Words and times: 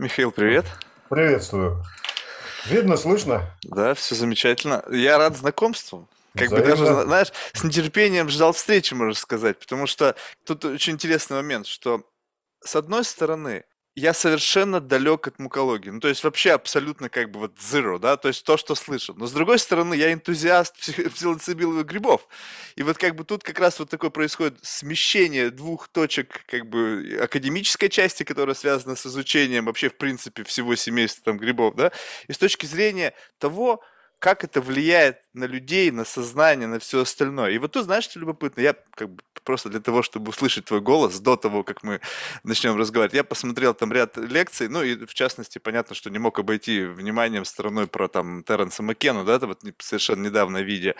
Михаил, 0.00 0.32
привет. 0.32 0.64
Приветствую. 1.10 1.84
Видно, 2.64 2.96
слышно? 2.96 3.54
Да, 3.64 3.92
все 3.92 4.14
замечательно. 4.14 4.82
Я 4.90 5.18
рад 5.18 5.36
знакомству. 5.36 6.08
Как 6.34 6.48
бы 6.48 6.62
даже, 6.62 6.86
знаешь, 6.86 7.30
с 7.52 7.62
нетерпением 7.62 8.30
ждал 8.30 8.54
встречи, 8.54 8.94
можно 8.94 9.12
сказать, 9.12 9.58
потому 9.58 9.86
что 9.86 10.16
тут 10.46 10.64
очень 10.64 10.94
интересный 10.94 11.36
момент, 11.36 11.66
что 11.66 12.02
с 12.64 12.76
одной 12.76 13.04
стороны, 13.04 13.64
я 14.00 14.14
совершенно 14.14 14.80
далек 14.80 15.28
от 15.28 15.38
мукологии. 15.38 15.90
Ну, 15.90 16.00
то 16.00 16.08
есть 16.08 16.24
вообще 16.24 16.52
абсолютно 16.52 17.10
как 17.10 17.30
бы 17.30 17.40
вот 17.40 17.56
zero, 17.58 17.98
да, 17.98 18.16
то 18.16 18.28
есть 18.28 18.44
то, 18.44 18.56
что 18.56 18.74
слышал. 18.74 19.14
Но 19.14 19.26
с 19.26 19.32
другой 19.32 19.58
стороны, 19.58 19.94
я 19.94 20.12
энтузиаст 20.12 20.74
псилоцибиловых 21.14 21.86
грибов. 21.86 22.26
И 22.76 22.82
вот 22.82 22.96
как 22.96 23.14
бы 23.14 23.24
тут 23.24 23.42
как 23.42 23.58
раз 23.60 23.78
вот 23.78 23.90
такое 23.90 24.10
происходит 24.10 24.58
смещение 24.62 25.50
двух 25.50 25.88
точек 25.88 26.44
как 26.46 26.66
бы 26.66 27.18
академической 27.22 27.88
части, 27.88 28.22
которая 28.22 28.54
связана 28.54 28.96
с 28.96 29.06
изучением 29.06 29.66
вообще 29.66 29.90
в 29.90 29.96
принципе 29.96 30.44
всего 30.44 30.74
семейства 30.76 31.24
там 31.24 31.36
грибов, 31.36 31.74
да, 31.76 31.92
и 32.26 32.32
с 32.32 32.38
точки 32.38 32.64
зрения 32.64 33.12
того, 33.38 33.82
как 34.18 34.44
это 34.44 34.60
влияет 34.60 35.18
на 35.32 35.44
людей, 35.44 35.90
на 35.90 36.04
сознание, 36.04 36.68
на 36.68 36.78
все 36.78 37.00
остальное. 37.00 37.52
И 37.52 37.58
вот 37.58 37.72
тут, 37.72 37.84
знаешь, 37.84 38.04
что 38.04 38.20
любопытно, 38.20 38.60
я 38.60 38.76
как 38.94 39.08
бы 39.08 39.22
просто 39.50 39.68
для 39.68 39.80
того, 39.80 40.02
чтобы 40.02 40.28
услышать 40.28 40.66
твой 40.66 40.80
голос 40.80 41.18
до 41.18 41.36
того, 41.36 41.64
как 41.64 41.82
мы 41.82 42.00
начнем 42.44 42.76
разговаривать, 42.76 43.14
я 43.14 43.24
посмотрел 43.24 43.74
там 43.74 43.92
ряд 43.92 44.16
лекций, 44.16 44.68
ну 44.68 44.84
и 44.84 45.04
в 45.04 45.12
частности, 45.12 45.58
понятно, 45.58 45.96
что 45.96 46.08
не 46.08 46.20
мог 46.20 46.38
обойти 46.38 46.84
вниманием 46.84 47.44
стороной 47.44 47.88
про 47.88 48.06
там 48.06 48.44
Терренса 48.44 48.84
Маккену, 48.84 49.24
да, 49.24 49.34
это 49.34 49.48
вот 49.48 49.62
совершенно 49.78 50.24
недавно 50.24 50.58
видео. 50.62 50.92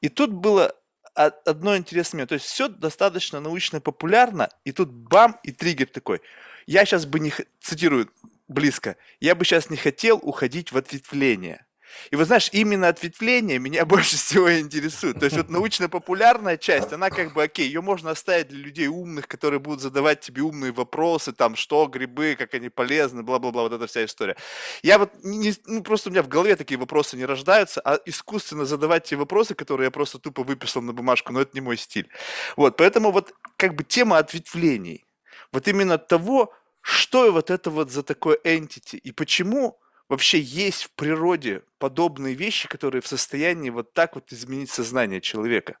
И 0.00 0.08
тут 0.08 0.32
было 0.32 0.72
одно 1.14 1.76
интересное 1.76 2.20
момент, 2.20 2.30
то 2.30 2.34
есть 2.36 2.46
все 2.46 2.68
достаточно 2.68 3.40
научно 3.40 3.82
популярно, 3.82 4.48
и 4.64 4.72
тут 4.72 4.90
бам, 4.90 5.38
и 5.42 5.52
триггер 5.52 5.88
такой. 5.88 6.22
Я 6.66 6.86
сейчас 6.86 7.04
бы 7.04 7.20
не, 7.20 7.34
цитирую 7.60 8.08
близко, 8.48 8.96
я 9.20 9.34
бы 9.34 9.44
сейчас 9.44 9.68
не 9.68 9.76
хотел 9.76 10.18
уходить 10.22 10.72
в 10.72 10.78
ответвление. 10.78 11.66
И 12.10 12.16
вот 12.16 12.26
знаешь, 12.26 12.48
именно 12.52 12.88
ответвление 12.88 13.58
меня 13.58 13.84
больше 13.86 14.16
всего 14.16 14.58
интересует. 14.58 15.18
То 15.18 15.24
есть 15.24 15.36
вот 15.36 15.48
научно-популярная 15.48 16.56
часть, 16.56 16.92
она 16.92 17.10
как 17.10 17.32
бы 17.34 17.42
окей, 17.42 17.66
ее 17.66 17.80
можно 17.80 18.10
оставить 18.10 18.48
для 18.48 18.58
людей 18.58 18.88
умных, 18.88 19.28
которые 19.28 19.60
будут 19.60 19.80
задавать 19.80 20.20
тебе 20.20 20.42
умные 20.42 20.72
вопросы, 20.72 21.32
там, 21.32 21.56
что 21.56 21.86
грибы, 21.86 22.36
как 22.38 22.54
они 22.54 22.68
полезны, 22.68 23.22
бла-бла-бла, 23.22 23.62
вот 23.62 23.72
эта 23.72 23.86
вся 23.86 24.04
история. 24.04 24.36
Я 24.82 24.98
вот, 24.98 25.10
не, 25.22 25.54
ну 25.66 25.82
просто 25.82 26.08
у 26.08 26.12
меня 26.12 26.22
в 26.22 26.28
голове 26.28 26.56
такие 26.56 26.78
вопросы 26.78 27.16
не 27.16 27.24
рождаются, 27.24 27.80
а 27.84 27.98
искусственно 28.04 28.64
задавать 28.64 29.04
те 29.04 29.16
вопросы, 29.16 29.54
которые 29.54 29.86
я 29.86 29.90
просто 29.90 30.18
тупо 30.18 30.42
выписал 30.42 30.82
на 30.82 30.92
бумажку, 30.92 31.32
но 31.32 31.40
это 31.40 31.50
не 31.54 31.60
мой 31.60 31.76
стиль. 31.76 32.08
Вот, 32.56 32.76
поэтому 32.76 33.10
вот 33.10 33.32
как 33.56 33.74
бы 33.74 33.84
тема 33.84 34.18
ответвлений, 34.18 35.04
вот 35.52 35.68
именно 35.68 35.98
того, 35.98 36.52
что 36.80 37.32
вот 37.32 37.50
это 37.50 37.70
вот 37.70 37.90
за 37.90 38.02
такое 38.02 38.38
entity 38.44 38.98
и 38.98 39.12
почему 39.12 39.78
вообще 40.08 40.40
есть 40.40 40.84
в 40.84 40.90
природе 40.92 41.62
подобные 41.78 42.34
вещи, 42.34 42.68
которые 42.68 43.02
в 43.02 43.06
состоянии 43.06 43.70
вот 43.70 43.92
так 43.92 44.14
вот 44.14 44.32
изменить 44.32 44.70
сознание 44.70 45.20
человека. 45.20 45.78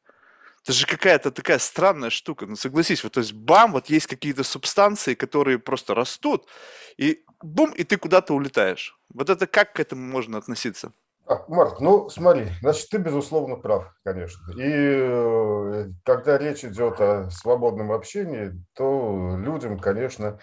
Это 0.62 0.72
же 0.72 0.86
какая-то 0.86 1.30
такая 1.30 1.58
странная 1.58 2.08
штука. 2.08 2.46
Ну, 2.46 2.56
согласись, 2.56 3.04
вот 3.04 3.12
то 3.12 3.20
есть 3.20 3.34
бам, 3.34 3.72
вот 3.72 3.90
есть 3.90 4.06
какие-то 4.06 4.44
субстанции, 4.44 5.14
которые 5.14 5.58
просто 5.58 5.94
растут, 5.94 6.48
и 6.96 7.22
бум, 7.42 7.72
и 7.72 7.84
ты 7.84 7.98
куда-то 7.98 8.34
улетаешь. 8.34 8.98
Вот 9.12 9.28
это 9.28 9.46
как 9.46 9.74
к 9.74 9.80
этому 9.80 10.06
можно 10.06 10.38
относиться? 10.38 10.92
А, 11.26 11.42
Марк, 11.48 11.80
ну 11.80 12.08
смотри, 12.10 12.48
значит, 12.60 12.88
ты 12.90 12.98
безусловно 12.98 13.56
прав, 13.56 13.94
конечно. 14.04 14.52
И 14.52 14.62
э, 14.62 15.86
когда 16.02 16.36
речь 16.36 16.64
идет 16.64 17.00
о 17.00 17.30
свободном 17.30 17.92
общении, 17.92 18.52
то 18.74 19.36
людям, 19.38 19.78
конечно, 19.78 20.38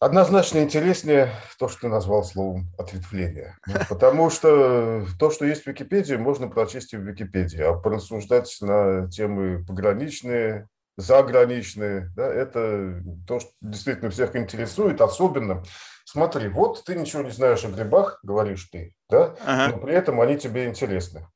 Однозначно 0.00 0.58
интереснее 0.58 1.30
то, 1.58 1.68
что 1.68 1.82
ты 1.82 1.88
назвал 1.88 2.24
словом 2.24 2.68
ответвление. 2.78 3.56
Потому 3.88 4.28
что 4.28 5.06
то, 5.18 5.30
что 5.30 5.46
есть 5.46 5.64
в 5.64 5.66
Википедии, 5.66 6.16
можно 6.16 6.48
прочесть 6.48 6.92
и 6.92 6.96
в 6.96 7.02
Википедии. 7.02 7.62
А 7.62 7.74
порассуждать 7.74 8.54
на 8.60 9.08
темы 9.08 9.64
пограничные, 9.64 10.68
заграничные, 10.96 12.10
да, 12.16 12.26
это 12.26 13.02
то, 13.26 13.40
что 13.40 13.50
действительно 13.60 14.10
всех 14.10 14.36
интересует. 14.36 15.00
Особенно, 15.00 15.62
смотри, 16.04 16.48
вот 16.48 16.84
ты 16.84 16.94
ничего 16.94 17.22
не 17.22 17.30
знаешь 17.30 17.64
о 17.64 17.70
грибах, 17.70 18.20
говоришь 18.22 18.68
ты, 18.70 18.94
да, 19.08 19.34
ага. 19.44 19.74
но 19.74 19.80
при 19.80 19.94
этом 19.94 20.20
они 20.20 20.36
тебе 20.36 20.66
интересны. 20.66 21.26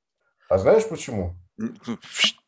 А 0.49 0.59
знаешь 0.59 0.88
почему? 0.88 1.37
Ну, 1.59 1.99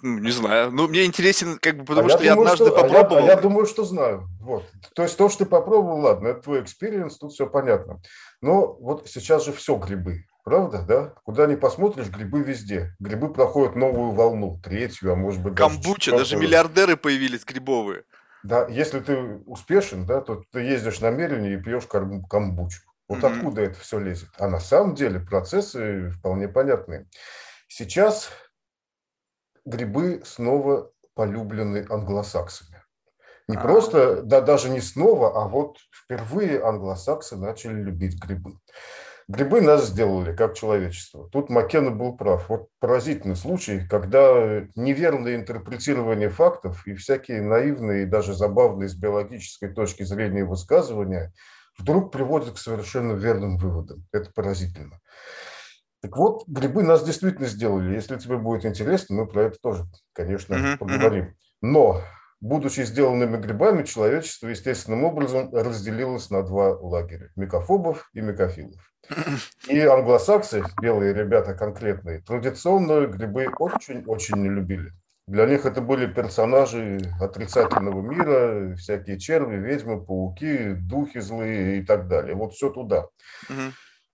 не 0.02 0.30
знаю. 0.30 0.70
Ну, 0.70 0.86
мне 0.86 1.04
интересен, 1.04 1.58
как 1.58 1.76
бы, 1.78 1.84
потому 1.84 2.06
а 2.06 2.10
что 2.10 2.22
я, 2.22 2.34
думаю, 2.34 2.52
однажды 2.52 2.66
что, 2.66 2.82
попробовал. 2.82 3.16
А 3.16 3.20
я, 3.20 3.32
а 3.32 3.34
я 3.34 3.40
думаю, 3.40 3.66
что 3.66 3.84
знаю. 3.84 4.28
Вот. 4.40 4.64
То 4.94 5.02
есть 5.02 5.16
то, 5.16 5.28
что 5.28 5.44
ты 5.44 5.50
попробовал, 5.50 6.00
ладно, 6.00 6.28
это 6.28 6.42
твой 6.42 6.62
experience, 6.62 7.18
тут 7.18 7.32
все 7.32 7.48
понятно. 7.48 8.00
Но 8.40 8.72
вот 8.74 9.08
сейчас 9.08 9.44
же 9.44 9.52
все 9.52 9.76
грибы, 9.76 10.26
правда, 10.44 10.82
да? 10.86 11.14
Куда 11.24 11.46
ни 11.46 11.56
посмотришь, 11.56 12.08
грибы 12.08 12.42
везде. 12.42 12.94
Грибы 13.00 13.32
проходят 13.32 13.74
новую 13.74 14.12
волну, 14.12 14.60
третью, 14.62 15.12
а 15.12 15.16
может 15.16 15.42
быть 15.42 15.56
Камбуча, 15.56 16.12
даже, 16.12 16.24
даже 16.24 16.36
миллиардеры 16.36 16.96
появились 16.96 17.44
грибовые. 17.44 18.04
Да, 18.44 18.66
если 18.68 19.00
ты 19.00 19.16
успешен, 19.44 20.06
да, 20.06 20.20
то 20.20 20.42
ты 20.52 20.60
ездишь 20.60 21.00
на 21.00 21.10
Мерине 21.10 21.54
и 21.54 21.56
пьешь 21.60 21.86
камбучу. 21.86 22.80
Вот 23.08 23.18
mm-hmm. 23.18 23.36
откуда 23.36 23.62
это 23.62 23.78
все 23.80 23.98
лезет? 23.98 24.28
А 24.38 24.48
на 24.48 24.60
самом 24.60 24.94
деле 24.94 25.18
процессы 25.18 26.10
вполне 26.10 26.48
понятные. 26.48 27.08
Сейчас 27.68 28.30
грибы 29.70 30.22
снова 30.24 30.90
полюблены 31.14 31.86
англосаксами. 31.88 32.82
Не 33.48 33.56
а. 33.56 33.60
просто, 33.60 34.22
да 34.22 34.40
даже 34.40 34.68
не 34.68 34.80
снова, 34.80 35.42
а 35.42 35.48
вот 35.48 35.78
впервые 35.92 36.62
англосаксы 36.62 37.36
начали 37.36 37.74
любить 37.74 38.22
грибы. 38.22 38.58
Грибы 39.28 39.60
нас 39.60 39.86
сделали, 39.86 40.34
как 40.34 40.54
человечество. 40.54 41.28
Тут 41.30 41.50
Маккена 41.50 41.92
был 41.92 42.16
прав. 42.16 42.48
Вот 42.48 42.66
поразительный 42.80 43.36
случай, 43.36 43.86
когда 43.88 44.66
неверное 44.74 45.36
интерпретирование 45.36 46.30
фактов 46.30 46.84
и 46.84 46.94
всякие 46.94 47.40
наивные 47.40 48.02
и 48.02 48.06
даже 48.06 48.34
забавные 48.34 48.88
с 48.88 48.94
биологической 48.94 49.72
точки 49.72 50.02
зрения 50.02 50.44
высказывания 50.44 51.32
вдруг 51.78 52.10
приводят 52.10 52.54
к 52.54 52.58
совершенно 52.58 53.12
верным 53.12 53.56
выводам. 53.56 54.04
Это 54.12 54.32
поразительно. 54.34 54.98
Так 56.02 56.16
вот, 56.16 56.44
грибы 56.46 56.82
нас 56.82 57.04
действительно 57.04 57.46
сделали. 57.46 57.94
Если 57.94 58.16
тебе 58.16 58.38
будет 58.38 58.64
интересно, 58.64 59.16
мы 59.16 59.26
про 59.26 59.44
это 59.44 59.58
тоже, 59.60 59.84
конечно, 60.14 60.54
uh-huh, 60.54 60.78
поговорим. 60.78 61.34
Но, 61.60 62.02
будучи 62.40 62.80
сделанными 62.82 63.36
грибами, 63.36 63.84
человечество 63.84 64.48
естественным 64.48 65.04
образом 65.04 65.54
разделилось 65.54 66.30
на 66.30 66.42
два 66.42 66.70
лагеря– 66.70 67.30
микофобов 67.36 68.08
и 68.14 68.22
микофилов. 68.22 68.80
И 69.68 69.78
англосаксы, 69.78 70.64
белые 70.80 71.12
ребята 71.12 71.54
конкретные, 71.54 72.20
традиционно 72.20 73.06
грибы 73.06 73.48
очень-очень 73.58 74.36
не 74.36 74.48
любили. 74.48 74.92
Для 75.26 75.46
них 75.46 75.64
это 75.64 75.80
были 75.80 76.06
персонажи 76.06 77.00
отрицательного 77.20 78.00
мира, 78.00 78.74
всякие 78.74 79.18
черви, 79.18 79.56
ведьмы, 79.56 80.04
пауки, 80.04 80.74
духи 80.74 81.20
злые 81.20 81.78
и 81.78 81.84
так 81.84 82.08
далее. 82.08 82.34
Вот 82.34 82.54
все 82.54 82.70
туда. 82.70 83.06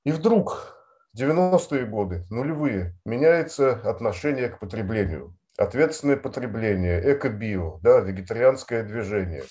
И 0.04 0.12
вдруг 0.12 0.75
90-е 1.16 1.86
годы, 1.86 2.26
нулевые, 2.30 2.94
меняется 3.04 3.72
отношение 3.72 4.48
к 4.48 4.58
потреблению. 4.58 5.34
Ответственное 5.56 6.18
потребление, 6.18 7.00
эко-био, 7.00 7.78
да, 7.80 8.00
вегетарианское 8.00 8.82
движение. 8.82 9.44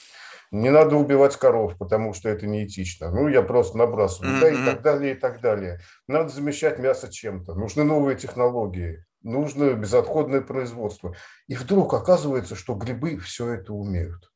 Не 0.52 0.70
надо 0.70 0.96
убивать 0.96 1.36
коров, 1.38 1.76
потому 1.80 2.14
что 2.14 2.30
это 2.30 2.46
неэтично. 2.46 3.10
Ну, 3.10 3.28
я 3.28 3.42
просто 3.42 3.80
набрасываю, 3.80 4.36
mm-hmm. 4.36 4.42
да, 4.42 4.50
и 4.50 4.66
так 4.66 4.82
далее, 4.84 5.12
и 5.14 5.18
так 5.18 5.42
далее. 5.42 5.80
Надо 6.08 6.30
замещать 6.30 6.78
мясо 6.78 7.12
чем-то. 7.12 7.56
Нужны 7.56 7.84
новые 7.84 8.16
технологии, 8.16 9.04
нужно 9.24 9.74
безотходное 9.74 10.42
производство. 10.42 11.16
И 11.48 11.56
вдруг 11.56 11.96
оказывается, 11.96 12.56
что 12.56 12.76
грибы 12.76 13.18
все 13.18 13.54
это 13.54 13.74
умеют. 13.74 14.32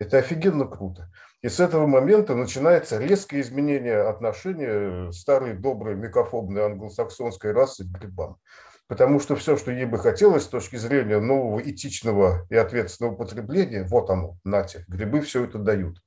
Это 0.00 0.18
офигенно 0.18 0.66
круто. 0.66 1.10
И 1.42 1.48
с 1.48 1.60
этого 1.60 1.86
момента 1.86 2.34
начинается 2.34 2.98
резкое 2.98 3.40
изменение 3.40 4.00
отношения 4.00 5.12
старой 5.12 5.54
доброй 5.54 5.94
микофобной 5.94 6.64
англосаксонской 6.64 7.52
расы 7.52 7.84
к 7.84 7.88
грибам. 7.88 8.38
Потому 8.88 9.20
что 9.20 9.36
все, 9.36 9.56
что 9.56 9.70
ей 9.70 9.84
бы 9.84 9.98
хотелось 9.98 10.44
с 10.44 10.48
точки 10.48 10.76
зрения 10.76 11.20
нового 11.20 11.60
этичного 11.60 12.46
и 12.48 12.56
ответственного 12.56 13.14
потребления, 13.14 13.84
вот 13.84 14.10
оно, 14.10 14.38
нате, 14.44 14.84
грибы 14.88 15.20
все 15.20 15.44
это 15.44 15.58
дают. 15.58 15.98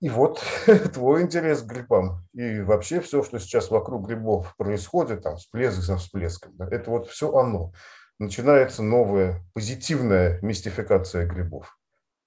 И 0.00 0.10
вот 0.10 0.42
твой 0.92 1.22
интерес 1.22 1.62
к 1.62 1.66
грибам 1.66 2.26
и 2.34 2.60
вообще 2.60 3.00
все, 3.00 3.22
что 3.22 3.38
сейчас 3.38 3.70
вокруг 3.70 4.06
грибов 4.06 4.54
происходит, 4.56 5.22
там 5.22 5.36
всплеск 5.36 5.78
за 5.78 5.96
всплеском, 5.96 6.56
да, 6.56 6.66
это 6.70 6.90
вот 6.90 7.08
все 7.08 7.34
оно. 7.34 7.72
Начинается 8.18 8.82
новая 8.82 9.42
позитивная 9.54 10.38
мистификация 10.42 11.26
грибов 11.26 11.78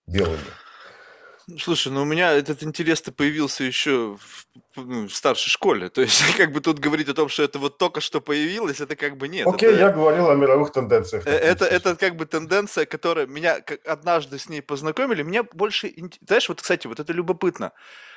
белыми. 0.08 0.40
Слушай, 1.60 1.92
ну 1.92 2.04
у 2.04 2.06
меня 2.06 2.32
этот 2.32 2.64
интерес-то 2.64 3.12
появился 3.12 3.64
еще 3.64 4.18
ну, 4.76 5.08
в 5.08 5.14
старшей 5.14 5.50
школе. 5.50 5.90
То 5.90 6.02
есть, 6.02 6.22
как 6.38 6.52
бы 6.52 6.62
тут 6.62 6.80
говорить 6.80 7.10
о 7.10 7.14
том, 7.14 7.30
что 7.30 7.44
это 7.44 7.60
вот 7.60 7.78
только 7.78 8.02
что 8.02 8.22
появилось, 8.22 8.82
это 8.82 8.96
как 8.96 9.18
бы 9.18 9.28
нет. 9.28 9.48
Окей, 9.48 9.70
это, 9.70 9.80
я 9.80 9.90
говорил 9.90 10.30
о 10.30 10.36
мировых 10.36 10.72
тенденциях. 10.72 11.28
Э, 11.28 11.32
это, 11.32 11.66
это 11.66 11.96
как 11.96 12.16
бы 12.16 12.26
тенденция, 12.26 12.86
которая 12.86 13.28
меня 13.28 13.60
как 13.62 13.86
однажды 13.86 14.40
с 14.40 14.50
ней 14.50 14.62
познакомили. 14.62 15.24
Мне 15.24 15.44
больше... 15.44 15.94
Знаешь, 16.26 16.50
вот, 16.50 16.62
кстати, 16.62 16.88
вот 16.88 17.00
это 17.00 17.12
любопытно, 17.14 17.72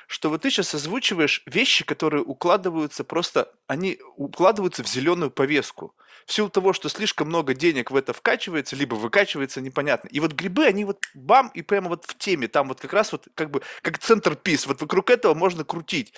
что 0.07 0.29
вот 0.29 0.41
ты 0.41 0.49
сейчас 0.49 0.73
озвучиваешь 0.73 1.43
вещи, 1.45 1.85
которые 1.85 2.23
укладываются 2.23 3.03
просто... 3.03 3.53
Они 3.67 3.99
укладываются 4.15 4.83
в 4.83 4.87
зеленую 4.87 5.29
повестку 5.29 5.93
в 6.27 6.33
силу 6.33 6.49
того, 6.49 6.73
что 6.73 6.89
слишком 6.89 7.29
много 7.29 7.53
денег 7.53 7.89
в 7.89 7.95
это 7.95 8.11
вкачивается, 8.11 8.75
либо 8.75 8.95
выкачивается, 8.95 9.61
непонятно. 9.61 10.09
И 10.09 10.19
вот 10.19 10.33
грибы, 10.33 10.65
они 10.65 10.83
вот 10.83 11.05
бам, 11.13 11.49
и 11.53 11.61
прямо 11.61 11.87
вот 11.87 12.03
в 12.05 12.17
теме, 12.17 12.49
там 12.49 12.67
вот 12.67 12.81
как 12.81 12.91
раз 12.91 13.13
вот 13.13 13.29
как 13.33 13.49
бы 13.49 13.61
как 13.81 13.97
центр 13.99 14.35
пис, 14.35 14.67
вот 14.67 14.81
вокруг 14.81 15.09
этого 15.09 15.33
можно 15.33 15.63
крутить. 15.63 16.13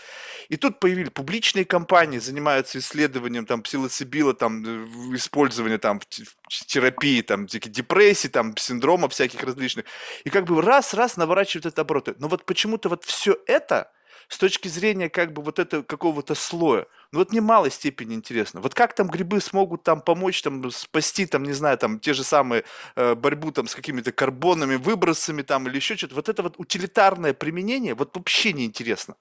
И 0.50 0.58
тут 0.58 0.80
появились 0.80 1.12
публичные 1.12 1.64
компании, 1.64 2.18
занимаются 2.18 2.80
исследованием 2.80 3.46
там 3.46 3.62
псилоцибила, 3.62 4.34
там 4.34 4.64
э, 4.66 5.16
использование 5.16 5.78
там 5.78 6.00
в 6.00 6.08
терапии, 6.50 7.22
там 7.22 7.46
депрессии, 7.46 8.28
там 8.28 8.58
синдромов 8.58 9.14
всяких 9.14 9.44
различных. 9.44 9.86
И 10.24 10.30
как 10.30 10.46
бы 10.46 10.62
раз-раз 10.62 11.18
наворачивают 11.18 11.66
это 11.66 11.82
обороты. 11.82 12.16
Но 12.20 12.28
вот 12.28 12.46
почему-то 12.46 12.90
вот 12.90 13.06
все 13.06 13.38
это 13.48 13.92
с 14.28 14.38
точки 14.38 14.68
зрения 14.68 15.10
как 15.10 15.34
бы 15.34 15.42
вот 15.42 15.60
этого 15.60 15.82
какого-то 15.82 16.36
слоя, 16.36 16.86
ну 17.12 17.20
вот 17.20 17.32
мне 17.32 17.42
малой 17.42 17.72
степени 17.72 18.14
интересно. 18.14 18.62
Вот 18.62 18.76
как 18.76 18.94
там 18.94 19.08
грибы 19.08 19.42
смогут 19.42 19.84
там 19.84 20.02
помочь, 20.02 20.42
там 20.44 20.70
спасти, 20.72 21.26
там, 21.26 21.44
не 21.44 21.54
знаю, 21.54 21.78
там 21.78 22.00
те 22.00 22.14
же 22.14 22.24
самые 22.24 22.64
э, 22.96 23.16
борьбу 23.16 23.52
там 23.52 23.68
с 23.68 23.74
какими-то 23.74 24.12
карбонами, 24.12 24.76
выбросами 24.76 25.42
там 25.42 25.68
или 25.68 25.78
еще 25.78 25.98
что-то. 25.98 26.16
Вот 26.16 26.30
это 26.30 26.44
вот 26.44 26.56
утилитарное 26.60 27.34
применение, 27.34 27.96
вот 27.96 28.16
вообще 28.16 28.54
не 28.54 28.66
интересно. 28.66 29.16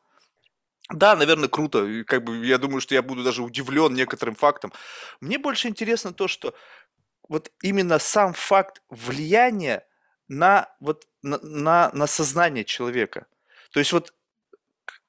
Да, 0.91 1.17
наверное, 1.17 1.49
круто. 1.49 1.87
Как 2.07 2.25
бы 2.25 2.47
я 2.47 2.57
думаю, 2.57 2.81
что 2.81 2.95
я 2.95 3.03
буду 3.03 3.23
даже 3.23 3.43
удивлен 3.43 3.93
некоторым 3.93 4.35
фактом. 4.35 4.73
Мне 5.21 5.39
больше 5.39 5.69
интересно 5.69 6.15
то, 6.15 6.29
что 6.29 6.55
вот 7.29 7.51
именно 7.63 7.99
сам 7.99 8.33
факт 8.33 8.83
влияния 8.89 9.87
на 10.29 10.69
вот 10.81 11.07
на, 11.23 11.39
на, 11.43 11.91
на 11.93 12.07
сознание 12.07 12.65
человека. 12.65 13.27
То 13.73 13.81
есть 13.81 13.93
вот 13.93 14.15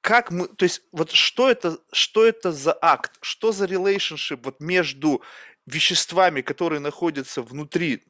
как 0.01 0.31
мы, 0.31 0.47
то 0.47 0.63
есть 0.63 0.81
вот 0.91 1.11
что 1.11 1.49
это, 1.49 1.77
что 1.91 2.25
это 2.25 2.51
за 2.51 2.77
акт, 2.81 3.17
что 3.21 3.51
за 3.51 3.65
relationship 3.65 4.39
вот 4.43 4.59
между 4.59 5.21
веществами, 5.65 6.41
которые 6.41 6.79
находятся 6.79 7.41
внутри, 7.41 8.03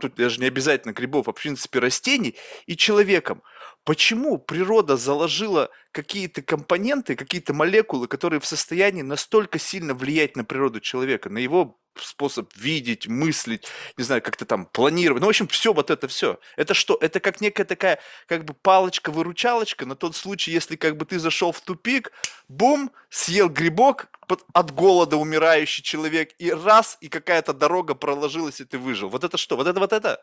тут 0.00 0.16
даже 0.16 0.40
не 0.40 0.46
обязательно 0.46 0.92
грибов, 0.92 1.28
а 1.28 1.32
в 1.32 1.40
принципе 1.40 1.78
растений, 1.78 2.34
и 2.66 2.76
человеком. 2.76 3.42
Почему 3.84 4.38
природа 4.38 4.96
заложила 4.96 5.70
какие-то 5.92 6.42
компоненты, 6.42 7.14
какие-то 7.14 7.54
молекулы, 7.54 8.08
которые 8.08 8.40
в 8.40 8.46
состоянии 8.46 9.02
настолько 9.02 9.58
сильно 9.58 9.94
влиять 9.94 10.36
на 10.36 10.44
природу 10.44 10.80
человека, 10.80 11.30
на 11.30 11.38
его 11.38 11.78
способ 12.00 12.52
видеть, 12.56 13.06
мыслить, 13.06 13.68
не 13.96 14.04
знаю, 14.04 14.22
как-то 14.22 14.44
там 14.44 14.66
планировать. 14.66 15.20
Ну, 15.20 15.26
в 15.26 15.30
общем, 15.30 15.48
все 15.48 15.72
вот 15.72 15.90
это 15.90 16.08
все. 16.08 16.38
Это 16.56 16.74
что? 16.74 16.98
Это 17.00 17.20
как 17.20 17.40
некая 17.40 17.64
такая, 17.64 17.98
как 18.26 18.44
бы 18.44 18.54
палочка-выручалочка 18.54 19.86
на 19.86 19.96
тот 19.96 20.16
случай, 20.16 20.52
если 20.52 20.76
как 20.76 20.96
бы 20.96 21.04
ты 21.04 21.18
зашел 21.18 21.52
в 21.52 21.60
тупик, 21.60 22.12
бум, 22.48 22.90
съел 23.10 23.48
грибок, 23.48 24.08
от 24.52 24.74
голода 24.74 25.16
умирающий 25.16 25.82
человек, 25.82 26.30
и 26.38 26.52
раз, 26.52 26.98
и 27.00 27.08
какая-то 27.08 27.52
дорога 27.52 27.94
проложилась, 27.94 28.60
и 28.60 28.64
ты 28.64 28.78
выжил. 28.78 29.08
Вот 29.08 29.24
это 29.24 29.38
что? 29.38 29.56
Вот 29.56 29.66
это 29.66 29.80
вот 29.80 29.92
это? 29.92 30.22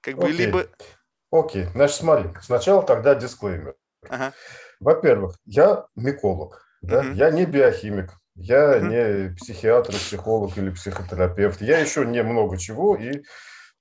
Как 0.00 0.16
бы 0.16 0.24
Окей. 0.24 0.36
либо... 0.36 0.66
Окей, 1.30 1.66
значит, 1.74 1.96
смотри, 1.96 2.30
сначала 2.42 2.82
тогда 2.82 3.14
дисклеймер. 3.14 3.74
Ага. 4.08 4.34
Во-первых, 4.80 5.38
я 5.46 5.86
миколог, 5.94 6.66
да? 6.82 7.00
угу. 7.00 7.12
я 7.12 7.30
не 7.30 7.46
биохимик, 7.46 8.12
я 8.34 8.80
не 8.80 9.34
психиатр, 9.34 9.92
психолог 9.92 10.56
или 10.56 10.70
психотерапевт. 10.70 11.60
Я 11.60 11.78
еще 11.78 12.04
не 12.04 12.22
много 12.22 12.58
чего. 12.58 12.96
И 12.96 13.22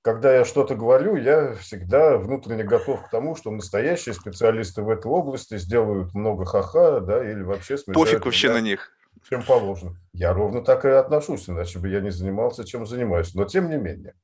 когда 0.02 0.34
я 0.36 0.46
что-то 0.46 0.76
говорю, 0.76 1.16
я 1.16 1.54
всегда 1.56 2.18
внутренне 2.18 2.64
готов 2.64 3.06
к 3.06 3.10
тому, 3.10 3.36
что 3.36 3.52
настоящие 3.52 4.14
специалисты 4.14 4.82
в 4.82 4.90
этой 4.90 5.08
области 5.08 5.58
сделают 5.58 6.14
много 6.14 6.46
ха-ха, 6.46 7.00
да, 7.00 7.24
или 7.24 7.44
вообще 7.44 7.78
Пофиг 7.94 8.26
вообще 8.26 8.52
на 8.52 8.62
них. 8.62 8.92
Чем 9.30 9.44
положено. 9.44 9.96
Я 10.14 10.34
ровно 10.34 10.64
так 10.64 10.84
и 10.86 10.90
отношусь, 10.90 11.48
иначе 11.48 11.80
бы 11.80 11.90
я 11.90 12.02
не 12.02 12.10
занимался, 12.10 12.66
чем 12.66 12.88
занимаюсь. 12.88 13.36
Но 13.36 13.46
тем 13.46 13.70
не 13.70 13.78
менее. 13.78 14.16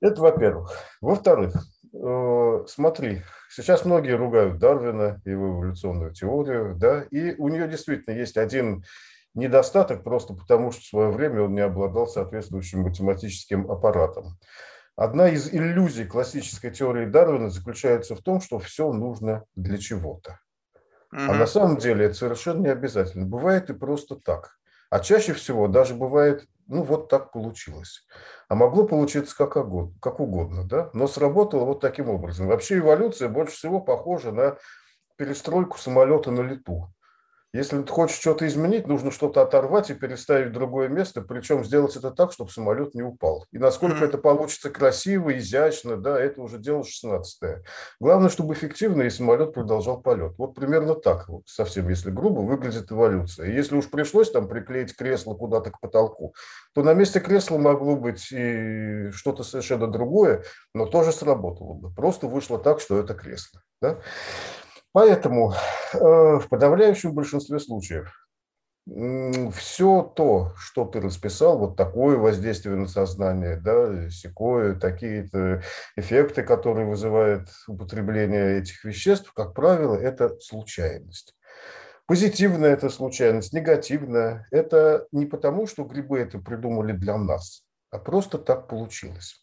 Это 0.00 0.20
во-первых. 0.20 0.72
Во-вторых, 1.00 1.54
э, 1.92 2.64
смотри, 2.66 3.22
сейчас 3.48 3.84
многие 3.84 4.16
ругают 4.16 4.58
Дарвина, 4.58 5.20
его 5.24 5.60
эволюционную 5.60 6.12
теорию, 6.12 6.74
да, 6.76 7.02
и 7.10 7.34
у 7.36 7.48
нее 7.48 7.68
действительно 7.68 8.14
есть 8.14 8.36
один 8.36 8.84
недостаток 9.34 10.02
просто 10.02 10.34
потому, 10.34 10.72
что 10.72 10.80
в 10.82 10.86
свое 10.86 11.10
время 11.10 11.42
он 11.42 11.54
не 11.54 11.60
обладал 11.60 12.06
соответствующим 12.06 12.80
математическим 12.82 13.70
аппаратом. 13.70 14.38
Одна 14.96 15.28
из 15.28 15.52
иллюзий 15.52 16.04
классической 16.04 16.70
теории 16.70 17.06
Дарвина 17.06 17.50
заключается 17.50 18.14
в 18.14 18.22
том, 18.22 18.40
что 18.40 18.58
все 18.58 18.92
нужно 18.92 19.44
для 19.54 19.78
чего-то. 19.78 20.40
А 21.12 21.34
на 21.34 21.46
самом 21.46 21.78
деле 21.78 22.06
это 22.06 22.14
совершенно 22.14 22.62
не 22.62 22.68
обязательно. 22.68 23.26
Бывает 23.26 23.70
и 23.70 23.74
просто 23.74 24.16
так. 24.16 24.58
А 24.90 25.00
чаще 25.00 25.32
всего 25.34 25.68
даже 25.68 25.94
бывает, 25.94 26.46
ну 26.66 26.82
вот 26.82 27.08
так 27.08 27.32
получилось. 27.32 28.06
А 28.48 28.54
могло 28.54 28.84
получиться 28.84 29.36
как 29.36 29.56
угодно, 29.56 29.94
как 30.00 30.20
угодно 30.20 30.64
да? 30.64 30.90
но 30.92 31.06
сработало 31.06 31.64
вот 31.64 31.80
таким 31.80 32.08
образом. 32.08 32.48
Вообще 32.48 32.78
эволюция 32.78 33.28
больше 33.28 33.54
всего 33.54 33.80
похожа 33.80 34.32
на 34.32 34.58
перестройку 35.16 35.78
самолета 35.78 36.30
на 36.30 36.40
лету. 36.40 36.92
Если 37.52 37.82
ты 37.82 37.92
хочешь 37.92 38.16
что-то 38.16 38.46
изменить, 38.46 38.86
нужно 38.86 39.10
что-то 39.10 39.42
оторвать 39.42 39.90
и 39.90 39.94
переставить 39.94 40.50
в 40.50 40.52
другое 40.52 40.88
место, 40.88 41.20
причем 41.20 41.64
сделать 41.64 41.96
это 41.96 42.12
так, 42.12 42.32
чтобы 42.32 42.50
самолет 42.50 42.94
не 42.94 43.02
упал. 43.02 43.44
И 43.50 43.58
насколько 43.58 44.04
mm-hmm. 44.04 44.08
это 44.08 44.18
получится 44.18 44.70
красиво, 44.70 45.36
изящно, 45.36 45.96
да, 45.96 46.20
это 46.20 46.40
уже 46.42 46.58
дело 46.58 46.84
16 46.84 47.62
Главное, 47.98 48.28
чтобы 48.28 48.54
эффективно 48.54 49.02
и 49.02 49.10
самолет 49.10 49.52
продолжал 49.52 50.00
полет. 50.00 50.34
Вот 50.38 50.54
примерно 50.54 50.94
так, 50.94 51.28
вот, 51.28 51.42
совсем 51.46 51.88
если 51.88 52.10
грубо, 52.10 52.40
выглядит 52.40 52.92
эволюция. 52.92 53.48
И 53.48 53.54
если 53.54 53.74
уж 53.74 53.90
пришлось 53.90 54.30
там 54.30 54.46
приклеить 54.46 54.96
кресло 54.96 55.34
куда-то 55.34 55.72
к 55.72 55.80
потолку, 55.80 56.34
то 56.72 56.84
на 56.84 56.94
месте 56.94 57.18
кресла 57.18 57.58
могло 57.58 57.96
быть 57.96 58.30
и 58.30 59.10
что-то 59.10 59.42
совершенно 59.42 59.88
другое, 59.88 60.44
но 60.72 60.86
тоже 60.86 61.10
сработало 61.10 61.74
бы. 61.74 61.92
Просто 61.92 62.28
вышло 62.28 62.58
так, 62.58 62.80
что 62.80 63.00
это 63.00 63.14
кресло. 63.14 63.60
Да? 63.82 63.98
Поэтому 64.92 65.52
э, 65.92 65.98
в 65.98 66.48
подавляющем 66.48 67.14
большинстве 67.14 67.60
случаев 67.60 68.12
все 68.86 70.02
то, 70.16 70.52
что 70.58 70.84
ты 70.84 71.00
расписал, 71.00 71.58
вот 71.58 71.76
такое 71.76 72.16
воздействие 72.16 72.76
на 72.76 72.88
сознание, 72.88 73.56
да, 73.56 74.10
секое, 74.10 74.74
такие-то 74.74 75.62
эффекты, 75.96 76.42
которые 76.42 76.86
вызывает 76.86 77.48
употребление 77.68 78.58
этих 78.58 78.84
веществ, 78.84 79.32
как 79.32 79.54
правило, 79.54 79.94
это 79.94 80.40
случайность. 80.40 81.36
Позитивная 82.06 82.72
это 82.72 82.88
случайность, 82.88 83.52
негативная. 83.52 84.48
Это 84.50 85.06
не 85.12 85.26
потому, 85.26 85.68
что 85.68 85.84
грибы 85.84 86.18
это 86.18 86.40
придумали 86.40 86.90
для 86.90 87.16
нас, 87.16 87.62
а 87.92 87.98
просто 87.98 88.38
так 88.38 88.66
получилось. 88.66 89.40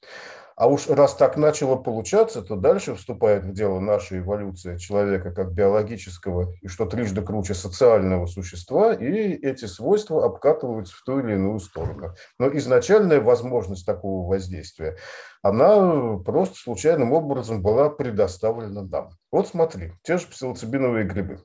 А 0.57 0.65
уж 0.67 0.87
раз 0.87 1.13
так 1.13 1.37
начало 1.37 1.75
получаться, 1.75 2.41
то 2.41 2.55
дальше 2.55 2.95
вступает 2.95 3.43
в 3.43 3.53
дело 3.53 3.79
наша 3.79 4.17
эволюция 4.17 4.79
человека 4.79 5.31
как 5.31 5.53
биологического 5.53 6.55
и 6.63 6.67
что 6.67 6.87
трижды 6.87 7.21
круче 7.21 7.53
социального 7.53 8.25
существа, 8.25 8.91
и 8.91 9.05
эти 9.05 9.65
свойства 9.65 10.25
обкатываются 10.25 10.95
в 10.95 11.03
ту 11.03 11.19
или 11.19 11.33
иную 11.33 11.59
сторону. 11.59 12.15
Но 12.39 12.49
изначальная 12.57 13.21
возможность 13.21 13.85
такого 13.85 14.27
воздействия, 14.27 14.97
она 15.43 16.17
просто 16.25 16.55
случайным 16.57 17.13
образом 17.13 17.61
была 17.61 17.91
предоставлена 17.91 18.81
нам. 18.81 19.11
Вот 19.31 19.47
смотри, 19.47 19.93
те 20.01 20.17
же 20.17 20.25
псилоцибиновые 20.25 21.05
грибы. 21.05 21.37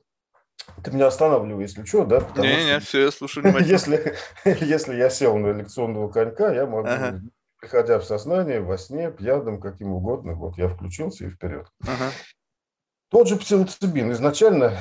Ты 0.83 0.89
меня 0.89 1.05
останавливай, 1.05 1.65
если 1.65 1.85
что, 1.85 2.03
да? 2.03 2.23
Не-не, 2.35 2.79
все, 2.79 3.03
я 3.03 3.11
слушаю 3.11 3.43
внимательно. 3.43 3.71
Если, 3.71 4.15
если 4.65 4.95
я 4.95 5.11
сел 5.11 5.37
на 5.37 5.51
лекционного 5.51 6.09
конька, 6.09 6.51
я 6.51 6.65
могу 6.65 6.87
ага 6.87 7.21
приходя 7.63 7.97
в 7.97 8.03
сознание, 8.03 8.59
во 8.59 8.77
сне, 8.77 9.09
пьяным, 9.09 9.61
каким 9.61 9.93
угодно, 9.93 10.33
вот 10.33 10.57
я 10.57 10.67
включился 10.67 11.23
и 11.23 11.29
вперед. 11.29 11.65
Ага. 11.83 12.11
Тот 13.09 13.29
же 13.29 13.37
псилоцибин. 13.37 14.11
Изначально, 14.11 14.73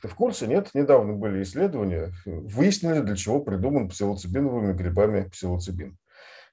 ты 0.00 0.08
в 0.08 0.14
курсе, 0.14 0.46
нет? 0.46 0.70
Недавно 0.72 1.12
были 1.12 1.42
исследования, 1.42 2.14
выяснили, 2.24 3.00
для 3.00 3.14
чего 3.14 3.40
придуман 3.40 3.90
псилоцибиновыми 3.90 4.72
грибами 4.72 5.28
псилоцибин. 5.28 5.98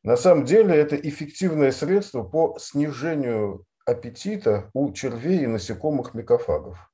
На 0.03 0.17
самом 0.17 0.43
деле 0.43 0.75
это 0.75 0.97
эффективное 0.97 1.71
средство 1.71 2.21
по 2.21 2.57
снижению 2.59 3.63
аппетита 3.85 4.69
у 4.73 4.91
червей 4.91 5.43
и 5.43 5.47
насекомых 5.47 6.13
микофагов. 6.13 6.86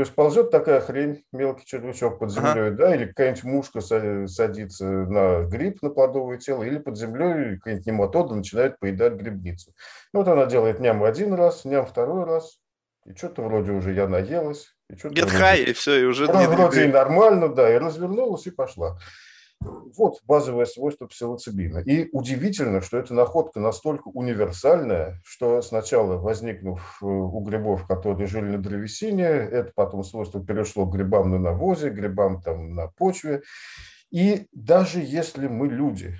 То 0.00 0.04
есть 0.04 0.14
ползет 0.14 0.50
такая 0.50 0.80
хрень, 0.80 1.24
мелкий 1.30 1.66
червячок 1.66 2.20
под 2.20 2.32
землей, 2.32 2.68
ага. 2.68 2.70
да, 2.70 2.94
или 2.96 3.04
какая-нибудь 3.04 3.44
мушка 3.44 3.82
садится 3.82 4.86
на 4.86 5.42
гриб, 5.42 5.82
на 5.82 5.90
плодовое 5.90 6.38
тело, 6.38 6.62
или 6.62 6.78
под 6.78 6.96
землей 6.96 7.58
какая-нибудь 7.58 7.86
нематода 7.86 8.34
начинает 8.34 8.78
поедать 8.78 9.12
грибницу. 9.12 9.74
вот 10.14 10.26
она 10.26 10.46
делает 10.46 10.80
ням 10.80 11.04
один 11.04 11.34
раз, 11.34 11.66
ням 11.66 11.84
второй 11.84 12.24
раз, 12.24 12.60
и 13.04 13.14
что-то 13.14 13.42
вроде 13.42 13.72
уже 13.72 13.92
я 13.92 14.08
наелась, 14.08 14.74
Get 14.88 15.38
high, 15.38 15.64
и 15.64 15.74
все, 15.74 16.00
и 16.00 16.04
уже... 16.04 16.24
Вроде 16.24 16.86
и 16.86 16.88
нормально, 16.88 17.50
да, 17.50 17.70
и 17.70 17.76
развернулась, 17.76 18.46
и 18.46 18.50
пошла. 18.50 18.98
Вот 19.62 20.20
базовое 20.24 20.64
свойство 20.64 21.06
псилоцибина. 21.06 21.78
И 21.78 22.08
удивительно, 22.12 22.80
что 22.80 22.96
эта 22.96 23.12
находка 23.12 23.60
настолько 23.60 24.08
универсальная, 24.08 25.20
что 25.22 25.60
сначала 25.60 26.16
возникнув 26.16 26.98
э, 27.02 27.04
у 27.04 27.40
грибов, 27.40 27.86
которые 27.86 28.26
жили 28.26 28.56
на 28.56 28.58
древесине, 28.58 29.24
это 29.24 29.70
потом 29.74 30.02
свойство 30.02 30.42
перешло 30.42 30.86
к 30.86 30.94
грибам 30.94 31.30
на 31.30 31.38
навозе, 31.38 31.90
грибам 31.90 32.40
там 32.40 32.74
на 32.74 32.86
почве. 32.86 33.42
И 34.10 34.46
даже 34.52 35.00
если 35.00 35.46
мы 35.46 35.68
люди 35.68 36.16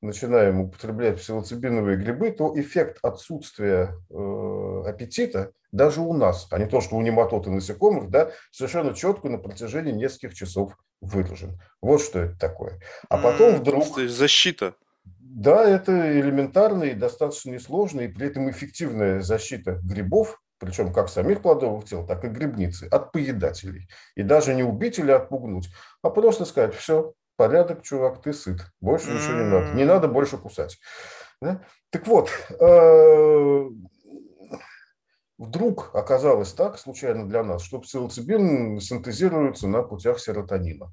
начинаем 0.00 0.60
употреблять 0.60 1.18
псилоцибиновые 1.20 1.96
грибы, 1.96 2.32
то 2.32 2.52
эффект 2.58 2.98
отсутствия 3.02 3.94
э, 4.10 4.82
аппетита 4.86 5.52
даже 5.70 6.00
у 6.00 6.12
нас, 6.12 6.48
а 6.50 6.58
не 6.58 6.66
то, 6.66 6.80
что 6.80 6.96
у 6.96 7.00
нематод 7.00 7.46
и 7.46 7.50
насекомых, 7.50 8.10
да, 8.10 8.32
совершенно 8.50 8.92
четко 8.92 9.28
на 9.28 9.38
протяжении 9.38 9.92
нескольких 9.92 10.34
часов 10.34 10.76
выражен. 11.02 11.60
Вот 11.82 12.00
что 12.00 12.20
это 12.20 12.38
такое. 12.38 12.80
А 13.10 13.18
потом 13.18 13.56
вдруг... 13.56 13.94
То 13.94 14.00
есть 14.00 14.16
защита. 14.16 14.74
Да, 15.04 15.68
это 15.68 15.92
элементарная 16.20 16.88
и 16.88 16.94
достаточно 16.94 17.50
несложная, 17.50 18.06
и 18.06 18.12
при 18.12 18.28
этом 18.28 18.50
эффективная 18.50 19.20
защита 19.20 19.80
грибов, 19.82 20.40
причем 20.58 20.92
как 20.92 21.08
самих 21.08 21.42
плодовых 21.42 21.84
тел, 21.86 22.06
так 22.06 22.24
и 22.24 22.28
грибницы, 22.28 22.86
от 22.90 23.12
поедателей. 23.12 23.88
И 24.14 24.22
даже 24.22 24.54
не 24.54 24.62
убить 24.62 24.98
или 24.98 25.10
отпугнуть, 25.10 25.68
а 26.02 26.10
просто 26.10 26.44
сказать, 26.44 26.74
все, 26.74 27.14
порядок, 27.36 27.82
чувак, 27.82 28.22
ты 28.22 28.32
сыт, 28.32 28.60
больше 28.80 29.10
ничего 29.10 29.32
не 29.32 29.44
надо, 29.44 29.72
не 29.74 29.84
надо 29.84 30.08
больше 30.08 30.38
кусать. 30.38 30.78
Да? 31.40 31.62
Так 31.90 32.06
вот, 32.06 32.30
э, 32.60 33.70
вдруг 35.42 35.90
оказалось 35.94 36.52
так, 36.52 36.78
случайно 36.78 37.28
для 37.28 37.42
нас, 37.42 37.62
что 37.62 37.80
псилоцибин 37.80 38.80
синтезируется 38.80 39.66
на 39.66 39.82
путях 39.82 40.20
серотонина. 40.20 40.92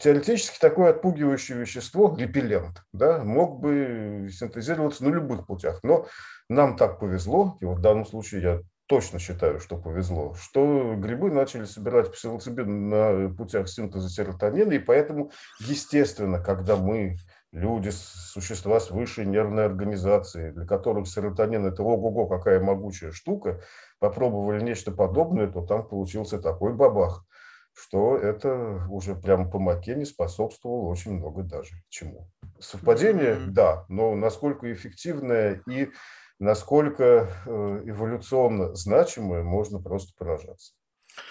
Теоретически 0.00 0.58
такое 0.58 0.90
отпугивающее 0.90 1.58
вещество, 1.58 2.16
репеллент, 2.18 2.82
да, 2.92 3.22
мог 3.22 3.60
бы 3.60 4.30
синтезироваться 4.32 5.04
на 5.04 5.10
любых 5.10 5.46
путях, 5.46 5.80
но 5.82 6.06
нам 6.48 6.76
так 6.78 6.98
повезло, 6.98 7.58
и 7.60 7.66
вот 7.66 7.78
в 7.78 7.82
данном 7.82 8.06
случае 8.06 8.42
я 8.42 8.60
точно 8.86 9.18
считаю, 9.18 9.60
что 9.60 9.76
повезло, 9.76 10.34
что 10.34 10.94
грибы 10.96 11.30
начали 11.30 11.64
собирать 11.64 12.12
псилоцибин 12.12 12.88
на 12.88 13.34
путях 13.34 13.68
синтеза 13.68 14.08
серотонина, 14.08 14.72
и 14.72 14.78
поэтому, 14.78 15.30
естественно, 15.60 16.42
когда 16.42 16.76
мы 16.76 17.18
люди, 17.52 17.90
существа 17.90 18.80
с 18.80 18.90
высшей 18.90 19.26
нервной 19.26 19.64
организацией, 19.64 20.52
для 20.52 20.66
которых 20.66 21.08
серотонин– 21.08 21.66
это 21.66 21.82
ого-го, 21.82 22.26
какая 22.26 22.60
могучая 22.60 23.12
штука, 23.12 23.60
попробовали 23.98 24.62
нечто 24.62 24.92
подобное, 24.92 25.46
то 25.46 25.62
там 25.62 25.86
получился 25.86 26.38
такой 26.38 26.74
бабах, 26.74 27.24
что 27.72 28.16
это 28.16 28.86
уже 28.90 29.14
прямо 29.14 29.50
по 29.50 29.58
Макене 29.58 30.06
способствовало 30.06 30.88
очень 30.88 31.14
много 31.14 31.42
даже 31.42 31.76
чему. 31.88 32.30
Совпадение, 32.58 33.36
да, 33.48 33.84
но 33.88 34.14
насколько 34.14 34.72
эффективное 34.72 35.62
и 35.68 35.90
насколько 36.38 37.28
э, 37.46 37.82
эволюционно 37.84 38.74
значимое, 38.74 39.42
можно 39.42 39.80
просто 39.80 40.12
поражаться. 40.16 40.72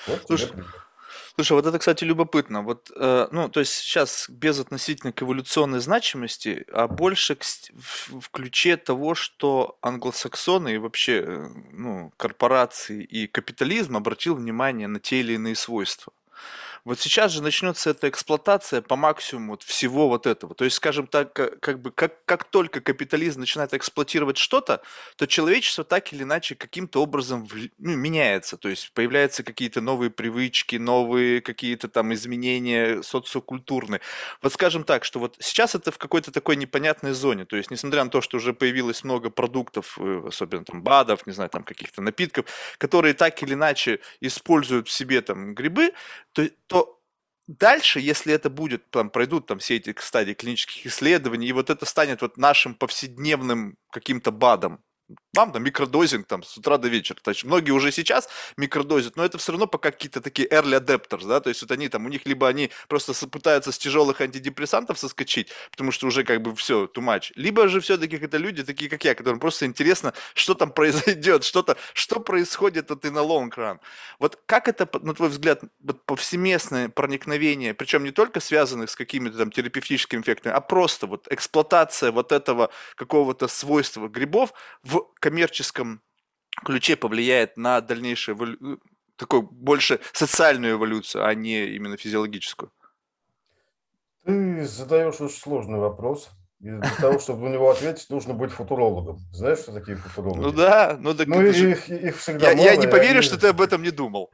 Вот 0.07 0.23
Слушай, 0.25 0.63
Слушай, 1.35 1.53
вот 1.53 1.65
это, 1.65 1.79
кстати, 1.79 2.05
любопытно. 2.05 2.61
Вот, 2.61 2.89
э, 2.95 3.27
ну, 3.31 3.49
то 3.49 3.59
есть 3.59 3.73
сейчас 3.73 4.29
без 4.29 4.57
относительно 4.57 5.11
к 5.11 5.21
эволюционной 5.21 5.81
значимости, 5.81 6.65
а 6.71 6.87
больше 6.87 7.35
к, 7.35 7.43
в, 7.43 8.21
в 8.21 8.29
ключе 8.29 8.77
того, 8.77 9.15
что 9.15 9.77
англосаксоны 9.81 10.75
и 10.75 10.77
вообще, 10.77 11.23
э, 11.25 11.47
ну, 11.73 12.13
корпорации 12.15 13.03
и 13.03 13.27
капитализм 13.27 13.97
обратил 13.97 14.35
внимание 14.35 14.87
на 14.87 15.01
те 15.01 15.19
или 15.19 15.33
иные 15.33 15.55
свойства. 15.55 16.13
Вот 16.85 16.99
сейчас 16.99 17.31
же 17.31 17.41
начнется 17.41 17.89
эта 17.89 18.09
эксплуатация 18.09 18.79
по 18.83 18.95
максимуму 18.95 19.53
вот 19.53 19.63
всего 19.63 20.07
вот 20.07 20.27
этого. 20.27 20.53
То 20.53 20.65
есть, 20.65 20.75
скажем 20.77 21.07
так, 21.07 21.33
как 21.33 21.81
бы 21.81 21.89
как, 21.91 22.23
как 22.25 22.43
только 22.43 22.79
капитализм 22.79 23.39
начинает 23.39 23.73
эксплуатировать 23.73 24.37
что-то, 24.37 24.83
то 25.17 25.25
человечество 25.25 25.83
так 25.83 26.13
или 26.13 26.21
иначе 26.21 26.53
каким-то 26.53 27.01
образом 27.01 27.47
в, 27.47 27.55
ну, 27.79 27.95
меняется. 27.95 28.55
То 28.57 28.69
есть 28.69 28.91
появляются 28.93 29.41
какие-то 29.41 29.81
новые 29.81 30.11
привычки, 30.11 30.75
новые 30.75 31.41
какие-то 31.41 31.87
там 31.87 32.13
изменения 32.13 33.01
социокультурные. 33.01 34.01
Вот 34.43 34.53
скажем 34.53 34.83
так, 34.83 35.05
что 35.05 35.19
вот 35.19 35.37
сейчас 35.39 35.73
это 35.73 35.91
в 35.91 35.97
какой-то 35.97 36.31
такой 36.31 36.55
непонятной 36.55 37.13
зоне. 37.13 37.45
То 37.45 37.57
есть, 37.57 37.71
несмотря 37.71 38.03
на 38.03 38.11
то, 38.11 38.21
что 38.21 38.37
уже 38.37 38.53
появилось 38.53 39.03
много 39.03 39.31
продуктов, 39.31 39.97
э, 39.99 40.21
особенно 40.27 40.63
там 40.63 40.83
БАДов, 40.83 41.25
не 41.25 41.33
знаю, 41.33 41.49
там 41.49 41.63
каких-то 41.63 42.03
напитков, 42.03 42.45
которые 42.77 43.15
так 43.15 43.41
или 43.41 43.55
иначе 43.55 44.01
используют 44.21 44.87
в 44.87 44.91
себе 44.91 45.21
там 45.21 45.55
грибы, 45.55 45.91
то, 46.33 46.47
то 46.67 46.74
дальше, 47.47 47.99
если 47.99 48.33
это 48.33 48.49
будет, 48.49 48.89
там, 48.89 49.09
пройдут 49.09 49.47
там 49.47 49.59
все 49.59 49.75
эти 49.75 49.95
стадии 49.99 50.33
клинических 50.33 50.85
исследований, 50.87 51.47
и 51.47 51.53
вот 51.53 51.69
это 51.69 51.85
станет 51.85 52.21
вот 52.21 52.37
нашим 52.37 52.75
повседневным 52.75 53.77
каким-то 53.91 54.31
БАДом, 54.31 54.79
вам 55.35 55.51
там 55.51 55.63
микродозинг 55.63 56.27
там 56.27 56.43
с 56.43 56.57
утра 56.57 56.77
до 56.77 56.87
вечера. 56.87 57.17
То 57.21 57.31
есть 57.31 57.43
многие 57.43 57.71
уже 57.71 57.91
сейчас 57.91 58.29
микродозят, 58.57 59.15
но 59.17 59.25
это 59.25 59.37
все 59.37 59.51
равно 59.51 59.67
пока 59.67 59.91
какие-то 59.91 60.21
такие 60.21 60.47
early 60.47 60.79
adapters, 60.79 61.27
да, 61.27 61.39
то 61.39 61.49
есть 61.49 61.61
вот 61.61 61.71
они 61.71 61.89
там, 61.89 62.05
у 62.05 62.09
них 62.09 62.25
либо 62.25 62.47
они 62.47 62.71
просто 62.87 63.13
пытаются 63.27 63.71
с 63.71 63.77
тяжелых 63.77 64.21
антидепрессантов 64.21 64.97
соскочить, 64.97 65.49
потому 65.71 65.91
что 65.91 66.07
уже 66.07 66.23
как 66.23 66.41
бы 66.41 66.55
все, 66.55 66.85
too 66.85 67.03
much, 67.03 67.31
либо 67.35 67.67
же 67.67 67.79
все-таки 67.81 68.15
это 68.15 68.37
люди 68.37 68.63
такие, 68.63 68.89
как 68.89 69.03
я, 69.05 69.15
которым 69.15 69.39
просто 69.39 69.65
интересно, 69.65 70.13
что 70.33 70.53
там 70.53 70.71
произойдет, 70.71 71.43
что-то, 71.43 71.77
что 71.93 72.19
происходит 72.19 72.89
вот 72.89 73.05
и 73.05 73.09
на 73.09 73.19
long 73.19 73.49
run. 73.49 73.79
Вот 74.19 74.39
как 74.45 74.67
это, 74.67 74.87
на 75.01 75.13
твой 75.13 75.29
взгляд, 75.29 75.61
вот 75.81 76.05
повсеместное 76.05 76.89
проникновение, 76.89 77.73
причем 77.73 78.03
не 78.03 78.11
только 78.11 78.39
связанных 78.39 78.89
с 78.89 78.95
какими-то 78.95 79.37
там 79.37 79.51
терапевтическими 79.51 80.21
эффектами, 80.21 80.55
а 80.55 80.61
просто 80.61 81.07
вот 81.07 81.27
эксплуатация 81.29 82.11
вот 82.11 82.31
этого 82.31 82.69
какого-то 82.95 83.47
свойства 83.47 84.07
грибов 84.07 84.53
в 84.83 85.07
коммерческом 85.25 86.03
ключе 86.63 86.95
повлияет 86.95 87.57
на 87.57 87.81
дальнейшую 87.81 88.37
эволю... 88.37 88.57
Ну, 88.59 88.79
такую 89.15 89.41
больше 89.41 89.99
социальную 90.13 90.75
эволюцию, 90.75 91.25
а 91.25 91.33
не 91.33 91.65
именно 91.75 91.97
физиологическую? 91.97 92.71
Ты 94.23 94.63
задаешь 94.65 95.19
очень 95.19 95.35
сложный 95.35 95.79
вопрос. 95.79 96.29
И 96.59 96.69
для 96.69 96.95
того, 97.01 97.19
чтобы 97.19 97.49
на 97.49 97.53
него 97.53 97.71
ответить, 97.71 98.09
нужно 98.09 98.35
быть 98.35 98.51
футурологом. 98.51 99.17
Знаешь, 99.31 99.59
что 99.59 99.73
такие 99.73 99.97
футурологи? 99.97 100.41
Ну 100.41 100.51
да, 100.51 100.95
ну 100.99 101.15
так 101.15 101.27
ну, 101.27 101.41
их, 101.41 101.89
их 101.89 102.17
всегда 102.17 102.51
я, 102.51 102.55
мало, 102.55 102.67
я 102.67 102.75
не 102.75 102.87
поверю, 102.87 103.19
они... 103.19 103.21
что 103.21 103.39
ты 103.39 103.47
об 103.47 103.61
этом 103.61 103.81
не 103.81 103.91
думал. 103.91 104.31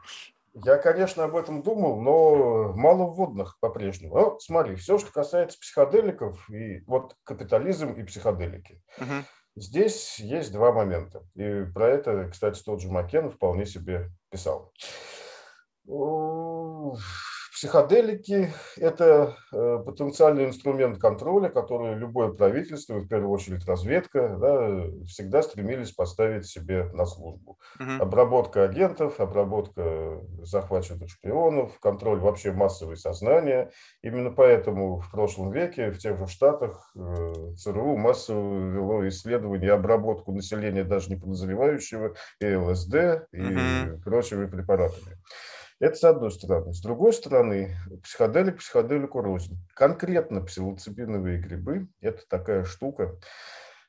Я, 0.54 0.78
конечно, 0.78 1.24
об 1.24 1.38
этом 1.38 1.64
думал, 1.64 2.02
но 2.02 2.74
мало 2.74 3.06
вводных 3.06 3.58
по-прежнему. 3.62 4.16
Ну, 4.16 4.40
смотри, 4.40 4.76
все, 4.76 4.98
что 4.98 5.10
касается 5.12 5.58
психоделиков, 5.58 6.50
и 6.50 6.82
вот 6.86 7.16
капитализм 7.24 7.94
и 7.94 8.04
психоделики. 8.04 8.82
Угу. 8.98 9.26
Здесь 9.56 10.20
есть 10.20 10.52
два 10.52 10.72
момента. 10.72 11.24
И 11.36 11.66
про 11.74 11.90
это, 11.90 12.30
кстати, 12.30 12.62
тот 12.64 12.82
же 12.82 12.90
Макен 12.90 13.30
вполне 13.30 13.66
себе 13.66 14.10
писал. 14.30 14.72
Психоделики– 17.62 18.50
это 18.78 19.36
э, 19.54 19.84
потенциальный 19.86 20.46
инструмент 20.46 20.98
контроля, 20.98 21.48
который 21.48 21.94
любое 21.94 22.30
правительство, 22.30 22.96
в 22.96 23.08
первую 23.08 23.30
очередь 23.30 23.68
разведка, 23.68 24.36
да, 24.42 24.88
всегда 25.06 25.44
стремились 25.44 25.92
поставить 25.92 26.48
себе 26.48 26.86
на 26.94 27.06
службу. 27.06 27.60
Угу. 27.80 28.02
Обработка 28.02 28.64
агентов, 28.64 29.20
обработка 29.20 30.24
захваченных 30.42 31.12
шпионов, 31.12 31.78
контроль 31.80 32.18
вообще 32.18 32.52
массовой 32.52 32.98
сознания. 32.98 33.70
Именно 34.02 34.32
поэтому 34.32 34.98
в 34.98 35.12
прошлом 35.12 35.52
веке 35.52 35.92
в 35.92 36.00
тех 36.00 36.18
же 36.18 36.26
Штатах 36.26 36.92
э, 36.96 37.54
ЦРУ 37.58 37.96
массово 37.96 38.72
вело 38.72 39.08
исследование 39.08 39.74
обработку 39.74 40.32
населения 40.32 40.84
даже 40.84 41.12
не 41.12 41.16
подозревающего 41.16 42.16
и 42.40 42.56
ЛСД 42.56 42.96
и 43.32 43.40
угу. 43.40 44.02
прочими 44.04 44.48
препаратами. 44.48 45.20
Это 45.82 45.96
с 45.96 46.04
одной 46.04 46.30
стороны. 46.30 46.74
С 46.74 46.80
другой 46.80 47.12
стороны, 47.12 47.76
психоделик 48.04 48.60
психоделику 48.60 49.20
рознь. 49.20 49.58
Конкретно 49.74 50.42
псилоцибиновые 50.42 51.40
грибы– 51.40 51.88
это 52.02 52.22
такая 52.30 52.66
штука, 52.66 53.18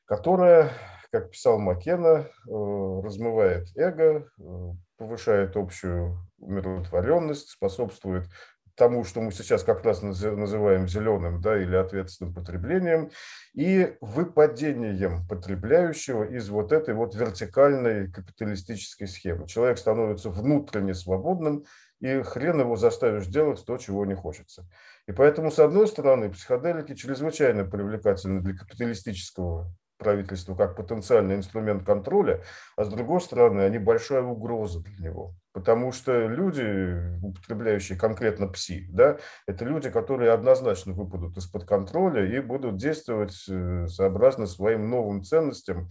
которая, 0.05 0.71
как 1.11 1.29
писал 1.29 1.59
Маккена, 1.59 2.25
э, 2.25 2.49
размывает 2.49 3.67
эго, 3.77 4.27
э, 4.39 4.71
повышает 4.97 5.55
общую 5.55 6.17
умиротворенность, 6.39 7.51
способствует 7.51 8.25
тому, 8.75 9.03
что 9.03 9.21
мы 9.21 9.31
сейчас 9.31 9.63
как 9.63 9.83
раз 9.83 10.01
называем 10.01 10.87
зеленым 10.87 11.41
да, 11.41 11.61
или 11.61 11.75
ответственным 11.75 12.33
потреблением, 12.33 13.11
и 13.53 13.95
выпадением 14.01 15.27
потребляющего 15.27 16.23
из 16.23 16.49
вот 16.49 16.71
этой 16.71 16.93
вот 16.93 17.15
вертикальной 17.15 18.11
капиталистической 18.11 19.07
схемы. 19.07 19.47
Человек 19.47 19.77
становится 19.77 20.29
внутренне 20.29 20.93
свободным, 20.93 21.65
и 21.99 22.21
хрен 22.21 22.59
его 22.59 22.75
заставишь 22.75 23.27
делать 23.27 23.63
то, 23.65 23.77
чего 23.77 24.05
не 24.05 24.15
хочется. 24.15 24.67
И 25.07 25.11
поэтому, 25.11 25.51
с 25.51 25.59
одной 25.59 25.87
стороны, 25.87 26.29
психоделики 26.29 26.95
чрезвычайно 26.95 27.63
привлекательны 27.63 28.41
для 28.41 28.57
капиталистического 28.57 29.73
правительство 30.03 30.55
как 30.55 30.75
потенциальный 30.75 31.35
инструмент 31.35 31.83
контроля, 31.83 32.43
а 32.75 32.83
с 32.83 32.89
другой 32.89 33.21
стороны, 33.21 33.61
они 33.61 33.79
большая 33.79 34.21
угроза 34.21 34.81
для 34.81 35.09
него. 35.09 35.33
Потому 35.53 35.91
что 35.91 36.27
люди, 36.27 37.17
употребляющие 37.23 37.97
конкретно 37.97 38.47
ПСИ, 38.47 38.87
да, 38.89 39.17
это 39.47 39.65
люди, 39.65 39.89
которые 39.89 40.31
однозначно 40.31 40.93
выпадут 40.93 41.37
из-под 41.37 41.65
контроля 41.65 42.25
и 42.25 42.39
будут 42.39 42.77
действовать 42.77 43.35
э, 43.47 43.87
сообразно 43.87 44.47
своим 44.47 44.89
новым 44.89 45.23
ценностям, 45.23 45.89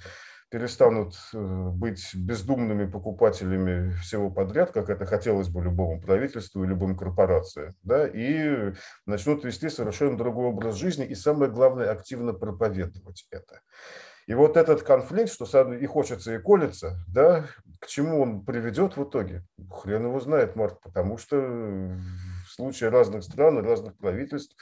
перестанут 0.52 1.14
э, 1.32 1.38
быть 1.38 2.14
бездумными 2.14 2.84
покупателями 2.84 3.90
всего 4.02 4.30
подряд, 4.30 4.70
как 4.70 4.90
это 4.90 5.06
хотелось 5.06 5.48
бы 5.48 5.62
любому 5.62 5.98
правительству 5.98 6.62
и 6.62 6.66
любым 6.66 6.94
корпорациям, 6.94 7.74
да, 7.82 8.06
и 8.06 8.74
начнут 9.06 9.44
вести 9.44 9.70
совершенно 9.70 10.18
другой 10.18 10.48
образ 10.48 10.74
жизни 10.76 11.06
и, 11.06 11.14
самое 11.14 11.50
главное, 11.50 11.90
активно 11.90 12.34
проповедовать 12.34 13.26
это. 13.30 13.60
И 14.26 14.34
вот 14.34 14.58
этот 14.58 14.82
конфликт, 14.82 15.32
что 15.32 15.72
и 15.72 15.86
хочется, 15.86 16.34
и 16.34 16.38
колется, 16.38 16.98
да, 17.08 17.46
к 17.80 17.86
чему 17.86 18.20
он 18.20 18.44
приведет 18.44 18.98
в 18.98 19.04
итоге? 19.04 19.44
Хрен 19.70 20.04
его 20.04 20.20
знает, 20.20 20.54
Марк, 20.54 20.80
потому 20.82 21.16
что 21.16 21.96
случае 22.52 22.90
разных 22.90 23.24
стран 23.24 23.58
и 23.58 23.62
разных 23.62 23.96
правительств 23.96 24.56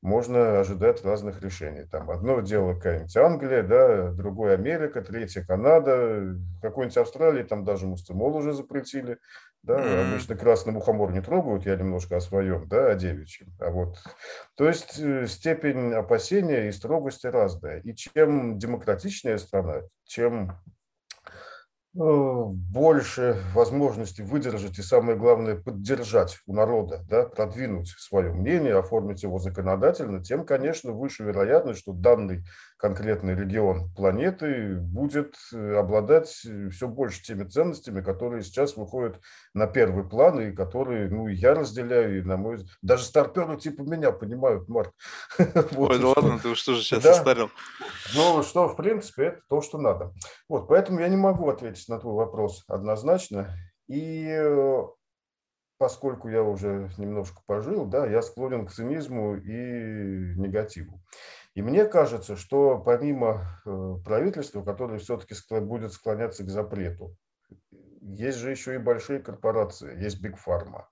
можно 0.00 0.60
ожидать 0.60 1.04
разных 1.04 1.42
решений. 1.42 1.84
Там 1.90 2.10
одно 2.10 2.40
дело 2.40 2.74
какая-нибудь 2.74 3.16
Англия, 3.16 3.62
да, 3.62 4.10
другое 4.10 4.54
Америка, 4.54 5.00
третье 5.00 5.44
Канада, 5.44 6.36
какой-нибудь 6.60 6.96
Австралии, 6.96 7.44
там 7.44 7.64
даже 7.64 7.86
мустимол 7.86 8.36
уже 8.36 8.52
запретили. 8.52 9.18
Да, 9.62 9.76
mm-hmm. 9.76 10.10
обычно 10.10 10.36
красный 10.36 10.72
мухомор 10.72 11.12
не 11.12 11.20
трогают, 11.20 11.66
я 11.66 11.76
немножко 11.76 12.16
о 12.16 12.20
своем, 12.20 12.66
да, 12.66 12.88
о 12.88 12.94
девичьем. 12.96 13.52
А 13.60 13.70
вот, 13.70 13.96
то 14.56 14.66
есть 14.66 14.98
э, 14.98 15.28
степень 15.28 15.92
опасения 15.92 16.66
и 16.66 16.72
строгости 16.72 17.28
разная. 17.28 17.78
И 17.78 17.94
чем 17.94 18.58
демократичнее 18.58 19.38
страна, 19.38 19.82
чем 20.04 20.58
больше 21.94 23.36
возможностей 23.52 24.22
выдержать 24.22 24.78
и, 24.78 24.82
самое 24.82 25.18
главное, 25.18 25.56
поддержать 25.56 26.38
у 26.46 26.54
народа, 26.54 27.04
да, 27.08 27.24
продвинуть 27.24 27.88
свое 27.98 28.32
мнение, 28.32 28.78
оформить 28.78 29.22
его 29.22 29.38
законодательно, 29.38 30.24
тем, 30.24 30.46
конечно, 30.46 30.92
выше 30.92 31.24
вероятность, 31.24 31.80
что 31.80 31.92
данный 31.92 32.44
конкретный 32.82 33.36
регион 33.36 33.88
планеты 33.94 34.74
будет 34.74 35.36
э, 35.52 35.76
обладать 35.76 36.44
э, 36.44 36.68
все 36.70 36.88
больше 36.88 37.22
теми 37.22 37.44
ценностями, 37.44 38.00
которые 38.00 38.42
сейчас 38.42 38.76
выходят 38.76 39.20
на 39.54 39.68
первый 39.68 40.02
план 40.02 40.40
и 40.40 40.52
которые, 40.52 41.08
ну, 41.08 41.28
я 41.28 41.54
разделяю, 41.54 42.18
и 42.18 42.22
на 42.22 42.36
мой 42.36 42.58
даже 42.82 43.04
старперы 43.04 43.56
типа 43.56 43.82
меня 43.82 44.10
понимают, 44.10 44.68
Марк. 44.68 44.92
Ой, 45.38 46.00
да 46.00 46.08
ладно, 46.08 46.40
ты 46.42 46.56
что 46.56 46.74
же 46.74 46.82
сейчас 46.82 47.06
оставил? 47.06 47.50
Ну, 48.16 48.42
что, 48.42 48.66
в 48.66 48.74
принципе, 48.74 49.26
это 49.26 49.40
то, 49.48 49.62
что 49.62 49.78
надо. 49.78 50.12
Вот, 50.48 50.66
поэтому 50.66 50.98
я 50.98 51.08
не 51.08 51.16
могу 51.16 51.48
ответить 51.48 51.88
на 51.88 52.00
твой 52.00 52.14
вопрос 52.14 52.64
однозначно. 52.66 53.56
И 53.86 54.26
э, 54.28 54.82
поскольку 55.78 56.28
я 56.28 56.42
уже 56.42 56.90
немножко 56.98 57.42
пожил, 57.46 57.86
да, 57.86 58.06
я 58.06 58.22
склонен 58.22 58.66
к 58.66 58.72
цинизму 58.72 59.36
и 59.36 60.34
негативу. 60.36 61.00
И 61.54 61.62
мне 61.62 61.84
кажется, 61.84 62.36
что 62.36 62.78
помимо 62.78 63.60
э, 63.66 63.94
правительства, 64.04 64.62
которое 64.62 64.98
все-таки 64.98 65.34
будет 65.60 65.92
склоняться 65.92 66.44
к 66.44 66.48
запрету, 66.48 67.16
есть 68.00 68.38
же 68.38 68.50
еще 68.50 68.74
и 68.74 68.78
большие 68.78 69.20
корпорации, 69.20 70.00
есть 70.02 70.24
Big 70.24 70.36
Pharma. 70.44 70.84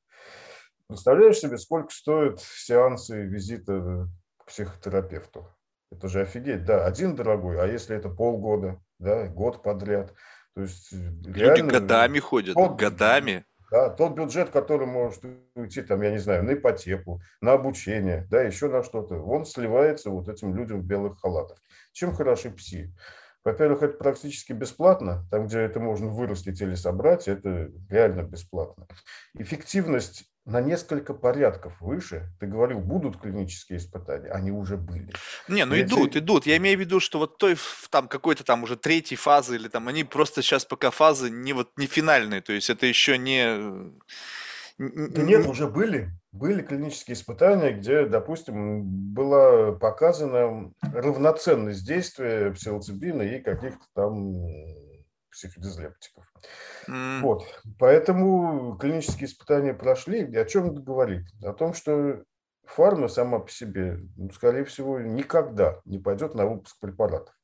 Представляешь 0.86 1.38
себе, 1.38 1.56
сколько 1.56 1.90
стоят 1.90 2.40
сеансы 2.40 3.22
визита 3.22 4.08
к 4.38 4.46
психотерапевту? 4.46 5.48
Это 5.90 6.08
же 6.08 6.20
офигеть, 6.20 6.64
да, 6.64 6.84
один 6.84 7.16
дорогой, 7.16 7.60
а 7.60 7.66
если 7.66 7.96
это 7.96 8.10
полгода, 8.10 8.80
да, 8.98 9.26
год 9.26 9.62
подряд. 9.62 10.14
То 10.54 10.62
есть 10.62 10.92
Люди 10.92 11.38
реально, 11.38 11.72
годами 11.72 12.18
ходят, 12.18 12.54
год, 12.54 12.78
годами. 12.78 13.44
Да, 13.70 13.88
тот 13.88 14.14
бюджет, 14.14 14.50
который 14.50 14.86
может 14.86 15.22
уйти, 15.54 15.82
там, 15.82 16.02
я 16.02 16.10
не 16.10 16.18
знаю, 16.18 16.42
на 16.42 16.54
ипотеку, 16.54 17.20
на 17.40 17.52
обучение, 17.52 18.26
да, 18.28 18.42
еще 18.42 18.68
на 18.68 18.82
что-то, 18.82 19.14
он 19.22 19.46
сливается 19.46 20.10
вот 20.10 20.28
этим 20.28 20.56
людям 20.56 20.80
в 20.80 20.84
белых 20.84 21.20
халатах. 21.20 21.62
Чем 21.92 22.12
хороши 22.12 22.50
ПСИ? 22.50 22.92
Во-первых, 23.44 23.82
это 23.82 23.96
практически 23.96 24.52
бесплатно. 24.52 25.24
Там, 25.30 25.46
где 25.46 25.60
это 25.60 25.80
можно 25.80 26.08
вырастить 26.08 26.60
или 26.60 26.74
собрать, 26.74 27.26
это 27.26 27.70
реально 27.88 28.22
бесплатно. 28.22 28.86
Эффективность 29.34 30.29
на 30.44 30.60
несколько 30.60 31.14
порядков 31.14 31.80
выше. 31.80 32.28
Ты 32.40 32.46
говорил, 32.46 32.80
будут 32.80 33.20
клинические 33.20 33.78
испытания, 33.78 34.30
они 34.30 34.50
уже 34.50 34.76
были. 34.76 35.12
Не, 35.48 35.64
ну 35.64 35.74
Эти... 35.74 35.86
идут, 35.86 36.16
идут. 36.16 36.46
Я 36.46 36.56
имею 36.56 36.76
в 36.76 36.80
виду, 36.80 37.00
что 37.00 37.18
вот 37.18 37.38
той 37.38 37.56
там 37.90 38.08
какой-то 38.08 38.44
там 38.44 38.62
уже 38.62 38.76
третьей 38.76 39.16
фазы 39.16 39.56
или 39.56 39.68
там 39.68 39.88
они 39.88 40.04
просто 40.04 40.42
сейчас 40.42 40.64
пока 40.64 40.90
фазы 40.90 41.30
не 41.30 41.52
вот 41.52 41.70
не 41.76 41.86
финальные, 41.86 42.40
то 42.40 42.52
есть 42.52 42.70
это 42.70 42.86
еще 42.86 43.18
не 43.18 43.92
да 44.80 45.22
нет, 45.22 45.46
уже 45.46 45.68
были. 45.68 46.08
Были 46.32 46.62
клинические 46.62 47.14
испытания, 47.14 47.72
где, 47.72 48.06
допустим, 48.06 48.82
была 49.12 49.72
показана 49.72 50.72
равноценность 50.80 51.86
действия 51.86 52.50
псилоцибина 52.52 53.20
и 53.20 53.42
каких-то 53.42 53.84
там 53.94 54.32
психодизлептиков. 55.30 56.24
Mm. 56.88 57.20
Вот. 57.20 57.44
Поэтому 57.78 58.76
клинические 58.78 59.26
испытания 59.28 59.74
прошли. 59.74 60.24
И 60.24 60.36
о 60.36 60.44
чем 60.44 60.70
это 60.72 60.80
говорит? 60.80 61.26
О 61.42 61.52
том, 61.52 61.74
что 61.74 62.24
фарма 62.64 63.08
сама 63.08 63.40
по 63.40 63.50
себе, 63.50 63.98
ну, 64.16 64.30
скорее 64.30 64.64
всего, 64.64 65.00
никогда 65.00 65.80
не 65.84 65.98
пойдет 65.98 66.34
на 66.34 66.46
выпуск 66.46 66.76
препаратов. 66.80 67.34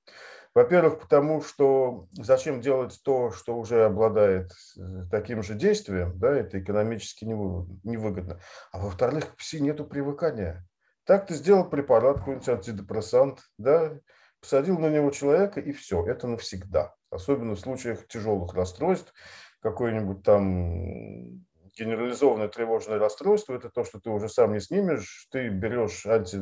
Во-первых, 0.54 1.00
потому 1.00 1.42
что 1.42 2.08
зачем 2.12 2.62
делать 2.62 2.98
то, 3.04 3.30
что 3.30 3.58
уже 3.58 3.84
обладает 3.84 4.52
э, 4.78 5.04
таким 5.10 5.42
же 5.42 5.54
действием, 5.54 6.18
да, 6.18 6.34
это 6.34 6.58
экономически 6.58 7.26
невыгодно. 7.26 8.40
А 8.72 8.78
во-вторых, 8.78 9.32
к 9.32 9.36
ПСИ 9.36 9.60
нету 9.60 9.84
привыкания. 9.84 10.66
Так 11.04 11.26
ты 11.26 11.34
сделал 11.34 11.68
препарат, 11.68 12.20
какой-нибудь 12.20 12.48
антидепрессант, 12.48 13.40
да, 13.58 13.98
посадил 14.40 14.78
на 14.78 14.88
него 14.88 15.10
человека, 15.10 15.60
и 15.60 15.72
все, 15.72 16.06
это 16.06 16.26
навсегда. 16.26 16.94
Особенно 17.16 17.54
в 17.54 17.60
случаях 17.60 18.06
тяжелых 18.08 18.52
расстройств, 18.52 19.14
какой-нибудь 19.60 20.22
там 20.22 21.46
генерализованное 21.74 22.48
тревожное 22.48 22.98
расстройство– 22.98 23.54
это 23.56 23.70
то, 23.70 23.84
что 23.84 23.98
ты 23.98 24.10
уже 24.10 24.28
сам 24.28 24.52
не 24.52 24.60
снимешь, 24.60 25.26
ты 25.30 25.48
берешь 25.48 26.04
анти, 26.04 26.36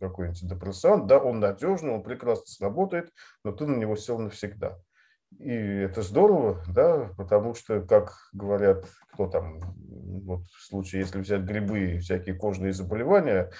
какой-нибудь 0.00 0.48
депрессант, 0.48 1.06
да, 1.06 1.18
он 1.18 1.38
надежный, 1.38 1.92
он 1.92 2.02
прекрасно 2.02 2.46
сработает, 2.46 3.12
но 3.44 3.52
ты 3.52 3.66
на 3.66 3.76
него 3.76 3.94
сел 3.94 4.18
навсегда. 4.18 4.78
И 5.38 5.52
это 5.52 6.02
здорово, 6.02 6.60
да, 6.68 7.10
потому 7.16 7.54
что, 7.54 7.82
как 7.82 8.28
говорят, 8.32 8.88
кто 9.12 9.28
там, 9.28 9.60
вот 10.24 10.42
в 10.56 10.66
случае, 10.66 11.02
если 11.02 11.20
взять 11.20 11.42
грибы 11.42 11.92
и 11.92 11.98
всякие 11.98 12.34
кожные 12.34 12.72
заболевания, 12.72 13.52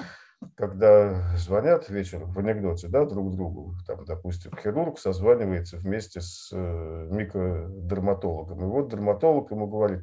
когда 0.56 1.36
звонят 1.36 1.88
вечером 1.88 2.32
в 2.32 2.38
анекдоте 2.38 2.88
да, 2.88 3.04
друг 3.04 3.34
другу, 3.34 3.74
там, 3.86 4.04
допустим, 4.04 4.52
хирург 4.56 4.98
созванивается 4.98 5.76
вместе 5.78 6.20
с 6.20 6.50
э, 6.52 7.08
микродерматологом. 7.10 8.60
И 8.60 8.64
вот 8.64 8.90
дерматолог 8.90 9.50
ему 9.50 9.66
говорит, 9.66 10.02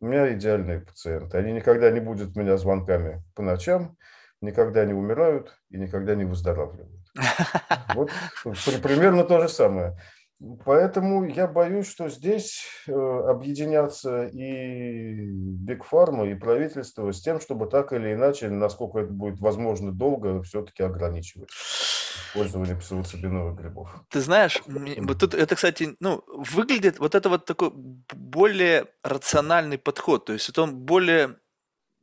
у 0.00 0.06
меня 0.06 0.32
идеальные 0.34 0.80
пациенты, 0.80 1.38
они 1.38 1.52
никогда 1.52 1.90
не 1.90 2.00
будут 2.00 2.36
меня 2.36 2.56
звонками 2.56 3.22
по 3.34 3.42
ночам, 3.42 3.96
никогда 4.40 4.84
не 4.84 4.94
умирают 4.94 5.56
и 5.70 5.78
никогда 5.78 6.14
не 6.14 6.24
выздоравливают. 6.24 7.06
Вот 7.94 8.10
примерно 8.82 9.24
то 9.24 9.40
же 9.40 9.48
самое. 9.48 9.96
Поэтому 10.64 11.24
я 11.24 11.46
боюсь, 11.46 11.88
что 11.88 12.10
здесь 12.10 12.66
э, 12.86 12.92
объединятся 12.92 14.24
и 14.26 15.30
Биг 15.30 15.84
Фарма, 15.84 16.28
и 16.28 16.34
правительство 16.34 17.10
с 17.10 17.22
тем, 17.22 17.40
чтобы 17.40 17.66
так 17.66 17.92
или 17.94 18.12
иначе, 18.12 18.50
насколько 18.50 18.98
это 18.98 19.12
будет 19.12 19.40
возможно 19.40 19.92
долго, 19.92 20.42
все-таки 20.42 20.82
ограничивать 20.82 21.48
использование 22.36 22.76
псилоцибиновых 22.76 23.58
грибов. 23.58 23.88
Ты 24.10 24.20
знаешь, 24.20 24.62
вот 24.66 25.18
тут 25.18 25.34
это, 25.34 25.54
кстати, 25.54 25.96
ну, 26.00 26.22
выглядит 26.26 26.98
вот 26.98 27.14
это 27.14 27.30
вот 27.30 27.46
такой 27.46 27.70
более 27.72 28.86
рациональный 29.02 29.78
подход, 29.78 30.26
то 30.26 30.34
есть 30.34 30.48
это 30.50 30.62
он 30.62 30.76
более 30.76 31.36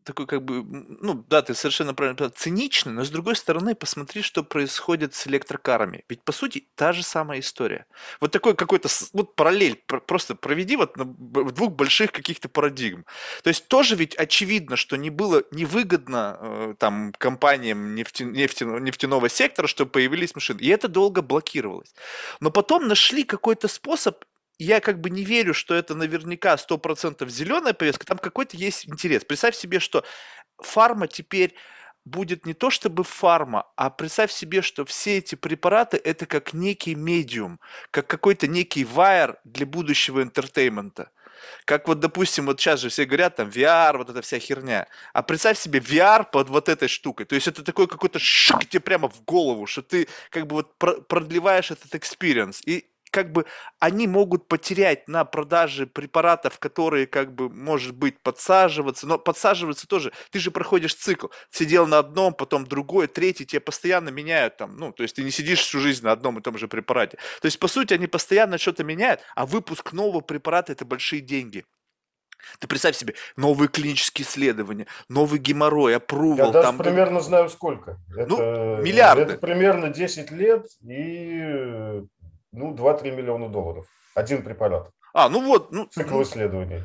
такой 0.04 0.28
как 0.28 0.44
бы, 0.44 0.64
ну 0.64 1.26
да, 1.30 1.42
ты 1.42 1.54
совершенно 1.54 1.94
правильно 1.94 2.30
циничный, 2.30 2.94
но 2.94 3.04
с 3.04 3.10
другой 3.10 3.36
стороны, 3.36 3.76
посмотри, 3.76 4.22
что 4.22 4.44
происходит 4.44 5.14
с 5.14 5.28
электрокарами. 5.28 6.04
Ведь, 6.10 6.22
по 6.24 6.32
сути, 6.32 6.68
та 6.76 6.94
же 6.94 7.04
самая 7.04 7.40
история. 7.40 7.86
Вот 8.20 8.32
такой 8.32 8.56
какой-то, 8.56 8.90
вот 9.14 9.36
параллель, 9.36 9.82
просто 10.08 10.36
проведи 10.36 10.76
вот 10.76 10.98
на, 10.98 11.06
двух 11.06 11.74
больших 11.74 12.12
каких-то 12.12 12.50
парадигм. 12.50 13.06
То 13.44 13.50
есть 13.50 13.68
тоже 13.68 13.96
ведь 13.96 14.16
очевидно, 14.16 14.76
что 14.76 14.96
не 14.96 15.10
было 15.10 15.44
невыгодно 15.52 16.38
э, 16.40 16.74
там 16.78 17.14
компаниям 17.18 17.96
нефти, 17.96 18.24
нефтяного, 18.24 18.80
нефтяного 18.80 19.30
сектора, 19.30 19.68
что 19.68 19.86
появились 19.86 20.36
машины. 20.36 20.60
И 20.62 20.68
это 20.68 20.88
долго 20.88 21.22
блокировалось. 21.22 21.94
Но 22.40 22.52
потом 22.52 22.88
нашли 22.88 23.24
какой-то 23.24 23.68
способ 23.68 24.24
я 24.60 24.80
как 24.80 25.02
бы 25.02 25.10
не 25.10 25.24
верю, 25.24 25.54
что 25.54 25.74
это 25.76 25.96
наверняка 25.96 26.56
100% 26.56 27.28
зеленая 27.30 27.74
повестка, 27.74 28.06
там 28.06 28.18
какой-то 28.18 28.58
есть 28.58 28.88
интерес. 28.88 29.24
Представь 29.26 29.56
себе, 29.56 29.80
что 29.80 30.04
фарма 30.58 31.08
теперь 31.08 31.56
будет 32.06 32.46
не 32.46 32.54
то 32.54 32.70
чтобы 32.70 33.04
фарма, 33.04 33.66
а 33.76 33.90
представь 33.90 34.32
себе, 34.32 34.62
что 34.62 34.86
все 34.86 35.18
эти 35.18 35.36
препараты 35.36 35.98
это 35.98 36.26
как 36.26 36.54
некий 36.54 36.96
медиум, 36.96 37.60
как 37.92 38.08
какой-то 38.08 38.48
некий 38.48 38.84
wire 38.84 39.38
для 39.44 39.66
будущего 39.66 40.22
entertainment'а. 40.22 41.12
Как 41.66 41.88
вот, 41.88 42.00
допустим, 42.00 42.46
вот 42.46 42.60
сейчас 42.60 42.80
же 42.80 42.90
все 42.90 43.06
говорят, 43.06 43.36
там, 43.36 43.50
VR, 43.50 43.98
вот 43.98 44.10
эта 44.10 44.22
вся 44.22 44.40
херня. 44.40 44.88
А 45.14 45.24
представь 45.24 45.58
себе 45.58 45.80
VR 45.80 46.26
под 46.30 46.50
вот 46.50 46.70
этой 46.70 46.88
штукой. 46.88 47.26
То 47.26 47.36
есть 47.36 47.48
это 47.48 47.64
такой 47.64 47.88
какой-то 47.88 48.20
шик 48.20 48.66
тебе 48.66 48.80
прямо 48.80 49.10
в 49.10 49.24
голову, 49.26 49.66
что 49.66 49.82
ты 49.82 50.08
как 50.30 50.48
бы 50.48 50.58
вот 50.58 50.78
продлеваешь 50.78 51.72
этот 51.72 51.96
experience. 51.96 52.62
И 52.66 52.86
как 53.14 53.32
бы 53.32 53.46
они 53.80 54.08
могут 54.08 54.48
потерять 54.48 55.08
на 55.08 55.24
продаже 55.24 55.86
препаратов, 55.86 56.58
которые 56.58 57.06
как 57.06 57.34
бы, 57.34 57.48
может 57.48 57.96
быть, 57.96 58.20
подсаживаться, 58.20 59.06
но 59.06 59.20
подсаживаться 59.20 59.88
тоже, 59.88 60.12
ты 60.32 60.40
же 60.40 60.50
проходишь 60.50 60.96
цикл, 60.96 61.28
сидел 61.52 61.86
на 61.86 62.00
одном, 62.00 62.34
потом 62.34 62.66
другой, 62.66 63.08
третий, 63.08 63.46
тебе 63.46 63.60
постоянно 63.60 64.10
меняют 64.10 64.58
там, 64.58 64.76
ну, 64.78 64.92
то 64.92 65.04
есть 65.04 65.16
ты 65.16 65.24
не 65.24 65.30
сидишь 65.30 65.60
всю 65.60 65.80
жизнь 65.80 66.04
на 66.04 66.12
одном 66.12 66.40
и 66.40 66.42
том 66.42 66.58
же 66.58 66.68
препарате. 66.68 67.18
То 67.40 67.46
есть, 67.46 67.60
по 67.60 67.68
сути, 67.68 67.94
они 67.94 68.08
постоянно 68.08 68.58
что-то 68.58 68.84
меняют, 68.84 69.22
а 69.36 69.46
выпуск 69.46 69.94
нового 69.94 70.22
препарата– 70.22 70.72
это 70.74 70.84
большие 70.84 71.22
деньги. 71.22 71.66
Ты 72.60 72.68
представь 72.68 72.96
себе, 72.96 73.14
новые 73.36 73.68
клинические 73.70 74.26
исследования, 74.26 74.88
новый 75.10 75.40
геморрой, 75.40 75.96
опрувал. 75.96 76.48
Я 76.48 76.52
даже 76.52 76.68
там... 76.68 76.78
примерно 76.78 77.20
знаю 77.20 77.50
сколько. 77.50 77.98
Ну, 78.10 78.38
это, 78.38 78.82
миллиарды. 78.82 79.22
Это 79.24 79.38
примерно 79.38 79.90
10 79.90 80.32
лет 80.32 80.68
и 80.82 82.04
ну, 82.54 82.74
2-3 82.74 83.12
миллиона 83.12 83.50
долларов. 83.50 83.86
Один 84.16 84.44
препарат. 84.44 84.90
А, 85.14 85.30
ну 85.30 85.46
вот. 85.46 85.72
Ну, 85.72 85.86
Цикл 85.86 86.16
ну, 86.16 86.24
исследований. 86.24 86.84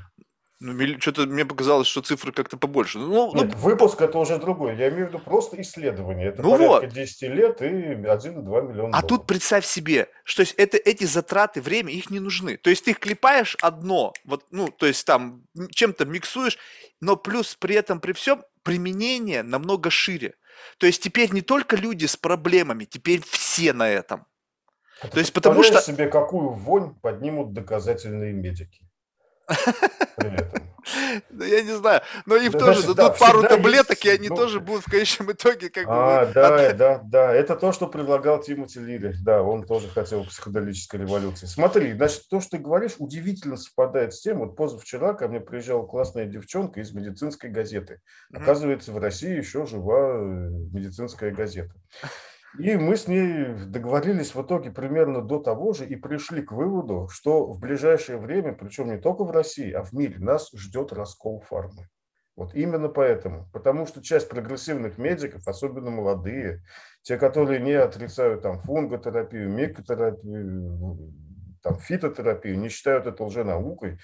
Ну, 0.61 1.01
что-то 1.01 1.27
мне 1.27 1.45
показалось, 1.45 1.87
что 1.87 2.03
цифры 2.03 2.33
как-то 2.33 2.57
побольше. 2.57 2.99
Ну, 2.99 3.33
Нет, 3.33 3.53
ну, 3.53 3.59
выпуск 3.59 4.01
это 4.03 4.19
уже 4.19 4.39
другой. 4.39 4.77
Я 4.77 4.89
имею 4.89 5.07
в 5.07 5.09
виду 5.11 5.21
просто 5.21 5.61
исследование. 5.61 6.29
Это 6.29 6.43
ну 6.43 6.51
порядка 6.51 6.87
вот. 6.87 6.95
10 6.95 7.23
лет 7.31 7.63
и 7.63 7.65
1-2 7.65 8.69
миллиона 8.69 8.99
А 8.99 9.03
тут 9.03 9.27
представь 9.27 9.65
себе, 9.65 10.09
что 10.25 10.43
есть 10.43 10.55
это, 10.55 10.77
эти 10.77 11.05
затраты, 11.05 11.61
время, 11.61 11.93
их 11.93 12.11
не 12.11 12.19
нужны. 12.19 12.57
То 12.57 12.71
есть 12.71 12.85
ты 12.85 12.91
их 12.91 12.99
клепаешь 12.99 13.57
одно, 13.63 14.13
вот, 14.25 14.47
ну, 14.51 14.69
то 14.69 14.87
есть 14.87 15.07
там 15.07 15.45
чем-то 15.71 16.07
миксуешь, 16.07 16.59
но 17.01 17.15
плюс 17.15 17.55
при 17.55 17.77
этом, 17.77 18.01
при 18.01 18.13
всем, 18.13 18.43
применение 18.65 19.45
намного 19.45 19.91
шире. 19.91 20.35
То 20.79 20.87
есть 20.87 21.03
теперь 21.03 21.33
не 21.33 21.41
только 21.41 21.77
люди 21.77 22.07
с 22.07 22.17
проблемами, 22.17 22.85
теперь 22.85 23.23
все 23.23 23.73
на 23.73 23.89
этом. 23.89 24.27
А 25.03 25.09
То 25.09 25.19
есть 25.21 25.33
потому 25.33 25.63
что... 25.63 25.81
себе, 25.81 26.09
какую 26.09 26.51
вонь 26.51 26.95
поднимут 26.95 27.53
доказательные 27.53 28.33
медики. 28.33 28.83
Ну, 31.31 31.45
я 31.45 31.63
не 31.63 31.77
знаю. 31.77 32.01
Но 32.27 32.37
им 32.37 32.53
да, 32.53 32.59
тоже 32.59 32.95
дадут 32.95 33.19
пару 33.19 33.43
таблеток, 33.43 34.03
есть, 34.03 34.05
и 34.05 34.11
они 34.11 34.29
ну, 34.29 34.37
тоже 34.37 34.61
будут 34.61 34.87
в 34.87 34.91
конечном 34.91 35.33
итоге 35.33 35.69
как 35.71 35.85
а, 35.87 36.27
бы... 36.27 36.33
Да, 36.33 36.73
да, 36.73 37.01
да. 37.05 37.35
Это 37.35 37.57
то, 37.57 37.73
что 37.73 37.89
предлагал 37.89 38.41
Тимоти 38.41 38.79
Лири. 38.79 39.15
Да, 39.23 39.43
он 39.43 39.65
тоже 39.65 39.89
хотел 39.89 40.25
психоделической 40.25 41.01
революции. 41.01 41.47
Смотри, 41.47 41.93
значит, 41.93 42.29
то, 42.31 42.41
что 42.41 42.53
ты 42.53 42.59
говоришь, 42.59 42.95
удивительно 42.99 43.57
совпадает 43.57 44.15
с 44.15 44.21
тем. 44.21 44.39
Вот 44.39 44.57
позавчера 44.57 45.15
ко 45.15 45.29
мне 45.29 45.41
приезжала 45.41 45.87
классная 45.87 46.27
девчонка 46.27 46.81
из 46.81 46.93
медицинской 46.93 47.51
газеты. 47.51 48.01
Оказывается, 48.33 48.93
в 48.93 48.99
России 48.99 49.37
еще 49.37 49.67
жива 49.67 50.15
э, 50.15 50.49
медицинская 50.73 51.33
газета. 51.33 51.75
И 52.59 52.77
мы 52.77 52.97
с 52.97 53.07
ней 53.07 53.47
договорились 53.67 54.35
в 54.35 54.43
итоге 54.43 54.71
примерно 54.71 55.21
до 55.21 55.39
того 55.39 55.73
же 55.73 55.87
и 55.87 55.97
пришли 55.97 56.43
к 56.43 56.53
выводу, 56.53 57.09
что 57.11 57.47
в 57.47 57.61
ближайшее 57.61 58.19
время, 58.19 58.55
причем 58.55 58.89
не 58.89 58.99
только 58.99 59.25
в 59.25 59.31
России, 59.31 59.71
а 59.71 59.83
в 59.83 59.93
мире, 59.93 60.19
нас 60.19 60.51
ждет 60.55 60.93
раскол 60.93 61.41
фармы. 61.41 61.89
Вот 62.37 62.55
именно 62.55 62.89
поэтому. 62.89 63.49
Потому 63.53 63.85
что 63.85 64.03
часть 64.03 64.29
прогрессивных 64.29 64.97
медиков, 64.97 65.47
особенно 65.47 65.91
молодые, 65.91 66.63
те, 67.03 67.19
которые 67.19 67.61
не 67.61 67.73
отрицают 67.73 68.43
там 68.43 68.61
фунготерапию, 68.61 69.51
микотерапию, 69.51 71.13
там, 71.63 71.79
фитотерапию, 71.79 72.59
не 72.59 72.69
считают 72.69 73.07
это 73.07 73.25
лженаукой, 73.25 73.99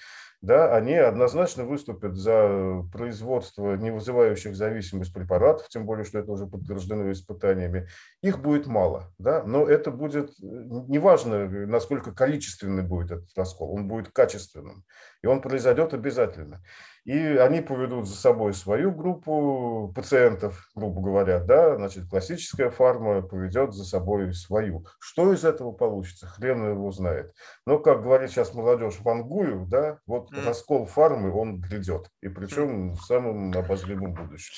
да, 0.45 0.75
они 0.75 0.93
однозначно 0.93 1.65
выступят 1.65 2.15
за 2.15 2.83
производство 2.91 3.75
не 3.75 3.91
вызывающих 3.91 4.55
зависимость 4.55 5.13
препаратов, 5.13 5.67
тем 5.69 5.85
более, 5.85 6.05
что 6.05 6.19
это 6.19 6.31
уже 6.31 6.45
подтверждено 6.45 7.11
испытаниями. 7.11 7.87
Их 8.21 8.39
будет 8.39 8.67
мало, 8.67 9.11
да, 9.17 9.43
но 9.43 9.65
это 9.65 9.89
будет, 9.89 10.31
неважно, 10.39 11.49
насколько 11.49 12.11
количественный 12.11 12.83
будет 12.83 13.11
этот 13.11 13.29
раскол, 13.35 13.73
он 13.73 13.87
будет 13.87 14.09
качественным, 14.09 14.83
и 15.23 15.27
он 15.27 15.41
произойдет 15.41 15.93
обязательно. 15.93 16.61
И 17.05 17.17
они 17.17 17.61
поведут 17.61 18.07
за 18.07 18.15
собой 18.15 18.53
свою 18.55 18.91
группу 18.91 19.93
пациентов, 19.95 20.69
грубо 20.73 21.01
говоря, 21.01 21.39
да, 21.39 21.77
значит, 21.77 22.09
классическая 22.09 22.71
фарма 22.71 23.21
поведет 23.21 23.73
за 23.73 23.85
собой 23.85 24.33
свою. 24.33 24.85
Что 24.99 25.31
из 25.31 25.45
этого 25.45 25.71
получится, 25.71 26.25
хрен 26.25 26.67
его 26.67 26.91
знает. 26.91 27.31
Но, 27.67 27.77
как 27.77 28.01
говорит 28.01 28.31
сейчас 28.31 28.55
молодежь, 28.55 28.99
вангую, 29.01 29.67
да, 29.67 29.99
вот 30.07 30.31
mm. 30.33 30.47
раскол 30.47 30.87
фармы, 30.87 31.31
он 31.31 31.61
грядет, 31.61 32.09
и 32.21 32.27
причем 32.27 32.93
в 32.93 33.01
самом 33.01 33.55
обозримом 33.55 34.15
будущем. 34.15 34.53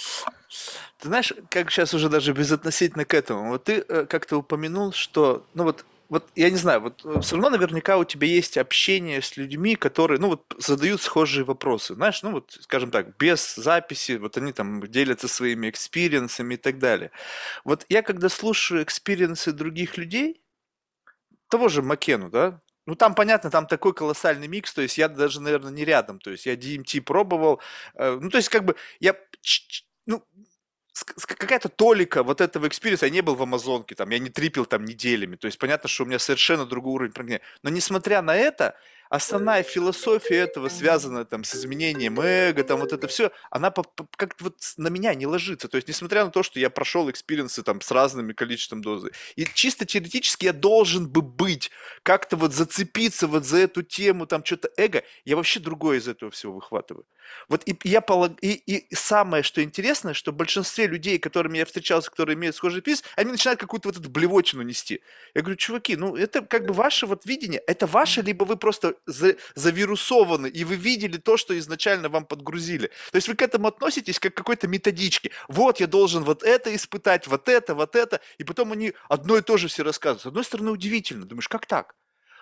Ты 1.00 1.10
знаешь, 1.10 1.34
как 1.50 1.70
сейчас 1.70 1.94
уже 1.94 2.08
даже 2.08 2.32
безотносительно 2.32 3.04
к 3.04 3.14
этому, 3.14 3.50
вот 3.50 3.66
ты 3.66 3.84
э, 3.88 4.06
как-то 4.06 4.38
упомянул, 4.38 4.94
что, 4.94 5.46
ну 5.54 5.66
вот 5.66 5.86
вот 6.10 6.30
я 6.36 6.50
не 6.50 6.58
знаю, 6.58 6.82
вот 6.82 7.04
э, 7.06 7.20
все 7.22 7.36
равно 7.36 7.50
наверняка 7.52 7.98
у 7.98 8.06
тебя 8.06 8.28
есть 8.28 8.58
общение 8.58 9.22
с 9.22 9.38
людьми, 9.38 9.76
которые, 9.76 10.20
ну 10.20 10.30
вот, 10.30 10.56
задают 10.58 11.02
схожие 11.02 11.44
вопросы. 11.44 11.96
Знаешь, 11.96 12.24
ну 12.24 12.32
вот, 12.32 12.58
скажем 12.62 12.92
так, 12.92 13.18
без 13.18 13.56
записи, 13.56 14.18
вот 14.18 14.38
они 14.38 14.54
там 14.54 14.82
делятся 14.88 15.28
своими 15.28 15.70
experience'ами 15.70 16.56
и 16.56 16.58
так 16.58 16.80
далее. 16.80 17.12
Вот 17.66 17.86
я 17.90 18.02
когда 18.04 18.30
слушаю 18.30 18.84
experience'ы 18.84 19.52
других 19.52 19.98
людей, 19.98 20.42
того 21.50 21.70
же 21.70 21.82
Маккену, 21.82 22.30
да, 22.30 22.62
ну, 22.86 22.96
там, 22.96 23.16
понятно, 23.16 23.50
там 23.50 23.68
такой 23.68 23.94
колоссальный 23.94 24.48
микс, 24.48 24.74
то 24.74 24.82
есть 24.82 24.98
я 24.98 25.10
даже, 25.10 25.42
наверное, 25.42 25.72
не 25.72 25.84
рядом, 25.84 26.20
то 26.20 26.32
есть 26.32 26.46
я 26.46 26.56
DMT 26.56 27.02
пробовал, 27.02 27.62
э, 27.96 28.18
ну, 28.22 28.30
то 28.30 28.38
есть 28.38 28.50
как 28.50 28.64
бы 28.64 28.76
я, 29.02 29.16
ну, 30.06 30.24
какая-то 31.04 31.70
толика 31.70 32.24
вот 32.24 32.42
этого 32.42 32.68
experience'а, 32.68 33.06
я 33.06 33.12
не 33.12 33.22
был 33.22 33.36
в 33.36 33.42
Амазонке, 33.42 33.96
там, 33.96 34.10
я 34.10 34.20
не 34.20 34.30
трипил 34.30 34.66
там 34.66 34.86
неделями, 34.86 35.36
то 35.36 35.48
есть 35.48 35.58
понятно, 35.58 35.90
что 35.90 36.04
у 36.04 36.08
меня 36.08 36.20
совершенно 36.20 36.66
другой 36.66 36.94
уровень 36.94 37.12
проникновения. 37.12 37.46
Но 37.64 37.70
несмотря 37.70 38.22
на 38.22 38.36
это, 38.36 38.76
основная 39.10 39.64
философия 39.64 40.38
этого, 40.38 40.70
связанная 40.70 41.26
там 41.26 41.44
с 41.44 41.56
изменением 41.56 42.20
эго, 42.20 42.64
там 42.64 42.80
вот 42.80 42.94
это 42.94 43.08
все, 43.08 43.32
она 43.52 43.72
как-то 43.72 44.44
вот 44.44 44.58
на 44.78 44.88
меня 44.88 45.14
не 45.14 45.26
ложится. 45.26 45.68
То 45.68 45.78
есть, 45.78 45.88
несмотря 45.88 46.26
на 46.26 46.32
то, 46.32 46.44
что 46.44 46.60
я 46.60 46.70
прошел 46.70 47.10
experience'ы 47.10 47.64
там 47.64 47.82
с 47.82 47.92
разным 47.92 48.34
количеством 48.34 48.82
дозы, 48.82 49.12
и 49.36 49.46
чисто 49.54 49.86
теоретически 49.86 50.46
я 50.46 50.54
должен 50.54 51.08
бы 51.08 51.22
быть, 51.22 51.72
как-то 52.04 52.38
вот 52.38 52.54
зацепиться 52.54 53.28
вот 53.28 53.46
за 53.46 53.58
эту 53.58 53.84
тему, 53.84 54.28
там 54.28 54.44
что-то 54.44 54.70
эго, 54.78 55.04
я 55.26 55.36
вообще 55.36 55.60
другое 55.60 56.00
из 56.00 56.08
этого 56.08 56.32
всего 56.32 56.54
выхватываю. 56.54 57.06
Вот 57.50 57.64
и 57.66 57.78
я 57.84 58.02
полаг... 58.02 58.34
и, 58.42 58.54
и 58.54 58.96
самое, 58.96 59.44
что 59.44 59.62
интересно, 59.62 60.14
что 60.14 60.32
большинстве 60.32 60.88
людей, 60.88 61.20
которыми 61.20 61.58
я 61.58 61.66
встречался, 61.66 62.10
которые 62.10 62.36
имеют 62.36 62.56
схожий 62.56 62.82
пис, 62.82 63.04
они 63.16 63.32
начинают 63.32 63.60
какую-то 63.60 63.90
вот 63.90 63.98
эту 63.98 64.10
блевотину 64.10 64.62
нести. 64.62 65.02
Я 65.34 65.42
говорю, 65.42 65.58
чуваки, 65.58 65.96
ну 65.96 66.16
это 66.16 66.42
как 66.42 66.66
бы 66.66 66.74
ваше 66.74 67.06
вот 67.06 67.26
видение, 67.26 67.62
это 67.68 67.86
ваше, 67.88 68.22
либо 68.22 68.46
вы 68.46 68.56
просто 68.56 68.96
за, 69.06 69.36
завирусованы, 69.56 70.48
и 70.48 70.64
вы 70.64 70.76
видели 70.76 71.18
то, 71.18 71.38
что 71.38 71.58
изначально 71.58 72.10
вам 72.10 72.26
подгрузили. 72.26 72.88
То 73.12 73.16
есть 73.16 73.28
вы 73.28 73.36
к 73.36 73.42
этому 73.42 73.68
относитесь 73.68 74.20
как 74.20 74.34
к 74.34 74.38
какой-то 74.38 74.68
методичке. 74.68 75.32
Вот 75.48 75.80
я 75.80 75.88
должен 75.88 76.24
вот 76.24 76.44
это 76.44 76.76
испытать, 76.76 77.28
вот 77.28 77.50
это, 77.50 77.76
вот 77.76 77.96
это, 77.96 78.22
и 78.38 78.44
потом 78.44 78.72
они 78.72 78.94
одно 79.10 79.38
и 79.38 79.42
то 79.42 79.58
же 79.58 79.68
все 79.68 79.84
рассказывают. 79.84 80.24
С 80.24 80.26
одной 80.28 80.44
стороны, 80.44 80.72
удивительно. 80.72 81.26
Думаешь, 81.26 81.48
как 81.48 81.66
так? 81.66 81.96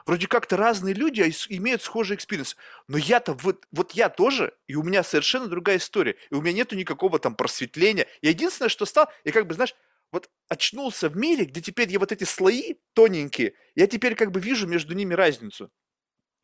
Вроде 0.06 0.28
как-то 0.28 0.56
разные 0.56 0.94
люди 0.94 1.22
а 1.22 1.28
имеют 1.50 1.82
схожий 1.82 2.16
experience. 2.16 2.56
Но 2.88 2.98
я-то 2.98 3.34
вот, 3.34 3.66
вот 3.72 3.94
я 3.94 4.10
тоже, 4.10 4.54
и 4.68 4.76
у 4.76 4.84
меня 4.84 5.04
совершенно 5.04 5.48
другая 5.48 5.78
история. 5.78 6.16
И 6.30 6.36
у 6.36 6.42
меня 6.42 6.54
нету 6.54 6.76
никакого 6.76 7.18
там 7.18 7.36
просветления. 7.36 8.08
Я 8.22 8.30
единственное, 8.30 8.70
что 8.70 8.86
стал, 8.86 9.10
я 9.24 9.32
как 9.32 9.48
бы, 9.48 9.56
знаешь, 9.56 9.74
вот 10.12 10.30
очнулся 10.48 11.10
в 11.10 11.18
мире, 11.18 11.46
где 11.46 11.60
теперь 11.60 11.92
я 11.92 12.00
вот 12.00 12.12
эти 12.12 12.24
слои 12.24 12.76
тоненькие, 12.94 13.54
я 13.74 13.88
теперь 13.88 14.16
как 14.16 14.32
бы 14.32 14.40
вижу 14.40 14.68
между 14.68 14.94
ними 14.94 15.14
разницу. 15.14 15.72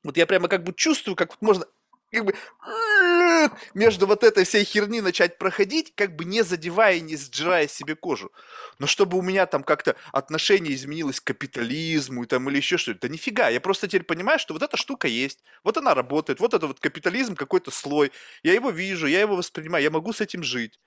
Вот 0.03 0.17
я 0.17 0.25
прямо 0.25 0.47
как 0.47 0.63
бы 0.63 0.73
чувствую, 0.73 1.15
как 1.15 1.31
вот 1.31 1.41
можно 1.41 1.65
как 2.11 2.25
бы 2.25 2.33
между 3.73 4.05
вот 4.07 4.23
этой 4.23 4.43
всей 4.43 4.65
херни 4.65 4.99
начать 5.01 5.37
проходить, 5.37 5.93
как 5.95 6.15
бы 6.15 6.25
не 6.25 6.41
задевая, 6.43 6.99
не 6.99 7.15
сжирая 7.15 7.67
себе 7.67 7.95
кожу. 7.95 8.31
Но 8.79 8.87
чтобы 8.87 9.17
у 9.17 9.21
меня 9.21 9.45
там 9.45 9.63
как-то 9.63 9.95
отношение 10.11 10.73
изменилось 10.73 11.21
к 11.21 11.25
капитализму 11.25 12.25
там, 12.25 12.49
или 12.49 12.57
еще 12.57 12.77
что-то, 12.77 13.01
да 13.01 13.07
нифига, 13.07 13.47
я 13.49 13.61
просто 13.61 13.87
теперь 13.87 14.03
понимаю, 14.03 14.39
что 14.39 14.53
вот 14.53 14.63
эта 14.63 14.75
штука 14.75 15.07
есть, 15.07 15.39
вот 15.63 15.77
она 15.77 15.93
работает, 15.93 16.39
вот 16.41 16.53
это 16.53 16.67
вот 16.67 16.79
капитализм 16.81 17.35
какой-то 17.35 17.71
слой, 17.71 18.11
я 18.43 18.53
его 18.53 18.71
вижу, 18.71 19.07
я 19.07 19.21
его 19.21 19.35
воспринимаю, 19.37 19.83
я 19.83 19.91
могу 19.91 20.11
с 20.11 20.19
этим 20.21 20.43
жить. 20.43 20.79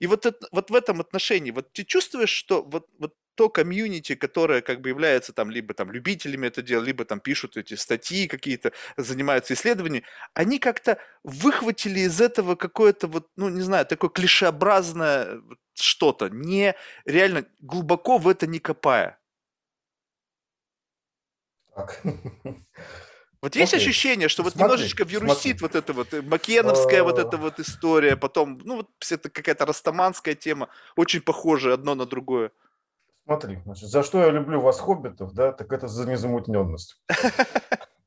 И 0.00 0.06
вот, 0.08 0.26
это, 0.26 0.46
вот 0.52 0.70
в 0.70 0.74
этом 0.76 1.00
отношении, 1.00 1.52
вот 1.52 1.72
ты 1.72 1.84
чувствуешь, 1.84 2.30
что 2.30 2.62
вот, 2.62 2.86
вот 2.98 3.14
то 3.34 3.48
комьюнити, 3.48 4.14
которое 4.14 4.62
как 4.62 4.80
бы 4.80 4.88
является 4.88 5.32
там 5.32 5.50
либо 5.50 5.74
там 5.74 5.90
любителями 5.90 6.46
это 6.46 6.62
делать, 6.62 6.86
либо 6.86 7.04
там 7.04 7.20
пишут 7.20 7.56
эти 7.56 7.74
статьи 7.74 8.26
какие-то, 8.26 8.72
занимаются 8.96 9.54
исследованиями, 9.54 10.06
они 10.34 10.58
как-то 10.58 10.98
выхватили 11.22 12.00
из 12.00 12.20
этого 12.20 12.54
какое-то 12.54 13.06
вот, 13.08 13.28
ну, 13.36 13.48
не 13.48 13.62
знаю, 13.62 13.86
такое 13.86 14.10
клишеобразное 14.10 15.40
что-то, 15.74 16.28
не 16.28 16.74
реально 17.04 17.46
глубоко 17.60 18.18
в 18.18 18.28
это 18.28 18.46
не 18.46 18.58
копая. 18.58 19.18
Так. 21.74 22.00
Вот 23.42 23.56
есть 23.56 23.74
Окей. 23.74 23.84
ощущение, 23.84 24.28
что 24.28 24.42
вот 24.42 24.52
смотри, 24.52 24.64
немножечко 24.64 25.04
вирусит 25.04 25.58
смотри. 25.58 25.60
вот 25.60 25.74
эта 25.74 25.92
вот 25.92 26.14
э, 26.14 26.22
макеновская 26.22 27.02
вот 27.02 27.18
эта 27.18 27.36
вот 27.36 27.58
история, 27.58 28.16
потом, 28.16 28.60
ну 28.64 28.76
вот 28.76 28.90
это 29.10 29.28
какая-то 29.28 29.66
растаманская 29.66 30.34
тема, 30.34 30.68
очень 30.96 31.20
похожая 31.20 31.74
одно 31.74 31.94
на 31.94 32.06
другое. 32.06 32.52
Смотри, 33.26 33.58
значит, 33.64 33.88
за 33.88 34.02
что 34.02 34.22
я 34.22 34.30
люблю 34.30 34.60
вас, 34.60 34.78
хоббитов, 34.78 35.32
да, 35.32 35.52
так 35.52 35.72
это 35.72 35.88
за 35.88 36.08
незамутненность. 36.08 37.02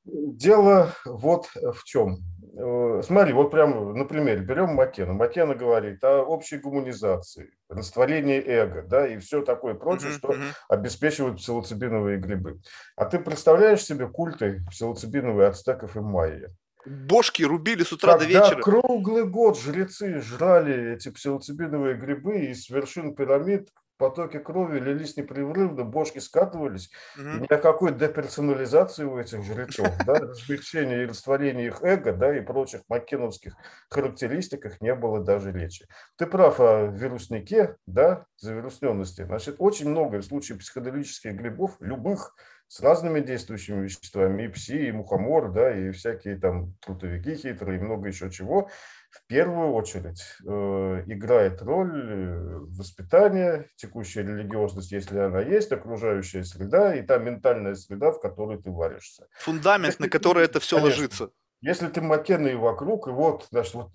Дело 0.05 0.93
вот 1.05 1.47
в 1.55 1.83
чем. 1.83 2.19
Э, 2.55 3.01
смотри, 3.03 3.33
вот 3.33 3.51
прям 3.51 3.97
на 3.97 4.05
примере 4.05 4.41
берем 4.41 4.75
Макена. 4.75 5.13
Макена 5.13 5.55
говорит 5.55 6.03
о 6.03 6.21
общей 6.21 6.57
гуманизации, 6.57 7.51
растворении 7.69 8.41
эго, 8.45 8.83
да, 8.83 9.07
и 9.07 9.17
все 9.17 9.41
такое 9.41 9.73
прочее, 9.73 10.11
что 10.11 10.35
обеспечивают 10.69 11.37
псилоцибиновые 11.37 12.19
грибы. 12.19 12.59
А 12.95 13.05
ты 13.05 13.19
представляешь 13.19 13.83
себе 13.83 14.07
культы 14.07 14.63
псилоцибиновые 14.69 15.49
ацтеков 15.49 15.95
и 15.95 15.99
майя? 15.99 16.51
Бошки 16.85 17.43
рубили 17.43 17.83
с 17.83 17.91
утра 17.91 18.13
Когда 18.17 18.25
до 18.25 18.45
вечера. 18.47 18.61
круглый 18.61 19.25
год 19.25 19.59
жрецы 19.59 20.21
жрали 20.21 20.93
эти 20.93 21.09
псилоцибиновые 21.09 21.95
грибы 21.95 22.45
и 22.45 22.53
с 22.53 22.69
вершин 22.69 23.13
пирамид 23.13 23.69
потоки 23.97 24.39
крови 24.39 24.79
лились 24.79 25.17
непрерывно, 25.17 25.83
бошки 25.83 26.19
скатывались, 26.19 26.91
угу. 27.17 27.45
ни 27.45 27.53
о 27.53 27.57
какой 27.57 27.93
деперсонализации 27.93 29.03
у 29.03 29.17
этих 29.17 29.43
жрецов, 29.43 29.89
да, 30.05 30.13
размягчения 30.19 31.03
и 31.03 31.05
растворения 31.05 31.67
их 31.67 31.83
эго, 31.83 32.13
да, 32.13 32.35
и 32.35 32.41
прочих 32.41 32.81
маккеновских 32.89 33.55
характеристиках 33.89 34.81
не 34.81 34.95
было 34.95 35.23
даже 35.23 35.51
речи. 35.51 35.87
Ты 36.17 36.25
прав 36.25 36.59
о 36.59 36.87
вируснике, 36.87 37.77
да, 37.85 38.25
завирусненности. 38.37 39.23
Значит, 39.23 39.55
очень 39.59 39.89
много 39.89 40.17
в 40.17 40.25
случае 40.25 40.57
психоделических 40.57 41.33
грибов, 41.33 41.77
любых, 41.79 42.35
с 42.67 42.81
разными 42.81 43.21
действующими 43.21 43.83
веществами, 43.83 44.43
и 44.43 44.47
пси, 44.49 44.87
и 44.87 44.91
мухомор, 44.91 45.51
да, 45.51 45.75
и 45.75 45.91
всякие 45.91 46.37
там 46.37 46.73
трутовики 46.81 47.35
хитрые, 47.35 47.79
и 47.79 47.81
много 47.81 48.09
еще 48.09 48.29
чего, 48.29 48.69
в 49.09 49.25
первую 49.27 49.73
очередь 49.73 50.21
э, 50.45 51.03
играет 51.07 51.61
роль 51.61 52.65
воспитание, 52.69 53.67
текущая 53.75 54.23
религиозность, 54.23 54.91
если 54.91 55.17
она 55.19 55.41
есть, 55.41 55.71
окружающая 55.71 56.43
среда 56.43 56.95
и 56.95 57.01
та 57.01 57.17
ментальная 57.17 57.75
среда, 57.75 58.11
в 58.11 58.19
которой 58.19 58.61
ты 58.61 58.71
варишься. 58.71 59.27
Фундамент, 59.39 59.93
если 59.93 60.03
на 60.03 60.09
который 60.09 60.45
это 60.45 60.59
все 60.59 60.77
конечно, 60.77 60.97
ложится. 60.97 61.29
Если 61.61 61.87
ты 61.87 62.01
Маккена 62.01 62.47
и 62.47 62.55
вокруг, 62.55 63.07
и 63.07 63.11
вот, 63.11 63.47
значит, 63.51 63.73
вот 63.73 63.91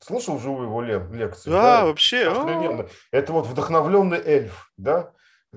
слышал 0.00 0.38
живую 0.38 0.66
его 0.66 0.82
лекцию? 0.82 1.52
Да, 1.52 1.62
да? 1.62 1.84
вообще. 1.86 2.24
Это 3.10 3.32
вот 3.32 3.46
вдохновленный 3.46 4.20
эльф, 4.24 4.72
да? 4.76 5.12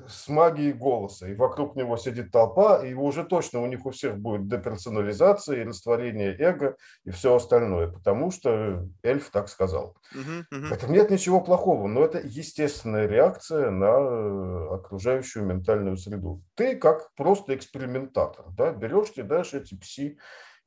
С 0.07 0.29
магией 0.29 0.71
голоса, 0.71 1.27
и 1.27 1.35
вокруг 1.35 1.75
него 1.75 1.97
сидит 1.97 2.31
толпа, 2.31 2.85
и 2.85 2.93
уже 2.93 3.23
точно 3.23 3.61
у 3.61 3.67
них 3.67 3.85
у 3.85 3.91
всех 3.91 4.17
будет 4.17 4.47
деперсонализация, 4.47 5.61
и 5.61 5.65
растворение 5.65 6.35
эго, 6.37 6.77
и 7.03 7.11
все 7.11 7.35
остальное, 7.35 7.87
потому 7.91 8.31
что 8.31 8.87
эльф 9.03 9.29
так 9.31 9.49
сказал. 9.49 9.97
Uh-huh, 10.13 10.43
uh-huh. 10.53 10.67
В 10.67 10.71
этом 10.71 10.93
нет 10.93 11.11
ничего 11.11 11.41
плохого, 11.41 11.87
но 11.87 12.05
это 12.05 12.19
естественная 12.19 13.05
реакция 13.05 13.69
на 13.69 13.85
э, 13.85 14.75
окружающую 14.75 15.45
ментальную 15.45 15.97
среду. 15.97 16.41
Ты 16.55 16.77
как 16.77 17.13
просто 17.15 17.53
экспериментатор, 17.55 18.45
да, 18.57 18.71
берешь, 18.71 19.11
кидаешь 19.11 19.53
эти 19.53 19.75
пси, 19.75 20.17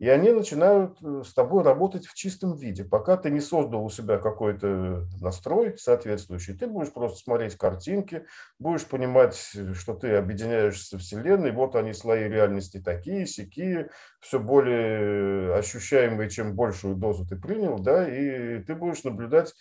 и 0.05 0.09
они 0.11 0.33
начинают 0.33 0.99
э, 1.03 1.23
с 1.25 1.33
тобой 1.33 1.63
работать 1.63 2.07
в 2.07 2.13
чистом 2.13 2.57
виде. 2.57 2.85
Пока 2.85 3.17
ты 3.17 3.31
не 3.31 3.41
создал 3.41 3.87
у 3.87 3.89
себя 3.89 4.19
какой-то 4.19 5.07
настрой 5.19 5.79
соответствующий, 5.79 6.53
ты 6.53 6.67
будешь 6.67 6.93
просто 6.93 7.21
смотреть 7.21 7.57
картинки, 7.57 8.27
будешь 8.59 8.85
понимать, 8.85 9.35
что 9.73 9.95
ты 9.95 10.17
объединяешься 10.17 10.89
со 10.89 10.99
Вселенной, 10.99 11.53
вот 11.53 11.75
они 11.75 11.95
слои 11.95 12.29
реальности 12.29 12.83
такие, 12.85 13.27
сякие, 13.27 13.89
все 14.21 14.39
более 14.39 15.55
ощущаемые, 15.55 16.29
чем 16.29 16.55
большую 16.55 16.97
дозу 16.97 17.27
ты 17.27 17.37
принял, 17.37 17.79
да, 17.79 18.07
и 18.07 18.63
ты 18.63 18.75
будешь 18.75 19.05
наблюдать 19.05 19.55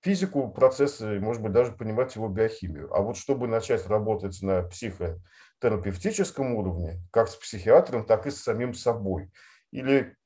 физику 0.00 0.48
процесса, 0.48 1.18
может 1.20 1.42
быть, 1.42 1.50
даже 1.50 1.72
понимать 1.72 2.14
его 2.14 2.28
биохимию. 2.28 2.94
А 2.94 3.00
вот 3.00 3.16
чтобы 3.16 3.48
начать 3.48 3.84
работать 3.88 4.40
на 4.42 4.62
психо 4.62 5.18
терапевтическом 5.60 6.54
уровне, 6.54 7.00
как 7.10 7.28
с 7.28 7.34
психиатром, 7.34 8.06
так 8.06 8.26
и 8.26 8.30
с 8.30 8.42
самим 8.42 8.74
собой. 8.74 9.30
Или 9.76 10.16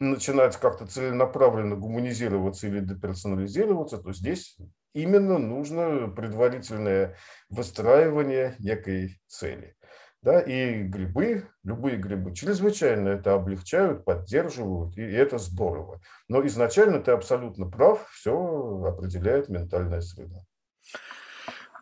начинать 0.00 0.56
как-то 0.56 0.86
целенаправленно 0.86 1.76
гуманизироваться 1.76 2.66
или 2.66 2.80
деперсонализироваться, 2.80 3.98
то 3.98 4.14
здесь 4.14 4.56
именно 4.94 5.36
нужно 5.36 6.08
предварительное 6.08 7.14
выстраивание 7.50 8.56
некой 8.58 9.20
цели. 9.26 9.76
Да, 10.22 10.40
и 10.40 10.84
грибы, 10.84 11.46
любые 11.64 11.98
грибы, 11.98 12.34
чрезвычайно 12.34 13.10
это 13.10 13.34
облегчают, 13.34 14.06
поддерживают, 14.06 14.96
и 14.96 15.02
это 15.02 15.36
здорово. 15.36 16.00
Но 16.28 16.46
изначально 16.46 16.98
ты 16.98 17.10
абсолютно 17.10 17.66
прав, 17.66 18.08
все 18.10 18.86
определяет 18.86 19.50
ментальная 19.50 20.00
среда. 20.00 20.46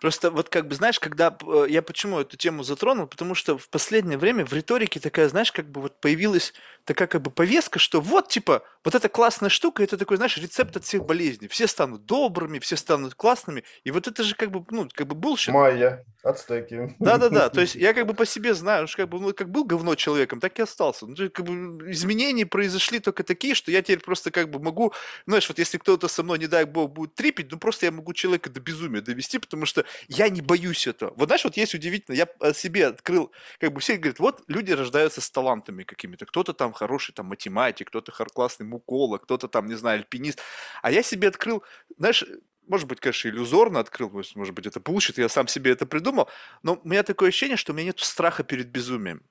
Просто 0.02 0.32
вот 0.32 0.48
как 0.48 0.66
бы, 0.66 0.74
знаешь, 0.74 0.98
когда 0.98 1.32
э, 1.46 1.66
я 1.68 1.80
почему 1.80 2.18
эту 2.18 2.36
тему 2.36 2.64
затронул, 2.64 3.06
потому 3.06 3.36
что 3.36 3.56
в 3.56 3.68
последнее 3.68 4.18
время 4.18 4.44
в 4.44 4.52
риторике 4.52 4.98
такая, 4.98 5.28
знаешь, 5.28 5.52
как 5.52 5.70
бы 5.70 5.80
вот 5.80 6.00
появилась 6.00 6.54
такая 6.84 7.06
как 7.06 7.22
бы 7.22 7.30
повестка, 7.30 7.78
что 7.78 8.00
вот 8.00 8.28
типа 8.28 8.64
вот 8.84 8.96
эта 8.96 9.08
классная 9.08 9.48
штука, 9.48 9.84
это 9.84 9.96
такой, 9.96 10.16
знаешь, 10.16 10.36
рецепт 10.36 10.76
от 10.76 10.84
всех 10.84 11.04
болезней. 11.04 11.46
Все 11.46 11.68
станут 11.68 12.04
добрыми, 12.04 12.58
все 12.58 12.76
станут 12.76 13.14
классными, 13.14 13.62
и 13.84 13.92
вот 13.92 14.08
это 14.08 14.24
же 14.24 14.34
как 14.34 14.50
бы, 14.50 14.64
ну, 14.70 14.88
как 14.92 15.06
бы 15.06 15.14
bullshit. 15.14 15.54
Майя, 15.54 16.04
ацтеки. 16.24 16.96
Да-да-да, 16.98 17.48
то 17.50 17.60
есть 17.60 17.76
я 17.76 17.94
как 17.94 18.06
бы 18.06 18.14
по 18.14 18.26
себе 18.26 18.54
знаю, 18.54 18.88
что 18.88 18.98
как 18.98 19.08
бы, 19.08 19.20
ну, 19.20 19.32
как 19.32 19.50
был 19.50 19.64
говно 19.64 19.94
человеком, 19.94 20.40
так 20.40 20.58
и 20.58 20.62
остался. 20.62 21.06
Ну, 21.06 21.14
как 21.30 21.44
бы 21.44 21.92
изменения 21.92 22.44
произошли 22.44 22.98
только 22.98 23.22
такие, 23.22 23.54
что 23.54 23.70
я 23.70 23.82
теперь 23.82 24.00
просто 24.00 24.32
как 24.32 24.50
бы 24.50 24.58
могу, 24.58 24.92
знаешь, 25.26 25.48
вот 25.48 25.60
если 25.60 25.78
кто-то 25.78 26.08
со 26.08 26.24
мной, 26.24 26.40
не 26.40 26.48
дай 26.48 26.64
бог, 26.64 26.90
будет 26.90 27.14
трипить, 27.14 27.52
ну 27.52 27.58
просто 27.58 27.86
я 27.86 27.92
могу 27.92 28.12
человека 28.12 28.50
до 28.50 28.58
безумия 28.58 29.00
довести, 29.00 29.38
потому 29.38 29.64
что 29.64 29.84
я 30.08 30.28
не 30.28 30.40
боюсь 30.40 30.86
этого. 30.86 31.12
Вот 31.16 31.28
знаешь, 31.28 31.44
вот 31.44 31.56
есть 31.56 31.74
удивительно, 31.74 32.14
я 32.14 32.28
себе 32.54 32.88
открыл, 32.88 33.32
как 33.58 33.72
бы 33.72 33.80
все 33.80 33.96
говорят, 33.96 34.18
вот 34.18 34.42
люди 34.48 34.72
рождаются 34.72 35.20
с 35.20 35.30
талантами 35.30 35.84
какими-то, 35.84 36.26
кто-то 36.26 36.52
там 36.52 36.72
хороший 36.72 37.12
там 37.12 37.26
математик, 37.26 37.88
кто-то 37.88 38.12
классный 38.12 38.66
муколог, 38.66 39.24
кто-то 39.24 39.48
там, 39.48 39.66
не 39.66 39.74
знаю, 39.74 39.98
альпинист. 39.98 40.40
А 40.82 40.90
я 40.90 41.02
себе 41.02 41.28
открыл, 41.28 41.62
знаешь, 41.98 42.24
может 42.68 42.88
быть, 42.88 43.00
конечно, 43.00 43.28
иллюзорно 43.28 43.80
открыл, 43.80 44.10
может 44.10 44.54
быть, 44.54 44.66
это 44.66 44.80
получит, 44.80 45.18
я 45.18 45.28
сам 45.28 45.48
себе 45.48 45.72
это 45.72 45.86
придумал, 45.86 46.28
но 46.62 46.80
у 46.82 46.88
меня 46.88 47.02
такое 47.02 47.28
ощущение, 47.28 47.56
что 47.56 47.72
у 47.72 47.74
меня 47.74 47.86
нет 47.86 48.00
страха 48.00 48.44
перед 48.44 48.68
безумием. 48.68 49.22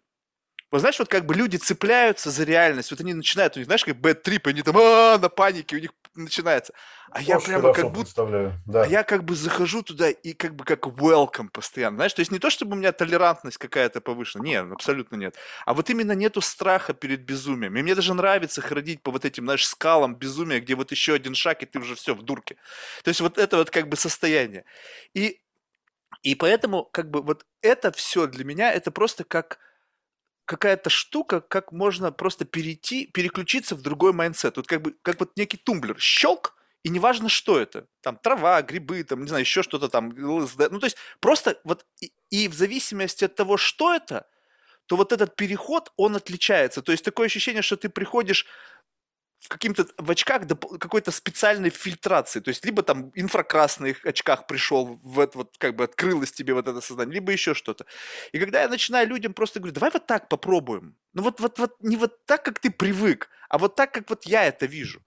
Вот 0.72 0.80
знаешь, 0.80 1.00
вот 1.00 1.10
как 1.10 1.26
бы 1.26 1.36
люди 1.36 1.58
цепляются 1.58 2.32
за 2.32 2.46
реальность, 2.46 2.92
вот 2.92 3.02
они 3.02 3.14
начинают, 3.14 3.56
у 3.56 3.60
них, 3.60 3.66
знаешь, 3.66 3.84
как 3.84 3.98
trip, 3.98 4.48
они 4.48 4.62
там 4.62 4.78
а, 4.78 5.18
на 5.18 5.28
панике, 5.28 5.76
у 5.76 5.80
них 5.80 5.92
начинается. 6.16 6.74
А 7.10 7.20
Очень 7.20 7.28
я 7.28 7.40
прямо 7.40 7.74
как 7.74 7.92
будто, 7.92 8.60
да. 8.66 8.84
а 8.84 8.88
я 8.88 9.04
как 9.04 9.24
бы 9.24 9.36
захожу 9.36 9.82
туда 9.84 10.10
и 10.10 10.34
как 10.34 10.56
бы 10.56 10.64
как 10.64 10.86
welcome 10.88 11.50
постоянно, 11.50 11.98
знаешь, 11.98 12.14
то 12.14 12.22
есть 12.22 12.32
не 12.32 12.40
то, 12.40 12.50
чтобы 12.50 12.74
у 12.74 12.76
меня 12.76 12.92
толерантность 12.92 13.58
какая-то 13.58 14.02
повышена, 14.02 14.44
нет, 14.44 14.72
абсолютно 14.72 15.16
нет, 15.16 15.36
а 15.66 15.74
вот 15.74 15.90
именно 15.90 16.14
нету 16.14 16.42
страха 16.42 16.94
перед 16.94 17.22
безумием, 17.22 17.76
и 17.76 17.82
мне 17.82 17.96
даже 17.96 18.14
нравится 18.14 18.62
ходить 18.62 19.02
по 19.02 19.12
вот 19.12 19.26
этим, 19.26 19.46
знаешь, 19.46 19.68
скалам 19.68 20.16
безумия, 20.16 20.60
где 20.60 20.76
вот 20.76 20.92
еще 20.92 21.14
один 21.14 21.36
шаг, 21.36 21.64
и 21.64 21.66
ты 21.66 21.80
уже 21.80 21.96
все 21.96 22.16
в 22.16 22.22
дурке. 22.24 22.56
То 23.04 23.10
есть 23.10 23.22
вот 23.22 23.38
это 23.38 23.58
вот 23.58 23.70
как 23.70 23.88
бы 23.90 23.98
состояние. 23.98 24.66
И, 25.14 25.42
и 26.24 26.36
поэтому 26.36 26.86
как 26.86 27.10
бы 27.10 27.22
вот 27.22 27.46
это 27.62 27.92
все 27.92 28.28
для 28.28 28.46
меня, 28.46 28.72
это 28.72 28.92
просто 28.92 29.24
как 29.24 29.60
какая-то 30.52 30.90
штука, 30.90 31.40
как 31.40 31.72
можно 31.72 32.12
просто 32.12 32.44
перейти, 32.44 33.06
переключиться 33.06 33.74
в 33.74 33.82
другой 33.82 34.12
mindset. 34.12 34.58
Вот 34.58 34.68
как 34.68 34.82
бы, 34.82 34.96
как 35.02 35.18
вот 35.22 35.38
некий 35.38 35.56
тумблер. 35.56 35.98
Щелк, 35.98 36.56
и 36.84 36.90
неважно, 36.90 37.30
что 37.30 37.58
это. 37.58 37.88
Там 38.02 38.18
трава, 38.18 38.62
грибы, 38.62 39.02
там, 39.06 39.22
не 39.22 39.28
знаю, 39.28 39.44
еще 39.44 39.64
что-то 39.64 39.88
там. 39.88 40.10
Ну, 40.10 40.46
то 40.46 40.86
есть 40.86 40.98
просто 41.22 41.58
вот 41.64 41.86
и, 42.02 42.12
и 42.30 42.50
в 42.50 42.54
зависимости 42.54 43.24
от 43.24 43.36
того, 43.36 43.56
что 43.56 43.94
это, 43.94 44.28
то 44.88 44.98
вот 44.98 45.14
этот 45.14 45.38
переход, 45.38 45.94
он 45.96 46.18
отличается. 46.18 46.82
То 46.82 46.92
есть 46.92 47.06
такое 47.06 47.28
ощущение, 47.28 47.62
что 47.62 47.78
ты 47.78 47.88
приходишь 47.88 48.46
в 49.42 49.48
каким-то 49.50 49.88
в 49.98 50.12
очках 50.12 50.44
какой-то 50.80 51.12
специальной 51.12 51.72
фильтрации. 51.72 52.40
То 52.40 52.50
есть 52.50 52.64
либо 52.64 52.84
там 52.84 53.12
инфракрасных 53.16 54.06
очках 54.06 54.46
пришел, 54.48 55.00
в 55.04 55.20
это 55.20 55.40
вот 55.40 55.56
как 55.58 55.76
бы 55.76 55.84
открылось 55.84 56.32
тебе 56.32 56.54
вот 56.54 56.68
это 56.68 56.80
сознание, 56.80 57.16
либо 57.16 57.32
еще 57.32 57.54
что-то. 57.54 57.86
И 58.32 58.40
когда 58.40 58.62
я 58.62 58.68
начинаю 58.70 59.08
людям 59.08 59.34
просто 59.34 59.60
говорю, 59.60 59.74
давай 59.74 59.90
вот 59.92 60.06
так 60.06 60.30
попробуем. 60.30 60.96
Ну 61.14 61.24
вот, 61.24 61.40
вот, 61.40 61.58
вот 61.60 61.76
не 61.82 61.98
вот 61.98 62.26
так, 62.26 62.46
как 62.46 62.60
ты 62.60 62.70
привык, 62.70 63.30
а 63.50 63.58
вот 63.58 63.76
так, 63.76 63.92
как 63.94 64.10
вот 64.10 64.26
я 64.26 64.46
это 64.46 64.68
вижу 64.68 65.02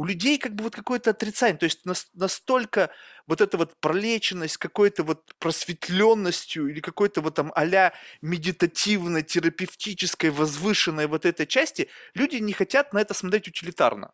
у 0.00 0.04
людей 0.04 0.38
как 0.38 0.54
бы 0.54 0.64
вот 0.64 0.74
какое-то 0.74 1.10
отрицание, 1.10 1.58
то 1.58 1.64
есть 1.64 1.84
настолько 2.14 2.88
вот 3.26 3.42
эта 3.42 3.58
вот 3.58 3.78
пролеченность 3.80 4.56
какой-то 4.56 5.02
вот 5.02 5.34
просветленностью 5.38 6.68
или 6.68 6.80
какой-то 6.80 7.20
вот 7.20 7.34
там 7.34 7.52
а-ля 7.54 7.92
медитативной, 8.22 9.22
терапевтической, 9.22 10.30
возвышенной 10.30 11.06
вот 11.06 11.26
этой 11.26 11.46
части, 11.46 11.90
люди 12.14 12.36
не 12.36 12.54
хотят 12.54 12.94
на 12.94 13.02
это 13.02 13.12
смотреть 13.12 13.48
утилитарно. 13.48 14.12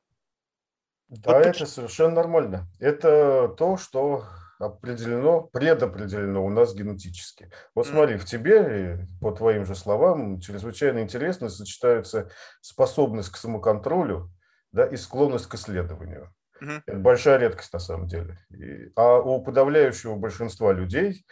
Да, 1.07 1.35
вот 1.35 1.41
это 1.43 1.51
почему? 1.51 1.69
совершенно 1.69 2.17
нормально. 2.17 2.67
Это 2.81 3.55
то, 3.57 3.77
что 3.77 4.25
определено, 4.59 5.43
предопределено 5.43 6.45
у 6.45 6.51
нас 6.51 6.75
генетически. 6.75 7.49
Вот 7.77 7.87
смотри, 7.87 8.17
в 8.17 8.25
тебе, 8.25 9.07
по 9.21 9.31
твоим 9.31 9.65
же 9.65 9.77
словам, 9.77 10.41
чрезвычайно 10.41 10.99
интересно 10.99 11.49
сочетаются 11.49 12.29
способность 12.61 13.31
к 13.31 13.37
самоконтролю 13.37 14.33
да, 14.77 14.87
и 14.87 14.97
склонность 14.97 15.47
к 15.47 15.55
исследованию. 15.55 16.33
Mm-hmm. 16.63 16.83
Это 16.87 16.99
большая 16.99 17.39
редкость 17.39 17.73
на 17.73 17.79
самом 17.79 18.07
деле. 18.07 18.39
И, 18.51 18.93
а 18.95 19.19
у 19.21 19.43
подавляющего 19.43 20.15
большинства 20.15 20.73
людей 20.73 21.25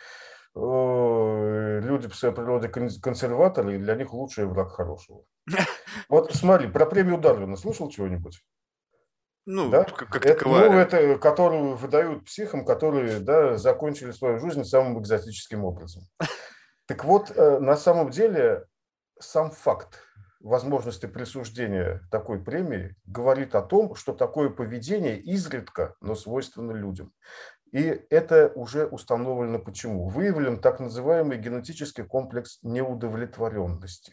люди 0.57 2.09
по 2.09 2.14
своей 2.14 2.33
природе 2.33 2.68
консерваторы, 2.68 3.74
и 3.74 3.78
для 3.78 3.96
них 3.96 4.12
лучший 4.12 4.46
враг 4.46 4.72
хорошего. 4.72 5.24
Вот 6.09 6.33
смотри, 6.35 6.68
про 6.68 6.87
премию 6.87 7.18
Дарвина 7.18 7.57
слышал 7.57 7.88
чего-нибудь? 7.88 8.40
Ну, 9.46 9.70
да? 9.70 9.85
как, 9.85 10.09
как 10.09 10.26
это, 10.26 10.48
ну, 10.48 10.57
это, 10.57 11.18
которую 11.18 11.76
выдают 11.76 12.24
психам, 12.24 12.64
которые 12.64 13.20
да, 13.20 13.59
закончили 13.59 14.11
свою 14.11 14.38
жизнь 14.38 14.64
самым 14.64 15.00
экзотическим 15.00 15.64
образом. 15.64 16.04
Так 16.87 17.02
вот, 17.07 17.33
э, 17.35 17.59
на 17.61 17.76
самом 17.78 18.11
деле, 18.11 18.66
сам 19.18 19.50
факт 19.50 20.02
возможности 20.44 21.07
присуждения 21.07 22.02
такой 22.11 22.42
премии 22.42 22.94
говорит 23.07 23.54
о 23.54 23.62
том, 23.62 23.94
что 23.94 24.12
такое 24.12 24.50
поведение 24.50 25.18
изредка, 25.18 25.94
но 26.00 26.14
свойственно 26.14 26.72
людям. 26.72 27.12
И 27.72 28.07
это 28.09 28.52
уже 28.54 28.87
установлено 28.87 29.59
почему. 29.59 30.07
Выявлен 30.07 30.61
так 30.61 30.78
называемый 30.78 31.38
генетический 31.38 32.04
комплекс 32.04 32.61
неудовлетворенности, 32.62 34.12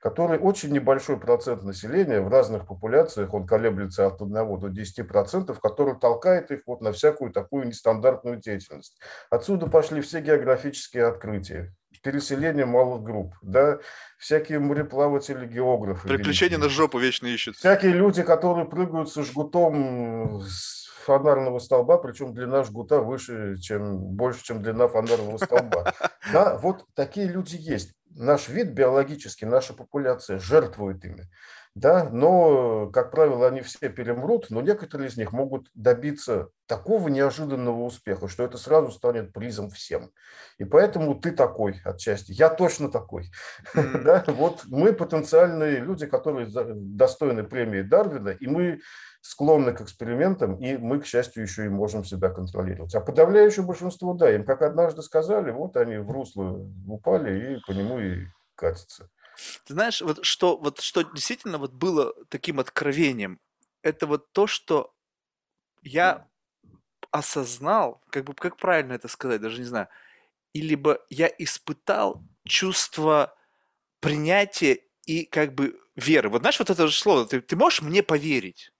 который 0.00 0.38
очень 0.38 0.72
небольшой 0.72 1.20
процент 1.20 1.62
населения 1.62 2.22
в 2.22 2.28
разных 2.28 2.66
популяциях, 2.66 3.34
он 3.34 3.46
колеблется 3.46 4.06
от 4.06 4.22
1 4.22 4.32
до 4.32 4.68
10 4.70 5.06
процентов, 5.06 5.60
который 5.60 5.98
толкает 5.98 6.50
их 6.50 6.62
вот 6.66 6.80
на 6.80 6.92
всякую 6.92 7.32
такую 7.32 7.66
нестандартную 7.66 8.38
деятельность. 8.38 8.98
Отсюда 9.28 9.66
пошли 9.66 10.00
все 10.00 10.22
географические 10.22 11.04
открытия, 11.04 11.74
переселение 12.02 12.66
малых 12.66 13.02
групп, 13.02 13.34
да, 13.42 13.78
всякие 14.18 14.58
мореплаватели, 14.58 15.46
географы. 15.46 16.08
Приключения 16.08 16.58
великие. 16.58 16.68
на 16.68 16.74
жопу 16.74 16.98
вечно 16.98 17.26
ищут. 17.26 17.56
Всякие 17.56 17.92
люди, 17.92 18.22
которые 18.22 18.66
прыгают 18.66 19.10
со 19.10 19.22
жгутом 19.22 20.42
с 20.42 20.82
фонарного 21.04 21.58
столба, 21.58 21.98
причем 21.98 22.34
длина 22.34 22.64
жгута 22.64 23.00
выше, 23.00 23.56
чем, 23.58 23.98
больше, 23.98 24.44
чем 24.44 24.62
длина 24.62 24.88
фонарного 24.88 25.38
столба. 25.38 25.94
Да, 26.32 26.56
вот 26.56 26.86
такие 26.94 27.26
люди 27.26 27.56
есть. 27.58 27.94
Наш 28.10 28.48
вид 28.48 28.68
биологический, 28.68 29.44
наша 29.44 29.74
популяция 29.74 30.38
жертвует 30.38 31.04
ими. 31.04 31.28
Да, 31.74 32.10
но, 32.10 32.90
как 32.90 33.10
правило, 33.10 33.48
они 33.48 33.62
все 33.62 33.88
перемрут, 33.88 34.48
но 34.50 34.60
некоторые 34.60 35.08
из 35.08 35.16
них 35.16 35.32
могут 35.32 35.70
добиться 35.72 36.50
такого 36.66 37.08
неожиданного 37.08 37.84
успеха, 37.84 38.28
что 38.28 38.44
это 38.44 38.58
сразу 38.58 38.92
станет 38.92 39.32
призом 39.32 39.70
всем. 39.70 40.10
И 40.58 40.64
поэтому 40.64 41.14
ты 41.14 41.32
такой 41.32 41.80
отчасти. 41.82 42.32
Я 42.32 42.50
точно 42.50 42.90
такой. 42.90 43.30
Mm. 43.74 44.02
да, 44.02 44.24
вот 44.28 44.64
мы 44.66 44.92
потенциальные 44.92 45.80
люди, 45.80 46.06
которые 46.06 46.46
достойны 46.46 47.42
премии 47.42 47.80
Дарвина, 47.80 48.28
и 48.28 48.46
мы 48.46 48.80
склонны 49.22 49.72
к 49.72 49.80
экспериментам, 49.80 50.56
и 50.56 50.76
мы, 50.76 51.00
к 51.00 51.06
счастью, 51.06 51.44
еще 51.44 51.64
и 51.64 51.70
можем 51.70 52.04
себя 52.04 52.28
контролировать. 52.28 52.94
А 52.94 53.00
подавляющее 53.00 53.64
большинство, 53.64 54.12
да, 54.12 54.30
им, 54.34 54.44
как 54.44 54.60
однажды 54.60 55.02
сказали, 55.02 55.52
вот 55.52 55.76
они 55.76 55.96
в 55.96 56.10
русло 56.10 56.68
упали 56.86 57.54
и 57.54 57.60
по 57.66 57.72
нему 57.72 57.98
и 57.98 58.26
катятся. 58.56 59.08
Ты 59.66 59.74
знаешь, 59.74 60.00
вот 60.00 60.24
что, 60.24 60.56
вот 60.56 60.80
что 60.80 61.02
действительно 61.02 61.58
вот 61.58 61.72
было 61.72 62.14
таким 62.28 62.60
откровением, 62.60 63.40
это 63.82 64.06
вот 64.06 64.32
то, 64.32 64.46
что 64.46 64.94
я 65.82 66.28
осознал, 67.10 68.02
как 68.10 68.24
бы, 68.24 68.34
как 68.34 68.56
правильно 68.58 68.94
это 68.94 69.08
сказать, 69.08 69.40
даже 69.40 69.60
не 69.60 69.66
знаю, 69.66 69.88
и 70.54 70.62
либо 70.62 71.00
я 71.10 71.28
испытал 71.38 72.22
чувство 72.46 73.36
принятия 74.00 74.80
и 75.06 75.24
как 75.26 75.54
бы 75.54 75.80
веры. 75.96 76.30
Вот 76.30 76.42
знаешь, 76.42 76.58
вот 76.58 76.70
это 76.70 76.86
же 76.88 76.96
слово, 76.98 77.26
ты, 77.26 77.40
ты 77.40 77.56
можешь 77.56 77.82
мне 77.82 78.02
поверить? 78.02 78.72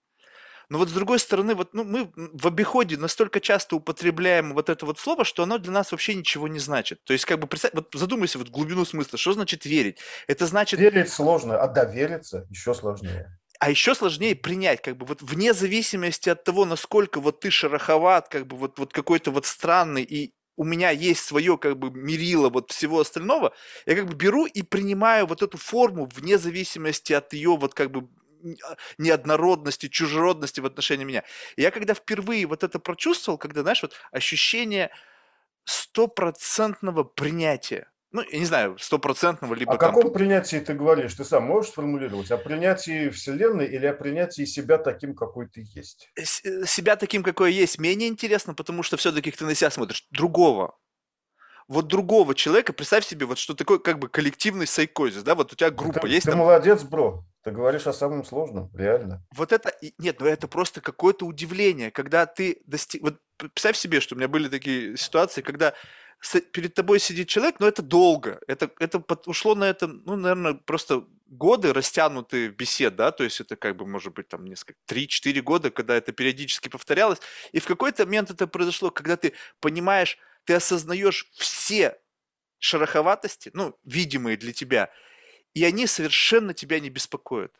Но 0.73 0.79
вот 0.79 0.89
с 0.89 0.91
другой 0.91 1.19
стороны, 1.19 1.53
вот 1.53 1.75
ну, 1.75 1.83
мы 1.83 2.11
в 2.15 2.47
обиходе 2.47 2.97
настолько 2.97 3.39
часто 3.39 3.75
употребляем 3.75 4.55
вот 4.55 4.69
это 4.69 4.87
вот 4.87 4.97
слово, 4.97 5.23
что 5.23 5.43
оно 5.43 5.59
для 5.59 5.71
нас 5.71 5.91
вообще 5.91 6.15
ничего 6.15 6.47
не 6.47 6.57
значит. 6.57 7.03
То 7.03 7.13
есть, 7.13 7.25
как 7.25 7.39
бы, 7.39 7.45
представь, 7.45 7.75
вот 7.75 7.89
задумайся 7.93 8.39
вот 8.39 8.49
глубину 8.49 8.83
смысла. 8.83 9.19
Что 9.19 9.33
значит 9.33 9.65
верить? 9.65 9.99
Это 10.25 10.47
значит... 10.47 10.79
Верить 10.79 11.11
сложно, 11.11 11.61
а 11.61 11.67
довериться 11.67 12.47
еще 12.49 12.73
сложнее. 12.73 13.37
А 13.59 13.69
еще 13.69 13.93
сложнее 13.93 14.35
принять, 14.35 14.81
как 14.81 14.97
бы 14.97 15.05
вот 15.05 15.21
вне 15.21 15.53
зависимости 15.53 16.29
от 16.29 16.43
того, 16.43 16.65
насколько 16.65 17.21
вот 17.21 17.39
ты 17.39 17.51
шероховат, 17.51 18.29
как 18.29 18.47
бы 18.47 18.57
вот, 18.57 18.79
вот 18.79 18.93
какой-то 18.93 19.29
вот 19.29 19.45
странный 19.45 20.01
и 20.01 20.33
у 20.55 20.63
меня 20.63 20.89
есть 20.89 21.23
свое 21.23 21.57
как 21.57 21.77
бы 21.77 21.91
мерило 21.91 22.49
вот 22.49 22.71
всего 22.71 22.99
остального, 22.99 23.53
я 23.85 23.95
как 23.95 24.07
бы 24.07 24.15
беру 24.15 24.45
и 24.45 24.63
принимаю 24.63 25.27
вот 25.27 25.41
эту 25.43 25.57
форму 25.57 26.09
вне 26.11 26.37
зависимости 26.37 27.13
от 27.13 27.33
ее 27.33 27.57
вот 27.57 27.73
как 27.73 27.91
бы 27.91 28.07
неоднородности, 28.97 29.87
чужеродности 29.87 30.59
в 30.59 30.65
отношении 30.65 31.05
меня. 31.05 31.23
И 31.55 31.61
я 31.61 31.71
когда 31.71 31.93
впервые 31.93 32.45
вот 32.45 32.63
это 32.63 32.79
прочувствовал, 32.79 33.37
когда, 33.37 33.61
знаешь, 33.61 33.81
вот 33.81 33.93
ощущение 34.11 34.91
стопроцентного 35.65 37.03
принятия, 37.03 37.89
ну, 38.11 38.21
я 38.31 38.39
не 38.39 38.45
знаю, 38.45 38.77
стопроцентного, 38.77 39.55
либо 39.55 39.73
О 39.73 39.77
там... 39.77 39.93
каком 39.93 40.13
принятии 40.13 40.57
ты 40.57 40.75
говоришь? 40.75 41.15
Ты 41.15 41.25
сам 41.25 41.43
можешь 41.45 41.71
сформулировать? 41.71 42.29
О 42.29 42.37
принятии 42.37 43.09
Вселенной 43.09 43.65
или 43.65 43.87
о 43.87 43.93
принятии 43.93 44.45
себя 44.45 44.77
таким, 44.77 45.15
какой 45.15 45.47
ты 45.47 45.65
есть? 45.73 46.11
С- 46.15 46.45
э, 46.45 46.65
себя 46.67 46.95
таким, 46.95 47.23
какой 47.23 47.53
есть, 47.53 47.79
менее 47.79 48.09
интересно, 48.09 48.53
потому 48.53 48.83
что 48.83 48.97
все-таки 48.97 49.31
ты 49.31 49.45
на 49.45 49.55
себя 49.55 49.71
смотришь. 49.71 50.05
Другого 50.11 50.77
вот 51.67 51.87
другого 51.87 52.35
человека, 52.35 52.73
представь 52.73 53.05
себе, 53.05 53.25
вот 53.25 53.37
что 53.37 53.53
такое 53.53 53.79
как 53.79 53.99
бы 53.99 54.09
коллективный 54.09 54.67
сайкозис, 54.67 55.23
да, 55.23 55.35
вот 55.35 55.53
у 55.53 55.55
тебя 55.55 55.69
группа 55.69 56.01
ты, 56.01 56.07
есть. 56.09 56.25
Ты 56.25 56.31
там... 56.31 56.39
молодец, 56.39 56.83
бро, 56.83 57.25
ты 57.43 57.51
говоришь 57.51 57.87
о 57.87 57.93
самом 57.93 58.25
сложном, 58.25 58.69
реально. 58.73 59.25
Вот 59.35 59.51
это, 59.51 59.73
нет, 59.97 60.19
ну 60.19 60.25
это 60.27 60.47
просто 60.47 60.81
какое-то 60.81 61.25
удивление, 61.25 61.91
когда 61.91 62.25
ты 62.25 62.61
достиг, 62.65 63.01
вот 63.01 63.17
представь 63.37 63.77
себе, 63.77 63.99
что 63.99 64.15
у 64.15 64.17
меня 64.17 64.27
были 64.27 64.47
такие 64.47 64.97
ситуации, 64.97 65.41
когда 65.41 65.73
перед 66.51 66.73
тобой 66.73 66.99
сидит 66.99 67.27
человек, 67.27 67.59
но 67.59 67.67
это 67.67 67.81
долго, 67.81 68.39
это, 68.47 68.69
это 68.79 69.03
ушло 69.25 69.55
на 69.55 69.65
это, 69.65 69.87
ну, 69.87 70.15
наверное, 70.15 70.53
просто 70.53 71.05
годы 71.27 71.73
растянутые 71.73 72.49
бесед, 72.49 72.95
да, 72.95 73.11
то 73.11 73.23
есть 73.23 73.41
это 73.41 73.55
как 73.55 73.75
бы, 73.75 73.85
может 73.85 74.13
быть, 74.13 74.27
там 74.27 74.45
несколько, 74.45 74.79
3-4 74.87 75.41
года, 75.41 75.71
когда 75.71 75.95
это 75.95 76.11
периодически 76.11 76.69
повторялось, 76.69 77.19
и 77.51 77.59
в 77.59 77.65
какой-то 77.65 78.05
момент 78.05 78.31
это 78.31 78.47
произошло, 78.47 78.91
когда 78.91 79.17
ты 79.17 79.33
понимаешь, 79.59 80.17
ты 80.45 80.53
осознаешь 80.53 81.27
все 81.33 81.99
шероховатости, 82.59 83.51
ну, 83.53 83.77
видимые 83.83 84.37
для 84.37 84.53
тебя, 84.53 84.89
и 85.53 85.63
они 85.65 85.85
совершенно 85.87 86.53
тебя 86.53 86.79
не 86.79 86.89
беспокоят. 86.89 87.53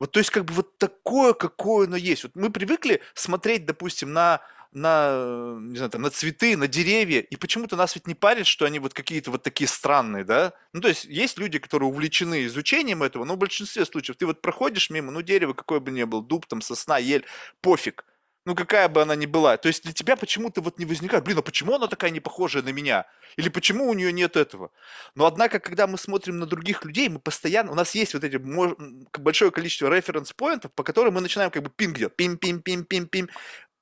Вот, 0.00 0.10
то 0.10 0.18
есть, 0.18 0.30
как 0.30 0.44
бы 0.44 0.54
вот 0.54 0.76
такое, 0.76 1.34
какое 1.34 1.86
оно 1.86 1.96
есть. 1.96 2.24
Вот 2.24 2.34
мы 2.34 2.50
привыкли 2.50 3.00
смотреть, 3.14 3.64
допустим, 3.64 4.12
на, 4.12 4.40
на, 4.72 5.56
не 5.60 5.76
знаю, 5.76 5.90
там, 5.90 6.02
на 6.02 6.10
цветы, 6.10 6.56
на 6.56 6.66
деревья, 6.66 7.20
и 7.20 7.36
почему-то 7.36 7.76
нас 7.76 7.94
ведь 7.94 8.08
не 8.08 8.14
парит, 8.14 8.46
что 8.46 8.64
они 8.64 8.80
вот 8.80 8.92
какие-то 8.92 9.30
вот 9.30 9.44
такие 9.44 9.68
странные, 9.68 10.24
да? 10.24 10.52
Ну, 10.72 10.80
то 10.80 10.88
есть, 10.88 11.04
есть 11.04 11.38
люди, 11.38 11.60
которые 11.60 11.88
увлечены 11.88 12.44
изучением 12.46 13.04
этого, 13.04 13.24
но 13.24 13.34
в 13.34 13.38
большинстве 13.38 13.84
случаев 13.84 14.16
ты 14.16 14.26
вот 14.26 14.42
проходишь 14.42 14.90
мимо, 14.90 15.12
ну, 15.12 15.22
дерево 15.22 15.52
какое 15.52 15.78
бы 15.78 15.92
ни 15.92 16.02
было, 16.02 16.22
дуб, 16.22 16.46
там, 16.46 16.60
сосна, 16.60 16.98
ель, 16.98 17.24
пофиг 17.60 18.04
ну 18.44 18.54
какая 18.54 18.88
бы 18.88 19.02
она 19.02 19.16
ни 19.16 19.26
была. 19.26 19.56
То 19.56 19.68
есть 19.68 19.84
для 19.84 19.92
тебя 19.92 20.16
почему-то 20.16 20.60
вот 20.60 20.78
не 20.78 20.84
возникает, 20.84 21.24
блин, 21.24 21.38
а 21.38 21.42
почему 21.42 21.74
она 21.74 21.86
такая 21.86 22.10
не 22.10 22.20
похожая 22.20 22.62
на 22.62 22.70
меня? 22.70 23.06
Или 23.36 23.48
почему 23.48 23.88
у 23.88 23.94
нее 23.94 24.12
нет 24.12 24.36
этого? 24.36 24.70
Но 25.14 25.26
однако, 25.26 25.58
когда 25.58 25.86
мы 25.86 25.98
смотрим 25.98 26.38
на 26.38 26.46
других 26.46 26.84
людей, 26.84 27.08
мы 27.08 27.18
постоянно, 27.18 27.72
у 27.72 27.74
нас 27.74 27.94
есть 27.94 28.14
вот 28.14 28.24
эти 28.24 28.36
большое 29.18 29.50
количество 29.50 29.88
референс-поинтов, 29.88 30.72
по 30.74 30.82
которым 30.82 31.14
мы 31.14 31.20
начинаем 31.20 31.50
как 31.50 31.62
бы 31.62 31.70
пинг 31.70 31.98
делать, 31.98 32.14
пим-пим-пим-пим-пим, 32.16 33.28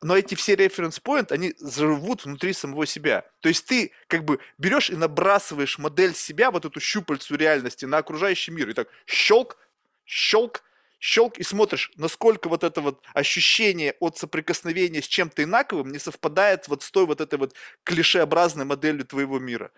но 0.00 0.16
эти 0.16 0.34
все 0.34 0.56
референс-поинты, 0.56 1.34
они 1.34 1.54
живут 1.60 2.24
внутри 2.24 2.52
самого 2.52 2.86
себя. 2.86 3.24
То 3.40 3.48
есть 3.48 3.66
ты 3.66 3.92
как 4.08 4.24
бы 4.24 4.40
берешь 4.58 4.90
и 4.90 4.96
набрасываешь 4.96 5.78
модель 5.78 6.14
себя, 6.14 6.50
вот 6.50 6.64
эту 6.64 6.80
щупальцу 6.80 7.36
реальности 7.36 7.84
на 7.84 7.98
окружающий 7.98 8.50
мир, 8.50 8.68
и 8.68 8.72
так 8.72 8.88
щелк, 9.06 9.56
щелк, 10.04 10.62
щелк 11.02 11.38
и 11.38 11.42
смотришь, 11.42 11.90
насколько 11.96 12.48
вот 12.48 12.62
это 12.62 12.80
вот 12.80 13.02
ощущение 13.12 13.96
от 13.98 14.18
соприкосновения 14.18 15.02
с 15.02 15.08
чем-то 15.08 15.42
инаковым 15.42 15.90
не 15.90 15.98
совпадает 15.98 16.68
вот 16.68 16.84
с 16.84 16.92
той 16.92 17.06
вот 17.06 17.20
этой 17.20 17.40
вот 17.40 17.54
клишеобразной 17.82 18.64
моделью 18.64 19.04
твоего 19.04 19.40
мира. 19.40 19.72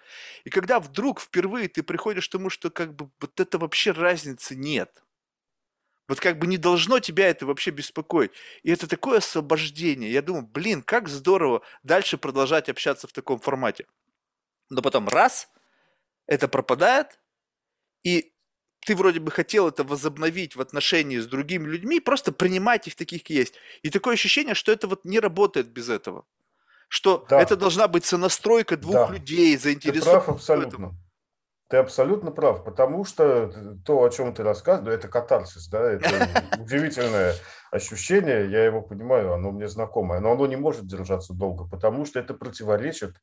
И 0.44 0.50
когда 0.50 0.78
вдруг 0.80 1.22
впервые 1.22 1.68
ты 1.68 1.82
приходишь 1.82 2.28
к 2.28 2.32
тому, 2.32 2.50
что 2.50 2.70
как 2.70 2.94
бы 2.94 3.08
вот 3.20 3.40
это 3.40 3.56
вообще 3.56 3.92
разницы 3.92 4.54
нет. 4.54 5.02
Вот 6.08 6.20
как 6.20 6.38
бы 6.38 6.46
не 6.46 6.58
должно 6.58 7.00
тебя 7.00 7.30
это 7.30 7.46
вообще 7.46 7.70
беспокоить. 7.70 8.32
И 8.62 8.70
это 8.70 8.86
такое 8.86 9.18
освобождение. 9.18 10.12
Я 10.12 10.20
думаю, 10.20 10.46
блин, 10.46 10.82
как 10.82 11.08
здорово 11.08 11.62
дальше 11.82 12.18
продолжать 12.18 12.68
общаться 12.68 13.08
в 13.08 13.12
таком 13.12 13.40
формате. 13.40 13.86
Но 14.68 14.82
потом 14.82 15.08
раз, 15.08 15.48
это 16.26 16.48
пропадает, 16.48 17.18
и 18.02 18.33
ты 18.84 18.94
вроде 18.96 19.20
бы 19.20 19.30
хотел 19.30 19.68
это 19.68 19.84
возобновить 19.84 20.56
в 20.56 20.60
отношении 20.60 21.18
с 21.18 21.26
другими 21.26 21.66
людьми, 21.66 22.00
просто 22.00 22.32
принимать 22.32 22.86
их 22.86 22.94
таких, 22.96 23.22
как 23.22 23.30
есть. 23.30 23.54
И 23.82 23.90
такое 23.90 24.14
ощущение, 24.14 24.54
что 24.54 24.72
это 24.72 24.86
вот 24.86 25.04
не 25.04 25.20
работает 25.20 25.68
без 25.68 25.88
этого. 25.88 26.24
что 26.88 27.26
да. 27.28 27.40
это 27.40 27.56
должна 27.56 27.88
быть 27.88 28.04
сонастройка 28.04 28.76
двух 28.76 28.94
да. 28.94 29.08
людей, 29.10 29.56
заинтересованных. 29.56 30.04
Ты 30.04 30.26
прав 30.26 30.28
абсолютно. 30.28 30.94
Ты 31.68 31.78
абсолютно 31.78 32.30
прав, 32.30 32.62
потому 32.62 33.04
что 33.04 33.50
то, 33.86 34.04
о 34.04 34.10
чем 34.10 34.34
ты 34.34 34.42
рассказываешь, 34.42 34.98
это 34.98 35.08
катарсис, 35.08 35.66
да, 35.68 35.92
это 35.92 36.28
удивительное 36.60 37.34
ощущение, 37.72 38.50
я 38.50 38.64
его 38.64 38.82
понимаю, 38.82 39.32
оно 39.32 39.50
мне 39.50 39.66
знакомое, 39.66 40.20
но 40.20 40.32
оно 40.32 40.46
не 40.46 40.56
может 40.56 40.86
держаться 40.86 41.32
долго, 41.32 41.66
потому 41.66 42.04
что 42.04 42.20
это 42.20 42.34
противоречит 42.34 43.16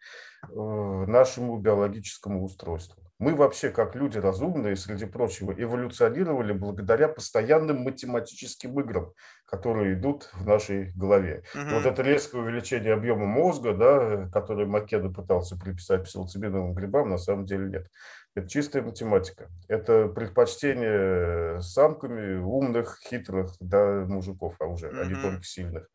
э, 0.50 0.54
нашему 0.54 1.60
биологическому 1.60 2.44
устройству. 2.44 3.02
Мы 3.22 3.36
вообще, 3.36 3.70
как 3.70 3.96
люди 3.96 4.18
разумные, 4.18 4.76
среди 4.76 5.06
прочего, 5.06 5.54
эволюционировали 5.56 6.54
благодаря 6.54 7.08
постоянным 7.08 7.84
математическим 7.84 8.80
играм, 8.80 9.14
которые 9.46 9.94
идут 9.94 10.32
в 10.34 10.48
нашей 10.48 10.92
голове. 10.96 11.44
Угу. 11.54 11.76
вот 11.76 11.86
это 11.86 12.02
резкое 12.02 12.40
увеличение 12.40 12.94
объема 12.94 13.28
мозга, 13.28 13.76
да, 13.76 14.28
которое 14.34 14.66
Македа 14.66 15.10
пытался 15.10 15.56
приписать 15.56 16.06
псилоцибиновым 16.06 16.74
грибам, 16.74 17.12
на 17.12 17.20
самом 17.20 17.46
деле 17.46 17.70
нет. 17.70 17.88
Это 18.34 18.50
чистая 18.50 18.82
математика. 18.82 19.50
Это 19.68 20.08
предпочтение 20.08 21.62
самками 21.62 22.38
умных, 22.38 22.98
хитрых 23.08 23.52
да, 23.60 24.04
мужиков, 24.08 24.56
а 24.60 24.66
уже, 24.66 24.88
mm-hmm. 24.88 25.00
а 25.00 25.06
не 25.06 25.16
только 25.22 25.44
сильных. 25.44 25.90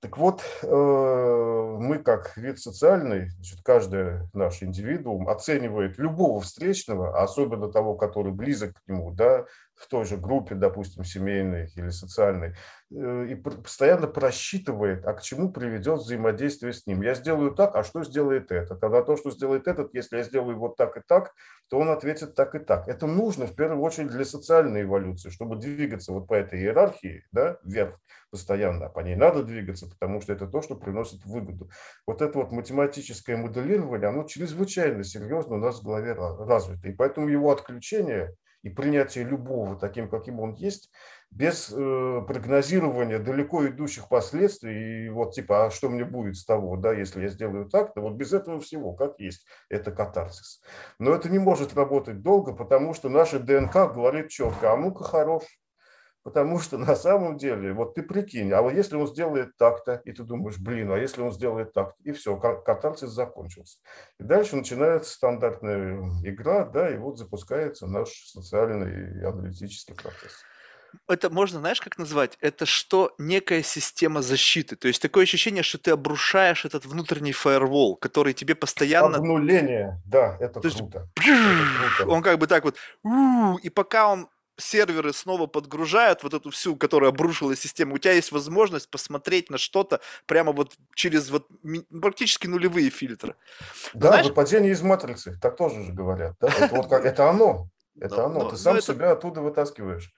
Так 0.00 0.16
вот, 0.16 0.42
э, 0.62 1.76
мы 1.78 1.98
как 1.98 2.34
вид 2.38 2.58
социальный, 2.58 3.28
значит, 3.32 3.60
каждый 3.62 4.20
наш 4.32 4.62
индивидуум 4.62 5.28
оценивает 5.28 5.98
любого 5.98 6.40
встречного, 6.40 7.20
особенно 7.20 7.70
того, 7.70 7.96
который 7.96 8.32
близок 8.32 8.72
к 8.72 8.88
нему, 8.88 9.10
да, 9.12 9.44
в 9.80 9.88
той 9.88 10.04
же 10.04 10.18
группе, 10.18 10.54
допустим, 10.54 11.04
семейной 11.04 11.72
или 11.74 11.88
социальной, 11.88 12.54
э, 12.92 13.26
и 13.30 13.34
постоянно 13.34 14.06
просчитывает, 14.06 15.06
а 15.06 15.14
к 15.14 15.22
чему 15.22 15.50
приведет 15.50 16.00
взаимодействие 16.00 16.74
с 16.74 16.86
ним. 16.86 17.00
Я 17.00 17.14
сделаю 17.14 17.52
так, 17.52 17.74
а 17.74 17.82
что 17.82 18.04
сделает 18.04 18.52
этот? 18.52 18.84
А 18.84 18.88
на 18.90 19.02
то, 19.02 19.16
что 19.16 19.30
сделает 19.30 19.66
этот, 19.66 19.94
если 19.94 20.18
я 20.18 20.22
сделаю 20.22 20.58
вот 20.58 20.76
так 20.76 20.98
и 20.98 21.00
так, 21.06 21.32
то 21.70 21.78
он 21.78 21.88
ответит 21.88 22.34
так 22.34 22.54
и 22.54 22.58
так. 22.58 22.88
Это 22.88 23.06
нужно 23.06 23.46
в 23.46 23.56
первую 23.56 23.80
очередь 23.80 24.10
для 24.10 24.26
социальной 24.26 24.82
эволюции, 24.82 25.30
чтобы 25.30 25.56
двигаться 25.56 26.12
вот 26.12 26.28
по 26.28 26.34
этой 26.34 26.60
иерархии, 26.60 27.24
да, 27.32 27.56
вверх 27.64 27.98
постоянно, 28.30 28.86
а 28.86 28.88
по 28.90 29.00
ней 29.00 29.16
надо 29.16 29.42
двигаться, 29.42 29.88
потому 29.88 30.20
что 30.20 30.34
это 30.34 30.46
то, 30.46 30.60
что 30.60 30.76
приносит 30.76 31.24
выгоду. 31.24 31.70
Вот 32.06 32.20
это 32.20 32.38
вот 32.38 32.52
математическое 32.52 33.36
моделирование, 33.36 34.08
оно 34.08 34.24
чрезвычайно 34.24 35.04
серьезно 35.04 35.54
у 35.54 35.58
нас 35.58 35.80
в 35.80 35.84
голове 35.84 36.12
развито, 36.12 36.86
и 36.86 36.92
поэтому 36.92 37.28
его 37.28 37.50
отключение– 37.50 38.34
и 38.62 38.70
принятие 38.70 39.24
любого 39.24 39.76
таким, 39.76 40.08
каким 40.08 40.40
он 40.40 40.54
есть, 40.54 40.90
без 41.30 41.72
э, 41.72 42.24
прогнозирования 42.26 43.18
далеко 43.18 43.66
идущих 43.68 44.08
последствий, 44.08 45.06
и 45.06 45.08
вот 45.08 45.32
типа, 45.32 45.66
а 45.66 45.70
что 45.70 45.88
мне 45.88 46.04
будет 46.04 46.36
с 46.36 46.44
того, 46.44 46.76
да, 46.76 46.92
если 46.92 47.22
я 47.22 47.28
сделаю 47.28 47.66
так, 47.66 47.94
то 47.94 48.00
вот 48.00 48.14
без 48.14 48.32
этого 48.32 48.60
всего, 48.60 48.92
как 48.92 49.18
есть, 49.20 49.46
это 49.68 49.92
катарсис. 49.92 50.60
Но 50.98 51.12
это 51.12 51.28
не 51.28 51.38
может 51.38 51.74
работать 51.74 52.20
долго, 52.22 52.52
потому 52.52 52.94
что 52.94 53.08
наша 53.08 53.38
ДНК 53.38 53.92
говорит 53.94 54.28
четко, 54.28 54.72
а 54.72 54.76
ну-ка 54.76 55.04
хорош, 55.04 55.44
Потому 56.22 56.58
что 56.58 56.76
на 56.76 56.94
самом 56.96 57.38
деле, 57.38 57.72
вот 57.72 57.94
ты 57.94 58.02
прикинь, 58.02 58.52
а 58.52 58.60
вот 58.60 58.74
если 58.74 58.96
он 58.96 59.06
сделает 59.06 59.56
так-то, 59.56 60.02
и 60.04 60.12
ты 60.12 60.22
думаешь, 60.22 60.58
блин, 60.58 60.92
а 60.92 60.98
если 60.98 61.22
он 61.22 61.32
сделает 61.32 61.72
так 61.72 61.94
и 62.04 62.12
все, 62.12 62.36
катарсис 62.36 63.08
закончился. 63.08 63.78
И 64.18 64.24
дальше 64.24 64.56
начинается 64.56 65.12
стандартная 65.12 65.98
игра, 66.22 66.66
да, 66.66 66.90
и 66.90 66.98
вот 66.98 67.18
запускается 67.18 67.86
наш 67.86 68.10
социальный 68.26 69.20
и 69.20 69.24
аналитический 69.24 69.94
процесс. 69.94 70.44
Это 71.08 71.30
можно, 71.30 71.60
знаешь, 71.60 71.80
как 71.80 71.98
назвать? 71.98 72.36
Это 72.40 72.66
что? 72.66 73.14
Некая 73.16 73.62
система 73.62 74.22
защиты. 74.22 74.74
То 74.76 74.88
есть 74.88 75.00
такое 75.00 75.22
ощущение, 75.22 75.62
что 75.62 75.78
ты 75.78 75.92
обрушаешь 75.92 76.64
этот 76.64 76.84
внутренний 76.84 77.32
фаервол, 77.32 77.96
который 77.96 78.34
тебе 78.34 78.56
постоянно... 78.56 79.18
Обнуление, 79.18 80.02
да, 80.04 80.36
это 80.40 80.60
То 80.60 80.68
круто. 80.68 81.08
Есть, 81.16 81.30
это 81.30 81.94
круто. 81.96 82.12
Он 82.12 82.22
как 82.22 82.38
бы 82.38 82.46
так 82.46 82.64
вот... 82.64 82.76
И 83.62 83.70
пока 83.70 84.08
он 84.08 84.28
серверы 84.60 85.12
снова 85.12 85.46
подгружают 85.46 86.22
вот 86.22 86.34
эту 86.34 86.50
всю, 86.50 86.76
которая 86.76 87.10
обрушила 87.10 87.56
систему, 87.56 87.94
у 87.94 87.98
тебя 87.98 88.12
есть 88.12 88.32
возможность 88.32 88.90
посмотреть 88.90 89.50
на 89.50 89.58
что-то 89.58 90.00
прямо 90.26 90.52
вот 90.52 90.72
через 90.94 91.30
вот 91.30 91.48
практически 92.00 92.46
нулевые 92.46 92.90
фильтры. 92.90 93.34
Да, 93.94 94.08
Знаешь... 94.08 94.26
выпадение 94.26 94.72
из 94.72 94.82
матрицы, 94.82 95.38
так 95.40 95.56
тоже 95.56 95.82
же 95.82 95.92
говорят. 95.92 96.36
Да? 96.40 96.48
Это, 96.48 96.74
вот 96.74 96.88
как, 96.88 97.04
это 97.04 97.28
оно. 97.28 97.68
Это 98.00 98.16
но, 98.16 98.24
оно. 98.26 98.42
Но, 98.44 98.50
Ты 98.50 98.56
сам 98.56 98.80
себя 98.80 99.10
оттуда 99.10 99.42
вытаскиваешь. 99.42 100.12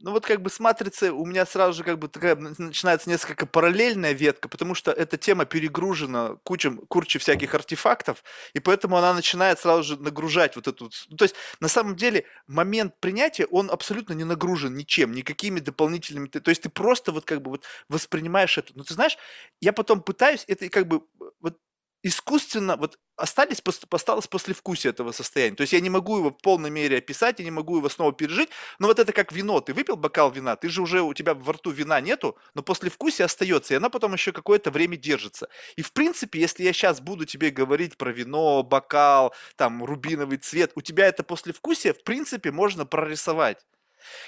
Ну 0.00 0.10
вот 0.10 0.26
как 0.26 0.42
бы 0.42 0.50
с 0.50 0.60
матрицей 0.60 1.08
у 1.08 1.24
меня 1.24 1.46
сразу 1.46 1.78
же 1.78 1.82
как 1.82 1.98
бы 1.98 2.08
такая 2.08 2.36
начинается 2.36 3.08
несколько 3.08 3.46
параллельная 3.46 4.12
ветка, 4.12 4.46
потому 4.48 4.74
что 4.74 4.90
эта 4.92 5.16
тема 5.16 5.46
перегружена 5.46 6.36
кучем, 6.42 6.78
кучей 6.88 7.18
всяких 7.18 7.54
артефактов, 7.54 8.22
и 8.52 8.60
поэтому 8.60 8.98
она 8.98 9.14
начинает 9.14 9.58
сразу 9.58 9.82
же 9.84 9.96
нагружать 9.98 10.54
вот 10.56 10.68
эту... 10.68 10.90
Ну, 11.08 11.16
то 11.16 11.24
есть 11.24 11.34
на 11.60 11.68
самом 11.68 11.96
деле 11.96 12.24
момент 12.46 13.00
принятия, 13.00 13.46
он 13.46 13.70
абсолютно 13.70 14.12
не 14.12 14.24
нагружен 14.24 14.74
ничем, 14.74 15.12
никакими 15.12 15.60
дополнительными... 15.60 16.28
То 16.28 16.50
есть 16.50 16.62
ты 16.62 16.68
просто 16.68 17.10
вот 17.10 17.24
как 17.24 17.40
бы 17.40 17.52
вот 17.52 17.64
воспринимаешь 17.88 18.58
это. 18.58 18.72
Но 18.74 18.84
ты 18.84 18.92
знаешь, 18.92 19.16
я 19.60 19.72
потом 19.72 20.02
пытаюсь 20.02 20.44
это 20.46 20.68
как 20.68 20.86
бы 20.86 21.02
вот 21.40 21.58
искусственно, 22.06 22.76
вот 22.76 22.98
остались, 23.16 23.62
осталось 23.90 24.26
послевкусие 24.26 24.90
этого 24.90 25.12
состояния. 25.12 25.56
То 25.56 25.62
есть 25.62 25.72
я 25.72 25.80
не 25.80 25.90
могу 25.90 26.18
его 26.18 26.30
в 26.30 26.38
полной 26.38 26.70
мере 26.70 26.98
описать, 26.98 27.38
я 27.38 27.44
не 27.44 27.50
могу 27.50 27.78
его 27.78 27.88
снова 27.88 28.12
пережить, 28.12 28.50
но 28.78 28.86
вот 28.86 28.98
это 28.98 29.12
как 29.12 29.32
вино. 29.32 29.60
Ты 29.60 29.74
выпил 29.74 29.96
бокал 29.96 30.30
вина, 30.30 30.56
ты 30.56 30.68
же 30.68 30.82
уже, 30.82 31.02
у 31.02 31.14
тебя 31.14 31.34
во 31.34 31.52
рту 31.52 31.70
вина 31.70 32.00
нету, 32.00 32.36
но 32.54 32.62
послевкусие 32.62 33.24
остается, 33.24 33.74
и 33.74 33.76
оно 33.78 33.90
потом 33.90 34.12
еще 34.12 34.32
какое-то 34.32 34.70
время 34.70 34.96
держится. 34.96 35.48
И 35.76 35.82
в 35.82 35.92
принципе, 35.92 36.40
если 36.40 36.62
я 36.62 36.72
сейчас 36.72 37.00
буду 37.00 37.24
тебе 37.26 37.50
говорить 37.50 37.96
про 37.96 38.12
вино, 38.12 38.62
бокал, 38.62 39.34
там, 39.56 39.84
рубиновый 39.84 40.38
цвет, 40.38 40.72
у 40.74 40.80
тебя 40.80 41.06
это 41.06 41.22
послевкусие, 41.22 41.92
в 41.92 42.02
принципе, 42.04 42.52
можно 42.52 42.86
прорисовать. 42.86 43.64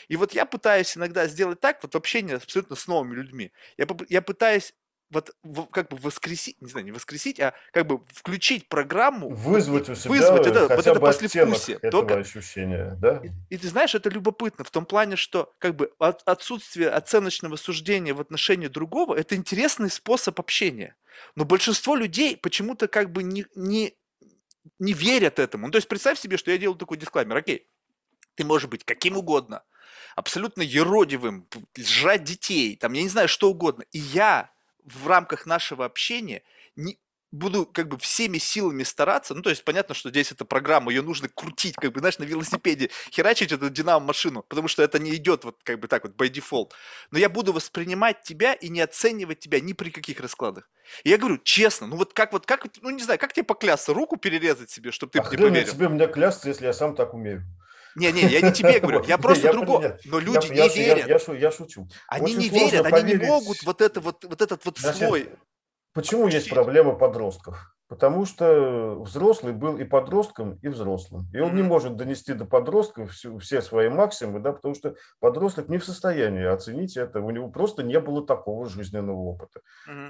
И 0.09 0.17
вот 0.17 0.33
я 0.33 0.45
пытаюсь 0.47 0.97
иногда 0.97 1.27
сделать 1.29 1.61
так, 1.61 1.83
вот 1.83 1.95
общение 1.95 2.37
абсолютно 2.37 2.77
с 2.77 2.87
новыми 2.89 3.15
людьми. 3.15 3.53
Я, 3.77 3.87
я 4.09 4.23
пытаюсь 4.23 4.75
вот 5.11 5.35
как 5.71 5.89
бы 5.89 5.97
воскресить, 5.97 6.61
не 6.61 6.69
знаю, 6.69 6.85
не 6.85 6.93
воскресить, 6.93 7.41
а 7.41 7.55
как 7.73 7.87
бы 7.87 8.01
включить 8.13 8.69
программу, 8.69 9.31
вызвать 9.31 9.89
у 9.89 9.95
себя 9.95 10.11
вызвать 10.11 10.47
это, 10.47 10.69
хотя 10.69 10.75
вот 10.75 10.87
это 10.87 11.01
послевкусие. 11.01 11.77
Этого 11.79 11.91
Только... 11.91 12.19
ощущения, 12.19 12.97
да? 13.01 13.21
И, 13.25 13.55
и 13.55 13.59
ты 13.59 13.69
знаешь, 13.69 13.95
это 13.95 14.11
любопытно 14.11 14.65
в 14.65 14.71
том 14.71 14.85
плане, 14.85 15.17
что 15.17 15.55
как 15.59 15.77
бы 15.77 15.93
от, 15.99 16.23
отсутствие 16.27 16.91
оценочного 16.91 17.57
суждения 17.57 18.13
в 18.13 18.21
отношении 18.21 18.69
другого– 18.69 19.15
это 19.19 19.35
интересный 19.35 19.91
способ 19.91 20.39
общения. 20.41 20.95
Но 21.35 21.45
большинство 21.45 21.97
людей 21.97 22.37
почему-то 22.37 22.87
как 22.87 23.11
бы 23.11 23.23
не, 23.23 23.47
не, 23.55 23.95
не 24.79 24.93
верят 24.93 25.39
этому. 25.39 25.67
Ну, 25.67 25.73
то 25.73 25.77
есть 25.77 25.89
представь 25.89 26.19
себе, 26.19 26.37
что 26.37 26.51
я 26.51 26.59
делаю 26.59 26.79
такой 26.79 26.99
дисклаймер. 26.99 27.37
Окей, 27.37 27.67
ты 28.35 28.45
можешь 28.45 28.69
быть 28.69 28.85
каким 28.85 29.17
угодно, 29.17 29.65
абсолютно 30.15 30.63
еродивым, 30.63 31.49
жрать 31.77 32.25
детей, 32.25 32.77
там, 32.77 32.93
я 32.93 33.03
не 33.03 33.09
знаю, 33.09 33.29
что 33.29 33.51
угодно. 33.51 33.85
И 33.91 33.99
я 33.99 34.51
в 34.95 35.07
рамках 35.07 35.47
нашего 35.47 35.85
общения 35.85 36.43
не, 36.77 36.99
буду 37.31 37.67
как 37.67 37.89
бы 37.89 37.99
всеми 37.99 38.39
силами 38.39 38.83
стараться, 38.83 39.35
ну, 39.35 39.43
то 39.43 39.51
есть 39.51 39.65
понятно, 39.65 39.95
что 39.95 40.11
здесь 40.11 40.33
эта 40.33 40.45
программа, 40.45 40.91
ее 40.91 41.03
нужно 41.03 41.29
крутить, 41.29 41.75
как 41.75 41.93
бы, 41.93 42.01
знаешь, 42.01 42.19
на 42.19 42.25
велосипеде, 42.25 42.91
херачить 43.11 43.53
эту 43.53 43.69
динамо-машину, 43.71 44.45
потому 44.49 44.69
что 44.69 44.83
это 44.83 44.99
не 44.99 45.15
идет 45.15 45.45
вот 45.45 45.59
как 45.63 45.79
бы 45.81 45.89
так 45.89 46.05
вот 46.05 46.15
by 46.15 46.31
default. 46.31 46.71
Но 47.11 47.19
я 47.19 47.29
буду 47.29 47.53
воспринимать 47.53 48.23
тебя 48.23 48.55
и 48.55 48.69
не 48.69 48.81
оценивать 48.81 49.41
тебя 49.41 49.61
ни 49.61 49.73
при 49.73 49.91
каких 49.91 50.21
раскладах. 50.21 50.71
И 51.05 51.11
я 51.11 51.19
говорю, 51.19 51.39
честно, 51.39 51.87
ну 51.87 51.97
вот 51.97 52.15
как 52.15 52.33
вот, 52.33 52.47
как, 52.47 52.67
ну 52.81 52.91
не 52.91 53.03
знаю, 53.03 53.19
как 53.19 53.33
тебе 53.33 53.45
поклясться, 53.45 53.93
руку 53.93 54.17
перерезать 54.17 54.71
себе, 54.71 54.91
чтобы 54.91 55.13
ты 55.13 55.19
а 55.19 55.23
мне 55.23 55.37
поверил? 55.37 55.73
тебе 55.73 55.89
мне 55.89 56.07
клясться, 56.07 56.49
если 56.49 56.65
я 56.65 56.73
сам 56.73 56.95
так 56.95 57.13
умею? 57.13 57.45
Не-не, 57.99 58.23
я 58.23 58.41
не 58.41 58.53
тебе 58.53 58.81
говорю, 58.81 59.03
я 59.05 59.19
просто 59.19 59.53
другого. 59.53 59.99
Но 60.05 60.19
люди 60.19 60.47
не 60.49 60.69
верят. 60.69 61.29
Я 61.39 61.51
шучу. 61.51 61.89
Они 62.07 62.35
не 62.35 62.49
верят, 62.49 62.87
они 62.87 63.15
не 63.15 63.27
могут 63.27 63.63
вот 63.65 63.81
это 63.81 64.01
вот 64.01 64.25
вот 64.25 64.41
этот 64.41 64.65
вот 64.65 64.79
слой. 64.79 65.31
Почему 65.93 66.29
есть 66.29 66.49
проблема 66.49 66.95
подростков? 66.95 67.75
Потому 67.89 68.27
что 68.27 69.01
взрослый 69.01 69.55
был 69.55 69.79
и 69.79 69.85
подростком, 69.85 70.59
и 70.61 70.69
взрослым. 70.69 71.27
И 71.33 71.41
он 71.41 71.55
не 71.55 71.63
может 71.63 71.97
донести 71.97 72.35
до 72.35 72.45
подростков 72.45 73.13
все 73.13 73.63
свои 73.63 73.89
максимумы, 73.89 74.41
да, 74.41 74.53
потому 74.53 74.75
что 74.75 74.95
подросток 75.21 75.69
не 75.69 75.79
в 75.79 75.85
состоянии 75.85 76.45
оценить 76.45 76.99
это. 76.99 77.21
У 77.21 77.31
него 77.31 77.49
просто 77.49 77.83
не 77.83 77.99
было 77.99 78.27
такого 78.27 78.69
жизненного 78.69 79.19
опыта. 79.19 79.61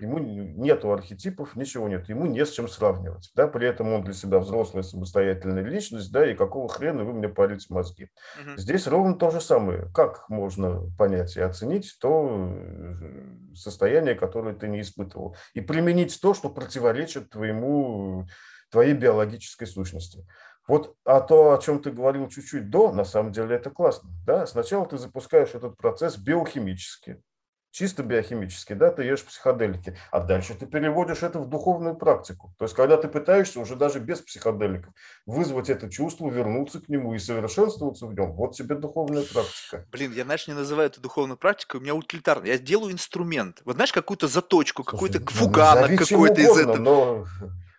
Ему 0.01 0.19
нету 0.19 0.93
архетипов, 0.93 1.55
ничего 1.55 1.89
нет. 1.89 2.09
Ему 2.09 2.27
не 2.27 2.45
с 2.45 2.51
чем 2.51 2.67
сравнивать. 2.67 3.31
Да, 3.37 3.47
при 3.47 3.69
этом 3.69 3.93
он 3.93 4.03
для 4.03 4.15
себя 4.15 4.41
взрослая 4.41 4.83
самостоятельная 4.83 5.63
личность, 5.63 6.11
да, 6.11 6.29
и 6.29 6.35
какого 6.35 6.69
хрена 6.69 7.05
вы 7.05 7.13
мне 7.13 7.29
парите 7.29 7.67
мозги. 7.73 8.09
Здесь 8.57 8.89
ровно 8.89 9.15
то 9.15 9.31
же 9.31 9.41
самое. 9.41 9.89
Как 9.95 10.29
можно 10.29 10.83
понять 10.99 11.37
и 11.37 11.41
оценить 11.41 11.97
то 12.01 12.29
э, 12.29 13.55
состояние, 13.55 14.17
которое 14.17 14.55
ты 14.55 14.67
не 14.67 14.81
испытывал, 14.81 15.37
и 15.55 15.61
применить 15.61 16.21
то, 16.21 16.35
что 16.35 16.49
противоречит 16.49 17.31
твоему 17.31 17.68
твоему, 17.69 18.29
твоей 18.71 18.95
биологической 18.95 19.67
сущности. 19.67 20.27
Вот 20.67 20.97
а 21.05 21.21
то, 21.21 21.55
о 21.55 21.59
чем 21.59 21.83
ты 21.83 21.91
говорил 21.91 22.29
чуть-чуть 22.29 22.69
до, 22.69 22.93
на 22.93 23.05
самом 23.05 23.33
деле 23.33 23.57
это 23.57 23.71
классно. 23.71 24.11
Да? 24.27 24.47
Сначала 24.47 24.87
ты 24.87 24.99
запускаешь 24.99 25.55
этот 25.55 25.77
процесс 25.77 26.17
биохимически. 26.19 27.23
Чисто 27.71 28.03
биохимически, 28.03 28.73
да, 28.73 28.91
ты 28.91 29.05
ешь 29.05 29.25
психоделики, 29.25 29.97
а 30.11 30.21
дальше 30.21 30.55
ты 30.55 30.67
переводишь 30.67 31.23
это 31.23 31.39
в 31.39 31.49
духовную 31.49 31.95
практику. 31.97 32.55
То 32.59 32.65
есть, 32.65 32.75
когда 32.75 32.97
ты 32.97 33.09
пытаешься 33.09 33.61
уже 33.61 33.77
даже 33.77 34.01
без 34.01 34.21
психоделиков 34.21 34.93
вызвать 35.27 35.71
это 35.71 35.89
чувство, 35.91 36.29
вернуться 36.29 36.81
к 36.81 36.89
нему 36.89 37.15
и 37.15 37.19
совершенствоваться 37.19 38.07
в 38.07 38.15
нем, 38.15 38.33
вот 38.33 38.55
тебе 38.55 38.75
духовная 38.75 39.23
практика. 39.23 39.87
Блин, 39.93 40.13
я, 40.13 40.25
знаешь, 40.25 40.49
не 40.49 40.55
называю 40.55 40.89
это 40.89 41.01
духовной 41.01 41.37
практикой, 41.37 41.79
у 41.79 41.81
меня 41.81 41.95
утилитарно. 41.95 42.47
Я 42.47 42.59
делаю 42.59 42.93
инструмент. 42.93 43.63
Вот 43.65 43.77
знаешь, 43.77 43.93
какую-то 43.93 44.29
заточку, 44.29 44.85
какой-то 44.85 45.21
ну, 45.21 45.27
фуганок 45.27 45.99
какой-то 45.99 46.41
из 46.41 46.57
этого. 46.57 46.77
Но 46.77 47.27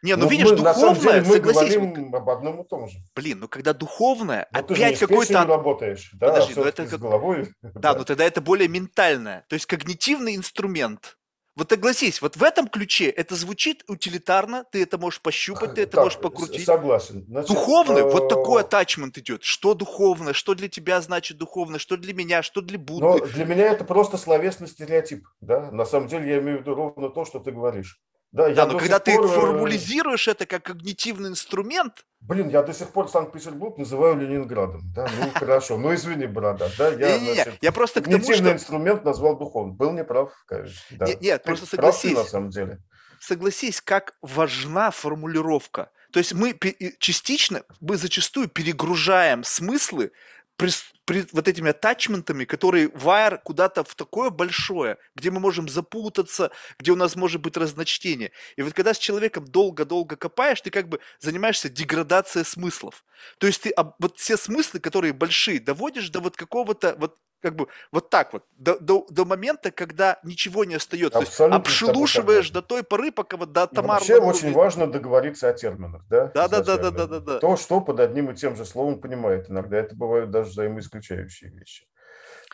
не, 0.01 0.15
ну, 0.15 0.23
ну 0.23 0.29
видишь, 0.29 0.49
мы, 0.51 0.57
духовное, 0.57 0.95
деле, 0.95 1.21
мы 1.21 1.33
согласись. 1.33 1.75
говорим 1.75 2.15
об 2.15 2.29
одном 2.29 2.61
и 2.61 2.67
том 2.67 2.87
же. 2.87 2.99
Блин, 3.15 3.39
ну 3.39 3.47
когда 3.47 3.73
духовное, 3.73 4.47
но 4.51 4.59
опять 4.59 4.99
какой-то... 4.99 5.45
работаешь, 5.45 6.11
да, 6.13 6.27
Подожди, 6.27 6.53
ну 6.55 6.63
это 6.63 6.87
с 6.87 6.91
головой. 6.91 7.49
Да, 7.61 7.93
но 7.93 8.03
тогда 8.03 8.23
это 8.23 8.41
более 8.41 8.67
ментальное, 8.67 9.45
то 9.47 9.53
есть 9.55 9.65
когнитивный 9.65 10.35
инструмент. 10.35 11.17
Вот 11.59 11.71
согласись, 11.71 12.21
вот 12.21 12.37
в 12.37 12.43
этом 12.43 12.69
ключе 12.69 13.09
это 13.09 13.35
звучит 13.35 13.83
утилитарно, 13.89 14.63
ты 14.71 14.81
это 14.81 14.97
можешь 14.97 15.21
пощупать, 15.21 15.73
ты 15.75 15.81
это 15.81 15.97
так, 15.97 16.05
можешь 16.05 16.19
покрутить. 16.19 16.65
Согласен. 16.65 17.25
Значит, 17.27 17.49
Духовный, 17.49 18.03
вот 18.03 18.23
э, 18.23 18.27
такой 18.29 18.61
атачмент 18.61 19.17
идет. 19.17 19.43
Что 19.43 19.73
духовное, 19.73 20.31
что 20.31 20.55
для 20.55 20.69
тебя 20.69 21.01
значит 21.01 21.37
духовное, 21.37 21.77
что 21.77 21.97
для 21.97 22.13
меня, 22.13 22.43
что 22.43 22.61
для 22.61 22.79
Будды. 22.79 23.03
Но 23.03 23.17
для 23.19 23.43
меня 23.43 23.65
это 23.73 23.83
просто 23.83 24.17
словесный 24.17 24.69
стереотип, 24.69 25.27
да. 25.41 25.69
На 25.71 25.83
самом 25.83 26.07
деле 26.07 26.29
я 26.29 26.39
имею 26.39 26.59
в 26.59 26.61
виду 26.61 26.75
ровно 26.75 27.09
то, 27.09 27.25
что 27.25 27.39
ты 27.39 27.51
говоришь. 27.51 27.99
Да, 28.31 28.49
да 28.53 28.67
но 28.67 28.77
когда 28.77 28.99
ты 28.99 29.15
пор... 29.15 29.25
Э, 29.25 29.27
формулизируешь 29.27 30.27
это 30.27 30.45
как 30.45 30.63
когнитивный 30.63 31.29
инструмент... 31.29 32.05
Блин, 32.21 32.49
я 32.49 32.61
до 32.61 32.73
сих 32.73 32.89
пор 32.89 33.09
Санкт-Петербург 33.09 33.77
называю 33.77 34.17
Ленинградом. 34.17 34.81
Да, 34.93 35.07
ну 35.19 35.31
хорошо, 35.33 35.77
ну 35.77 35.93
извини, 35.95 36.27
брата. 36.27 36.69
Да, 36.77 36.89
я, 36.89 37.17
не, 37.17 37.27
не, 37.27 37.33
значит, 37.33 37.55
я 37.61 37.71
просто 37.71 38.01
к 38.01 38.05
тому, 38.05 38.21
что... 38.21 38.51
инструмент 38.51 39.03
назвал 39.03 39.37
духовным. 39.37 39.75
Был 39.75 39.91
неправ, 39.93 40.31
конечно. 40.45 40.79
Да. 40.91 41.07
Нет, 41.07 41.21
нет 41.21 41.43
просто 41.43 41.65
согласись. 41.65 42.13
Прав 42.13 42.25
на 42.25 42.29
самом 42.29 42.49
деле. 42.49 42.79
Согласись, 43.19 43.81
как 43.81 44.13
важна 44.21 44.91
формулировка. 44.91 45.89
То 46.11 46.19
есть 46.19 46.33
мы 46.33 46.57
частично, 46.99 47.63
мы 47.81 47.97
зачастую 47.97 48.47
перегружаем 48.47 49.43
смыслы 49.43 50.11
при, 50.59 50.71
при, 51.05 51.25
вот 51.31 51.47
этими 51.47 51.69
атачментами, 51.69 52.43
которые 52.43 52.89
wire 52.89 53.39
куда-то 53.41 53.85
в 53.85 53.95
такое 53.95 54.29
большое, 54.29 54.97
где 55.15 55.31
мы 55.31 55.39
можем 55.39 55.69
запутаться, 55.69 56.51
где 56.77 56.91
у 56.91 56.97
нас 56.97 57.15
может 57.15 57.41
быть 57.41 57.55
разночтение. 57.55 58.33
И 58.57 58.61
вот 58.61 58.73
когда 58.73 58.93
с 58.93 58.97
человеком 58.97 59.45
долго-долго 59.45 60.17
копаешь, 60.17 60.59
ты 60.59 60.69
как 60.69 60.89
бы 60.89 60.99
занимаешься 61.19 61.69
деградацией 61.69 62.43
смыслов. 62.43 63.05
То 63.37 63.47
есть 63.47 63.61
ты 63.61 63.73
вот 63.99 64.17
все 64.17 64.35
смыслы, 64.35 64.81
которые 64.81 65.13
большие, 65.13 65.61
доводишь 65.61 66.09
до 66.09 66.19
вот 66.19 66.35
какого-то 66.35 66.95
вот 66.99 67.15
как 67.41 67.55
бы 67.55 67.67
вот 67.91 68.09
так 68.09 68.33
вот, 68.33 68.45
до, 68.57 68.79
до, 68.79 69.05
до 69.09 69.25
момента, 69.25 69.71
когда 69.71 70.19
ничего 70.23 70.65
не 70.65 70.75
остается. 70.75 71.19
Абсолютно 71.19 71.59
То 71.59 71.69
есть 71.69 71.81
обшелушиваешь 71.81 72.49
до 72.51 72.61
той 72.61 72.83
поры, 72.83 73.11
пока 73.11 73.37
вот 73.37 73.51
до 73.51 73.67
тамарного... 73.67 73.99
Вообще 73.99 74.17
очень 74.17 74.53
важно 74.53 74.87
договориться 74.87 75.49
о 75.49 75.53
терминах, 75.53 76.03
да? 76.09 76.31
Да, 76.33 76.47
да, 76.47 76.61
да, 76.61 76.77
да, 76.77 76.91
да, 76.91 77.07
да, 77.07 77.19
да. 77.19 77.39
То, 77.39 77.57
что 77.57 77.81
под 77.81 77.99
одним 77.99 78.31
и 78.31 78.35
тем 78.35 78.55
же 78.55 78.65
словом 78.65 79.01
понимает. 79.01 79.49
Иногда 79.49 79.77
это 79.77 79.95
бывают 79.95 80.31
даже 80.31 80.49
взаимоисключающие 80.51 81.49
вещи. 81.51 81.87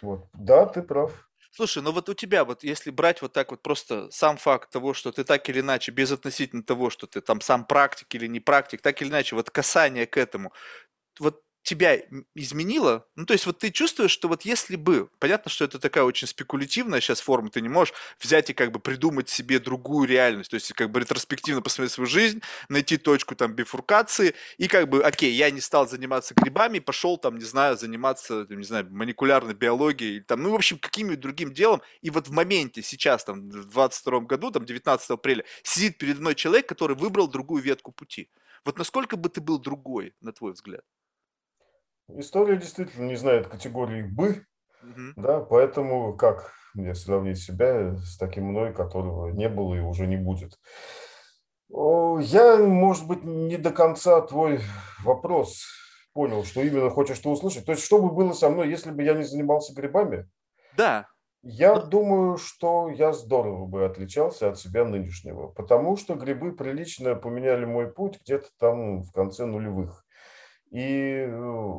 Вот. 0.02 0.28
Да, 0.34 0.66
ты 0.66 0.82
прав. 0.82 1.12
Слушай, 1.56 1.82
ну 1.84 1.94
вот 1.94 2.10
у 2.10 2.14
тебя, 2.14 2.44
вот 2.44 2.66
если 2.66 2.92
брать 2.92 3.22
вот 3.22 3.32
так 3.32 3.52
вот 3.52 3.62
просто 3.62 4.12
сам 4.12 4.36
факт 4.36 4.70
того, 4.72 4.94
что 4.94 5.14
ты 5.14 5.24
так 5.24 5.48
или 5.48 5.62
иначе, 5.62 5.94
без 5.94 6.12
относительно 6.12 6.64
того, 6.64 6.90
что 6.90 7.08
ты 7.08 7.22
там 7.22 7.40
сам 7.40 7.64
практик 7.64 8.14
или 8.14 8.28
не 8.28 8.42
практик, 8.42 8.82
так 8.82 9.02
или 9.02 9.08
иначе, 9.08 9.38
вот 9.38 9.50
касание 9.50 10.06
к 10.06 10.18
этому, 10.18 10.52
вот 11.18 11.45
тебя 11.66 12.00
изменило? 12.36 13.08
Ну, 13.16 13.26
то 13.26 13.34
есть 13.34 13.46
вот 13.48 13.58
ты 13.58 13.72
чувствуешь, 13.72 14.12
что 14.12 14.28
вот 14.28 14.44
если 14.44 14.76
бы, 14.76 15.10
понятно, 15.20 15.50
что 15.50 15.66
это 15.66 15.80
такая 15.80 16.04
очень 16.04 16.28
спекулятивная 16.28 17.02
сейчас 17.02 17.20
форма, 17.20 17.50
ты 17.50 17.60
не 17.60 17.70
можешь 17.70 17.94
взять 18.20 18.52
и 18.52 18.54
как 18.54 18.72
бы 18.72 18.80
придумать 18.80 19.30
себе 19.30 19.60
другую 19.60 20.08
реальность, 20.08 20.52
то 20.52 20.56
есть 20.56 20.72
как 20.74 20.92
бы 20.92 21.00
ретроспективно 21.00 21.62
посмотреть 21.62 21.92
свою 21.92 22.08
жизнь, 22.08 22.42
найти 22.70 22.98
точку 22.98 23.36
там 23.36 23.54
бифуркации 23.54 24.36
и 24.58 24.68
как 24.68 24.88
бы, 24.88 25.04
окей, 25.04 25.34
я 25.34 25.50
не 25.50 25.60
стал 25.60 25.90
заниматься 25.90 26.36
грибами, 26.36 26.78
пошел 26.78 27.18
там, 27.18 27.38
не 27.38 27.46
знаю, 27.46 27.78
заниматься, 27.78 28.46
не 28.48 28.64
знаю, 28.64 28.88
молекулярной 28.92 29.56
биологией, 29.56 30.22
там, 30.22 30.44
ну, 30.44 30.52
в 30.52 30.56
общем, 30.56 30.78
каким-нибудь 30.78 31.20
другим 31.20 31.52
делом, 31.52 31.82
и 32.02 32.12
вот 32.12 32.28
в 32.28 32.32
моменте 32.32 32.84
сейчас, 32.84 33.26
там, 33.26 33.50
в 33.50 33.72
22 33.72 34.20
году, 34.22 34.52
там, 34.52 34.66
19 34.66 35.10
апреля, 35.10 35.44
сидит 35.64 35.98
передо 35.98 36.22
мной 36.22 36.36
человек, 36.36 36.70
который 36.70 36.96
выбрал 36.96 37.28
другую 37.28 37.64
ветку 37.64 37.92
пути. 37.92 38.30
Вот 38.64 38.78
насколько 38.78 39.18
бы 39.18 39.30
ты 39.30 39.42
был 39.42 39.58
другой, 39.58 40.14
на 40.22 40.32
твой 40.32 40.54
взгляд? 40.54 40.84
История 42.10 42.58
действительно 42.58 43.08
не 43.08 43.16
знает 43.16 43.48
категории 43.48 44.04
«бы», 44.04 44.46
угу. 44.82 45.14
да, 45.16 45.40
поэтому 45.40 46.16
как 46.16 46.54
мне 46.76 46.94
сравнить 46.94 47.40
себя 47.40 47.96
с 47.96 48.18
таким 48.18 48.46
мной, 48.46 48.74
которого 48.74 49.30
не 49.30 49.50
было 49.50 49.76
и 49.76 49.80
уже 49.80 50.08
не 50.08 50.18
будет? 50.18 50.60
Я, 51.70 52.58
может 52.58 53.08
быть, 53.08 53.24
не 53.24 53.58
до 53.58 53.72
конца 53.72 54.22
твой 54.22 54.62
вопрос 55.04 55.66
понял, 56.14 56.44
что 56.46 56.62
именно 56.62 56.90
хочешь 56.90 57.20
ты 57.20 57.28
услышать. 57.28 57.66
То 57.66 57.74
есть, 57.74 57.84
что 57.84 58.00
бы 58.00 58.12
было 58.12 58.34
со 58.34 58.50
мной, 58.50 58.70
если 58.70 58.92
бы 58.92 59.04
я 59.04 59.14
не 59.14 59.24
занимался 59.24 59.74
грибами? 59.74 60.30
Да. 60.78 61.08
Я 61.42 61.80
думаю, 61.80 62.38
что 62.38 62.90
я 62.90 63.14
здорово 63.14 63.66
бы 63.66 63.86
отличался 63.86 64.50
от 64.50 64.58
себя 64.58 64.86
нынешнего, 64.86 65.48
потому 65.48 65.98
что 65.98 66.16
грибы 66.16 66.54
прилично 66.54 67.16
поменяли 67.16 67.66
мой 67.66 67.92
путь 67.92 68.20
где-то 68.22 68.48
там 68.58 69.02
в 69.02 69.12
конце 69.12 69.46
нулевых. 69.46 70.05
И 70.76 71.26
э, 71.26 71.74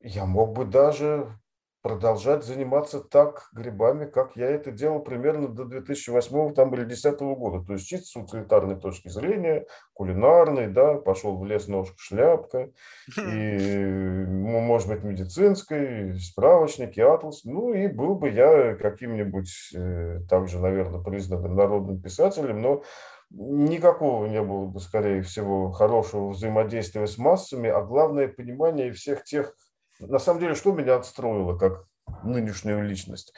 я 0.00 0.24
мог 0.24 0.54
бы 0.54 0.64
даже 0.64 1.38
продолжать 1.82 2.44
заниматься 2.44 3.00
так 3.00 3.50
грибами, 3.52 4.06
как 4.06 4.36
я 4.36 4.46
это 4.46 4.72
делал 4.72 5.00
примерно 5.00 5.48
до 5.48 5.66
2008 5.66 6.54
там, 6.54 6.74
или 6.74 6.84
2010 6.84 7.20
года. 7.36 7.66
То 7.66 7.74
есть 7.74 7.86
чисто 7.86 8.06
с 8.06 8.16
утилитарной 8.16 8.80
точки 8.80 9.08
зрения, 9.08 9.66
кулинарной, 9.92 10.68
да, 10.68 10.94
пошел 10.94 11.36
в 11.36 11.44
лес 11.44 11.68
ножка, 11.68 11.94
шляпка, 11.98 12.70
и, 13.18 13.84
может 14.26 14.88
быть, 14.88 15.02
медицинской, 15.02 16.18
справочники, 16.18 17.00
атлас. 17.00 17.44
Ну 17.44 17.74
и 17.74 17.86
был 17.86 18.14
бы 18.14 18.30
я 18.30 18.76
каким-нибудь, 18.76 19.74
э, 19.74 20.20
также, 20.28 20.58
наверное, 20.58 21.02
признанным 21.02 21.54
народным 21.54 22.00
писателем, 22.00 22.62
но 22.62 22.82
никакого 23.30 24.26
не 24.26 24.42
было 24.42 24.66
бы, 24.66 24.80
скорее 24.80 25.22
всего, 25.22 25.70
хорошего 25.70 26.30
взаимодействия 26.30 27.06
с 27.06 27.18
массами, 27.18 27.68
а 27.68 27.82
главное 27.82 28.28
понимание 28.28 28.92
всех 28.92 29.24
тех, 29.24 29.54
на 30.00 30.18
самом 30.18 30.40
деле, 30.40 30.54
что 30.54 30.72
меня 30.72 30.96
отстроило 30.96 31.56
как 31.56 31.84
нынешнюю 32.22 32.84
личность. 32.84 33.34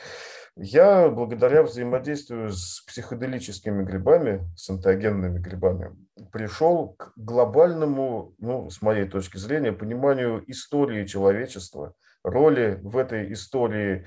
Я 0.57 1.09
благодаря 1.09 1.63
взаимодействию 1.63 2.51
с 2.51 2.83
психоделическими 2.87 3.85
грибами, 3.85 4.43
с 4.57 4.69
антогенными 4.69 5.39
грибами, 5.39 5.97
пришел 6.33 6.95
к 6.99 7.13
глобальному, 7.17 8.35
ну, 8.39 8.69
с 8.69 8.83
моей 8.83 9.07
точки 9.09 9.39
зрения, 9.39 9.73
пониманию 9.73 10.43
истории 10.51 11.07
человечества, 11.07 11.95
роли 12.25 12.79
в 12.83 12.97
этой 12.97 13.33
истории 13.33 14.07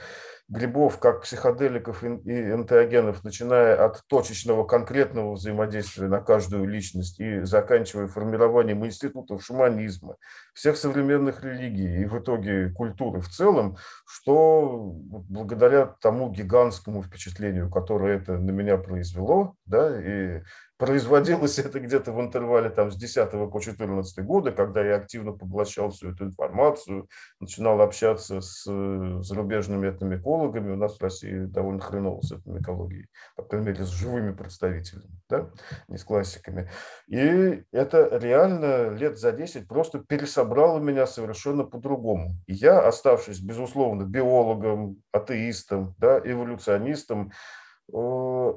грибов, 0.53 0.99
как 0.99 1.23
психоделиков 1.23 2.03
и 2.03 2.07
энтеогенов, 2.07 3.23
начиная 3.23 3.83
от 3.83 4.03
точечного 4.07 4.65
конкретного 4.65 5.33
взаимодействия 5.33 6.07
на 6.07 6.19
каждую 6.19 6.67
личность 6.67 7.19
и 7.19 7.41
заканчивая 7.41 8.07
формированием 8.07 8.85
институтов 8.85 9.43
шаманизма, 9.43 10.15
всех 10.53 10.77
современных 10.77 11.43
религий 11.43 12.03
и 12.03 12.05
в 12.05 12.19
итоге 12.19 12.69
культуры 12.69 13.19
в 13.19 13.29
целом, 13.29 13.77
что 14.05 14.93
благодаря 15.27 15.87
тому 15.87 16.29
гигантскому 16.29 17.01
впечатлению, 17.01 17.71
которое 17.71 18.17
это 18.17 18.37
на 18.37 18.51
меня 18.51 18.77
произвело, 18.77 19.55
да, 19.65 19.99
и 19.99 20.43
Производилось 20.77 21.59
это 21.59 21.79
где-то 21.79 22.11
в 22.11 22.19
интервале 22.19 22.69
там, 22.69 22.91
с 22.91 22.95
10 22.95 23.29
по 23.31 23.59
14 23.59 24.25
годы, 24.25 24.51
когда 24.51 24.83
я 24.83 24.95
активно 24.95 25.31
поглощал 25.31 25.91
всю 25.91 26.11
эту 26.11 26.25
информацию, 26.25 27.07
начинал 27.39 27.79
общаться 27.81 28.41
с 28.41 28.65
э, 28.67 29.19
зарубежными 29.21 29.87
этномикологами. 29.87 30.71
У 30.71 30.75
нас 30.75 30.97
в 30.97 31.01
России 31.01 31.45
довольно 31.45 31.79
хреново 31.79 32.21
с 32.21 32.31
этномикологией, 32.31 33.07
по 33.35 33.43
крайней 33.43 33.67
мере, 33.67 33.85
с 33.85 33.89
живыми 33.89 34.33
представителями, 34.33 35.21
да? 35.29 35.51
не 35.87 35.97
с 35.97 36.03
классиками. 36.03 36.69
И 37.07 37.63
это 37.71 38.17
реально 38.17 38.89
лет 38.89 39.19
за 39.19 39.31
10 39.31 39.67
просто 39.67 39.99
пересобрало 39.99 40.79
меня 40.79 41.05
совершенно 41.05 41.65
по-другому. 41.65 42.35
Я, 42.47 42.79
оставшись, 42.87 43.39
безусловно, 43.39 44.03
биологом, 44.03 44.97
атеистом, 45.11 45.93
да, 45.99 46.19
эволюционистом, 46.19 47.31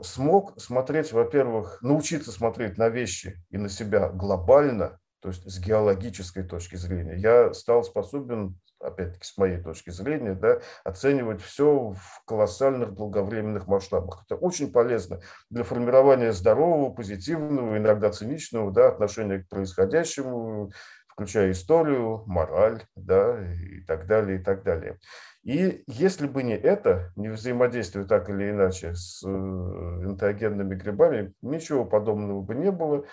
смог 0.02 0.60
смотреть, 0.60 1.12
во-первых, 1.12 1.78
научиться 1.82 2.32
смотреть 2.32 2.78
на 2.78 2.88
вещи 2.88 3.36
и 3.50 3.58
на 3.58 3.68
себя 3.68 4.08
глобально, 4.08 4.98
то 5.20 5.28
есть 5.28 5.50
с 5.50 5.58
геологической 5.58 6.42
точки 6.42 6.76
зрения. 6.76 7.16
Я 7.16 7.52
стал 7.52 7.84
способен, 7.84 8.58
опять-таки 8.80 9.24
с 9.24 9.36
моей 9.36 9.58
точки 9.58 9.90
зрения, 9.90 10.34
да, 10.34 10.60
оценивать 10.84 11.42
все 11.42 11.90
в 11.90 12.24
колоссальных 12.26 12.94
долговременных 12.94 13.66
масштабах. 13.66 14.24
Это 14.26 14.36
очень 14.36 14.72
полезно 14.72 15.20
для 15.50 15.64
формирования 15.64 16.32
здорового, 16.32 16.92
позитивного, 16.92 17.76
иногда 17.76 18.10
циничного 18.10 18.70
да, 18.72 18.88
отношения 18.88 19.40
к 19.40 19.48
происходящему, 19.48 20.70
включая 21.08 21.50
историю, 21.52 22.24
мораль, 22.26 22.84
да, 22.94 23.38
и 23.54 23.80
так 23.80 24.06
далее, 24.06 24.38
и 24.38 24.42
так 24.42 24.62
далее. 24.62 24.98
И 25.46 25.84
если 25.86 26.26
бы 26.26 26.42
не 26.42 26.54
это, 26.56 27.12
не 27.14 27.28
взаимодействие 27.28 28.04
так 28.04 28.28
или 28.28 28.50
иначе 28.50 28.94
с 28.96 29.22
энтеогенными 29.22 30.74
грибами, 30.74 31.34
ничего 31.40 31.84
подобного 31.84 32.42
бы 32.42 32.56
не 32.56 32.72
было. 32.72 33.04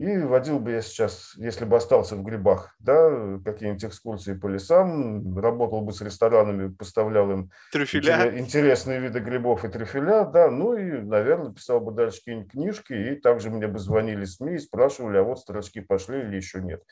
И 0.00 0.16
водил 0.16 0.60
бы 0.60 0.72
я 0.72 0.80
сейчас, 0.80 1.34
если 1.36 1.66
бы 1.66 1.76
остался 1.76 2.16
в 2.16 2.22
грибах, 2.22 2.74
да, 2.78 3.38
какие-нибудь 3.44 3.84
экскурсии 3.84 4.32
по 4.32 4.46
лесам, 4.46 5.38
работал 5.38 5.82
бы 5.82 5.92
с 5.92 6.00
ресторанами, 6.00 6.72
поставлял 6.72 7.30
им 7.30 7.50
трюфеля. 7.70 8.38
интересные 8.38 8.98
виды 8.98 9.18
грибов 9.20 9.62
и 9.66 9.68
трюфеля, 9.68 10.24
да, 10.24 10.50
ну 10.50 10.74
и, 10.74 11.02
наверное, 11.02 11.52
писал 11.52 11.82
бы 11.82 11.92
дальше 11.92 12.20
какие-нибудь 12.20 12.50
книжки, 12.50 12.94
и 12.94 13.14
также 13.14 13.50
мне 13.50 13.66
бы 13.66 13.78
звонили 13.78 14.24
СМИ 14.24 14.54
и 14.54 14.58
спрашивали, 14.58 15.18
а 15.18 15.22
вот 15.22 15.40
строчки 15.40 15.80
пошли 15.80 16.20
или 16.20 16.36
еще 16.36 16.62
нет. 16.62 16.82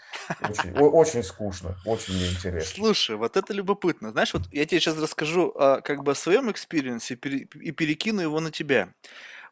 Очень, 0.46 0.74
очень 0.78 1.22
скучно, 1.22 1.76
очень 1.86 2.12
неинтересно. 2.12 2.74
Слушай, 2.74 3.16
вот 3.16 3.38
это 3.38 3.54
любопытно. 3.54 4.10
Знаешь, 4.10 4.34
вот 4.34 4.42
я 4.52 4.66
тебе 4.66 4.80
сейчас 4.80 5.00
расскажу 5.00 5.54
а, 5.56 5.80
как 5.80 6.04
бы 6.04 6.12
о 6.12 6.14
своем 6.14 6.50
experience'е 6.50 7.14
и 7.14 7.72
перекину 7.72 8.20
его 8.20 8.38
на 8.40 8.50
тебя. 8.50 8.90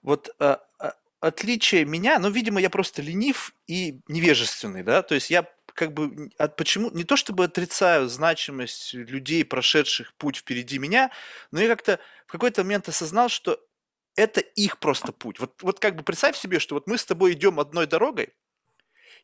Вот 0.02 0.28
а, 0.38 0.60
а, 0.78 0.92
отличие 1.20 1.84
меня, 1.84 2.18
ну, 2.18 2.30
видимо, 2.30 2.60
я 2.60 2.70
просто 2.70 3.02
ленив 3.02 3.54
и 3.66 4.00
невежественный, 4.08 4.82
да, 4.82 5.02
то 5.02 5.14
есть 5.14 5.30
я 5.30 5.46
как 5.74 5.92
бы 5.92 6.30
от 6.38 6.56
почему 6.56 6.90
не 6.90 7.04
то 7.04 7.16
чтобы 7.16 7.44
отрицаю 7.44 8.08
значимость 8.08 8.94
людей, 8.94 9.44
прошедших 9.44 10.14
путь 10.14 10.38
впереди 10.38 10.78
меня, 10.78 11.10
но 11.50 11.60
я 11.60 11.68
как-то 11.68 12.00
в 12.26 12.32
какой-то 12.32 12.64
момент 12.64 12.88
осознал, 12.88 13.28
что 13.28 13.60
это 14.16 14.40
их 14.40 14.78
просто 14.78 15.12
путь. 15.12 15.38
Вот, 15.38 15.62
вот 15.62 15.78
как 15.78 15.96
бы 15.96 16.02
представь 16.02 16.36
себе, 16.36 16.58
что 16.58 16.74
вот 16.74 16.86
мы 16.86 16.98
с 16.98 17.04
тобой 17.04 17.34
идем 17.34 17.60
одной 17.60 17.86
дорогой, 17.86 18.32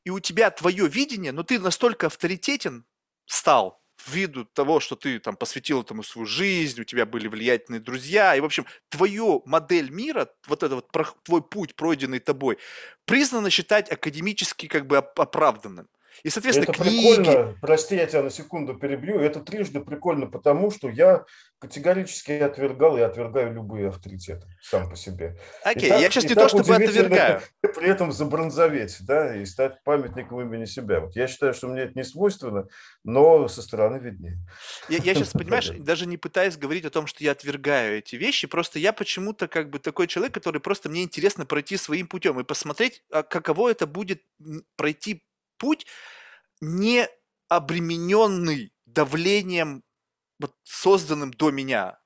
и 0.05 0.11
у 0.11 0.21
тебя 0.21 0.51
твое 0.51 0.89
видение, 0.89 1.33
но 1.33 1.43
ты 1.43 1.59
настолько 1.59 2.07
авторитетен 2.09 2.85
стал, 3.27 3.82
ввиду 4.07 4.45
того, 4.45 4.81
что 4.81 4.97
ты 4.97 5.19
там 5.19 5.37
посвятил 5.37 5.83
этому 5.83 6.03
свою 6.03 6.27
жизнь, 6.27 6.81
у 6.81 6.85
тебя 6.85 7.07
были 7.07 7.29
влиятельные 7.29 7.81
друзья, 7.81 8.35
и, 8.37 8.41
в 8.41 8.45
общем, 8.45 8.67
твою 8.89 9.43
модель 9.47 9.91
мира, 9.91 10.29
вот 10.47 10.63
это 10.63 10.77
вот 10.77 10.91
твой 11.25 11.43
путь, 11.43 11.75
пройденный 11.75 12.21
тобой, 12.21 12.59
признано 13.05 13.51
считать 13.51 13.91
академически 13.91 14.67
как 14.67 14.87
бы 14.87 14.99
оправданным. 14.99 15.89
И, 16.23 16.31
соответственно, 16.31 16.71
это 16.71 16.83
книги... 16.83 17.17
прикольно, 17.17 17.57
прости, 17.61 17.97
я 17.97 18.07
тебя 18.07 18.23
на 18.23 18.31
секунду 18.31 18.75
перебью, 18.75 19.19
это 19.19 19.41
трижды 19.41 19.81
прикольно, 19.81 20.27
потому 20.27 20.71
что 20.71 20.89
я 20.89 21.25
категорически 21.59 22.33
отвергал 22.33 22.97
и 22.97 23.01
отвергаю 23.01 23.53
любые 23.55 23.89
авторитеты 23.89 24.47
сам 24.61 24.91
по 24.91 24.97
себе. 24.97 25.39
Окей, 25.63 25.91
так, 25.91 26.01
я 26.01 26.11
сейчас 26.11 26.25
не 26.25 26.35
то 26.35 26.49
чтобы 26.49 26.75
отвергаю. 26.75 27.41
При 27.61 27.89
этом 27.89 28.11
забронзоветь, 28.11 28.99
да, 29.03 29.37
и 29.37 29.45
стать 29.45 29.83
памятником 29.85 30.41
имени 30.41 30.65
себя. 30.65 31.01
Вот 31.01 31.15
я 31.15 31.29
считаю, 31.29 31.55
что 31.55 31.69
мне 31.69 31.83
это 31.83 31.93
не 31.95 32.05
свойственно, 32.05 32.67
но 33.05 33.47
со 33.47 33.63
стороны 33.63 33.99
виднее. 33.99 34.39
Я, 34.89 34.99
я 34.99 35.15
сейчас, 35.15 35.31
понимаешь, 35.33 35.71
даже 35.71 36.07
не 36.07 36.17
пытаюсь 36.17 36.57
говорить 36.57 36.85
о 36.85 36.91
том, 36.91 37.07
что 37.07 37.23
я 37.23 37.31
отвергаю 37.31 37.99
эти 37.99 38.17
вещи, 38.17 38.47
просто 38.47 38.79
я 38.79 38.93
почему-то 38.93 39.47
как 39.47 39.71
бы 39.71 39.79
такой 39.79 40.09
человек, 40.09 40.35
который 40.35 40.61
просто 40.61 40.89
мне 40.89 41.05
интересно 41.05 41.47
пройти 41.47 41.77
своим 41.77 42.09
путем 42.09 42.41
и 42.41 42.45
посмотреть, 42.45 43.05
а 43.13 43.23
каково 43.23 43.71
это 43.71 43.87
будет 43.87 44.23
пройти 44.77 45.23
путь, 45.63 45.87
не 46.61 47.09
обремененный 47.49 48.75
давлением, 48.87 49.85
вот, 50.41 50.55
созданным 50.65 51.33
до 51.33 51.53
меня. 51.53 52.02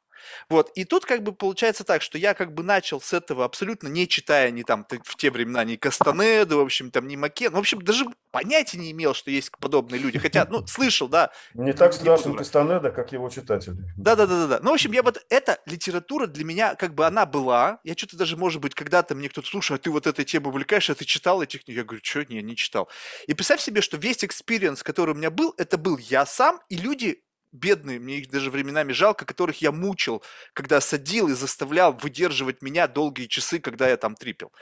Вот, 0.48 0.70
и 0.74 0.84
тут 0.84 1.04
как 1.04 1.22
бы 1.22 1.32
получается 1.32 1.84
так, 1.84 2.02
что 2.02 2.18
я 2.18 2.34
как 2.34 2.54
бы 2.54 2.62
начал 2.62 3.00
с 3.00 3.12
этого 3.12 3.44
абсолютно 3.44 3.88
не 3.88 4.08
читая 4.08 4.50
ни 4.50 4.62
там 4.62 4.86
в 5.04 5.16
те 5.16 5.30
времена 5.30 5.64
ни 5.64 5.76
Кастанеду, 5.76 6.58
в 6.58 6.60
общем, 6.60 6.90
там 6.90 7.06
ни 7.06 7.16
Макен, 7.16 7.52
в 7.52 7.58
общем, 7.58 7.82
даже 7.82 8.06
понятия 8.30 8.78
не 8.78 8.90
имел, 8.90 9.14
что 9.14 9.30
есть 9.30 9.50
подобные 9.58 10.00
люди, 10.00 10.18
хотя, 10.18 10.46
ну, 10.48 10.66
слышал, 10.66 11.08
да. 11.08 11.30
Не 11.54 11.72
так 11.72 11.92
страшен 11.92 12.36
Кастанеда, 12.36 12.90
как 12.90 13.12
его 13.12 13.28
читатели. 13.30 13.76
Да-да-да-да. 13.96 14.60
Ну, 14.62 14.70
в 14.70 14.74
общем, 14.74 14.92
я 14.92 15.02
вот, 15.02 15.24
эта 15.30 15.58
литература 15.66 16.26
для 16.26 16.44
меня, 16.44 16.74
как 16.74 16.94
бы 16.94 17.06
она 17.06 17.26
была, 17.26 17.80
я 17.84 17.94
что-то 17.94 18.16
даже, 18.16 18.36
может 18.36 18.60
быть, 18.60 18.74
когда-то 18.74 19.14
мне 19.14 19.28
кто-то, 19.28 19.48
слушай, 19.48 19.76
а 19.76 19.78
ты 19.78 19.90
вот 19.90 20.06
этой 20.06 20.24
темой 20.24 20.50
увлекаешься, 20.50 20.92
а 20.92 20.94
ты 20.94 21.04
читал 21.04 21.42
этих 21.42 21.64
книг? 21.64 21.78
Я 21.78 21.84
говорю, 21.84 22.00
что, 22.02 22.24
не, 22.24 22.42
не 22.42 22.56
читал. 22.56 22.88
И 23.26 23.34
представь 23.34 23.60
себе, 23.60 23.80
что 23.80 23.96
весь 23.96 24.24
experience, 24.24 24.82
который 24.82 25.12
у 25.12 25.14
меня 25.14 25.30
был, 25.30 25.54
это 25.56 25.78
был 25.78 25.98
я 25.98 26.26
сам 26.26 26.60
и 26.68 26.76
люди, 26.76 27.22
бедные, 27.52 27.98
мне 27.98 28.18
их 28.18 28.30
даже 28.30 28.50
временами 28.50 28.92
жалко, 28.92 29.24
которых 29.24 29.60
я 29.62 29.72
мучил, 29.72 30.22
когда 30.52 30.80
садил 30.80 31.28
и 31.28 31.34
заставлял 31.34 31.92
выдерживать 31.92 32.62
меня 32.62 32.86
долгие 32.86 33.26
часы, 33.26 33.58
когда 33.58 33.88
я 33.88 33.96
там 33.96 34.14
трипел. 34.14 34.52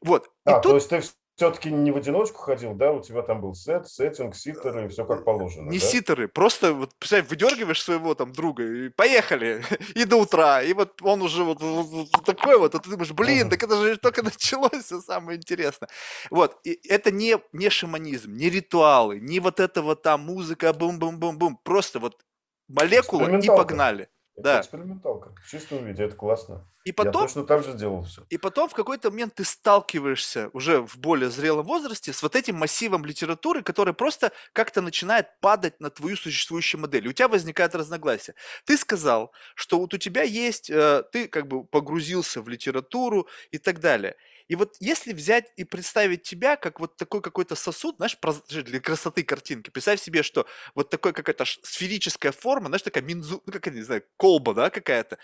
Вот. 0.00 0.30
А, 0.44 0.50
и 0.50 0.54
то 0.54 0.60
тут... 0.60 0.74
есть 0.74 0.88
ты 0.88 1.02
все-таки 1.36 1.70
не 1.70 1.90
в 1.90 1.96
одиночку 1.96 2.38
ходил, 2.38 2.74
да? 2.74 2.92
У 2.92 3.00
тебя 3.00 3.22
там 3.22 3.40
был 3.40 3.54
set, 3.54 3.88
setting, 3.88 4.36
sitter'ы, 4.36 4.88
все 4.88 5.04
как 5.04 5.24
положено. 5.24 5.70
Не 5.70 5.78
да? 5.78 5.84
sitter'ы, 5.84 6.28
просто 6.28 6.74
вот, 6.74 6.94
представь, 6.98 7.28
выдергиваешь 7.28 7.82
своего 7.82 8.14
там 8.14 8.32
друга 8.32 8.64
и 8.64 8.88
поехали, 8.90 9.64
и 9.94 10.04
до 10.04 10.16
утра, 10.16 10.62
и 10.62 10.72
вот 10.74 11.00
он 11.02 11.22
уже 11.22 11.44
вот, 11.44 11.60
вот, 11.60 11.86
вот 11.86 12.24
такой 12.24 12.58
вот, 12.58 12.74
а 12.74 12.78
ты 12.78 12.90
думаешь, 12.90 13.12
блин, 13.12 13.48
так 13.48 13.62
это 13.62 13.76
же 13.76 13.96
только 13.96 14.22
началось, 14.22 14.84
все 14.84 15.00
самое 15.00 15.38
интересное. 15.38 15.88
Вот, 16.30 16.58
и 16.64 16.78
это 16.88 17.10
не, 17.10 17.38
не 17.52 17.70
шаманизм, 17.70 18.34
не 18.34 18.50
ритуалы, 18.50 19.18
не 19.20 19.40
вот 19.40 19.58
это 19.58 19.82
вот 19.82 20.02
там 20.02 20.20
музыка, 20.22 20.72
бум-бум-бум-бум, 20.72 21.58
просто 21.64 21.98
вот 21.98 22.20
молекулы 22.68 23.40
и 23.42 23.46
погнали. 23.46 24.08
Это 24.34 24.44
да. 24.44 24.60
эксперименталка 24.60 25.34
в 25.42 25.50
чистом 25.50 25.84
виде, 25.84 26.04
это 26.04 26.16
классно. 26.16 26.66
И 26.84 26.90
потом, 26.90 27.22
Я 27.22 27.28
точно 27.28 27.44
так 27.44 27.62
же 27.62 27.74
делал 27.74 28.02
все. 28.02 28.24
И 28.28 28.38
потом 28.38 28.68
в 28.68 28.74
какой-то 28.74 29.10
момент 29.10 29.34
ты 29.34 29.44
сталкиваешься 29.44 30.50
уже 30.52 30.80
в 30.80 30.98
более 30.98 31.30
зрелом 31.30 31.64
возрасте 31.64 32.12
с 32.12 32.22
вот 32.22 32.34
этим 32.34 32.56
массивом 32.56 33.04
литературы, 33.04 33.62
который 33.62 33.94
просто 33.94 34.32
как-то 34.52 34.80
начинает 34.80 35.38
падать 35.40 35.78
на 35.80 35.90
твою 35.90 36.16
существующую 36.16 36.80
модель. 36.80 37.06
И 37.06 37.10
у 37.10 37.12
тебя 37.12 37.28
возникает 37.28 37.74
разногласие. 37.74 38.34
Ты 38.64 38.76
сказал, 38.76 39.32
что 39.54 39.78
вот 39.78 39.94
у 39.94 39.98
тебя 39.98 40.22
есть, 40.22 40.70
э, 40.70 41.04
ты 41.12 41.28
как 41.28 41.46
бы 41.46 41.64
погрузился 41.64 42.42
в 42.42 42.48
литературу 42.48 43.28
и 43.52 43.58
так 43.58 43.78
далее. 43.78 44.16
И 44.48 44.56
вот 44.56 44.76
если 44.80 45.12
взять 45.12 45.52
и 45.56 45.64
представить 45.64 46.22
тебя 46.22 46.56
как 46.56 46.80
вот 46.80 46.96
такой 46.96 47.22
какой-то 47.22 47.54
сосуд, 47.54 47.96
знаешь, 47.96 48.16
для 48.48 48.80
красоты 48.80 49.22
картинки, 49.22 49.70
представь 49.70 50.00
себе, 50.00 50.22
что 50.22 50.46
вот 50.74 50.90
такой 50.90 51.12
какая-то 51.12 51.44
сферическая 51.44 52.32
форма, 52.32 52.68
знаешь, 52.68 52.82
такая 52.82 53.02
минзу, 53.04 53.42
ну, 53.46 53.52
как 53.52 53.66
я 53.66 53.72
не 53.72 53.82
знаю, 53.82 54.02
колба, 54.16 54.54
да, 54.54 54.70
какая-то, 54.70 55.18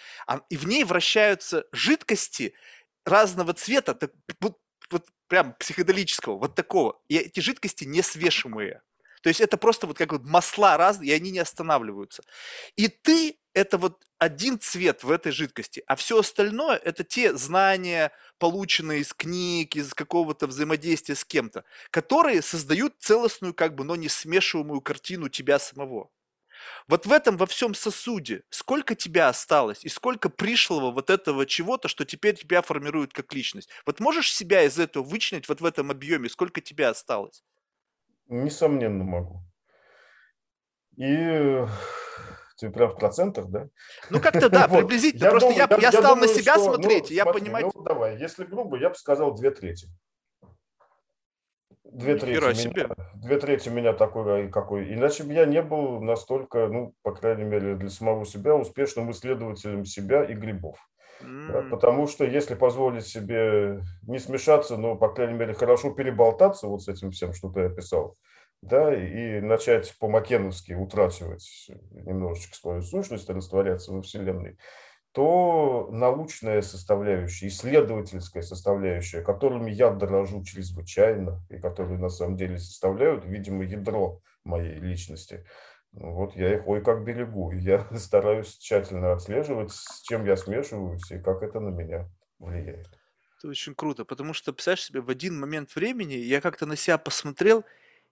и 0.50 0.56
в 0.56 0.66
ней 0.66 0.84
вращаются 0.84 1.64
жидкости 1.72 2.54
разного 3.04 3.54
цвета, 3.54 3.94
так, 3.94 4.12
вот, 4.40 4.58
вот 4.90 5.06
прям 5.28 5.54
психоделического, 5.54 6.38
вот 6.38 6.54
такого. 6.54 7.00
И 7.08 7.16
эти 7.16 7.40
жидкости 7.40 7.84
несвешиваемые. 7.84 8.82
То 9.22 9.28
есть 9.28 9.40
это 9.40 9.56
просто 9.56 9.86
вот 9.86 9.98
как 9.98 10.12
вот 10.12 10.24
масла 10.24 10.76
разные, 10.76 11.10
и 11.10 11.14
они 11.14 11.30
не 11.32 11.40
останавливаются. 11.40 12.22
И 12.76 12.88
ты 12.88 13.36
это 13.58 13.76
вот 13.76 14.04
один 14.18 14.58
цвет 14.60 15.02
в 15.02 15.10
этой 15.10 15.32
жидкости, 15.32 15.82
а 15.86 15.96
все 15.96 16.20
остальное 16.20 16.76
это 16.76 17.02
те 17.02 17.36
знания, 17.36 18.12
полученные 18.38 19.00
из 19.00 19.12
книг, 19.12 19.76
из 19.76 19.94
какого-то 19.94 20.46
взаимодействия 20.46 21.14
с 21.14 21.24
кем-то, 21.24 21.64
которые 21.90 22.42
создают 22.42 22.94
целостную, 22.98 23.54
как 23.54 23.74
бы, 23.74 23.84
но 23.84 23.96
не 23.96 24.08
смешиваемую 24.08 24.80
картину 24.80 25.28
тебя 25.28 25.58
самого. 25.58 26.10
Вот 26.86 27.06
в 27.06 27.12
этом 27.12 27.36
во 27.36 27.46
всем 27.46 27.74
сосуде 27.74 28.42
сколько 28.50 28.94
тебя 28.94 29.28
осталось 29.28 29.84
и 29.84 29.88
сколько 29.88 30.28
пришлого 30.28 30.90
вот 30.90 31.10
этого 31.10 31.46
чего-то, 31.46 31.88
что 31.88 32.04
теперь 32.04 32.36
тебя 32.36 32.62
формирует 32.62 33.12
как 33.12 33.32
личность. 33.34 33.68
Вот 33.86 34.00
можешь 34.00 34.32
себя 34.32 34.62
из 34.62 34.78
этого 34.78 35.02
вычленить 35.04 35.48
вот 35.48 35.60
в 35.60 35.64
этом 35.64 35.90
объеме, 35.90 36.28
сколько 36.28 36.60
тебя 36.60 36.90
осталось? 36.90 37.42
Несомненно 38.26 39.04
могу. 39.04 39.42
И 40.96 41.64
ты 42.58 42.70
прям 42.70 42.90
в 42.90 42.96
процентах, 42.96 43.46
да? 43.46 43.68
Ну, 44.10 44.20
как-то 44.20 44.48
да, 44.48 44.66
приблизительно. 44.68 45.24
Я 45.24 45.30
Просто 45.30 45.48
думаю, 45.50 45.66
я, 45.70 45.76
я, 45.76 45.82
я 45.82 45.92
стал 45.92 46.14
думаю, 46.14 46.28
на 46.28 46.34
себя 46.34 46.54
что, 46.54 46.64
смотреть, 46.64 47.10
ну, 47.10 47.16
я 47.16 47.22
смотри, 47.22 47.40
понимаю... 47.40 47.70
Ну, 47.74 47.82
давай, 47.82 48.18
если 48.18 48.44
грубо, 48.44 48.76
я 48.78 48.90
бы 48.90 48.94
сказал 48.96 49.34
две 49.34 49.50
трети. 49.50 49.88
Две 51.84 52.16
трети, 52.16 52.66
меня, 52.68 52.88
две 53.14 53.38
трети 53.38 53.68
меня 53.70 53.92
такой, 53.94 54.50
какой. 54.50 54.92
Иначе 54.92 55.22
бы 55.22 55.32
я 55.32 55.46
не 55.46 55.62
был 55.62 56.02
настолько, 56.02 56.68
ну, 56.68 56.94
по 57.02 57.14
крайней 57.14 57.44
мере, 57.44 57.76
для 57.76 57.88
самого 57.88 58.26
себя 58.26 58.54
успешным 58.54 59.10
исследователем 59.10 59.86
себя 59.86 60.24
и 60.24 60.34
грибов. 60.34 60.76
Mm. 61.22 61.70
Потому 61.70 62.06
что 62.06 62.24
если 62.24 62.54
позволить 62.54 63.06
себе 63.06 63.80
не 64.02 64.18
смешаться, 64.18 64.76
но, 64.76 64.96
по 64.96 65.08
крайней 65.08 65.34
мере, 65.34 65.54
хорошо 65.54 65.90
переболтаться 65.90 66.66
вот 66.66 66.82
с 66.82 66.88
этим 66.88 67.10
всем, 67.10 67.32
что 67.32 67.50
ты 67.50 67.62
описал, 67.62 68.16
да, 68.62 68.94
и 68.94 69.40
начать 69.40 69.96
по-макеновски 69.98 70.72
утрачивать 70.72 71.70
немножечко 71.90 72.56
свою 72.56 72.82
сущность, 72.82 73.30
растворяться 73.30 73.92
во 73.92 74.02
Вселенной, 74.02 74.58
то 75.12 75.88
научная 75.90 76.62
составляющая, 76.62 77.48
исследовательская 77.48 78.42
составляющая, 78.42 79.22
которыми 79.22 79.70
я 79.70 79.90
дорожу 79.90 80.44
чрезвычайно, 80.44 81.42
и 81.50 81.58
которые 81.58 81.98
на 81.98 82.08
самом 82.08 82.36
деле 82.36 82.58
составляют, 82.58 83.24
видимо, 83.24 83.64
ядро 83.64 84.20
моей 84.44 84.74
личности, 84.74 85.44
вот 85.92 86.36
я 86.36 86.56
их 86.56 86.66
ой 86.66 86.82
как 86.82 87.04
берегу. 87.04 87.50
Я 87.52 87.86
стараюсь 87.96 88.56
тщательно 88.58 89.12
отслеживать, 89.12 89.72
с 89.72 90.02
чем 90.02 90.24
я 90.26 90.36
смешиваюсь 90.36 91.10
и 91.10 91.18
как 91.18 91.42
это 91.42 91.60
на 91.60 91.70
меня 91.70 92.08
влияет. 92.38 92.88
Это 93.38 93.48
очень 93.48 93.74
круто, 93.74 94.04
потому 94.04 94.34
что, 94.34 94.52
представляешь 94.52 94.84
себе, 94.84 95.00
в 95.00 95.10
один 95.10 95.38
момент 95.38 95.74
времени 95.74 96.14
я 96.14 96.40
как-то 96.40 96.66
на 96.66 96.76
себя 96.76 96.98
посмотрел 96.98 97.64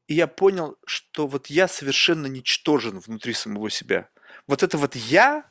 и 0.09 0.15
я 0.15 0.27
понял, 0.27 0.77
что 0.87 1.27
вот 1.27 1.49
я 1.49 1.69
совершенно 1.69 2.27
ничтожен 2.27 3.01
внутри 3.01 3.33
самого 3.33 3.71
себя. 3.71 4.09
Вот 4.47 4.63
это 4.63 4.79
вот 4.79 4.95
я, 4.95 5.45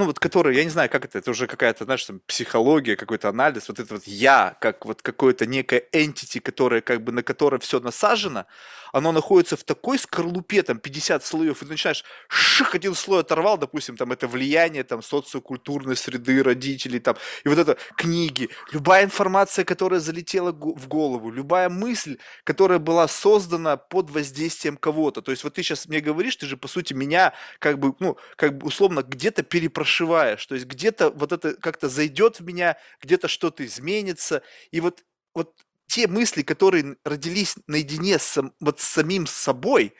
ну 0.00 0.06
вот 0.06 0.18
который, 0.18 0.56
я 0.56 0.64
не 0.64 0.70
знаю, 0.70 0.88
как 0.88 1.04
это, 1.04 1.18
это 1.18 1.30
уже 1.30 1.46
какая-то, 1.46 1.84
знаешь, 1.84 2.04
там, 2.04 2.20
психология, 2.26 2.96
какой-то 2.96 3.28
анализ, 3.28 3.68
вот 3.68 3.78
это 3.78 3.94
вот 3.94 4.04
я, 4.06 4.56
как 4.58 4.86
вот 4.86 5.02
какое-то 5.02 5.44
некое 5.44 5.84
entity, 5.92 6.40
которое 6.40 6.80
как 6.80 7.04
бы 7.04 7.12
на 7.12 7.22
которое 7.22 7.58
все 7.58 7.80
насажено, 7.80 8.46
оно 8.92 9.12
находится 9.12 9.56
в 9.56 9.62
такой 9.64 9.98
скорлупе, 9.98 10.62
там, 10.62 10.78
50 10.78 11.24
слоев, 11.24 11.62
и 11.62 11.64
ты 11.66 11.70
начинаешь, 11.72 12.04
ших, 12.28 12.74
один 12.74 12.94
слой 12.94 13.20
оторвал, 13.20 13.58
допустим, 13.58 13.96
там, 13.96 14.10
это 14.12 14.26
влияние, 14.26 14.84
там, 14.84 15.02
социокультурной 15.02 15.96
среды, 15.96 16.42
родителей, 16.42 16.98
там, 16.98 17.16
и 17.44 17.48
вот 17.48 17.58
это 17.58 17.76
книги, 17.96 18.48
любая 18.72 19.04
информация, 19.04 19.66
которая 19.66 20.00
залетела 20.00 20.52
в 20.52 20.88
голову, 20.88 21.30
любая 21.30 21.68
мысль, 21.68 22.16
которая 22.44 22.78
была 22.78 23.06
создана 23.06 23.76
под 23.76 24.10
воздействием 24.10 24.78
кого-то, 24.78 25.20
то 25.20 25.30
есть 25.30 25.44
вот 25.44 25.54
ты 25.54 25.62
сейчас 25.62 25.86
мне 25.86 26.00
говоришь, 26.00 26.36
ты 26.36 26.46
же, 26.46 26.56
по 26.56 26.68
сути, 26.68 26.94
меня, 26.94 27.34
как 27.58 27.78
бы, 27.78 27.94
ну, 28.00 28.16
как 28.36 28.56
бы, 28.56 28.66
условно, 28.66 29.02
где-то 29.02 29.42
перепрошиваешь, 29.90 30.46
то 30.46 30.54
есть 30.54 30.66
где-то 30.66 31.10
вот 31.10 31.32
это 31.32 31.54
как-то 31.54 31.88
зайдет 31.88 32.40
в 32.40 32.44
меня, 32.44 32.76
где-то 33.02 33.28
что-то 33.28 33.64
изменится, 33.64 34.42
и 34.70 34.80
вот 34.80 35.04
вот 35.34 35.54
те 35.86 36.06
мысли, 36.06 36.42
которые 36.42 36.96
родились 37.04 37.56
наедине 37.66 38.18
с, 38.18 38.40
вот 38.60 38.80
с 38.80 38.84
самим 38.84 39.26
собой, 39.26 39.94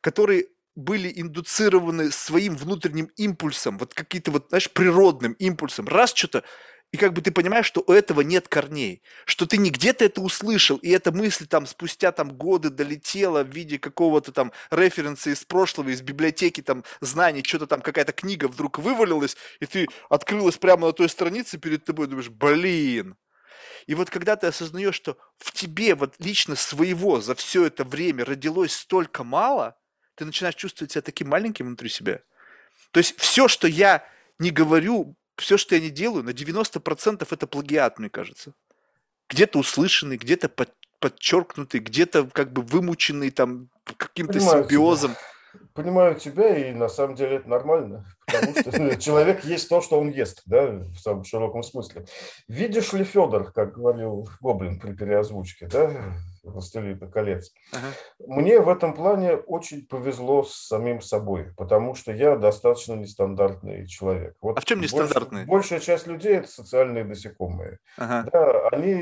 которые 0.00 0.46
были 0.74 1.12
индуцированы 1.14 2.10
своим 2.10 2.56
внутренним 2.56 3.10
импульсом, 3.16 3.78
вот 3.78 3.92
какие-то 3.94 4.30
вот, 4.30 4.46
знаешь, 4.48 4.70
природным 4.70 5.32
импульсом, 5.32 5.86
раз 5.86 6.14
что-то, 6.14 6.44
и 6.92 6.98
как 6.98 7.14
бы 7.14 7.22
ты 7.22 7.32
понимаешь, 7.32 7.66
что 7.66 7.82
у 7.86 7.92
этого 7.92 8.20
нет 8.20 8.48
корней, 8.48 9.02
что 9.24 9.46
ты 9.46 9.56
не 9.56 9.70
где-то 9.70 10.04
это 10.04 10.20
услышал, 10.20 10.76
и 10.76 10.90
эта 10.90 11.10
мысль 11.10 11.46
там 11.46 11.66
спустя 11.66 12.12
там 12.12 12.36
годы 12.36 12.68
долетела 12.68 13.42
в 13.42 13.48
виде 13.48 13.78
какого-то 13.78 14.30
там 14.30 14.52
референса 14.70 15.30
из 15.30 15.42
прошлого, 15.42 15.88
из 15.88 16.02
библиотеки 16.02 16.60
там 16.60 16.84
знаний, 17.00 17.42
что-то 17.42 17.66
там 17.66 17.80
какая-то 17.80 18.12
книга 18.12 18.46
вдруг 18.46 18.78
вывалилась, 18.78 19.38
и 19.60 19.66
ты 19.66 19.88
открылась 20.10 20.58
прямо 20.58 20.88
на 20.88 20.92
той 20.92 21.08
странице 21.08 21.56
перед 21.56 21.84
тобой, 21.84 22.08
думаешь, 22.08 22.28
блин, 22.28 23.16
и 23.86 23.94
вот 23.94 24.10
когда 24.10 24.36
ты 24.36 24.48
осознаешь, 24.48 24.94
что 24.94 25.16
в 25.38 25.50
тебе 25.52 25.94
вот 25.94 26.14
лично 26.18 26.56
своего 26.56 27.22
за 27.22 27.34
все 27.34 27.64
это 27.66 27.84
время 27.84 28.24
родилось 28.24 28.74
столько 28.74 29.24
мало, 29.24 29.78
ты 30.14 30.26
начинаешь 30.26 30.56
чувствовать 30.56 30.92
себя 30.92 31.02
таким 31.02 31.30
маленьким 31.30 31.66
внутри 31.66 31.88
себя. 31.88 32.20
То 32.90 32.98
есть 32.98 33.18
все, 33.18 33.48
что 33.48 33.66
я 33.66 34.06
не 34.38 34.50
говорю, 34.50 35.16
все, 35.42 35.56
что 35.56 35.74
я 35.74 35.80
не 35.80 35.90
делаю, 35.90 36.24
на 36.24 36.30
90% 36.30 37.26
это 37.30 37.46
плагиат, 37.46 37.98
мне 37.98 38.08
кажется. 38.08 38.52
Где-то 39.28 39.58
услышанный, 39.58 40.16
где-то 40.16 40.48
под, 40.48 40.70
подчеркнутый, 41.00 41.80
где-то 41.80 42.28
как 42.32 42.52
бы 42.52 42.62
вымученный 42.62 43.30
там 43.30 43.68
каким-то 43.96 44.40
симбиозом. 44.40 45.12
Тебя. 45.12 45.62
Понимаю 45.74 46.14
тебя, 46.14 46.56
и 46.56 46.72
на 46.72 46.88
самом 46.88 47.14
деле 47.14 47.36
это 47.36 47.48
нормально, 47.48 48.06
потому 48.32 48.56
что 48.56 48.96
человек 49.00 49.44
есть 49.44 49.68
то, 49.68 49.80
что 49.80 50.00
он 50.00 50.10
ест, 50.10 50.42
да, 50.46 50.66
в 50.66 50.96
самом 50.96 51.24
широком 51.24 51.62
смысле. 51.62 52.06
Видишь 52.48 52.92
ли, 52.92 53.04
Федор, 53.04 53.52
как 53.52 53.74
говорил 53.74 54.28
Гоблин 54.40 54.78
при 54.78 54.92
переозвучке, 54.92 55.66
да, 55.66 55.90
«Властелина 56.42 57.06
колец». 57.06 57.52
Ага. 57.72 57.86
Мне 58.18 58.60
в 58.60 58.68
этом 58.68 58.94
плане 58.94 59.36
очень 59.36 59.86
повезло 59.86 60.42
с 60.42 60.54
самим 60.54 61.00
собой, 61.00 61.52
потому 61.56 61.94
что 61.94 62.12
я 62.12 62.36
достаточно 62.36 62.94
нестандартный 62.94 63.86
человек. 63.86 64.34
Вот 64.40 64.58
а 64.58 64.60
в 64.60 64.64
чем 64.64 64.80
нестандартный? 64.80 65.44
Больш, 65.44 65.62
большая 65.62 65.80
часть 65.80 66.06
людей– 66.06 66.32
это 66.38 66.48
социальные 66.48 67.04
насекомые. 67.04 67.78
Ага. 67.96 68.28
Да, 68.32 68.68
они 68.68 68.94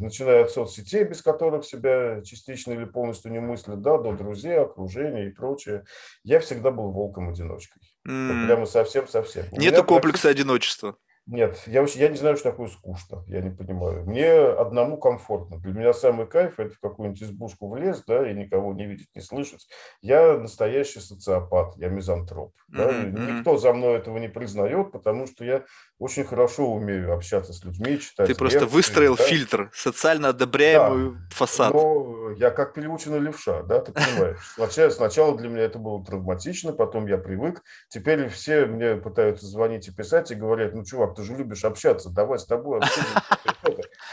начинают 0.00 0.48
от 0.48 0.52
соцсетей, 0.52 1.04
без 1.04 1.22
которых 1.22 1.64
себя 1.64 2.22
частично 2.22 2.72
или 2.72 2.84
полностью 2.84 3.32
не 3.32 3.40
мыслят, 3.40 3.80
да, 3.80 3.98
до 3.98 4.12
друзей, 4.12 4.58
окружения 4.58 5.28
и 5.28 5.30
прочее. 5.30 5.84
Я 6.24 6.40
всегда 6.40 6.70
был 6.70 6.90
волком-одиночкой. 6.90 7.82
Mm. 8.10 8.46
прямо 8.46 8.66
совсем-совсем. 8.66 9.44
Нету 9.52 9.84
комплекса 9.84 10.28
одиночества. 10.28 10.96
Нет, 11.30 11.62
я, 11.66 11.86
я 11.94 12.08
не 12.08 12.16
знаю, 12.16 12.36
что 12.36 12.50
такое 12.50 12.66
скучно, 12.68 13.22
я 13.28 13.40
не 13.40 13.50
понимаю. 13.50 14.04
Мне 14.04 14.32
одному 14.32 14.96
комфортно. 14.96 15.58
Для 15.58 15.72
меня 15.72 15.92
самый 15.92 16.26
кайф– 16.26 16.54
это 16.58 16.74
в 16.74 16.80
какую-нибудь 16.80 17.22
избушку 17.22 17.68
влез, 17.68 18.02
да, 18.04 18.28
и 18.28 18.34
никого 18.34 18.72
не 18.72 18.86
видеть, 18.86 19.08
не 19.14 19.22
слышать. 19.22 19.68
Я 20.02 20.38
настоящий 20.38 20.98
социопат, 20.98 21.76
я 21.76 21.88
мизантроп. 21.88 22.52
Да? 22.66 22.90
Mm-hmm. 22.90 23.38
Никто 23.38 23.58
за 23.58 23.72
мной 23.72 23.98
этого 23.98 24.18
не 24.18 24.28
признает, 24.28 24.90
потому 24.90 25.28
что 25.28 25.44
я 25.44 25.62
очень 26.00 26.24
хорошо 26.24 26.66
умею 26.66 27.14
общаться 27.14 27.52
с 27.52 27.62
людьми, 27.62 28.00
читать 28.00 28.26
Ты 28.26 28.34
просто 28.34 28.60
лекции, 28.60 28.74
выстроил 28.74 29.16
да? 29.16 29.22
фильтр, 29.22 29.70
социально 29.72 30.30
одобряемый 30.30 31.12
да, 31.12 31.18
фасад. 31.30 31.72
Но 31.72 32.19
я 32.36 32.50
как 32.50 32.74
переученный 32.74 33.18
левша, 33.18 33.62
да, 33.62 33.80
ты 33.80 33.92
понимаешь. 33.92 34.38
Сначала, 34.54 34.90
сначала 34.90 35.36
для 35.36 35.48
меня 35.48 35.62
это 35.62 35.78
было 35.78 36.04
травматично, 36.04 36.72
потом 36.72 37.06
я 37.06 37.18
привык. 37.18 37.62
Теперь 37.88 38.28
все 38.28 38.66
мне 38.66 38.96
пытаются 38.96 39.46
звонить 39.46 39.88
и 39.88 39.92
писать 39.92 40.30
и 40.30 40.34
говорят, 40.34 40.74
ну, 40.74 40.84
чувак, 40.84 41.14
ты 41.14 41.22
же 41.22 41.34
любишь 41.34 41.64
общаться, 41.64 42.10
давай 42.10 42.38
с 42.38 42.46
тобой 42.46 42.80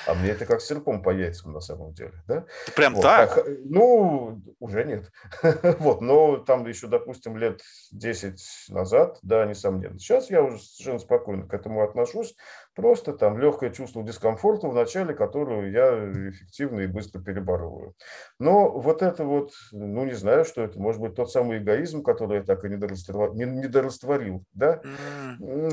А 0.08 0.14
мне 0.14 0.30
это 0.30 0.46
как 0.46 0.62
серпом 0.62 1.02
по 1.02 1.10
яйцам 1.10 1.52
на 1.52 1.60
самом 1.60 1.94
деле, 1.94 2.14
да? 2.28 2.46
Прям 2.76 2.96
вот. 2.96 3.02
так? 3.02 3.46
Ну, 3.66 4.42
уже 4.60 4.86
нет. 4.86 5.12
вот, 5.80 6.02
но 6.02 6.38
там 6.38 6.66
еще, 6.66 6.88
допустим, 6.88 7.38
лет 7.38 7.62
10 7.92 8.40
назад, 8.70 9.20
да, 9.22 9.46
несомненно. 9.46 10.00
Сейчас 10.00 10.30
я 10.30 10.44
уже 10.44 10.60
совершенно 10.60 11.00
спокойно 11.00 11.48
к 11.48 11.54
этому 11.54 11.84
отношусь. 11.84 12.36
Просто 12.78 13.14
там 13.14 13.40
легкое 13.40 13.72
чувство 13.72 14.04
дискомфорта 14.04 14.68
в 14.68 14.76
начале, 14.76 15.16
которую 15.16 15.72
я 15.72 16.30
эффективно 16.30 16.82
и 16.82 16.88
быстро 16.88 17.20
переборываю. 17.20 17.96
Но 18.38 18.70
вот 18.70 19.02
это 19.02 19.26
вот, 19.26 19.52
ну, 19.72 20.06
не 20.06 20.14
знаю, 20.14 20.46
что 20.46 20.62
это, 20.62 20.80
может 20.80 21.02
быть, 21.02 21.16
тот 21.16 21.32
самый 21.32 21.58
эгоизм, 21.58 22.04
который 22.04 22.38
я 22.38 22.44
так 22.44 22.64
и 22.64 22.70
недорастворил, 22.70 24.44
да? 24.54 24.80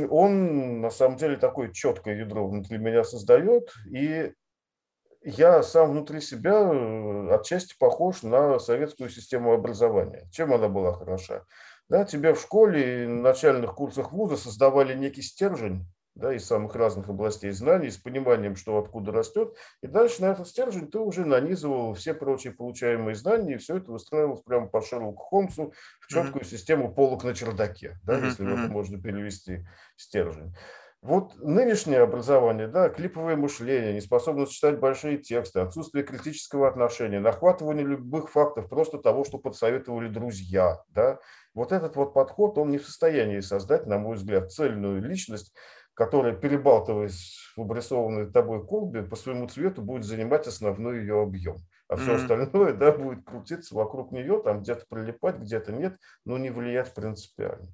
Он, 0.09 0.81
на 0.81 0.89
самом 0.89 1.19
деле, 1.19 1.37
такое 1.37 1.71
четкое 1.73 2.17
ядро 2.17 2.49
внутри 2.49 2.79
меня 2.79 3.05
создает, 3.05 3.71
и 3.93 4.33
я 5.23 5.63
сам 5.63 5.91
внутри 5.91 6.23
себя 6.23 6.55
э, 6.55 7.35
отчасти 7.35 7.75
похож 7.79 8.23
на 8.23 8.59
советскую 8.59 9.11
систему 9.11 9.53
образования. 9.53 10.27
Чем 10.33 10.55
она 10.55 10.69
была 10.69 10.95
хороша? 10.95 11.45
Да, 11.91 12.07
тебе 12.07 12.33
в 12.33 12.41
школе 12.41 13.05
и 13.05 13.07
на 13.07 13.21
начальных 13.21 13.75
курсах 13.75 14.13
вуза 14.13 14.39
создавали 14.39 14.95
некий 14.95 15.23
стержень, 15.23 15.87
да, 16.15 16.33
из 16.33 16.45
самых 16.47 16.75
разных 16.75 17.09
областей 17.09 17.51
знаний, 17.51 17.91
с 17.91 17.97
пониманием, 17.97 18.57
что 18.57 18.79
откуда 18.79 19.13
растет. 19.13 19.57
И 19.83 19.87
дальше 19.87 20.23
на 20.23 20.27
этот 20.27 20.49
стержень 20.49 20.91
ты 20.91 20.99
уже 20.99 21.25
нанизывал 21.25 21.95
все 21.95 22.15
прочие 22.15 22.53
получаемые 22.53 23.15
знания, 23.15 23.55
и 23.55 23.59
все 23.59 23.77
это 23.79 23.93
выстраивалось 23.93 24.43
прямо 24.43 24.69
по 24.69 24.81
Шерлоку 24.81 25.23
Холмсу 25.23 25.73
в 26.01 26.07
четкую 26.09 26.45
mm-hmm. 26.45 26.49
систему 26.49 26.95
полок 26.95 27.25
на 27.25 27.35
чердаке, 27.35 27.99
да, 28.05 28.19
mm-hmm. 28.19 28.27
если 28.27 28.47
это 28.47 28.73
можно 28.73 29.01
перевести 29.01 29.67
стержень. 29.97 30.55
Вот 31.05 31.35
нынешнее 31.37 32.01
образование, 32.01 32.67
да, 32.67 32.89
клиповое 32.89 33.37
мышление, 33.37 33.93
неспособность 33.93 34.53
читать 34.53 34.81
большие 34.81 35.19
тексты, 35.19 35.61
отсутствие 35.61 36.03
критического 36.03 36.67
отношения, 36.67 37.21
нахватывание 37.21 37.85
любых 37.85 38.31
фактов, 38.31 38.71
просто 38.71 38.97
того, 38.97 39.25
что 39.25 39.37
подсоветовали 39.37 40.09
друзья, 40.09 40.83
да, 40.89 41.19
вот 41.53 41.73
этот 41.73 41.97
вот 41.97 42.15
подход, 42.15 42.57
он 42.57 42.71
не 42.71 42.79
в 42.79 42.87
состоянии 42.87 43.41
создать, 43.41 43.87
на 43.87 43.99
мой 43.99 44.17
взгляд, 44.17 44.51
цельную 44.51 45.03
личность, 45.03 45.53
которая, 45.95 46.35
перебалтываясь 46.35 47.39
в 47.57 47.63
обрисованной 47.63 48.31
тобой 48.31 48.67
колбе, 48.67 49.03
по 49.03 49.17
своему 49.17 49.49
цвету 49.49 49.83
будет 49.83 50.05
занимать 50.05 50.47
основной 50.47 51.01
ее 51.01 51.23
объем. 51.23 51.65
А 51.89 51.97
все 51.97 52.13
mm-hmm. 52.13 52.17
остальное 52.17 52.73
да, 52.73 52.93
будет 52.93 53.25
крутиться 53.25 53.75
вокруг 53.75 54.11
нее, 54.11 54.41
там 54.43 54.63
где-то 54.63 54.85
прилипать, 54.89 55.37
где-то 55.37 55.73
нет, 55.73 55.99
но 56.25 56.39
не 56.39 56.51
влиять 56.51 56.93
принципиально. 56.95 57.69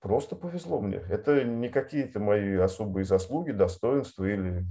Просто 0.00 0.36
повезло 0.36 0.80
мне. 0.80 0.98
Это 1.08 1.44
не 1.44 1.68
какие-то 1.68 2.20
мои 2.20 2.56
особые 2.56 3.04
заслуги, 3.04 3.52
достоинства 3.52 4.24
или 4.24 4.66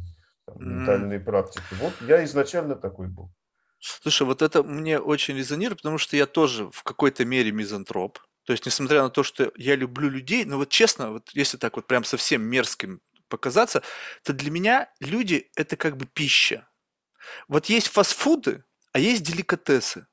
там, 0.45 0.57
ментальные 0.59 1.19
mm. 1.19 1.23
практики. 1.23 1.63
Вот 1.81 1.93
я 2.07 2.23
изначально 2.25 2.75
такой 2.75 3.07
был. 3.07 3.31
Слушай, 3.79 4.27
вот 4.27 4.41
это 4.41 4.63
мне 4.63 4.99
очень 4.99 5.35
резонирует, 5.35 5.79
потому 5.79 5.97
что 5.97 6.15
я 6.15 6.25
тоже 6.25 6.69
в 6.69 6.83
какой-то 6.83 7.25
мере 7.25 7.51
мизантроп. 7.51 8.19
То 8.45 8.51
есть, 8.51 8.65
несмотря 8.65 9.03
на 9.03 9.09
то, 9.09 9.23
что 9.23 9.51
я 9.55 9.75
люблю 9.75 10.09
людей, 10.09 10.45
но 10.45 10.57
вот 10.57 10.69
честно, 10.69 11.11
вот 11.11 11.29
если 11.33 11.57
так 11.57 11.75
вот 11.75 11.87
прям 11.87 12.03
совсем 12.03 12.41
мерзким 12.43 13.01
показаться, 13.29 13.81
то 14.23 14.33
для 14.33 14.51
меня 14.51 14.91
люди– 14.99 15.49
это 15.55 15.75
как 15.75 15.97
бы 15.97 16.05
пища. 16.05 16.67
Вот 17.47 17.67
есть 17.67 17.87
фастфуды, 17.87 18.63
а 18.91 18.99
есть 18.99 19.23
деликатесы 19.23 20.07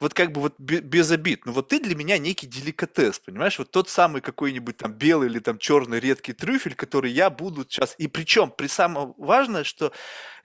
вот 0.00 0.14
как 0.14 0.32
бы 0.32 0.40
вот 0.40 0.58
без 0.58 1.10
обид, 1.10 1.46
но 1.46 1.52
вот 1.52 1.68
ты 1.68 1.80
для 1.80 1.94
меня 1.94 2.18
некий 2.18 2.46
деликатес, 2.46 3.18
понимаешь? 3.18 3.58
Вот 3.58 3.70
тот 3.70 3.88
самый 3.88 4.20
какой-нибудь 4.20 4.76
там 4.76 4.92
белый 4.92 5.28
или 5.28 5.38
там 5.38 5.58
черный 5.58 6.00
редкий 6.00 6.32
трюфель, 6.32 6.74
который 6.74 7.10
я 7.10 7.30
буду 7.30 7.64
сейчас... 7.64 7.94
И 7.98 8.08
причем, 8.08 8.50
при 8.50 8.66
самом 8.66 9.14
важное, 9.18 9.64
что 9.64 9.92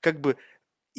как 0.02 0.22
бы 0.22 0.38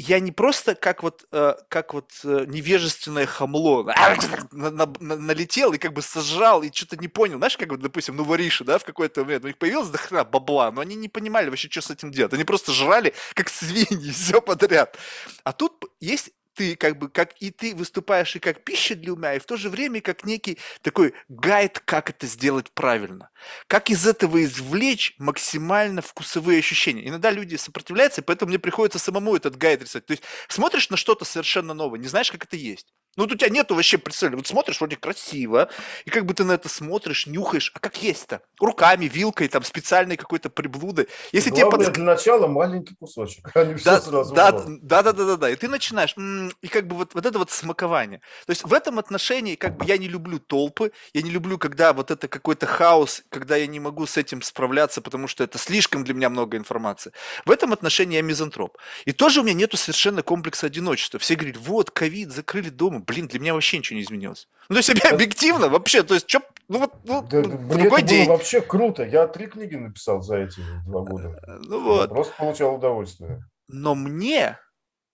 я 0.00 0.18
не 0.20 0.32
просто 0.32 0.74
как 0.74 1.02
вот, 1.02 1.26
э, 1.30 1.54
как 1.68 1.92
вот 1.92 2.10
э, 2.24 2.44
невежественное 2.48 3.26
хамло 3.26 3.84
на, 3.84 4.16
на, 4.70 4.86
на, 4.86 5.16
налетел 5.16 5.72
и 5.72 5.78
как 5.78 5.92
бы 5.92 6.00
сожрал 6.00 6.62
и 6.62 6.72
что-то 6.72 6.96
не 6.96 7.08
понял. 7.08 7.36
Знаешь, 7.36 7.56
как 7.56 7.70
вот, 7.70 7.80
допустим, 7.80 8.16
ну 8.16 8.24
вариши, 8.24 8.64
да, 8.64 8.78
в 8.78 8.84
какой-то 8.84 9.24
момент, 9.24 9.44
у 9.44 9.48
них 9.48 9.58
появилось 9.58 9.88
до 9.88 10.24
бабла, 10.24 10.70
но 10.70 10.80
они 10.80 10.94
не 10.94 11.08
понимали 11.08 11.50
вообще, 11.50 11.68
что 11.70 11.82
с 11.82 11.90
этим 11.90 12.10
делать. 12.10 12.32
Они 12.32 12.44
просто 12.44 12.72
жрали, 12.72 13.14
как 13.34 13.50
свиньи, 13.50 14.10
все 14.12 14.40
подряд. 14.40 14.96
А 15.44 15.52
тут 15.52 15.84
есть 16.00 16.30
ты 16.60 16.76
как 16.76 16.98
бы, 16.98 17.08
как 17.08 17.32
и 17.40 17.50
ты 17.50 17.74
выступаешь 17.74 18.36
и 18.36 18.38
как 18.38 18.64
пища 18.64 18.94
для 18.94 19.14
ума, 19.14 19.32
и 19.32 19.38
в 19.38 19.46
то 19.46 19.56
же 19.56 19.70
время 19.70 20.02
как 20.02 20.26
некий 20.26 20.58
такой 20.82 21.14
гайд, 21.30 21.78
как 21.78 22.10
это 22.10 22.26
сделать 22.26 22.70
правильно. 22.72 23.30
Как 23.66 23.88
из 23.88 24.06
этого 24.06 24.44
извлечь 24.44 25.14
максимально 25.16 26.02
вкусовые 26.02 26.58
ощущения. 26.58 27.08
Иногда 27.08 27.30
люди 27.30 27.56
сопротивляются, 27.56 28.20
и 28.20 28.24
поэтому 28.24 28.50
мне 28.50 28.58
приходится 28.58 28.98
самому 28.98 29.34
этот 29.36 29.56
гайд 29.56 29.80
рисовать. 29.80 30.04
То 30.04 30.10
есть 30.10 30.22
смотришь 30.48 30.90
на 30.90 30.98
что-то 30.98 31.24
совершенно 31.24 31.72
новое, 31.72 31.98
не 31.98 32.08
знаешь, 32.08 32.30
как 32.30 32.44
это 32.44 32.56
есть. 32.56 32.92
Ну, 33.16 33.24
вот 33.24 33.32
у 33.32 33.36
тебя 33.36 33.50
нету 33.50 33.74
вообще 33.74 33.98
представления. 33.98 34.38
Вот 34.38 34.46
смотришь, 34.46 34.78
вроде 34.78 34.96
красиво, 34.96 35.68
и 36.04 36.10
как 36.10 36.26
бы 36.26 36.34
ты 36.34 36.44
на 36.44 36.52
это 36.52 36.68
смотришь, 36.68 37.26
нюхаешь, 37.26 37.72
а 37.74 37.80
как 37.80 38.02
есть-то? 38.02 38.40
Руками, 38.60 39.06
вилкой, 39.06 39.48
там, 39.48 39.64
специальной 39.64 40.16
какой-то 40.16 40.48
приблудой. 40.48 41.08
Если 41.32 41.50
Главное, 41.50 41.70
тебе 41.70 41.86
под... 41.86 41.94
для 41.94 42.04
начала 42.04 42.46
маленький 42.46 42.94
кусочек, 42.94 43.50
а 43.54 43.64
не 43.64 43.74
все 43.74 43.84
да, 43.84 44.00
сразу. 44.00 44.34
Да, 44.34 44.52
да, 44.52 45.02
да, 45.02 45.12
да, 45.12 45.24
да, 45.24 45.36
да. 45.36 45.50
И 45.50 45.56
ты 45.56 45.68
начинаешь, 45.68 46.14
и 46.62 46.68
как 46.68 46.86
бы 46.86 46.96
вот, 46.96 47.14
вот 47.14 47.26
это 47.26 47.38
вот 47.38 47.50
смакование. 47.50 48.20
То 48.46 48.50
есть 48.50 48.64
в 48.64 48.72
этом 48.72 48.98
отношении, 48.98 49.56
как 49.56 49.76
бы 49.76 49.84
я 49.86 49.98
не 49.98 50.08
люблю 50.08 50.38
толпы, 50.38 50.92
я 51.12 51.22
не 51.22 51.30
люблю, 51.30 51.58
когда 51.58 51.92
вот 51.92 52.10
это 52.12 52.28
какой-то 52.28 52.66
хаос, 52.66 53.22
когда 53.28 53.56
я 53.56 53.66
не 53.66 53.80
могу 53.80 54.06
с 54.06 54.16
этим 54.16 54.40
справляться, 54.40 55.00
потому 55.00 55.26
что 55.26 55.42
это 55.42 55.58
слишком 55.58 56.04
для 56.04 56.14
меня 56.14 56.30
много 56.30 56.56
информации. 56.56 57.12
В 57.44 57.50
этом 57.50 57.72
отношении 57.72 58.16
я 58.16 58.22
мизантроп. 58.22 58.78
И 59.04 59.12
тоже 59.12 59.40
у 59.40 59.42
меня 59.42 59.54
нету 59.54 59.76
совершенно 59.76 60.22
комплекса 60.22 60.66
одиночества. 60.66 61.18
Все 61.18 61.34
говорят, 61.34 61.56
вот, 61.58 61.90
ковид, 61.90 62.30
закрыли 62.30 62.68
дома, 62.70 62.99
блин, 63.00 63.26
для 63.28 63.40
меня 63.40 63.54
вообще 63.54 63.78
ничего 63.78 63.96
не 63.96 64.02
изменилось. 64.02 64.48
Ну, 64.68 64.74
то 64.74 64.78
есть, 64.78 65.04
я 65.04 65.10
объективно 65.10 65.68
вообще, 65.68 66.02
то 66.02 66.14
есть, 66.14 66.28
что, 66.28 66.42
ну, 66.68 66.78
вот, 66.78 66.94
ну, 67.04 67.22
да, 67.22 67.42
другой 67.42 68.02
день. 68.02 68.26
Было 68.26 68.36
вообще 68.36 68.60
круто. 68.60 69.02
Я 69.04 69.26
три 69.26 69.46
книги 69.46 69.74
написал 69.74 70.22
за 70.22 70.38
эти 70.38 70.60
два 70.86 71.02
года. 71.02 71.38
Э, 71.46 71.58
ну, 71.62 71.82
вот. 71.82 72.02
Я 72.02 72.14
просто 72.14 72.34
получал 72.36 72.76
удовольствие. 72.76 73.44
Но 73.68 73.94
мне 73.94 74.58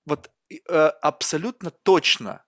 вот 0.04 0.30
э, 0.50 0.74
абсолютно 1.00 1.70
точно, 1.70 2.44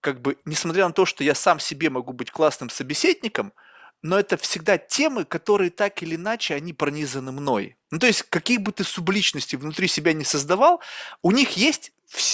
как 0.00 0.20
бы, 0.20 0.36
несмотря 0.44 0.86
на 0.86 0.92
то, 0.92 1.06
что 1.06 1.24
я 1.24 1.34
сам 1.34 1.58
себе 1.58 1.90
могу 1.90 2.12
быть 2.12 2.30
классным 2.30 2.70
собеседником, 2.70 3.52
но 4.02 4.18
это 4.18 4.36
всегда 4.36 4.78
темы, 4.78 5.24
которые 5.24 5.70
так 5.70 6.02
или 6.02 6.16
иначе, 6.16 6.54
они 6.54 6.72
пронизаны 6.72 7.30
мной. 7.30 7.76
Ну, 7.90 7.98
то 7.98 8.06
есть, 8.06 8.22
каких 8.24 8.60
бы 8.60 8.72
ты 8.72 8.82
субличностей 8.82 9.56
внутри 9.56 9.86
себя 9.86 10.12
не 10.12 10.24
создавал, 10.24 10.80
у 11.22 11.30
них 11.30 11.56
есть, 11.56 11.92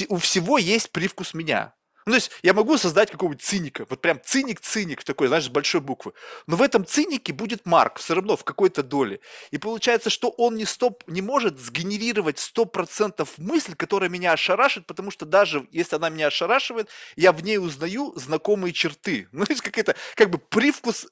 у 0.08 0.16
всего 0.16 0.56
есть 0.56 0.90
привкус 0.90 1.34
меня. 1.34 1.74
Ну, 2.08 2.12
то 2.12 2.16
есть 2.16 2.30
я 2.42 2.54
могу 2.54 2.78
создать 2.78 3.10
какого-нибудь 3.10 3.44
циника, 3.44 3.86
вот 3.90 4.00
прям 4.00 4.18
циник-циник 4.24 5.04
такой, 5.04 5.28
знаешь, 5.28 5.44
с 5.44 5.50
большой 5.50 5.82
буквы. 5.82 6.14
Но 6.46 6.56
в 6.56 6.62
этом 6.62 6.86
цинике 6.86 7.34
будет 7.34 7.66
Марк 7.66 7.98
все 7.98 8.14
равно 8.14 8.34
в 8.34 8.44
какой-то 8.44 8.82
доле. 8.82 9.20
И 9.50 9.58
получается, 9.58 10.08
что 10.08 10.30
он 10.30 10.56
не, 10.56 10.64
стоп, 10.64 11.04
не 11.06 11.20
может 11.20 11.60
сгенерировать 11.60 12.38
100% 12.38 13.28
мысль, 13.36 13.74
которая 13.74 14.08
меня 14.08 14.32
ошарашит, 14.32 14.86
потому 14.86 15.10
что 15.10 15.26
даже 15.26 15.68
если 15.70 15.96
она 15.96 16.08
меня 16.08 16.28
ошарашивает, 16.28 16.88
я 17.14 17.30
в 17.32 17.44
ней 17.44 17.58
узнаю 17.58 18.14
знакомые 18.16 18.72
черты. 18.72 19.28
Ну, 19.38 19.44
то 19.44 19.52
есть 19.52 19.62
какой-то 19.62 19.94
как 20.16 20.30
бы 20.30 20.38
привкус 20.38 21.06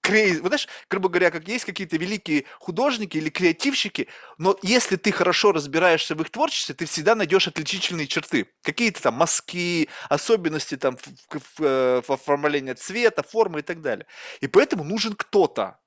крейзи. 0.00 0.40
Вот 0.40 0.48
знаешь, 0.48 0.68
грубо 0.90 1.08
говоря, 1.08 1.30
как 1.30 1.46
есть 1.48 1.64
какие-то 1.64 1.96
великие 1.96 2.44
художники 2.58 3.16
или 3.16 3.30
креативщики, 3.30 4.08
но 4.38 4.56
если 4.62 4.96
ты 4.96 5.12
хорошо 5.12 5.52
разбираешься 5.52 6.14
в 6.14 6.22
их 6.22 6.30
творчестве, 6.30 6.74
ты 6.74 6.86
всегда 6.86 7.14
найдешь 7.14 7.48
отличительные 7.48 8.06
черты. 8.06 8.46
Какие-то 8.62 9.02
там 9.02 9.14
мазки, 9.14 9.88
особенности 10.08 10.76
там 10.76 10.96
в, 10.96 11.38
в, 11.38 11.62
э, 11.62 12.02
в 12.06 12.10
оформлении 12.10 12.72
цвета, 12.72 13.22
формы 13.22 13.60
и 13.60 13.62
так 13.62 13.80
далее. 13.80 14.06
И 14.40 14.46
поэтому 14.46 14.84
нужен 14.84 15.14
кто-то. 15.14 15.78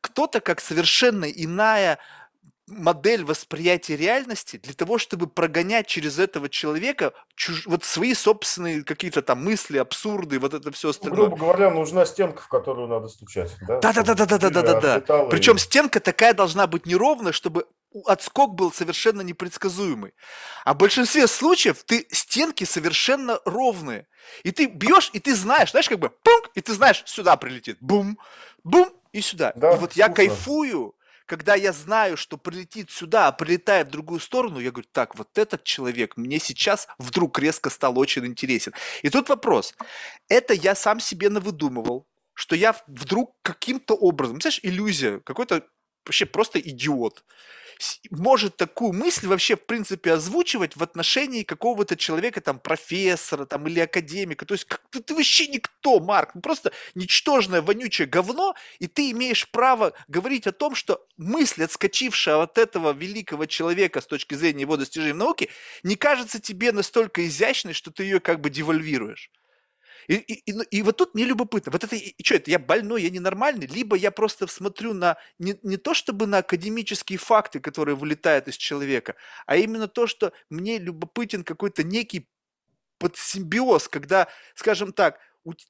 Кто-то 0.00 0.40
как 0.40 0.60
совершенно 0.60 1.24
иная 1.24 1.98
модель 2.68 3.24
восприятия 3.24 3.96
реальности 3.96 4.56
для 4.56 4.74
того, 4.74 4.98
чтобы 4.98 5.26
прогонять 5.26 5.86
через 5.86 6.18
этого 6.18 6.48
человека 6.48 7.12
чуж... 7.34 7.66
вот 7.66 7.84
свои 7.84 8.14
собственные 8.14 8.84
какие-то 8.84 9.22
там 9.22 9.44
мысли, 9.44 9.78
абсурды, 9.78 10.38
вот 10.38 10.54
это 10.54 10.70
все 10.72 10.88
ну, 10.88 10.90
остальное. 10.90 11.28
грубо 11.28 11.36
говоря, 11.36 11.70
нужна 11.70 12.06
стенка, 12.06 12.42
в 12.42 12.48
которую 12.48 12.88
надо 12.88 13.08
стучать. 13.08 13.56
Да, 13.66 13.80
да, 13.80 13.92
да, 13.92 14.14
да, 14.14 14.26
да, 14.26 14.38
да, 14.38 14.50
да, 14.50 14.62
да, 14.62 15.00
да. 15.00 15.24
Причем 15.24 15.56
и... 15.56 15.58
стенка 15.58 16.00
такая 16.00 16.34
должна 16.34 16.66
быть 16.66 16.86
неровная, 16.86 17.32
чтобы 17.32 17.66
отскок 18.04 18.54
был 18.54 18.72
совершенно 18.72 19.22
непредсказуемый. 19.22 20.14
А 20.64 20.74
в 20.74 20.76
большинстве 20.76 21.26
случаев 21.26 21.82
ты 21.84 22.06
стенки 22.10 22.64
совершенно 22.64 23.40
ровные. 23.44 24.06
И 24.42 24.50
ты 24.50 24.66
бьешь, 24.66 25.10
и 25.12 25.20
ты 25.20 25.34
знаешь, 25.34 25.70
знаешь, 25.70 25.88
как 25.88 25.98
бы 25.98 26.10
пунк, 26.10 26.50
и 26.54 26.60
ты 26.60 26.74
знаешь, 26.74 27.02
сюда 27.06 27.36
прилетит, 27.36 27.78
бум, 27.80 28.18
бум, 28.62 28.92
и 29.12 29.20
сюда. 29.20 29.52
Да, 29.56 29.72
и 29.72 29.78
вот 29.78 29.90
вкусно. 29.92 30.00
я 30.00 30.08
кайфую 30.08 30.94
когда 31.28 31.54
я 31.54 31.72
знаю, 31.72 32.16
что 32.16 32.38
прилетит 32.38 32.90
сюда, 32.90 33.28
а 33.28 33.32
прилетает 33.32 33.88
в 33.88 33.90
другую 33.90 34.18
сторону, 34.18 34.58
я 34.60 34.70
говорю, 34.70 34.88
так, 34.90 35.14
вот 35.14 35.36
этот 35.36 35.62
человек 35.62 36.16
мне 36.16 36.38
сейчас 36.38 36.88
вдруг 36.98 37.38
резко 37.38 37.68
стал 37.68 37.98
очень 37.98 38.26
интересен. 38.26 38.72
И 39.02 39.10
тут 39.10 39.28
вопрос. 39.28 39.74
Это 40.28 40.54
я 40.54 40.74
сам 40.74 41.00
себе 41.00 41.28
навыдумывал, 41.28 42.08
что 42.32 42.56
я 42.56 42.74
вдруг 42.86 43.36
каким-то 43.42 43.94
образом, 43.94 44.40
знаешь, 44.40 44.60
иллюзия, 44.62 45.20
какой-то 45.20 45.66
вообще 46.06 46.24
просто 46.24 46.58
идиот 46.58 47.22
может 48.10 48.56
такую 48.56 48.92
мысль 48.92 49.26
вообще, 49.26 49.56
в 49.56 49.64
принципе, 49.66 50.12
озвучивать 50.12 50.76
в 50.76 50.82
отношении 50.82 51.42
какого-то 51.42 51.96
человека, 51.96 52.40
там, 52.40 52.58
профессора, 52.58 53.44
там, 53.44 53.66
или 53.68 53.80
академика. 53.80 54.46
То 54.46 54.54
есть 54.54 54.64
как, 54.64 54.82
ты, 54.90 55.00
ты 55.00 55.14
вообще 55.14 55.46
никто, 55.48 56.00
Марк, 56.00 56.34
ну, 56.34 56.40
просто 56.40 56.72
ничтожное, 56.94 57.62
вонючее 57.62 58.06
говно, 58.06 58.54
и 58.78 58.86
ты 58.86 59.10
имеешь 59.10 59.48
право 59.50 59.92
говорить 60.08 60.46
о 60.46 60.52
том, 60.52 60.74
что 60.74 61.06
мысль, 61.16 61.64
отскочившая 61.64 62.36
от 62.36 62.58
этого 62.58 62.92
великого 62.92 63.46
человека 63.46 64.00
с 64.00 64.06
точки 64.06 64.34
зрения 64.34 64.62
его 64.62 64.76
достижений 64.76 65.12
науки, 65.12 65.50
не 65.82 65.96
кажется 65.96 66.40
тебе 66.40 66.72
настолько 66.72 67.26
изящной, 67.26 67.74
что 67.74 67.90
ты 67.90 68.04
ее 68.04 68.20
как 68.20 68.40
бы 68.40 68.50
девальвируешь. 68.50 69.30
И, 70.08 70.14
и, 70.14 70.34
и, 70.50 70.52
ну, 70.54 70.62
и 70.62 70.82
вот 70.82 70.96
тут 70.96 71.14
мне 71.14 71.24
любопытно, 71.24 71.70
вот 71.70 71.84
это, 71.84 71.94
и, 71.94 72.14
что 72.24 72.36
это, 72.36 72.50
я 72.50 72.58
больной, 72.58 73.02
я 73.02 73.10
ненормальный, 73.10 73.66
либо 73.66 73.94
я 73.94 74.10
просто 74.10 74.46
смотрю 74.46 74.94
на, 74.94 75.18
не, 75.38 75.58
не 75.62 75.76
то 75.76 75.92
чтобы 75.92 76.26
на 76.26 76.38
академические 76.38 77.18
факты, 77.18 77.60
которые 77.60 77.94
вылетают 77.94 78.48
из 78.48 78.56
человека, 78.56 79.16
а 79.46 79.56
именно 79.56 79.86
то, 79.86 80.06
что 80.06 80.32
мне 80.48 80.78
любопытен 80.78 81.44
какой-то 81.44 81.82
некий 81.82 82.26
подсимбиоз, 82.98 83.88
когда, 83.88 84.28
скажем 84.54 84.92
так, 84.92 85.18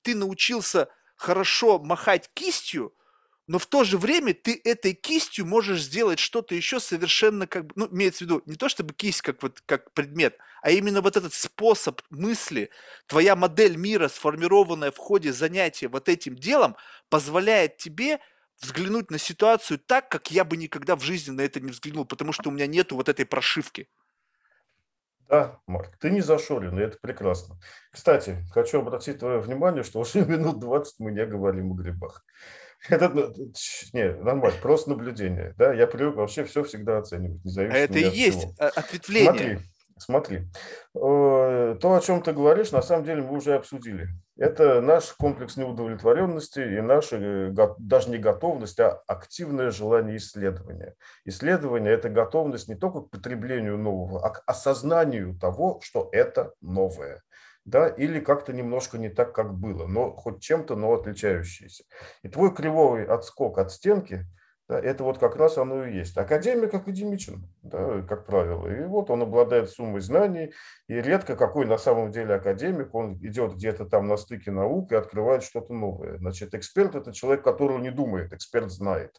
ты 0.02 0.14
научился 0.14 0.88
хорошо 1.16 1.80
махать 1.80 2.30
кистью, 2.32 2.94
но 3.48 3.58
в 3.58 3.66
то 3.66 3.82
же 3.82 3.96
время 3.98 4.34
ты 4.34 4.60
этой 4.62 4.92
кистью 4.92 5.46
можешь 5.46 5.82
сделать 5.82 6.18
что-то 6.18 6.54
еще 6.54 6.78
совершенно 6.78 7.46
как 7.46 7.66
бы, 7.66 7.72
ну, 7.76 7.88
имеется 7.90 8.18
в 8.18 8.20
виду, 8.28 8.42
не 8.44 8.56
то 8.56 8.68
чтобы 8.68 8.92
кисть 8.92 9.22
как 9.22 9.42
вот 9.42 9.62
как 9.64 9.90
предмет, 9.92 10.38
а 10.62 10.70
именно 10.70 11.00
вот 11.00 11.16
этот 11.16 11.32
способ 11.32 12.02
мысли, 12.10 12.70
твоя 13.06 13.34
модель 13.34 13.76
мира, 13.76 14.08
сформированная 14.08 14.90
в 14.90 14.98
ходе 14.98 15.32
занятия 15.32 15.88
вот 15.88 16.10
этим 16.10 16.36
делом, 16.36 16.76
позволяет 17.08 17.78
тебе 17.78 18.20
взглянуть 18.60 19.10
на 19.10 19.18
ситуацию 19.18 19.78
так, 19.78 20.10
как 20.10 20.30
я 20.30 20.44
бы 20.44 20.58
никогда 20.58 20.94
в 20.94 21.00
жизни 21.00 21.32
на 21.32 21.40
это 21.40 21.58
не 21.58 21.70
взглянул, 21.70 22.04
потому 22.04 22.32
что 22.32 22.50
у 22.50 22.52
меня 22.52 22.66
нету 22.66 22.96
вот 22.96 23.08
этой 23.08 23.24
прошивки. 23.24 23.88
Да, 25.28 25.60
Марк, 25.66 25.96
ты 25.98 26.10
не 26.10 26.20
зашорен, 26.20 26.78
и 26.78 26.82
это 26.82 26.98
прекрасно. 27.00 27.58
Кстати, 27.92 28.38
хочу 28.52 28.80
обратить 28.80 29.18
твое 29.18 29.40
внимание, 29.40 29.82
что 29.84 30.00
уже 30.00 30.20
минут 30.26 30.58
20 30.58 31.00
мы 31.00 31.12
не 31.12 31.24
говорим 31.24 31.72
о 31.72 31.74
грибах. 31.74 32.24
Это, 32.88 33.08
ну, 33.08 33.32
не, 33.92 34.12
нормально, 34.12 34.58
просто 34.62 34.90
наблюдение. 34.90 35.54
Да, 35.58 35.72
я 35.72 35.86
привык 35.86 36.16
вообще 36.16 36.44
все 36.44 36.62
всегда 36.62 36.98
оценивать, 36.98 37.44
независимо 37.44 37.76
а 37.76 37.82
Это 37.82 37.98
и 37.98 38.08
есть 38.08 38.38
всего. 38.38 38.54
ответвление. 38.58 39.60
Смотри, 39.96 40.36
смотри. 40.36 40.36
Э, 40.94 41.76
то, 41.80 41.94
о 41.94 42.00
чем 42.00 42.22
ты 42.22 42.32
говоришь, 42.32 42.70
на 42.70 42.82
самом 42.82 43.04
деле 43.04 43.22
мы 43.22 43.36
уже 43.36 43.54
обсудили. 43.54 44.08
Это 44.36 44.80
наш 44.80 45.06
комплекс 45.14 45.56
неудовлетворенности 45.56 46.60
и 46.60 46.80
наша 46.80 47.16
э, 47.16 47.52
даже 47.78 48.10
не 48.10 48.18
готовность, 48.18 48.78
а 48.78 49.02
активное 49.08 49.72
желание 49.72 50.16
исследования. 50.16 50.94
Исследование– 51.24 51.92
это 51.94 52.08
готовность 52.08 52.68
не 52.68 52.76
только 52.76 53.00
к 53.00 53.10
потреблению 53.10 53.76
нового, 53.76 54.24
а 54.24 54.30
к 54.30 54.42
осознанию 54.46 55.36
того, 55.36 55.80
что 55.82 56.08
это 56.12 56.52
новое 56.60 57.22
да, 57.68 57.88
или 57.88 58.20
как-то 58.20 58.52
немножко 58.52 58.98
не 58.98 59.10
так, 59.10 59.34
как 59.34 59.54
было, 59.54 59.86
но 59.86 60.12
хоть 60.12 60.40
чем-то, 60.40 60.74
но 60.74 60.94
отличающееся. 60.94 61.84
И 62.22 62.28
твой 62.28 62.54
кривой 62.54 63.04
отскок 63.04 63.58
от 63.58 63.70
стенки, 63.70 64.24
да, 64.68 64.78
это 64.78 65.02
вот 65.02 65.18
как 65.18 65.36
раз 65.36 65.56
оно 65.56 65.86
и 65.86 65.94
есть. 65.94 66.16
Академик 66.18 66.74
академичен, 66.74 67.48
да, 67.62 68.02
как 68.02 68.26
правило. 68.26 68.66
И 68.68 68.84
вот 68.84 69.10
он 69.10 69.22
обладает 69.22 69.70
суммой 69.70 70.00
знаний, 70.00 70.52
и 70.88 70.94
редко 70.94 71.36
какой 71.36 71.66
на 71.66 71.78
самом 71.78 72.10
деле 72.10 72.34
академик, 72.34 72.94
он 72.94 73.14
идет 73.16 73.54
где-то 73.54 73.86
там 73.86 74.08
на 74.08 74.16
стыке 74.16 74.50
наук 74.50 74.92
и 74.92 74.96
открывает 74.96 75.42
что-то 75.42 75.72
новое. 75.72 76.18
Значит, 76.18 76.54
эксперт– 76.54 76.94
это 76.96 77.12
человек, 77.12 77.44
который 77.44 77.78
не 77.78 77.90
думает, 77.90 78.32
эксперт 78.32 78.70
знает. 78.70 79.12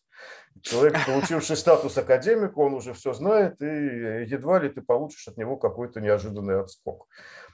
Человек, 0.61 0.97
получивший 1.05 1.55
статус 1.55 1.97
академика, 1.97 2.59
он 2.59 2.73
уже 2.73 2.93
все 2.93 3.13
знает, 3.13 3.61
и 3.61 3.65
едва 3.65 4.59
ли 4.59 4.69
ты 4.69 4.81
получишь 4.81 5.27
от 5.27 5.37
него 5.37 5.57
какой-то 5.57 5.99
неожиданный 5.99 6.59
отскок. 6.59 7.07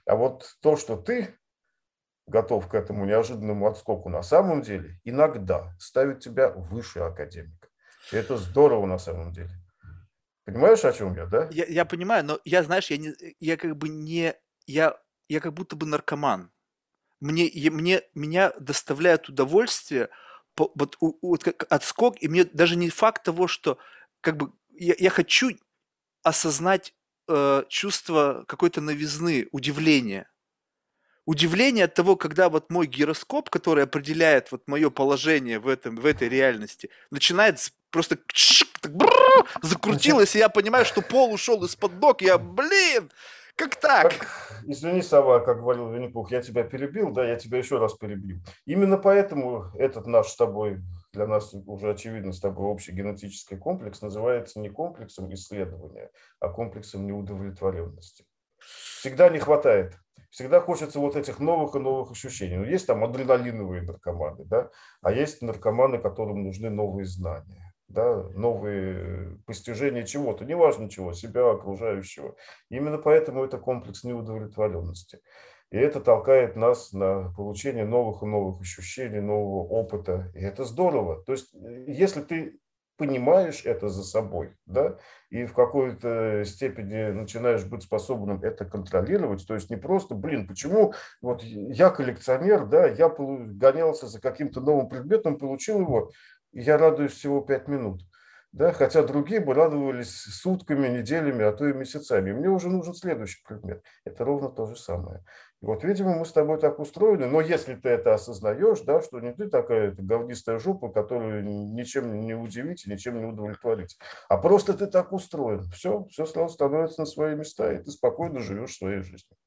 А 0.06 0.16
вот 0.16 0.58
то, 0.62 0.78
что 0.78 0.96
ты 0.96 1.38
готов 2.28 2.68
к 2.68 2.74
этому 2.74 3.06
неожиданному 3.06 3.68
отскоку, 3.68 4.10
на 4.10 4.24
самом 4.24 4.62
деле 4.62 5.00
иногда 5.04 5.76
ставит 5.80 6.20
тебя 6.20 6.50
выше 6.50 7.00
академика. 7.00 7.70
И 8.12 8.16
это 8.16 8.38
здорово 8.38 8.86
на 8.86 8.98
самом 8.98 9.32
деле. 9.32 9.50
Понимаешь, 10.46 10.86
о 10.86 10.94
чем 10.94 11.16
я, 11.16 11.26
да? 11.26 11.48
Я, 11.52 11.66
я 11.66 11.86
понимаю, 11.86 12.24
но 12.24 12.40
я, 12.46 12.64
знаешь, 12.64 12.92
я, 12.92 12.98
не, 12.98 13.14
я 13.40 13.58
как 13.58 13.76
бы 13.76 13.90
не... 13.90 14.36
Я 14.68 15.00
я 15.28 15.40
как 15.40 15.54
будто 15.54 15.76
бы 15.76 15.86
наркоман. 15.86 16.52
Мне, 17.20 17.46
я, 17.46 17.72
мне, 17.72 18.04
меня 18.14 18.54
доставляет 18.60 19.30
удовольствие 19.30 20.10
по, 20.54 20.72
вот, 20.76 20.98
у, 21.00 21.18
у, 21.22 21.38
как 21.38 21.66
отскок, 21.72 22.22
и 22.22 22.28
мне 22.28 22.44
даже 22.44 22.76
не 22.76 22.90
факт 22.90 23.24
того, 23.24 23.48
что 23.48 23.78
как 24.22 24.38
бы 24.38 24.52
я, 24.70 24.96
я 24.98 25.10
хочу 25.10 25.52
осознать 26.24 26.94
э, 27.28 27.64
чувство 27.70 28.46
какой-то 28.48 28.82
новизны, 28.82 29.48
удивления. 29.52 30.30
Удивление 31.26 31.86
от 31.86 31.96
того, 31.96 32.16
когда 32.16 32.50
вот 32.50 32.70
мой 32.70 32.86
гироскоп, 32.86 33.50
который 33.50 33.84
определяет 33.84 34.52
вот 34.52 34.68
мое 34.68 34.92
положение 34.92 35.60
в, 35.60 35.68
этом, 35.68 35.96
в 35.96 36.06
этой 36.06 36.30
реальности, 36.30 36.90
начинает 37.10 37.60
просто 37.90 38.18
закрутилось, 39.62 40.36
и 40.36 40.40
я 40.40 40.50
понимаю, 40.50 40.86
что 40.86 41.02
пол 41.02 41.34
ушел 41.34 41.64
из-под 41.64 41.94
ног, 42.00 42.22
я, 42.22 42.38
блин, 42.38 43.10
как 43.56 43.78
так? 43.78 44.18
Как, 44.18 44.64
извини, 44.66 45.02
Сова, 45.02 45.40
как 45.40 45.62
говорил 45.62 45.90
Винни-Пух, 45.90 46.30
я 46.32 46.42
тебя 46.42 46.64
перебил, 46.64 47.12
да, 47.12 47.26
я 47.26 47.38
тебя 47.38 47.58
еще 47.58 47.78
раз 47.78 47.94
перебью. 47.94 48.42
Именно 48.66 48.98
поэтому 48.98 49.72
этот 49.76 50.08
наш 50.08 50.28
с 50.28 50.36
тобой, 50.36 50.82
для 51.16 51.26
нас 51.28 51.54
уже 51.66 51.92
очевидно 51.92 52.32
с 52.32 52.40
тобой 52.40 52.68
общий 52.68 52.92
генетический 52.92 53.58
комплекс 53.58 54.02
называется 54.02 54.60
не 54.60 54.70
комплексом 54.70 55.34
исследования, 55.34 56.12
а 56.40 56.50
комплексом 56.50 57.08
неудовлетворенности. 57.08 58.26
Всегда 59.00 59.30
не 59.30 59.40
хватает. 59.40 59.98
Всегда 60.30 60.60
хочется 60.60 61.00
вот 61.00 61.16
этих 61.16 61.40
новых 61.40 61.76
и 61.76 61.80
новых 61.80 62.12
ощущений. 62.12 62.58
Ну, 62.58 62.66
есть 62.66 62.88
там 62.88 63.04
адреналиновые 63.04 63.82
наркоманы, 63.82 64.46
да, 64.46 64.70
а 65.02 65.12
есть 65.12 65.42
наркоманы, 65.42 65.98
которым 65.98 66.44
нужны 66.44 66.70
новые 66.70 67.06
знания 67.06 67.76
да, 67.88 68.24
новые 68.34 69.38
постижения 69.46 70.04
чего-то, 70.04 70.44
неважно 70.46 70.90
чего, 70.90 71.14
себя, 71.14 71.52
окружающего. 71.52 72.36
Именно 72.70 72.98
поэтому 72.98 73.44
это 73.44 73.58
комплекс 73.58 74.04
неудовлетворенности. 74.04 75.20
И 75.76 75.78
это 75.78 76.00
толкает 76.00 76.56
нас 76.56 76.94
на 76.94 77.34
получение 77.36 77.84
новых 77.84 78.24
и 78.24 78.26
новых 78.26 78.62
ощущений, 78.62 79.20
нового 79.20 79.68
опыта. 79.68 80.32
И 80.34 80.40
это 80.40 80.64
здорово. 80.64 81.22
То 81.26 81.34
есть, 81.34 81.54
э, 81.54 81.84
если 81.88 82.22
ты 82.22 82.62
понимаешь 82.96 83.66
это 83.66 83.90
за 83.90 84.04
собой, 84.04 84.56
да, 84.66 84.98
и 85.30 85.44
в 85.44 85.52
какой-то 85.52 86.46
степени 86.46 87.12
начинаешь 87.12 87.66
быть 87.66 87.84
способным 87.84 88.42
это 88.42 88.64
контролировать, 88.64 89.46
то 89.46 89.54
есть 89.54 89.70
не 89.70 89.76
просто, 89.76 90.16
блин, 90.16 90.48
почему 90.48 90.94
вот 91.22 91.44
я 91.44 91.90
коллекционер, 91.90 92.68
да, 92.68 92.88
я 92.88 93.10
гонялся 93.10 94.08
за 94.08 94.22
каким-то 94.22 94.62
новым 94.62 94.88
предметом, 94.88 95.38
получил 95.38 95.82
его, 95.82 96.10
я 96.54 96.78
радуюсь 96.78 97.12
всего 97.12 97.42
пять 97.42 97.68
минут. 97.68 98.02
Да, 98.56 98.72
хотя 98.72 99.04
другие 99.04 99.42
бы 99.42 99.54
радовались 99.54 100.16
сутками, 100.16 100.88
неделями, 100.88 101.44
а 101.44 101.52
то 101.52 101.68
и 101.68 101.74
месяцами. 101.74 102.32
Мне 102.32 102.48
уже 102.48 102.70
нужен 102.70 102.94
следующий 102.94 103.44
предмет. 103.44 103.84
Это 104.06 104.24
ровно 104.24 104.48
то 104.48 104.66
же 104.66 104.78
самое. 104.78 105.26
И 105.62 105.66
вот, 105.66 105.84
видимо, 105.84 106.18
мы 106.18 106.26
с 106.26 106.32
тобой 106.32 106.60
так 106.60 106.80
устроены, 106.80 107.28
но 107.28 107.42
если 107.42 107.76
ты 107.76 107.90
это 107.90 108.14
осознаешь, 108.14 108.82
да, 108.82 109.02
что 109.02 109.20
не 109.20 109.34
ты 109.34 109.50
такая 109.50 109.92
говнистая 109.98 110.60
жопа, 110.60 110.90
которую 110.90 111.44
ничем 111.44 112.20
не 112.20 112.34
удивить, 112.36 112.86
ничем 112.86 113.20
не 113.20 113.26
удовлетворить, 113.26 113.98
а 114.30 114.38
просто 114.38 114.74
ты 114.74 114.88
так 114.88 115.12
устроен. 115.14 115.64
Все, 115.72 116.06
все 116.12 116.26
сразу 116.26 116.54
становится 116.54 117.02
на 117.02 117.06
свои 117.06 117.36
места, 117.36 117.72
и 117.72 117.82
ты 117.82 117.92
спокойно 117.92 118.40
живешь 118.40 118.76
своей 118.78 119.02
жизнью. 119.02 119.38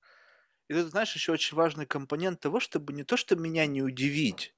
И 0.69 0.75
ты 0.75 0.83
знаешь, 0.85 1.15
еще 1.15 1.33
очень 1.33 1.57
важный 1.57 1.87
компонент 1.87 2.41
того, 2.41 2.61
чтобы 2.61 2.93
не 2.93 3.05
то, 3.05 3.17
что 3.17 3.37
меня 3.37 3.67
не 3.67 3.83
удивить, 3.83 4.55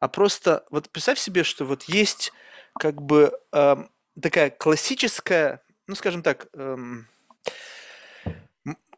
а 0.00 0.08
просто 0.08 0.66
вот 0.70 0.90
представь 0.90 1.18
себе, 1.18 1.44
что 1.44 1.64
вот 1.64 1.84
есть 1.84 2.32
как 2.78 3.00
бы 3.00 3.32
эм, 3.52 3.90
такая 4.20 4.50
классическая, 4.50 5.62
ну 5.86 5.94
скажем 5.94 6.22
так, 6.22 6.48
эм, 6.52 7.06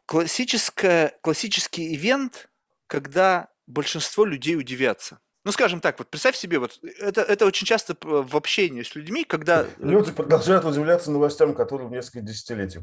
классическая, 0.09 1.15
классический 1.21 1.93
ивент, 1.93 2.49
когда 2.87 3.49
большинство 3.67 4.25
людей 4.25 4.55
удивятся. 4.55 5.19
Ну, 5.49 5.53
скажем 5.53 5.79
так, 5.79 5.97
вот 5.97 6.07
представь 6.09 6.35
себе, 6.35 6.59
вот 6.59 6.79
это, 6.99 7.21
это 7.21 7.47
очень 7.47 7.65
часто 7.65 7.97
в 8.03 8.37
общении 8.37 8.83
с 8.83 8.93
людьми, 8.93 9.23
когда... 9.23 9.65
Люди 9.79 10.11
продолжают 10.11 10.63
удивляться 10.63 11.09
новостям, 11.09 11.55
которым 11.55 11.89
несколько 11.89 12.21
десятилетий. 12.21 12.81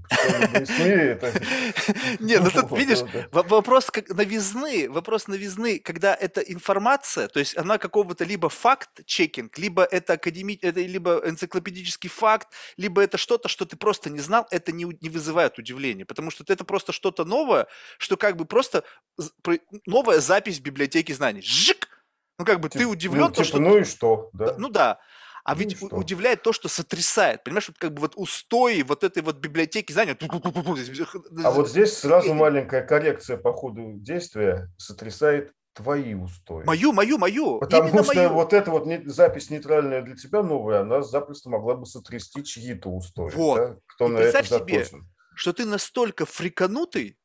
Не, 2.18 2.40
ну 2.40 2.50
тут, 2.50 2.76
видишь, 2.76 3.02
вопрос 3.30 3.92
новизны, 4.08 4.90
вопрос 4.90 5.28
новизны, 5.28 5.78
когда 5.78 6.12
эта 6.12 6.40
информация, 6.40 7.28
то 7.28 7.38
есть 7.38 7.56
она 7.56 7.78
какого-то 7.78 8.24
либо 8.24 8.48
факт-чекинг, 8.48 9.56
либо 9.58 9.84
это 9.84 10.14
академи... 10.14 10.58
это 10.60 10.80
либо 10.80 11.22
энциклопедический 11.24 12.10
факт, 12.10 12.48
либо 12.76 13.00
это 13.00 13.16
что-то, 13.16 13.48
что 13.48 13.64
ты 13.64 13.76
просто 13.76 14.10
не 14.10 14.18
знал, 14.18 14.44
это 14.50 14.72
не, 14.72 14.86
не 15.00 15.08
вызывает 15.08 15.56
удивления, 15.56 16.04
потому 16.04 16.32
что 16.32 16.42
это 16.48 16.64
просто 16.64 16.90
что-то 16.90 17.24
новое, 17.24 17.68
что 17.98 18.16
как 18.16 18.34
бы 18.34 18.44
просто 18.44 18.82
новая 19.86 20.18
запись 20.18 20.58
в 20.58 20.62
библиотеке 20.62 21.14
знаний. 21.14 21.42
Жик! 21.42 21.95
Ну, 22.38 22.44
как 22.44 22.60
бы 22.60 22.68
ты 22.68 22.82
ну, 22.82 22.90
удивлен, 22.90 23.20
ну, 23.20 23.28
то, 23.28 23.34
типа, 23.34 23.44
что... 23.44 23.58
Ну 23.58 23.78
и 23.78 23.84
что, 23.84 24.30
да? 24.32 24.54
Ну 24.58 24.68
да. 24.68 24.98
А 25.44 25.54
ну 25.54 25.60
ведь 25.60 25.80
удивляет 25.80 26.42
то, 26.42 26.52
что 26.52 26.68
сотрясает. 26.68 27.44
Понимаешь, 27.44 27.68
вот 27.68 27.78
как 27.78 27.94
бы 27.94 28.00
вот 28.00 28.14
устои 28.16 28.82
вот 28.82 29.04
этой 29.04 29.22
вот 29.22 29.36
библиотеки 29.36 29.92
знаний. 29.92 30.16
А 31.44 31.50
вот 31.52 31.70
здесь 31.70 31.92
сразу 31.98 32.34
маленькая 32.34 32.82
коррекция 32.82 33.36
по 33.36 33.52
ходу 33.52 33.92
действия 33.94 34.68
сотрясает 34.76 35.52
твои 35.72 36.14
устои. 36.14 36.64
Мою, 36.64 36.92
мою, 36.92 37.18
мою. 37.18 37.60
Потому 37.60 37.90
Именно 37.90 38.02
что 38.02 38.14
мою. 38.14 38.30
вот 38.30 38.52
эта 38.52 38.70
вот 38.72 38.88
запись 39.04 39.50
нейтральная 39.50 40.02
для 40.02 40.16
тебя 40.16 40.42
новая, 40.42 40.80
она 40.80 41.02
запросто 41.02 41.48
могла 41.48 41.76
бы 41.76 41.86
сотрясти 41.86 42.42
чьи-то 42.42 42.88
устои. 42.88 43.30
Вот. 43.30 43.56
Да? 43.56 43.76
Кто 43.86 44.06
И 44.06 44.08
на 44.08 44.18
представь 44.18 44.50
это 44.50 44.58
себе, 44.58 44.86
что 45.34 45.52
ты 45.52 45.64
настолько 45.64 46.26
фриканутый, 46.26 47.18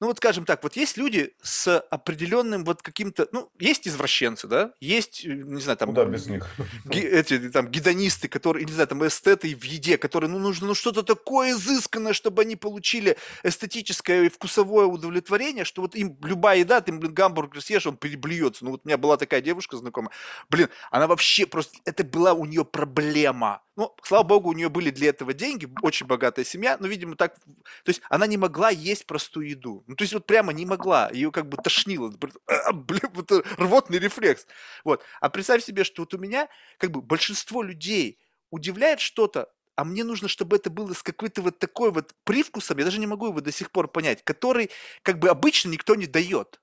ну 0.00 0.08
вот 0.08 0.18
скажем 0.18 0.44
так, 0.44 0.62
вот 0.62 0.76
есть 0.76 0.96
люди 0.96 1.34
с 1.42 1.78
определенным 1.78 2.64
вот 2.64 2.82
каким-то, 2.82 3.28
ну, 3.32 3.50
есть 3.58 3.88
извращенцы, 3.88 4.46
да, 4.46 4.72
есть, 4.78 5.24
э, 5.24 5.28
не 5.28 5.60
знаю, 5.60 5.78
там... 5.78 5.94
да, 5.94 6.04
без 6.04 6.26
них. 6.26 6.46
Эти 6.90 7.48
там 7.48 7.68
гедонисты, 7.68 8.28
которые, 8.28 8.66
не 8.66 8.72
знаю, 8.72 8.88
там 8.88 9.06
эстеты 9.06 9.54
в 9.54 9.64
еде, 9.64 9.96
которые, 9.96 10.30
ну, 10.30 10.38
нужно 10.38 10.66
ну, 10.66 10.74
что-то 10.74 11.02
такое 11.02 11.52
изысканное, 11.52 12.12
чтобы 12.12 12.42
они 12.42 12.56
получили 12.56 13.16
эстетическое 13.42 14.24
и 14.24 14.28
вкусовое 14.28 14.86
удовлетворение, 14.86 15.64
что 15.64 15.82
вот 15.82 15.94
им 15.94 16.18
любая 16.22 16.58
еда, 16.58 16.80
ты, 16.80 16.92
блин, 16.92 17.14
гамбургер 17.14 17.62
съешь, 17.62 17.86
он 17.86 17.96
переблюется. 17.96 18.64
Ну 18.64 18.72
вот 18.72 18.82
у 18.84 18.88
меня 18.88 18.98
была 18.98 19.16
такая 19.16 19.40
девушка 19.40 19.76
знакомая, 19.76 20.10
блин, 20.50 20.68
она 20.90 21.06
вообще 21.06 21.46
просто, 21.46 21.78
это 21.84 22.04
была 22.04 22.34
у 22.34 22.44
нее 22.44 22.64
проблема. 22.64 23.62
Ну, 23.76 23.94
слава 24.02 24.22
богу, 24.22 24.48
у 24.48 24.52
нее 24.54 24.70
были 24.70 24.90
для 24.90 25.10
этого 25.10 25.34
деньги, 25.34 25.68
очень 25.82 26.06
богатая 26.06 26.44
семья, 26.46 26.78
но, 26.80 26.86
видимо, 26.86 27.14
так... 27.14 27.34
То 27.34 27.88
есть 27.88 28.00
она 28.08 28.26
не 28.26 28.38
могла 28.38 28.70
есть 28.70 29.06
простую 29.06 29.50
еду. 29.50 29.84
Ну, 29.86 29.94
то 29.94 30.02
есть 30.02 30.14
вот 30.14 30.26
прямо 30.26 30.52
не 30.52 30.66
могла, 30.66 31.10
ее 31.12 31.30
как 31.30 31.48
бы 31.48 31.56
тошнило, 31.56 32.12
а, 32.46 32.72
блин, 32.72 33.10
вот 33.14 33.30
рвотный 33.56 33.98
рефлекс. 33.98 34.46
Вот. 34.84 35.02
А 35.20 35.30
представь 35.30 35.64
себе, 35.64 35.84
что 35.84 36.02
вот 36.02 36.14
у 36.14 36.18
меня 36.18 36.48
как 36.78 36.90
бы 36.90 37.00
большинство 37.00 37.62
людей 37.62 38.18
удивляет 38.50 39.00
что-то, 39.00 39.48
а 39.76 39.84
мне 39.84 40.04
нужно, 40.04 40.28
чтобы 40.28 40.56
это 40.56 40.70
было 40.70 40.92
с 40.94 41.02
какой-то 41.02 41.42
вот 41.42 41.58
такой 41.58 41.92
вот 41.92 42.14
привкусом, 42.24 42.78
я 42.78 42.84
даже 42.84 42.98
не 42.98 43.06
могу 43.06 43.26
его 43.26 43.40
до 43.40 43.52
сих 43.52 43.70
пор 43.70 43.88
понять, 43.88 44.24
который 44.24 44.70
как 45.02 45.18
бы 45.18 45.28
обычно 45.28 45.68
никто 45.68 45.94
не 45.94 46.06
дает. 46.06 46.60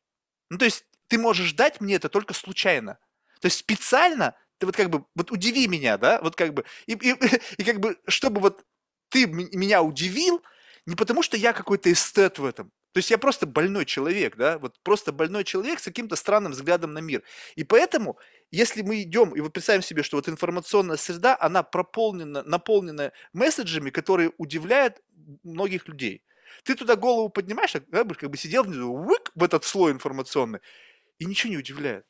Ну, 0.49 0.57
то 0.57 0.65
есть 0.65 0.85
ты 1.07 1.17
можешь 1.17 1.53
дать 1.53 1.79
мне 1.79 1.95
это 1.95 2.09
только 2.09 2.33
случайно. 2.33 2.97
То 3.39 3.45
есть 3.45 3.57
специально 3.57 4.35
ты 4.57 4.65
вот 4.65 4.75
как 4.75 4.89
бы, 4.89 5.05
вот 5.15 5.31
удиви 5.31 5.67
меня, 5.67 5.97
да, 5.97 6.19
вот 6.21 6.35
как 6.35 6.53
бы, 6.53 6.65
и, 6.87 6.93
и, 6.93 7.15
и 7.57 7.63
как 7.63 7.79
бы, 7.79 7.97
чтобы 8.07 8.41
вот 8.41 8.63
ты 9.09 9.27
меня 9.27 9.83
удивил, 9.83 10.41
не 10.85 10.95
потому 10.95 11.21
что 11.21 11.37
я 11.37 11.53
какой-то 11.53 11.91
эстет 11.91 12.39
в 12.39 12.45
этом, 12.45 12.71
то 12.93 12.99
есть 12.99 13.09
я 13.11 13.17
просто 13.17 13.47
больной 13.47 13.85
человек, 13.85 14.37
да, 14.37 14.59
вот 14.59 14.79
просто 14.83 15.11
больной 15.11 15.43
человек 15.43 15.79
с 15.79 15.83
каким-то 15.83 16.15
странным 16.15 16.51
взглядом 16.51 16.93
на 16.93 16.99
мир. 16.99 17.23
И 17.55 17.63
поэтому, 17.63 18.17
если 18.51 18.83
мы 18.83 19.01
идем 19.01 19.31
и 19.35 19.41
вот 19.41 19.53
представим 19.53 19.81
себе, 19.81 20.03
что 20.03 20.17
вот 20.17 20.29
информационная 20.29 20.97
среда, 20.97 21.35
она 21.39 21.63
прополнена, 21.63 22.43
наполнена 22.43 23.11
месседжами, 23.33 23.89
которые 23.89 24.31
удивляют 24.37 25.01
многих 25.43 25.87
людей. 25.87 26.23
Ты 26.63 26.75
туда 26.75 26.95
голову 26.95 27.29
поднимаешь, 27.29 27.73
да, 27.87 28.03
как 28.05 28.29
бы 28.29 28.37
сидел 28.37 28.63
внизу, 28.63 28.93
уик, 28.93 29.31
в 29.35 29.43
этот 29.43 29.63
слой 29.65 29.91
информационный, 29.91 30.59
и 31.19 31.25
ничего 31.25 31.51
не 31.51 31.57
удивляет. 31.57 32.05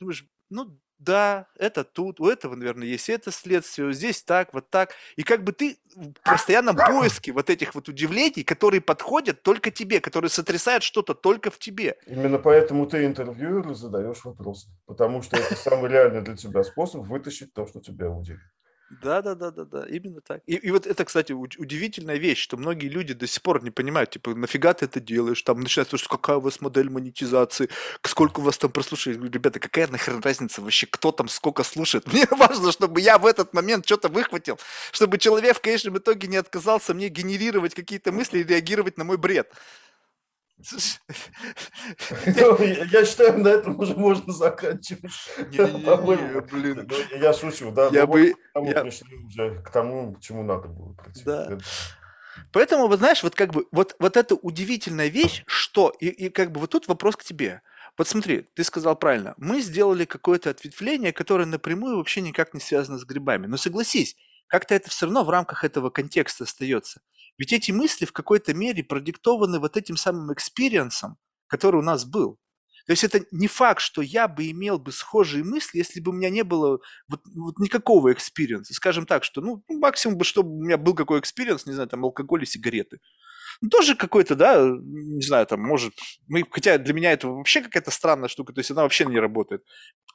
Думаешь, 0.00 0.26
ну 0.50 0.78
да, 1.02 1.46
это 1.58 1.84
тут, 1.84 2.20
у 2.20 2.28
этого, 2.28 2.54
наверное, 2.54 2.86
есть 2.86 3.08
это 3.08 3.30
следствие, 3.30 3.92
здесь 3.92 4.22
так, 4.22 4.54
вот 4.54 4.70
так. 4.70 4.92
И 5.16 5.22
как 5.22 5.44
бы 5.44 5.52
ты 5.52 5.78
в 5.94 6.12
постоянном 6.24 6.76
поиске 6.76 7.32
вот 7.32 7.50
этих 7.50 7.74
вот 7.74 7.88
удивлений, 7.88 8.44
которые 8.44 8.80
подходят 8.80 9.42
только 9.42 9.70
тебе, 9.70 10.00
которые 10.00 10.30
сотрясают 10.30 10.82
что-то 10.82 11.14
только 11.14 11.50
в 11.50 11.58
тебе. 11.58 11.96
Именно 12.06 12.38
поэтому 12.38 12.86
ты 12.86 13.04
интервьюер 13.04 13.74
задаешь 13.74 14.24
вопросы, 14.24 14.68
потому 14.86 15.22
что 15.22 15.36
это 15.36 15.56
самый 15.56 15.90
реальный 15.90 16.22
для 16.22 16.36
тебя 16.36 16.62
способ 16.64 17.02
вытащить 17.02 17.52
то, 17.52 17.66
что 17.66 17.80
тебя 17.80 18.10
удивит. 18.10 18.40
Да, 19.00 19.22
да, 19.22 19.34
да, 19.34 19.50
да, 19.50 19.64
да, 19.64 19.86
именно 19.88 20.20
так. 20.20 20.42
И, 20.46 20.54
и 20.54 20.70
вот 20.70 20.86
это, 20.86 21.04
кстати, 21.06 21.32
удивительная 21.32 22.16
вещь, 22.16 22.38
что 22.38 22.58
многие 22.58 22.88
люди 22.88 23.14
до 23.14 23.26
сих 23.26 23.40
пор 23.40 23.62
не 23.64 23.70
понимают, 23.70 24.10
типа, 24.10 24.34
нафига 24.34 24.74
ты 24.74 24.84
это 24.84 25.00
делаешь, 25.00 25.40
там 25.42 25.60
начинается, 25.60 25.96
что 25.96 26.10
какая 26.10 26.36
у 26.36 26.40
вас 26.40 26.60
модель 26.60 26.90
монетизации, 26.90 27.70
сколько 28.02 28.40
у 28.40 28.42
вас 28.42 28.58
там 28.58 28.70
прослушали. 28.70 29.14
Ребята, 29.14 29.60
какая 29.60 29.88
нахрен 29.88 30.20
разница 30.20 30.60
вообще, 30.60 30.86
кто 30.86 31.10
там 31.10 31.28
сколько 31.28 31.62
слушает? 31.62 32.06
Мне 32.12 32.26
важно, 32.30 32.70
чтобы 32.70 33.00
я 33.00 33.16
в 33.16 33.24
этот 33.24 33.54
момент 33.54 33.86
что-то 33.86 34.08
выхватил, 34.10 34.58
чтобы 34.90 35.16
человек 35.16 35.56
в 35.56 35.62
конечном 35.62 35.96
итоге 35.96 36.28
не 36.28 36.36
отказался 36.36 36.92
мне 36.92 37.08
генерировать 37.08 37.74
какие-то 37.74 38.12
мысли 38.12 38.40
и 38.40 38.44
реагировать 38.44 38.98
на 38.98 39.04
мой 39.04 39.16
бред. 39.16 39.50
Ну, 42.26 42.62
я 42.62 43.04
считаю, 43.04 43.38
на 43.38 43.48
этом 43.48 43.78
уже 43.78 43.94
можно 43.94 44.32
заканчивать. 44.32 45.12
блин. 46.50 46.88
Ну, 46.88 47.18
я 47.18 47.32
шучу, 47.32 47.70
да. 47.70 47.88
Я 47.92 48.06
бы... 48.06 48.34
Пришли 48.54 49.16
уже 49.26 49.62
к 49.62 49.70
тому, 49.70 50.14
к 50.14 50.20
чему 50.20 50.42
надо 50.42 50.68
было 50.68 50.92
прийти. 50.94 51.22
Да. 51.24 51.58
Поэтому, 52.52 52.88
вот 52.88 52.98
знаешь, 52.98 53.22
вот 53.22 53.34
как 53.34 53.52
бы 53.52 53.66
вот, 53.72 53.94
вот 53.98 54.16
эта 54.16 54.34
удивительная 54.34 55.08
вещь, 55.08 55.42
что, 55.46 55.92
и, 56.00 56.08
и 56.08 56.28
как 56.28 56.52
бы 56.52 56.60
вот 56.60 56.70
тут 56.70 56.88
вопрос 56.88 57.16
к 57.16 57.24
тебе. 57.24 57.62
Вот 57.98 58.08
смотри, 58.08 58.46
ты 58.54 58.64
сказал 58.64 58.96
правильно, 58.96 59.34
мы 59.36 59.60
сделали 59.60 60.04
какое-то 60.04 60.50
ответвление, 60.50 61.12
которое 61.12 61.44
напрямую 61.44 61.98
вообще 61.98 62.20
никак 62.22 62.54
не 62.54 62.60
связано 62.60 62.98
с 62.98 63.04
грибами. 63.04 63.46
Но 63.46 63.56
согласись, 63.56 64.16
как-то 64.46 64.74
это 64.74 64.90
все 64.90 65.06
равно 65.06 65.24
в 65.24 65.30
рамках 65.30 65.64
этого 65.64 65.90
контекста 65.90 66.44
остается. 66.44 67.00
Ведь 67.42 67.52
эти 67.52 67.72
мысли 67.72 68.04
в 68.04 68.12
какой-то 68.12 68.54
мере 68.54 68.84
продиктованы 68.84 69.58
вот 69.58 69.76
этим 69.76 69.96
самым 69.96 70.32
experience'ом, 70.32 71.16
который 71.48 71.80
у 71.80 71.82
нас 71.82 72.04
был. 72.04 72.38
То 72.86 72.92
есть 72.92 73.02
это 73.02 73.26
не 73.32 73.48
факт, 73.48 73.80
что 73.80 74.00
я 74.00 74.28
бы 74.28 74.48
имел 74.48 74.78
бы 74.78 74.92
схожие 74.92 75.42
мысли, 75.42 75.78
если 75.78 75.98
бы 75.98 76.12
у 76.12 76.14
меня 76.14 76.30
не 76.30 76.44
было 76.44 76.78
вот, 77.08 77.22
вот 77.34 77.58
никакого 77.58 78.12
experience'а. 78.12 78.74
Скажем 78.74 79.06
так, 79.06 79.24
что 79.24 79.40
ну, 79.40 79.64
максимум 79.68 80.18
бы, 80.18 80.24
чтобы 80.24 80.56
у 80.56 80.62
меня 80.62 80.76
был 80.76 80.94
какой 80.94 81.18
experience, 81.18 81.66
не 81.66 81.72
знаю, 81.72 81.88
там 81.88 82.04
алкоголь 82.04 82.44
и 82.44 82.46
сигареты. 82.46 83.00
Ну, 83.60 83.70
тоже 83.70 83.96
какой-то, 83.96 84.36
да, 84.36 84.64
не 84.64 85.26
знаю, 85.26 85.44
там, 85.48 85.62
может, 85.62 85.94
мы, 86.28 86.44
хотя 86.48 86.78
для 86.78 86.94
меня 86.94 87.10
это 87.10 87.26
вообще 87.26 87.60
какая-то 87.60 87.90
странная 87.90 88.28
штука, 88.28 88.52
то 88.52 88.60
есть 88.60 88.70
она 88.70 88.82
вообще 88.82 89.04
не 89.04 89.18
работает. 89.18 89.64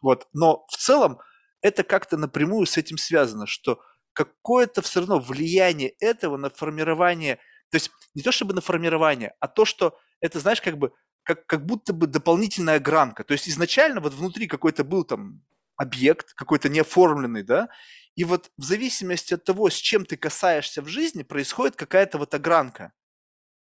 Вот, 0.01 0.29
но 0.31 0.65
в 0.69 0.77
целом 0.77 1.19
это 1.61 1.83
как-то 1.83 2.15
напрямую 2.15 2.67
с 2.67 2.77
этим 2.77 2.97
связано, 2.97 3.47
что 3.47 3.81
какое-то 4.17 4.81
все 4.81 5.01
равно 5.01 5.19
влияние 5.19 5.89
этого 5.99 6.37
на 6.37 6.49
формирование, 6.49 7.35
то 7.69 7.75
есть 7.75 7.91
не 8.15 8.23
то 8.23 8.31
чтобы 8.31 8.55
на 8.55 8.61
формирование, 8.61 9.35
а 9.39 9.47
то, 9.47 9.63
что 9.63 9.95
это, 10.21 10.39
знаешь, 10.39 10.59
как 10.59 10.79
бы, 10.79 10.91
как, 11.21 11.45
как 11.45 11.67
будто 11.67 11.93
бы 11.93 12.07
дополнительная 12.07 12.79
огранка. 12.79 13.23
То 13.23 13.33
есть 13.33 13.47
изначально 13.47 14.01
вот 14.01 14.15
внутри 14.15 14.47
какой-то 14.47 14.83
был 14.83 15.03
там 15.03 15.43
объект, 15.75 16.33
какой-то 16.33 16.67
неоформленный, 16.67 17.43
да, 17.43 17.69
и 18.15 18.23
вот 18.23 18.49
в 18.57 18.63
зависимости 18.63 19.35
от 19.35 19.43
того, 19.43 19.69
с 19.69 19.75
чем 19.75 20.03
ты 20.03 20.17
касаешься 20.17 20.81
в 20.81 20.87
жизни, 20.87 21.21
происходит 21.21 21.75
какая-то 21.75 22.17
вот 22.17 22.33
огранка 22.33 22.93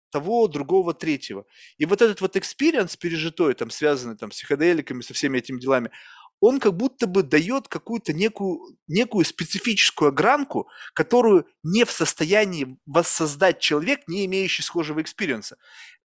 того, 0.09 0.47
другого, 0.47 0.93
третьего. 0.93 1.45
И 1.77 1.85
вот 1.85 2.01
этот 2.01 2.21
вот 2.21 2.37
experience 2.37 2.95
пережитой, 2.95 3.55
там, 3.55 3.69
связанный 3.69 4.15
там, 4.15 4.31
с 4.31 4.35
психоделиками, 4.35 5.01
со 5.01 5.13
всеми 5.13 5.39
этими 5.39 5.59
делами, 5.59 5.91
он 6.39 6.59
как 6.59 6.75
будто 6.75 7.07
бы 7.07 7.23
дает 7.23 7.67
какую-то 7.67 8.13
некую, 8.13 8.77
некую 8.87 9.25
специфическую 9.25 10.09
огранку, 10.09 10.67
которую 10.93 11.47
не 11.63 11.85
в 11.85 11.91
состоянии 11.91 12.77
воссоздать 12.85 13.59
человек, 13.59 14.07
не 14.07 14.25
имеющий 14.25 14.63
схожего 14.63 15.01
experience'а. 15.01 15.57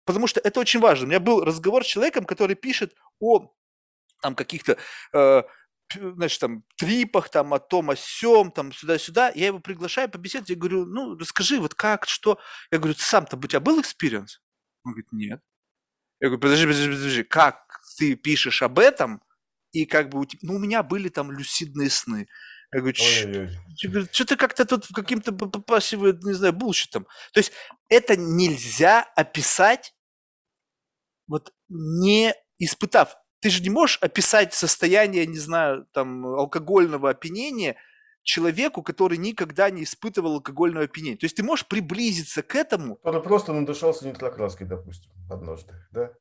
Потому 0.05 0.27
что 0.27 0.39
это 0.39 0.59
очень 0.59 0.79
важно. 0.79 1.05
У 1.05 1.09
меня 1.09 1.19
был 1.19 1.43
разговор 1.43 1.83
с 1.83 1.87
человеком, 1.87 2.25
который 2.25 2.55
пишет 2.55 2.93
о 3.19 3.53
там 4.21 4.35
каких-то 4.35 4.77
э, 5.13 5.43
значит, 5.95 6.39
там, 6.39 6.63
трипах, 6.75 7.29
там, 7.29 7.53
о 7.53 7.59
том, 7.59 7.89
о 7.89 7.95
сём, 7.95 8.51
там, 8.51 8.71
сюда-сюда. 8.71 9.31
Я 9.35 9.47
его 9.47 9.59
приглашаю 9.59 10.09
побеседовать, 10.09 10.49
я 10.49 10.55
говорю, 10.55 10.85
ну, 10.85 11.17
расскажи, 11.17 11.59
вот 11.59 11.73
как, 11.75 12.07
что. 12.07 12.39
Я 12.71 12.79
говорю, 12.79 12.95
ты 12.95 13.01
сам-то, 13.01 13.37
у 13.37 13.41
тебя 13.41 13.59
был 13.59 13.79
experience? 13.81 14.41
Он 14.83 14.93
говорит, 14.93 15.11
нет. 15.11 15.41
Я 16.19 16.27
говорю, 16.29 16.41
подожди, 16.41 16.65
подожди, 16.65 16.89
подожди, 16.89 17.23
как 17.23 17.81
ты 17.97 18.15
пишешь 18.15 18.61
об 18.61 18.79
этом, 18.79 19.21
и 19.81 19.85
как 19.85 20.09
бы, 20.09 20.25
ну, 20.41 20.55
у 20.55 20.59
меня 20.59 20.83
были 20.83 21.09
там 21.09 21.31
люсидные 21.31 21.89
сны. 21.89 22.27
Я 22.73 22.79
говорю, 22.79 22.95
что 24.11 24.25
ты 24.25 24.35
как-то 24.35 24.65
тут 24.65 24.87
каким-то 24.93 25.31
пассивы, 25.31 26.19
не 26.21 26.33
знаю, 26.33 26.53
булщитом. 26.53 27.07
То 27.31 27.39
есть 27.39 27.53
это 27.89 28.17
нельзя 28.17 29.03
описать, 29.15 29.93
вот 31.27 31.53
не 31.69 32.33
испытав. 32.57 33.15
Ты 33.39 33.49
же 33.49 33.61
не 33.61 33.69
можешь 33.69 33.99
описать 34.01 34.53
состояние, 34.53 35.25
не 35.27 35.37
знаю, 35.37 35.85
там, 35.93 36.25
алкогольного 36.25 37.09
опьянения 37.09 37.77
человеку, 38.23 38.83
который 38.83 39.17
никогда 39.17 39.69
не 39.69 39.83
испытывал 39.83 40.33
алкогольного 40.33 40.85
опьянения. 40.85 41.17
То 41.17 41.25
есть 41.25 41.37
ты 41.37 41.43
можешь 41.43 41.65
приблизиться 41.67 42.43
к 42.43 42.55
этому. 42.55 42.97
Который 42.97 43.23
просто 43.23 43.53
надышался 43.53 44.07
нитрокраской, 44.07 44.67
допустим, 44.67 45.11
однажды, 45.31 45.73
да? 45.91 46.11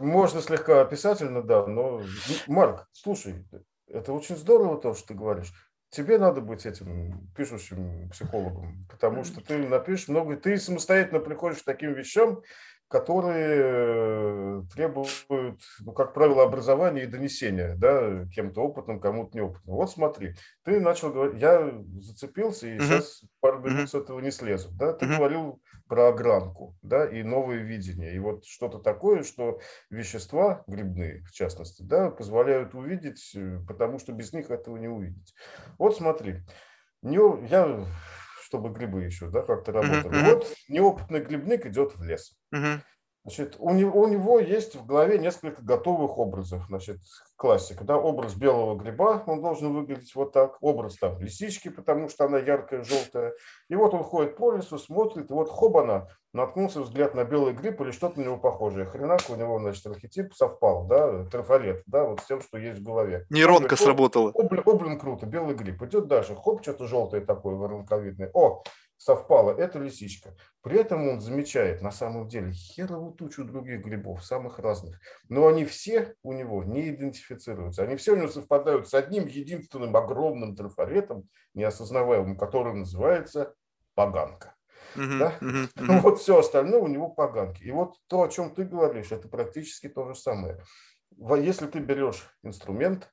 Можно 0.00 0.40
слегка 0.40 0.80
описательно, 0.80 1.42
да, 1.42 1.66
но... 1.66 2.02
Марк, 2.46 2.86
слушай, 2.92 3.44
это 3.88 4.12
очень 4.12 4.36
здорово 4.36 4.80
то, 4.80 4.94
что 4.94 5.08
ты 5.08 5.14
говоришь. 5.14 5.52
Тебе 5.90 6.18
надо 6.18 6.40
быть 6.40 6.66
этим 6.66 7.28
пишущим 7.36 8.10
психологом, 8.10 8.86
потому 8.90 9.24
что 9.24 9.40
ты 9.40 9.58
напишешь 9.58 10.08
много, 10.08 10.36
ты 10.36 10.58
самостоятельно 10.58 11.20
приходишь 11.20 11.62
к 11.62 11.64
таким 11.64 11.94
вещам, 11.94 12.42
которые 12.88 14.64
требуют, 14.72 15.26
ну, 15.80 15.92
как 15.92 16.14
правило, 16.14 16.44
образования 16.44 17.02
и 17.02 17.08
донесения, 17.08 17.74
да, 17.76 18.26
кем-то 18.34 18.62
опытным, 18.62 19.00
кому-то 19.00 19.36
неопытным. 19.36 19.76
Вот 19.76 19.90
смотри, 19.90 20.34
ты 20.64 20.80
начал 20.80 21.12
говорить, 21.12 21.40
я 21.40 21.72
зацепился, 21.98 22.68
и 22.68 22.76
uh-huh. 22.76 22.84
сейчас 22.84 23.24
пару 23.40 23.60
минут 23.60 23.84
uh-huh. 23.84 23.86
с 23.88 23.94
этого 23.94 24.20
не 24.20 24.30
слезу, 24.30 24.70
да, 24.72 24.92
ты 24.92 25.06
uh-huh. 25.06 25.16
говорил 25.16 25.60
про 25.88 26.08
огранку, 26.08 26.76
да, 26.82 27.06
и 27.06 27.22
новое 27.22 27.58
видение, 27.58 28.14
и 28.14 28.18
вот 28.18 28.44
что-то 28.44 28.78
такое, 28.78 29.22
что 29.22 29.60
вещества 29.90 30.62
грибные, 30.66 31.24
в 31.24 31.32
частности, 31.32 31.82
да, 31.82 32.10
позволяют 32.10 32.74
увидеть, 32.74 33.32
э, 33.34 33.60
потому 33.66 33.98
что 33.98 34.12
без 34.12 34.32
них 34.32 34.50
этого 34.50 34.76
не 34.76 34.88
увидеть. 34.88 35.34
Вот 35.78 35.96
смотри, 35.96 36.42
не, 37.02 37.18
я 37.48 37.84
чтобы 38.46 38.70
грибы 38.70 39.02
еще, 39.02 39.28
да, 39.28 39.42
как-то 39.42 39.72
работали. 39.72 40.14
Uh-huh. 40.14 40.34
Вот 40.34 40.54
неопытный 40.68 41.20
грибник 41.20 41.66
идет 41.66 41.96
в 41.96 42.04
лес. 42.04 42.38
Uh-huh. 42.54 42.80
Значит, 43.26 43.56
у 43.58 43.72
него, 43.72 44.00
у 44.00 44.06
него 44.06 44.38
есть 44.38 44.76
в 44.76 44.86
голове 44.86 45.18
несколько 45.18 45.60
готовых 45.60 46.16
образов. 46.16 46.62
Значит, 46.68 46.98
классика, 47.34 47.82
да, 47.82 47.96
образ 47.96 48.36
белого 48.36 48.76
гриба, 48.76 49.24
он 49.26 49.42
должен 49.42 49.74
выглядеть 49.74 50.14
вот 50.14 50.30
так. 50.30 50.58
Образ 50.60 50.94
там 50.96 51.20
лисички, 51.20 51.68
потому 51.68 52.08
что 52.08 52.26
она 52.26 52.38
яркая, 52.38 52.84
желтая. 52.84 53.34
И 53.68 53.74
вот 53.74 53.94
он 53.94 54.04
ходит 54.04 54.36
по 54.36 54.52
лесу, 54.52 54.78
смотрит, 54.78 55.28
и 55.28 55.34
вот 55.34 55.50
хобана, 55.50 56.08
наткнулся 56.32 56.82
взгляд 56.82 57.16
на 57.16 57.24
белый 57.24 57.52
гриб 57.52 57.80
или 57.80 57.90
что-то 57.90 58.20
на 58.20 58.26
него 58.26 58.36
похожее. 58.36 58.86
Хренак 58.86 59.22
у 59.28 59.34
него, 59.34 59.58
значит, 59.58 59.84
архетип 59.88 60.32
совпал, 60.32 60.84
да, 60.84 61.24
трафарет, 61.24 61.82
да, 61.86 62.04
вот 62.04 62.20
с 62.20 62.26
тем, 62.26 62.40
что 62.40 62.58
есть 62.58 62.78
в 62.78 62.84
голове. 62.84 63.26
Нейронка 63.30 63.72
он, 63.72 63.78
сработала. 63.78 64.30
О, 64.34 64.42
блин, 64.44 64.62
о, 64.64 64.72
блин, 64.74 65.00
круто, 65.00 65.26
белый 65.26 65.56
гриб. 65.56 65.82
Идет 65.82 66.06
дальше, 66.06 66.36
хоп, 66.36 66.62
что-то 66.62 66.86
желтое 66.86 67.24
такое, 67.24 67.56
воронковидное. 67.56 68.30
О, 68.34 68.62
совпало, 68.98 69.50
это 69.52 69.78
лисичка. 69.78 70.34
При 70.62 70.78
этом 70.78 71.08
он 71.08 71.20
замечает 71.20 71.82
на 71.82 71.90
самом 71.90 72.28
деле 72.28 72.52
херовую 72.52 73.12
тучу 73.12 73.44
других 73.44 73.82
грибов, 73.82 74.24
самых 74.24 74.58
разных. 74.58 75.00
Но 75.28 75.46
они 75.46 75.64
все 75.64 76.14
у 76.22 76.32
него 76.32 76.64
не 76.64 76.90
идентифицируются. 76.90 77.82
Они 77.82 77.96
все 77.96 78.12
у 78.12 78.16
него 78.16 78.28
совпадают 78.28 78.88
с 78.88 78.94
одним 78.94 79.26
единственным 79.26 79.96
огромным 79.96 80.56
трафаретом, 80.56 81.28
неосознаваемым, 81.54 82.36
который 82.36 82.74
называется 82.74 83.54
поганка. 83.94 84.54
Uh-huh, 84.94 85.18
да? 85.18 85.38
uh-huh, 85.40 85.68
uh-huh. 85.76 86.00
Вот 86.00 86.20
все 86.20 86.38
остальное 86.38 86.80
у 86.80 86.86
него 86.86 87.08
поганки. 87.08 87.62
И 87.62 87.70
вот 87.70 87.96
то, 88.06 88.22
о 88.22 88.28
чем 88.28 88.54
ты 88.54 88.64
говоришь, 88.64 89.12
это 89.12 89.28
практически 89.28 89.88
то 89.88 90.08
же 90.08 90.14
самое. 90.14 90.62
Если 91.18 91.66
ты 91.66 91.78
берешь 91.78 92.28
инструмент, 92.42 93.10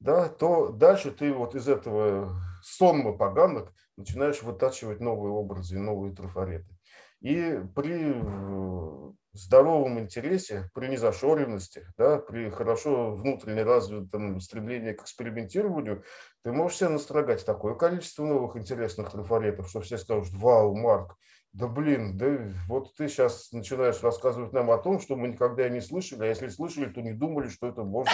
да, 0.00 0.28
то 0.28 0.70
дальше 0.70 1.10
ты 1.10 1.32
вот 1.32 1.54
из 1.54 1.68
этого 1.68 2.36
сонма 2.62 3.16
поганок 3.16 3.72
начинаешь 3.96 4.42
вытачивать 4.42 5.00
новые 5.00 5.32
образы 5.32 5.76
и 5.76 5.80
новые 5.80 6.14
трафареты. 6.14 6.76
И 7.20 7.60
при 7.74 8.12
э, 8.14 9.12
здоровом 9.32 9.98
интересе, 9.98 10.70
при 10.74 10.88
незашоренности, 10.88 11.86
да, 11.96 12.18
при 12.18 12.50
хорошо 12.50 13.14
внутренне 13.14 13.62
развитом 13.62 14.40
стремлении 14.40 14.92
к 14.92 15.02
экспериментированию, 15.02 16.04
ты 16.42 16.52
можешь 16.52 16.78
себе 16.78 16.90
настрогать 16.90 17.44
такое 17.44 17.74
количество 17.74 18.24
новых 18.24 18.56
интересных 18.56 19.10
трафаретов, 19.10 19.68
что 19.68 19.80
все 19.80 19.98
скажут, 19.98 20.34
вау, 20.34 20.74
Марк, 20.76 21.16
да 21.52 21.66
блин, 21.66 22.18
да 22.18 22.52
вот 22.68 22.94
ты 22.96 23.08
сейчас 23.08 23.50
начинаешь 23.50 24.02
рассказывать 24.02 24.52
нам 24.52 24.70
о 24.70 24.78
том, 24.78 25.00
что 25.00 25.16
мы 25.16 25.28
никогда 25.28 25.68
не 25.70 25.80
слышали, 25.80 26.24
а 26.24 26.26
если 26.26 26.48
слышали, 26.48 26.92
то 26.92 27.00
не 27.00 27.12
думали, 27.12 27.48
что 27.48 27.66
это 27.66 27.82
можно 27.82 28.12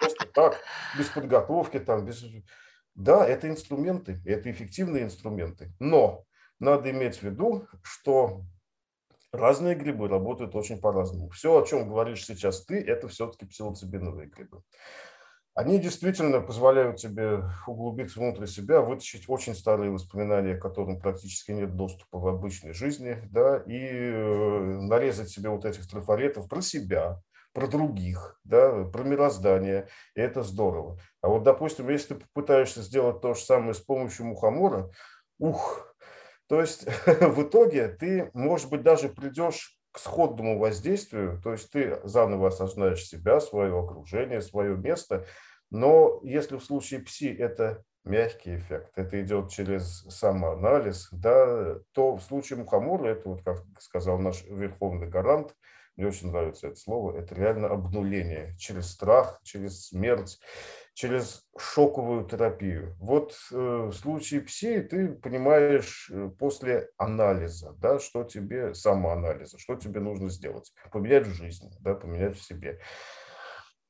просто 0.00 0.26
так, 0.34 0.56
без 0.98 1.06
подготовки, 1.06 1.78
там, 1.78 2.04
без... 2.04 2.24
Да, 2.94 3.26
это 3.26 3.48
инструменты, 3.48 4.20
это 4.26 4.50
эффективные 4.50 5.04
инструменты, 5.04 5.72
но 5.78 6.24
надо 6.58 6.90
иметь 6.90 7.16
в 7.16 7.22
виду, 7.22 7.66
что 7.82 8.42
разные 9.32 9.74
грибы 9.74 10.08
работают 10.08 10.54
очень 10.54 10.80
по-разному. 10.80 11.30
Все, 11.30 11.58
о 11.58 11.66
чем 11.66 11.88
говоришь 11.88 12.24
сейчас 12.26 12.64
ты, 12.64 12.80
это 12.80 13.08
все-таки 13.08 13.46
псилоцибиновые 13.46 14.28
грибы. 14.28 14.62
Они 15.54 15.78
действительно 15.78 16.40
позволяют 16.40 16.96
тебе 16.96 17.42
углубиться 17.66 18.20
внутрь 18.20 18.46
себя, 18.46 18.80
вытащить 18.80 19.28
очень 19.28 19.54
старые 19.54 19.90
воспоминания, 19.90 20.56
к 20.56 20.62
которым 20.62 20.98
практически 20.98 21.52
нет 21.52 21.76
доступа 21.76 22.18
в 22.18 22.26
обычной 22.26 22.72
жизни, 22.72 23.18
да, 23.30 23.58
и 23.66 23.78
э, 23.78 24.60
нарезать 24.80 25.28
себе 25.28 25.50
вот 25.50 25.66
этих 25.66 25.86
трафаретов 25.86 26.48
про 26.48 26.62
себя, 26.62 27.22
про 27.52 27.66
других, 27.66 28.40
да, 28.44 28.84
про 28.84 29.02
мироздание, 29.02 29.88
и 30.14 30.20
это 30.20 30.42
здорово. 30.42 30.98
А 31.20 31.28
вот, 31.28 31.42
допустим, 31.42 31.88
если 31.88 32.14
ты 32.14 32.20
попытаешься 32.20 32.82
сделать 32.82 33.20
то 33.20 33.34
же 33.34 33.40
самое 33.42 33.74
с 33.74 33.80
помощью 33.80 34.26
мухомора, 34.26 34.90
ух, 35.38 35.94
то 36.48 36.60
есть 36.60 36.86
в 37.06 37.42
итоге 37.42 37.88
ты, 37.88 38.30
может 38.32 38.70
быть, 38.70 38.82
даже 38.82 39.08
придешь 39.08 39.78
к 39.92 39.98
сходному 39.98 40.58
воздействию, 40.58 41.40
то 41.42 41.52
есть 41.52 41.70
ты 41.70 42.00
заново 42.04 42.48
осознаешь 42.48 43.06
себя, 43.06 43.40
свое 43.40 43.78
окружение, 43.78 44.40
свое 44.40 44.76
место, 44.76 45.26
но 45.70 46.20
если 46.22 46.56
в 46.56 46.64
случае 46.64 47.00
пси 47.00 47.34
это 47.34 47.84
мягкий 48.04 48.56
эффект, 48.56 48.92
это 48.96 49.20
идет 49.22 49.50
через 49.50 50.04
самоанализ, 50.08 51.08
да, 51.12 51.76
то 51.92 52.16
в 52.16 52.22
случае 52.22 52.58
мухомора, 52.58 53.08
это 53.08 53.28
вот, 53.28 53.42
как 53.42 53.62
сказал 53.78 54.18
наш 54.18 54.42
верховный 54.44 55.08
гарант, 55.08 55.54
мне 55.96 56.06
очень 56.06 56.30
нравится 56.30 56.68
это 56.68 56.76
слово, 56.76 57.18
это 57.18 57.34
реально 57.34 57.68
обнуление 57.68 58.56
через 58.58 58.90
страх, 58.90 59.40
через 59.42 59.88
смерть, 59.88 60.40
через 60.94 61.44
шоковую 61.58 62.24
терапию. 62.24 62.96
Вот 62.98 63.34
э, 63.50 63.56
в 63.56 63.92
случае 63.92 64.42
ПСИ 64.42 64.80
ты 64.82 65.08
понимаешь 65.08 66.10
э, 66.10 66.30
после 66.38 66.90
анализа, 66.96 67.74
да, 67.78 67.98
что 67.98 68.24
тебе, 68.24 68.74
самоанализа, 68.74 69.58
что 69.58 69.76
тебе 69.76 70.00
нужно 70.00 70.30
сделать. 70.30 70.72
Поменять 70.90 71.26
в 71.26 71.34
жизни, 71.34 71.70
да, 71.80 71.94
поменять 71.94 72.38
в 72.38 72.42
себе. 72.42 72.80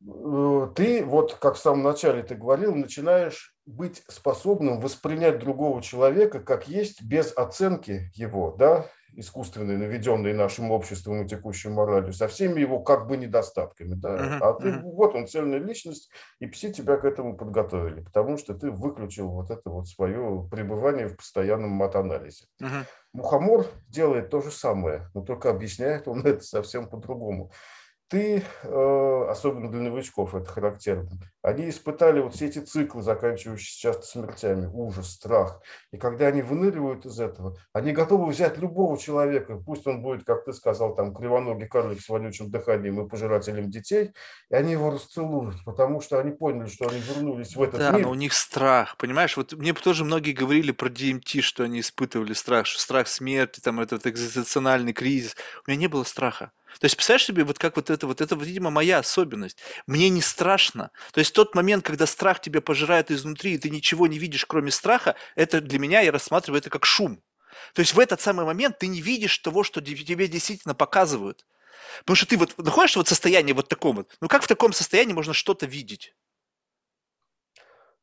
Э, 0.04 0.68
ты, 0.74 1.04
вот 1.04 1.34
как 1.34 1.54
в 1.54 1.60
самом 1.60 1.82
начале 1.82 2.22
ты 2.22 2.34
говорил, 2.34 2.74
начинаешь 2.74 3.54
быть 3.66 4.02
способным 4.08 4.80
воспринять 4.80 5.38
другого 5.38 5.80
человека 5.82 6.40
как 6.40 6.66
есть 6.66 7.02
без 7.02 7.32
оценки 7.36 8.10
его, 8.14 8.54
да, 8.58 8.86
искусственной, 9.14 9.76
наведенной 9.76 10.32
нашим 10.32 10.70
обществом 10.70 11.22
и 11.22 11.28
текущей 11.28 11.68
моралью, 11.68 12.12
со 12.12 12.28
всеми 12.28 12.60
его 12.60 12.80
как 12.80 13.06
бы 13.06 13.16
недостатками. 13.16 13.94
Да? 13.94 14.08
Uh-huh, 14.16 14.38
а 14.40 14.52
ты, 14.54 14.68
uh-huh. 14.68 14.82
вот 14.82 15.14
он, 15.14 15.26
цельная 15.26 15.58
личность, 15.58 16.10
и 16.40 16.46
пси 16.46 16.72
тебя 16.72 16.96
к 16.96 17.04
этому 17.04 17.36
подготовили, 17.36 18.00
потому 18.00 18.36
что 18.36 18.54
ты 18.54 18.70
выключил 18.70 19.28
вот 19.28 19.50
это 19.50 19.70
вот 19.70 19.88
свое 19.88 20.48
пребывание 20.50 21.08
в 21.08 21.16
постоянном 21.16 21.70
матанализе. 21.70 22.46
Uh-huh. 22.60 22.84
Мухомор 23.12 23.66
делает 23.88 24.30
то 24.30 24.40
же 24.40 24.50
самое, 24.50 25.08
но 25.14 25.22
только 25.22 25.50
объясняет 25.50 26.08
он 26.08 26.20
это 26.26 26.42
совсем 26.42 26.88
по-другому 26.88 27.52
ты, 28.12 28.44
э, 28.64 29.26
особенно 29.30 29.70
для 29.70 29.80
новичков 29.80 30.34
это 30.34 30.44
характерно, 30.44 31.12
они 31.42 31.68
испытали 31.68 32.20
вот 32.20 32.34
все 32.34 32.46
эти 32.46 32.60
циклы, 32.60 33.02
заканчивающиеся 33.02 33.80
часто 33.80 34.02
смертями, 34.06 34.70
ужас, 34.72 35.10
страх. 35.10 35.60
И 35.90 35.98
когда 35.98 36.28
они 36.28 36.42
выныривают 36.42 37.04
из 37.04 37.18
этого, 37.18 37.56
они 37.72 37.92
готовы 37.92 38.30
взять 38.30 38.58
любого 38.58 38.96
человека, 38.96 39.56
пусть 39.56 39.86
он 39.86 40.02
будет, 40.02 40.24
как 40.24 40.44
ты 40.44 40.52
сказал, 40.52 40.94
там 40.94 41.14
кривоногий 41.14 41.66
карлик 41.66 42.00
с 42.00 42.08
вонючим 42.08 42.50
дыханием 42.50 43.04
и 43.04 43.08
пожирателем 43.08 43.70
детей, 43.70 44.12
и 44.50 44.54
они 44.54 44.72
его 44.72 44.90
расцелуют, 44.90 45.56
потому 45.64 46.00
что 46.00 46.20
они 46.20 46.30
поняли, 46.30 46.68
что 46.68 46.88
они 46.88 47.00
вернулись 47.00 47.56
в 47.56 47.62
этот 47.62 47.78
да, 47.78 47.90
мир. 47.90 48.00
Да, 48.00 48.06
но 48.06 48.10
у 48.10 48.14
них 48.14 48.32
страх, 48.32 48.96
понимаешь? 48.96 49.36
Вот 49.36 49.52
мне 49.52 49.72
тоже 49.74 50.04
многие 50.04 50.32
говорили 50.32 50.70
про 50.70 50.88
DMT, 50.88 51.40
что 51.40 51.64
они 51.64 51.80
испытывали 51.80 52.34
страх, 52.34 52.66
что 52.66 52.80
страх 52.80 53.08
смерти, 53.08 53.60
там 53.60 53.80
этот 53.80 54.06
экзистенциальный 54.06 54.92
кризис. 54.92 55.36
У 55.66 55.70
меня 55.70 55.80
не 55.80 55.88
было 55.88 56.04
страха. 56.04 56.52
То 56.80 56.86
есть, 56.86 56.96
представляешь 56.96 57.26
себе, 57.26 57.44
вот 57.44 57.58
как 57.58 57.76
вот 57.76 57.90
это, 57.90 58.06
вот 58.06 58.20
это, 58.20 58.34
видимо, 58.34 58.70
моя 58.70 58.98
особенность. 58.98 59.58
Мне 59.86 60.08
не 60.08 60.22
страшно. 60.22 60.90
То 61.12 61.20
есть, 61.20 61.31
тот 61.32 61.54
момент, 61.54 61.84
когда 61.84 62.06
страх 62.06 62.40
тебя 62.40 62.60
пожирает 62.60 63.10
изнутри, 63.10 63.54
и 63.54 63.58
ты 63.58 63.70
ничего 63.70 64.06
не 64.06 64.18
видишь, 64.18 64.46
кроме 64.46 64.70
страха, 64.70 65.14
это 65.34 65.60
для 65.60 65.78
меня, 65.78 66.00
я 66.00 66.12
рассматриваю 66.12 66.58
это 66.60 66.70
как 66.70 66.84
шум. 66.86 67.22
То 67.74 67.80
есть, 67.80 67.94
в 67.94 67.98
этот 67.98 68.20
самый 68.20 68.44
момент 68.44 68.78
ты 68.78 68.86
не 68.86 69.00
видишь 69.00 69.38
того, 69.38 69.62
что 69.62 69.80
тебе 69.80 70.28
действительно 70.28 70.74
показывают. 70.74 71.44
Потому 72.00 72.16
что 72.16 72.26
ты 72.26 72.36
вот 72.36 72.56
находишься 72.58 72.98
вот 72.98 73.06
в 73.06 73.10
состоянии 73.10 73.52
вот 73.52 73.68
таком 73.68 73.96
вот. 73.96 74.16
Ну, 74.20 74.28
как 74.28 74.42
в 74.42 74.48
таком 74.48 74.72
состоянии 74.72 75.12
можно 75.12 75.32
что-то 75.32 75.66
видеть? 75.66 76.14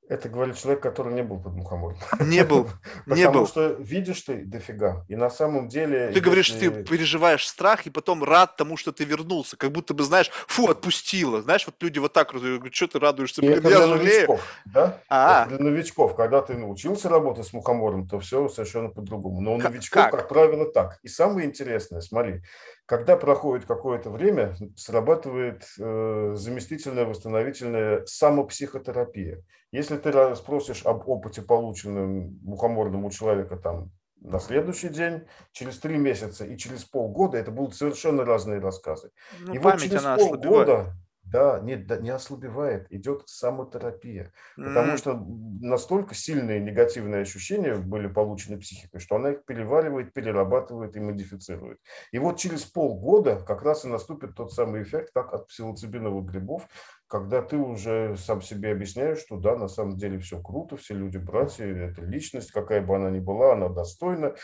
Это 0.09 0.27
говорит 0.27 0.57
человек, 0.57 0.81
который 0.81 1.13
не 1.13 1.21
был 1.21 1.39
под 1.39 1.53
мухомором. 1.53 1.95
Не 2.19 2.43
был, 2.43 2.67
не 3.05 3.25
Потому 3.25 3.31
был. 3.41 3.47
что 3.47 3.67
видишь 3.77 4.21
ты 4.21 4.43
дофига. 4.43 5.05
И 5.07 5.15
на 5.15 5.29
самом 5.29 5.67
деле... 5.67 6.09
Ты 6.11 6.19
говоришь, 6.19 6.49
ты 6.49 6.83
переживаешь 6.83 7.47
страх, 7.47 7.85
и 7.85 7.91
потом 7.91 8.23
рад 8.23 8.57
тому, 8.57 8.75
что 8.75 8.91
ты 8.91 9.03
вернулся. 9.03 9.55
Как 9.55 9.71
будто 9.71 9.93
бы, 9.93 10.03
знаешь, 10.03 10.31
фу, 10.47 10.67
отпустила. 10.67 11.43
Знаешь, 11.43 11.67
вот 11.67 11.75
люди 11.79 11.99
вот 11.99 12.11
так 12.11 12.33
говорят, 12.33 12.73
что 12.73 12.87
ты 12.87 12.97
радуешься, 12.97 13.41
блин, 13.41 13.61
я 13.63 13.77
жалею. 13.85 13.97
Новичков, 13.99 14.41
да? 14.65 14.99
А, 15.09 15.45
для 15.45 15.59
новичков, 15.59 16.15
когда 16.15 16.41
ты 16.41 16.55
научился 16.55 17.07
работать 17.07 17.45
с 17.45 17.53
мухомором, 17.53 18.07
то 18.07 18.19
все 18.19 18.49
совершенно 18.49 18.89
по-другому. 18.89 19.41
Но 19.41 19.53
у 19.53 19.57
новичков, 19.59 20.05
как? 20.05 20.11
как 20.11 20.27
правило, 20.27 20.65
так. 20.71 20.97
И 21.03 21.07
самое 21.07 21.47
интересное, 21.47 22.01
смотри, 22.01 22.41
когда 22.89 23.17
проходит 23.17 23.67
какое-то 23.67 24.09
время, 24.09 24.55
срабатывает 24.75 25.63
э, 25.77 26.33
заместительная 26.35 27.05
восстановительная 27.05 28.03
самопсихотерапия. 28.07 29.43
Если 29.71 29.95
ты 29.97 30.35
спросишь 30.35 30.83
об 30.83 31.07
опыте, 31.07 31.43
полученном 31.43 32.39
мухоморным 32.41 33.05
у 33.05 33.11
человека 33.11 33.57
там 33.57 33.91
на 34.21 34.39
следующий 34.39 34.89
день, 34.89 35.27
через 35.51 35.77
три 35.77 35.97
месяца 35.97 36.45
и 36.45 36.57
через 36.57 36.83
полгода, 36.83 37.37
это 37.37 37.51
будут 37.51 37.75
совершенно 37.75 38.25
разные 38.25 38.59
рассказы. 38.59 39.11
Ну, 39.39 39.53
и 39.53 39.59
память 39.59 39.81
вот 39.81 39.89
через 39.89 40.05
она 40.05 40.17
полгода, 40.17 40.39
ослабевает. 40.49 40.93
Да, 41.31 41.59
не, 41.59 41.75
да, 41.77 41.97
не 41.97 42.09
ослабевает, 42.09 42.91
идет 42.91 43.23
самотерапия. 43.27 44.33
Потому 44.63 44.95
М, 44.95 44.97
что 44.97 45.13
настолько 45.61 46.15
сильные 46.15 46.59
негативные 46.59 47.21
ощущения 47.21 47.75
были 47.75 48.07
получены 48.07 48.59
психикой, 48.59 48.99
что 48.99 49.15
она 49.15 49.31
их 49.31 49.45
переваривает, 49.45 50.13
перерабатывает 50.13 50.95
и 50.95 50.99
модифицирует. 50.99 51.79
И 52.11 52.19
вот 52.19 52.37
через 52.37 52.65
полгода 52.65 53.39
как 53.45 53.61
раз 53.63 53.85
и 53.85 53.87
наступит 53.87 54.35
тот 54.35 54.51
самый 54.53 54.83
эффект, 54.83 55.11
как 55.13 55.33
от 55.33 55.47
псилоцибиновых 55.47 56.25
грибов, 56.25 56.67
когда 57.07 57.41
ты 57.41 57.57
уже 57.57 58.15
сам 58.17 58.41
себе 58.41 58.71
объясняешь, 58.71 59.19
что 59.19 59.37
да, 59.37 59.55
на 59.55 59.67
самом 59.67 59.97
деле 59.97 60.19
все 60.19 60.41
круто, 60.41 60.77
все 60.77 60.93
люди 60.93 61.17
братья, 61.17 61.65
это 61.65 62.01
личность, 62.03 62.51
какая 62.51 62.81
бы 62.81 62.95
она 62.95 63.09
ни 63.09 63.19
была, 63.19 63.53
она 63.53 63.69
достойна. 63.69 64.35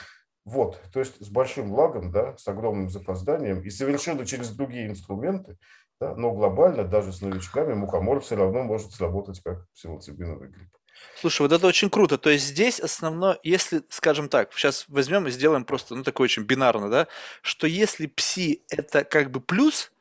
Вот, 0.46 0.80
то 0.94 1.00
есть 1.00 1.26
с 1.26 1.30
большим 1.30 1.74
лагом, 1.74 2.12
да, 2.12 2.38
с 2.38 2.48
огромным 2.48 2.88
запозданием 2.88 3.62
и 3.64 3.72
совершенно 3.72 4.28
через 4.28 4.56
другие 4.56 4.88
инструменты, 4.88 5.58
да, 6.00 6.16
но 6.16 6.32
глобально 6.32 6.84
даже 6.84 7.14
с 7.14 7.22
новичками 7.22 7.74
мухомор 7.74 8.22
все 8.22 8.36
равно 8.36 8.64
может 8.64 8.92
сработать 8.92 9.42
как 9.42 9.70
псилоцибиновый 9.74 10.50
гриб. 10.50 10.70
Слушай, 11.16 11.44
вот 11.44 11.52
это 11.52 11.68
очень 11.68 11.90
круто. 11.90 12.18
То 12.18 12.30
есть 12.30 12.46
здесь 12.46 12.80
основное, 12.80 13.38
если, 13.44 13.84
скажем 13.90 14.30
так, 14.30 14.54
сейчас 14.54 14.86
возьмем 14.88 15.28
и 15.28 15.32
сделаем 15.32 15.66
просто, 15.66 15.96
ну, 15.96 16.04
такое 16.04 16.26
очень 16.26 16.44
бинарно, 16.44 16.90
да, 16.90 17.08
что 17.42 17.68
если 17.68 18.08
пси 18.08 18.64
это 18.70 19.04
как 19.04 19.32
бы 19.32 19.42
плюс, 19.42 19.92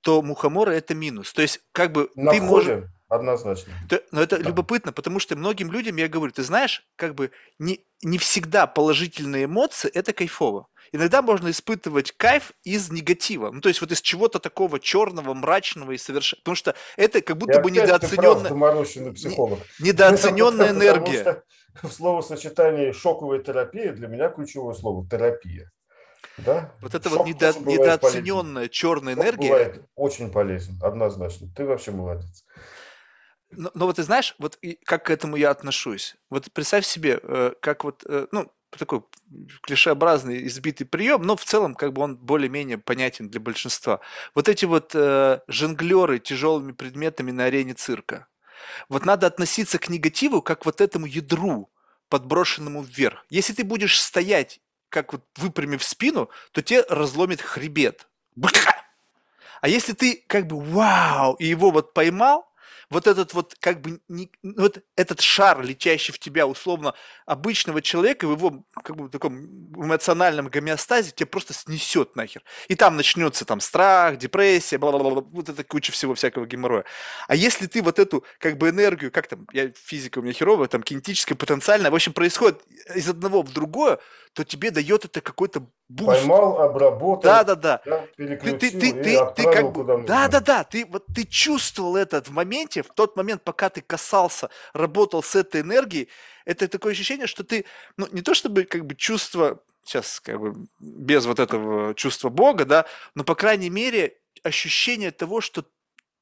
то 0.00 0.20
мухоморы 0.22 0.74
это 0.74 0.94
минус. 0.94 1.32
То 1.32 1.42
есть, 1.42 1.60
как 1.72 1.92
бы 1.92 2.10
На 2.14 2.32
ты 2.32 2.40
можешь... 2.40 2.84
однозначно. 3.14 3.72
То- 3.88 4.02
но 4.10 4.22
это 4.22 4.38
Да. 4.38 4.48
любопытно, 4.48 4.92
потому 4.92 5.18
что 5.20 5.36
многим 5.36 5.70
людям 5.70 5.96
я 5.96 6.08
говорю, 6.08 6.32
ты 6.32 6.42
знаешь, 6.42 6.86
как 6.96 7.14
бы 7.14 7.30
не, 7.58 7.84
не 8.02 8.18
всегда 8.18 8.66
положительные 8.66 9.44
эмоции 9.44 9.90
это 9.92 10.12
кайфово. 10.12 10.66
Иногда 10.92 11.22
можно 11.22 11.50
испытывать 11.50 12.12
кайф 12.12 12.52
из 12.64 12.90
негатива. 12.90 13.50
Ну, 13.50 13.60
то 13.60 13.68
есть 13.68 13.80
вот 13.80 13.92
из 13.92 14.00
чего-то 14.02 14.38
такого 14.38 14.78
черного, 14.78 15.32
мрачного 15.32 15.92
и 15.92 15.98
совершенно... 15.98 16.40
Потому 16.42 16.54
что 16.56 16.74
это 16.96 17.20
как 17.22 17.38
будто 17.38 17.60
бы 17.60 17.70
опять 17.70 17.74
ты 17.74 17.80
прав, 17.80 17.98
недооцененная, 18.10 18.48
доморощенный 18.50 19.12
психолог. 19.12 19.58
недооцененная 19.80 20.68
Потому 20.74 20.80
энергия. 20.80 21.20
что 21.22 21.42
в 21.88 21.92
словосочетании 21.92 22.92
шоковая 22.92 23.38
терапия 23.38 23.92
для 23.92 24.08
меня 24.08 24.28
ключевое 24.28 24.74
слово 24.74 25.06
терапия. 25.08 25.70
Да? 26.38 26.72
Вот 26.80 26.94
это 26.94 27.08
Шок 27.08 27.18
вот 27.18 27.26
недо- 27.26 27.52
бывает 27.52 27.64
полезен. 27.64 27.82
недооцененная 27.82 28.68
черная 28.68 29.14
Шок 29.14 29.24
энергия, 29.24 29.48
бывает 29.48 29.82
очень 29.96 30.30
полезен, 30.30 30.78
однозначно. 30.82 31.48
Ты 31.56 31.64
вообще 31.64 31.90
молодец. 31.90 32.44
Но, 33.52 33.70
но 33.74 33.86
вот 33.86 33.96
ты 33.96 34.02
знаешь, 34.02 34.34
вот 34.38 34.58
и 34.62 34.78
как 34.84 35.06
к 35.06 35.10
этому 35.10 35.36
я 35.36 35.50
отношусь. 35.50 36.16
Вот 36.30 36.50
представь 36.52 36.86
себе, 36.86 37.20
э, 37.22 37.52
как 37.60 37.84
вот, 37.84 38.04
э, 38.06 38.26
ну, 38.32 38.50
такой 38.70 39.02
клишеобразный 39.62 40.46
избитый 40.46 40.86
прием, 40.86 41.22
но 41.22 41.36
в 41.36 41.44
целом 41.44 41.74
как 41.74 41.92
бы 41.92 42.02
он 42.02 42.16
более-менее 42.16 42.78
понятен 42.78 43.28
для 43.28 43.40
большинства. 43.40 44.00
Вот 44.34 44.48
эти 44.48 44.64
вот 44.64 44.92
э, 44.94 45.40
жонглеры 45.46 46.18
тяжелыми 46.18 46.72
предметами 46.72 47.30
на 47.30 47.44
арене 47.44 47.74
цирка. 47.74 48.26
Вот 48.88 49.04
надо 49.04 49.26
относиться 49.26 49.78
к 49.78 49.88
негативу 49.88 50.40
как 50.40 50.64
вот 50.64 50.80
этому 50.80 51.06
ядру, 51.06 51.70
подброшенному 52.08 52.82
вверх. 52.82 53.24
Если 53.30 53.52
ты 53.52 53.64
будешь 53.64 54.00
стоять, 54.00 54.60
как 54.88 55.12
вот 55.12 55.24
выпрямив 55.36 55.82
спину, 55.82 56.30
то 56.52 56.62
тебе 56.62 56.84
разломит 56.88 57.40
хребет. 57.40 58.06
А 59.60 59.68
если 59.68 59.92
ты 59.92 60.22
как 60.26 60.46
бы 60.46 60.60
вау, 60.60 61.34
и 61.34 61.46
его 61.46 61.70
вот 61.70 61.94
поймал, 61.94 62.51
вот 62.92 63.06
этот 63.06 63.34
вот 63.34 63.56
как 63.58 63.80
бы 63.80 64.00
не- 64.08 64.30
вот 64.42 64.78
этот 64.96 65.20
шар, 65.20 65.62
летящий 65.62 66.12
в 66.12 66.18
тебя 66.18 66.46
условно 66.46 66.94
обычного 67.26 67.82
человека, 67.82 68.26
в 68.26 68.32
его 68.32 68.64
как 68.84 68.96
бы 68.96 69.08
таком 69.08 69.72
эмоциональном 69.74 70.48
гомеостазе 70.48 71.10
тебя 71.12 71.26
просто 71.26 71.54
снесет 71.54 72.16
нахер. 72.16 72.42
И 72.68 72.74
там 72.74 72.96
начнется 72.96 73.44
там 73.44 73.60
страх, 73.60 74.18
депрессия, 74.18 74.78
бла-бла-бла, 74.78 75.22
вот 75.22 75.48
это 75.48 75.64
куча 75.64 75.92
всего 75.92 76.14
всякого 76.14 76.46
геморроя. 76.46 76.84
А 77.28 77.34
если 77.34 77.66
ты 77.66 77.82
вот 77.82 77.98
эту 77.98 78.24
как 78.38 78.58
бы 78.58 78.68
энергию, 78.68 79.10
как 79.10 79.26
там, 79.26 79.46
я 79.52 79.72
физика 79.74 80.18
у 80.18 80.22
меня 80.22 80.32
херовая, 80.32 80.68
там 80.68 80.82
кинетическая, 80.82 81.36
потенциальная, 81.36 81.90
в 81.90 81.94
общем, 81.94 82.12
происходит 82.12 82.62
из 82.94 83.08
одного 83.08 83.42
в 83.42 83.52
другое, 83.52 83.98
то 84.32 84.44
тебе 84.44 84.70
дает 84.70 85.04
это 85.04 85.20
какой-то 85.20 85.66
буст. 85.88 86.20
Поймал, 86.20 86.60
обработал, 86.60 87.22
Да-да-да. 87.22 87.82
да, 87.84 88.06
Ты, 88.16 88.26
переключил 88.26 88.58
ты, 88.58 88.70
ты, 88.70 88.80
ты, 88.80 89.02
ты 89.02 89.16
отправил 89.16 89.72
как 89.72 89.86
бы, 89.86 90.06
да, 90.06 90.28
да, 90.28 90.40
да, 90.40 90.64
ты 90.64 90.86
вот 90.86 91.04
ты 91.14 91.24
чувствовал 91.24 91.96
это 91.96 92.22
в 92.22 92.30
моменте, 92.30 92.82
в 92.82 92.88
тот 92.94 93.16
момент, 93.16 93.42
пока 93.44 93.68
ты 93.68 93.82
касался, 93.82 94.48
работал 94.72 95.22
с 95.22 95.34
этой 95.34 95.60
энергией, 95.60 96.08
это 96.44 96.66
такое 96.68 96.92
ощущение, 96.92 97.26
что 97.26 97.44
ты, 97.44 97.66
ну 97.96 98.08
не 98.12 98.22
то 98.22 98.34
чтобы 98.34 98.64
как 98.64 98.86
бы 98.86 98.94
чувство 98.94 99.60
сейчас 99.84 100.20
как 100.20 100.40
бы 100.40 100.66
без 100.80 101.26
вот 101.26 101.38
этого 101.38 101.94
чувства 101.94 102.28
Бога, 102.28 102.64
да, 102.64 102.86
но, 103.14 103.24
по 103.24 103.34
крайней 103.34 103.70
мере, 103.70 104.16
ощущение 104.42 105.10
того, 105.10 105.40
что 105.40 105.64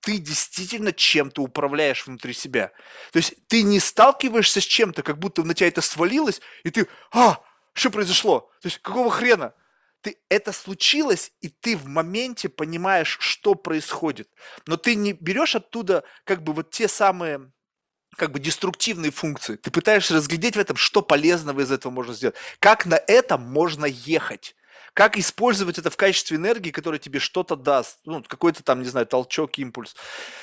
ты 0.01 0.19
действительно 0.19 0.93
чем-то 0.93 1.43
управляешь 1.43 2.07
внутри 2.07 2.32
себя. 2.32 2.73
То 3.12 3.19
есть 3.19 3.35
ты 3.49 3.62
не 3.62 3.78
сталкиваешься 3.78 4.61
с 4.61 4.65
чем-то, 4.65 5.03
как 5.03 5.19
будто 5.19 5.43
на 5.45 5.55
тебя 5.55 5.69
это 5.69 5.82
свалилось, 5.82 6.41
и 6.65 6.70
ты, 6.70 6.89
а, 7.12 7.39
что 7.72 7.90
произошло? 7.90 8.51
То 8.60 8.66
есть 8.66 8.78
какого 8.78 9.10
хрена? 9.10 9.55
Ты, 10.01 10.16
это 10.30 10.52
случилось, 10.52 11.32
и 11.40 11.48
ты 11.48 11.76
в 11.76 11.86
моменте 11.86 12.48
понимаешь, 12.48 13.18
что 13.20 13.55
происходит. 13.55 14.28
Но 14.66 14.76
ты 14.76 14.94
не 14.94 15.12
берешь 15.12 15.55
оттуда 15.55 16.05
как 16.24 16.42
бы 16.42 16.52
вот 16.55 16.70
те 16.70 16.88
самые 16.88 17.52
как 18.16 18.32
бы 18.32 18.40
деструктивные 18.40 19.12
функции. 19.12 19.56
Ты 19.56 19.70
пытаешься 19.70 20.14
разглядеть 20.14 20.56
в 20.56 20.60
этом, 20.60 20.76
что 20.76 21.02
полезного 21.02 21.60
из 21.60 21.70
этого 21.70 21.92
можно 21.92 22.14
сделать. 22.14 22.36
Как 22.59 22.86
на 22.86 22.97
этом 22.97 23.42
можно 23.42 23.84
ехать. 23.84 24.56
Как 24.95 25.17
использовать 25.17 25.79
это 25.79 25.91
в 25.91 25.97
качестве 25.97 26.37
энергии, 26.37 26.71
которая 26.71 26.99
тебе 26.99 27.21
что-то 27.21 27.57
даст? 27.57 27.99
Ну, 28.05 28.23
какой-то 28.27 28.62
там, 28.62 28.83
не 28.83 28.89
знаю, 28.89 29.07
толчок, 29.07 29.59
импульс. 29.59 29.95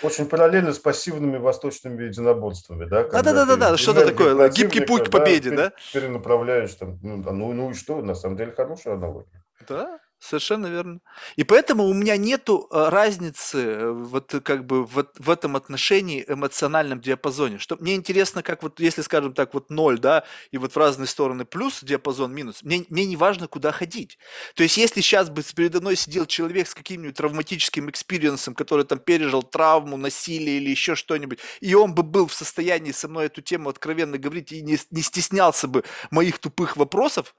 Очень 0.01 0.25
параллельно 0.25 0.73
с 0.73 0.79
пассивными 0.79 1.37
восточными 1.37 2.03
единоборствами, 2.03 2.85
да? 2.85 3.03
Да-да-да, 3.03 3.77
что-то 3.77 4.05
такое, 4.05 4.49
гибкий 4.49 4.81
путь 4.81 5.09
к 5.09 5.11
победе, 5.11 5.51
да? 5.51 5.73
Перенаправляешь 5.93 6.73
там, 6.75 6.99
ну, 7.01 7.17
ну, 7.17 7.53
ну 7.53 7.71
и 7.71 7.73
что, 7.73 8.01
на 8.01 8.15
самом 8.15 8.37
деле 8.37 8.51
хорошая 8.51 8.95
аналогия. 8.95 9.43
Да, 9.67 9.99
Совершенно 10.19 10.65
верно. 10.65 10.99
И 11.35 11.43
поэтому 11.43 11.85
у 11.85 11.93
меня 11.93 12.17
нету 12.17 12.67
э, 12.71 12.89
разницы 12.89 13.59
э, 13.59 13.91
вот 13.91 14.33
э, 14.33 14.41
как 14.41 14.65
бы 14.65 14.83
в, 14.83 15.05
в 15.15 15.29
этом 15.29 15.55
отношении 15.55 16.25
эмоциональном 16.27 16.99
диапазоне. 16.99 17.59
Что 17.59 17.77
мне 17.79 17.93
интересно, 17.93 18.41
как 18.41 18.63
вот, 18.63 18.79
если 18.79 19.03
скажем 19.03 19.35
так, 19.35 19.53
вот 19.53 19.69
ноль, 19.69 19.99
да, 19.99 20.23
и 20.49 20.57
вот 20.57 20.73
в 20.73 20.77
разные 20.77 21.05
стороны 21.05 21.45
плюс 21.45 21.83
диапазон, 21.83 22.33
минус, 22.33 22.63
мне, 22.63 22.83
мне 22.89 23.05
не 23.05 23.15
важно, 23.15 23.47
куда 23.47 23.71
ходить. 23.71 24.17
То 24.55 24.63
есть, 24.63 24.77
если 24.77 25.01
сейчас 25.01 25.29
бы 25.29 25.43
передо 25.55 25.81
мной 25.81 25.95
сидел 25.95 26.25
человек 26.25 26.67
с 26.67 26.73
каким-нибудь 26.73 27.15
травматическим 27.15 27.87
experience'ом, 27.87 28.55
который 28.55 28.85
там 28.85 28.97
пережил 28.97 29.43
травму, 29.43 29.97
насилие 29.97 30.57
или 30.57 30.71
еще 30.71 30.95
что-нибудь, 30.95 31.39
и 31.61 31.75
он 31.75 31.93
бы 31.93 32.01
был 32.01 32.25
в 32.25 32.33
состоянии 32.33 32.91
со 32.91 33.07
мной 33.07 33.27
эту 33.27 33.41
тему 33.41 33.69
откровенно 33.69 34.17
говорить 34.17 34.51
и 34.51 34.63
не, 34.63 34.79
не 34.89 35.03
стеснялся 35.03 35.67
бы 35.67 35.83
моих 36.09 36.39
тупых 36.39 36.75
вопросов, 36.75 37.35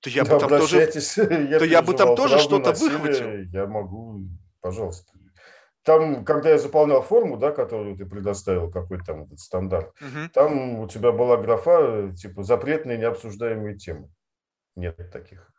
то 0.00 0.10
я 0.10 0.24
бы 0.24 0.38
там 0.38 0.48
тоже, 0.48 0.86
то 1.58 1.64
я 1.64 1.82
бы 1.82 1.94
там 1.94 2.16
тоже 2.16 2.38
что-то 2.38 2.72
выхватил. 2.72 3.50
Я 3.52 3.66
могу, 3.66 4.22
пожалуйста. 4.60 5.12
Там, 5.82 6.24
когда 6.24 6.50
я 6.50 6.58
заполнял 6.58 7.02
форму, 7.02 7.38
да, 7.38 7.52
которую 7.52 7.96
ты 7.96 8.04
предоставил, 8.04 8.70
какой-то 8.70 9.04
там 9.04 9.22
этот 9.22 9.40
стандарт, 9.40 9.94
угу. 10.00 10.28
там 10.34 10.80
у 10.80 10.88
тебя 10.88 11.10
была 11.10 11.38
графа, 11.38 12.12
типа, 12.14 12.42
запретные 12.42 12.98
необсуждаемые 12.98 13.78
темы. 13.78 14.10
Нет 14.76 14.96
таких. 15.10 15.50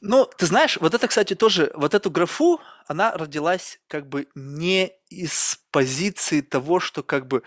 Ну, 0.00 0.28
ты 0.36 0.46
знаешь, 0.46 0.78
вот 0.80 0.94
это, 0.94 1.08
кстати, 1.08 1.34
тоже, 1.34 1.72
вот 1.74 1.94
эту 1.94 2.10
графу, 2.10 2.60
она 2.86 3.12
родилась 3.12 3.80
как 3.88 4.06
бы 4.06 4.28
не 4.34 4.92
из 5.08 5.58
позиции 5.70 6.40
того, 6.40 6.78
что 6.78 7.02
как 7.02 7.26
бы 7.26 7.42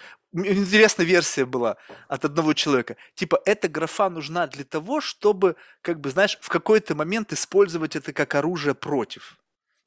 интересная 0.46 1.06
версия 1.06 1.46
была 1.46 1.78
от 2.08 2.26
одного 2.26 2.54
человека. 2.54 2.96
Типа, 3.16 3.42
эта 3.46 3.68
графа 3.68 4.10
нужна 4.10 4.48
для 4.48 4.64
того, 4.64 5.02
чтобы, 5.02 5.56
как 5.82 6.00
бы, 6.00 6.10
знаешь, 6.10 6.38
в 6.42 6.50
какой-то 6.50 6.96
момент 6.96 7.34
использовать 7.34 7.96
это 7.96 8.14
как 8.14 8.36
оружие 8.36 8.76
против. 8.76 9.38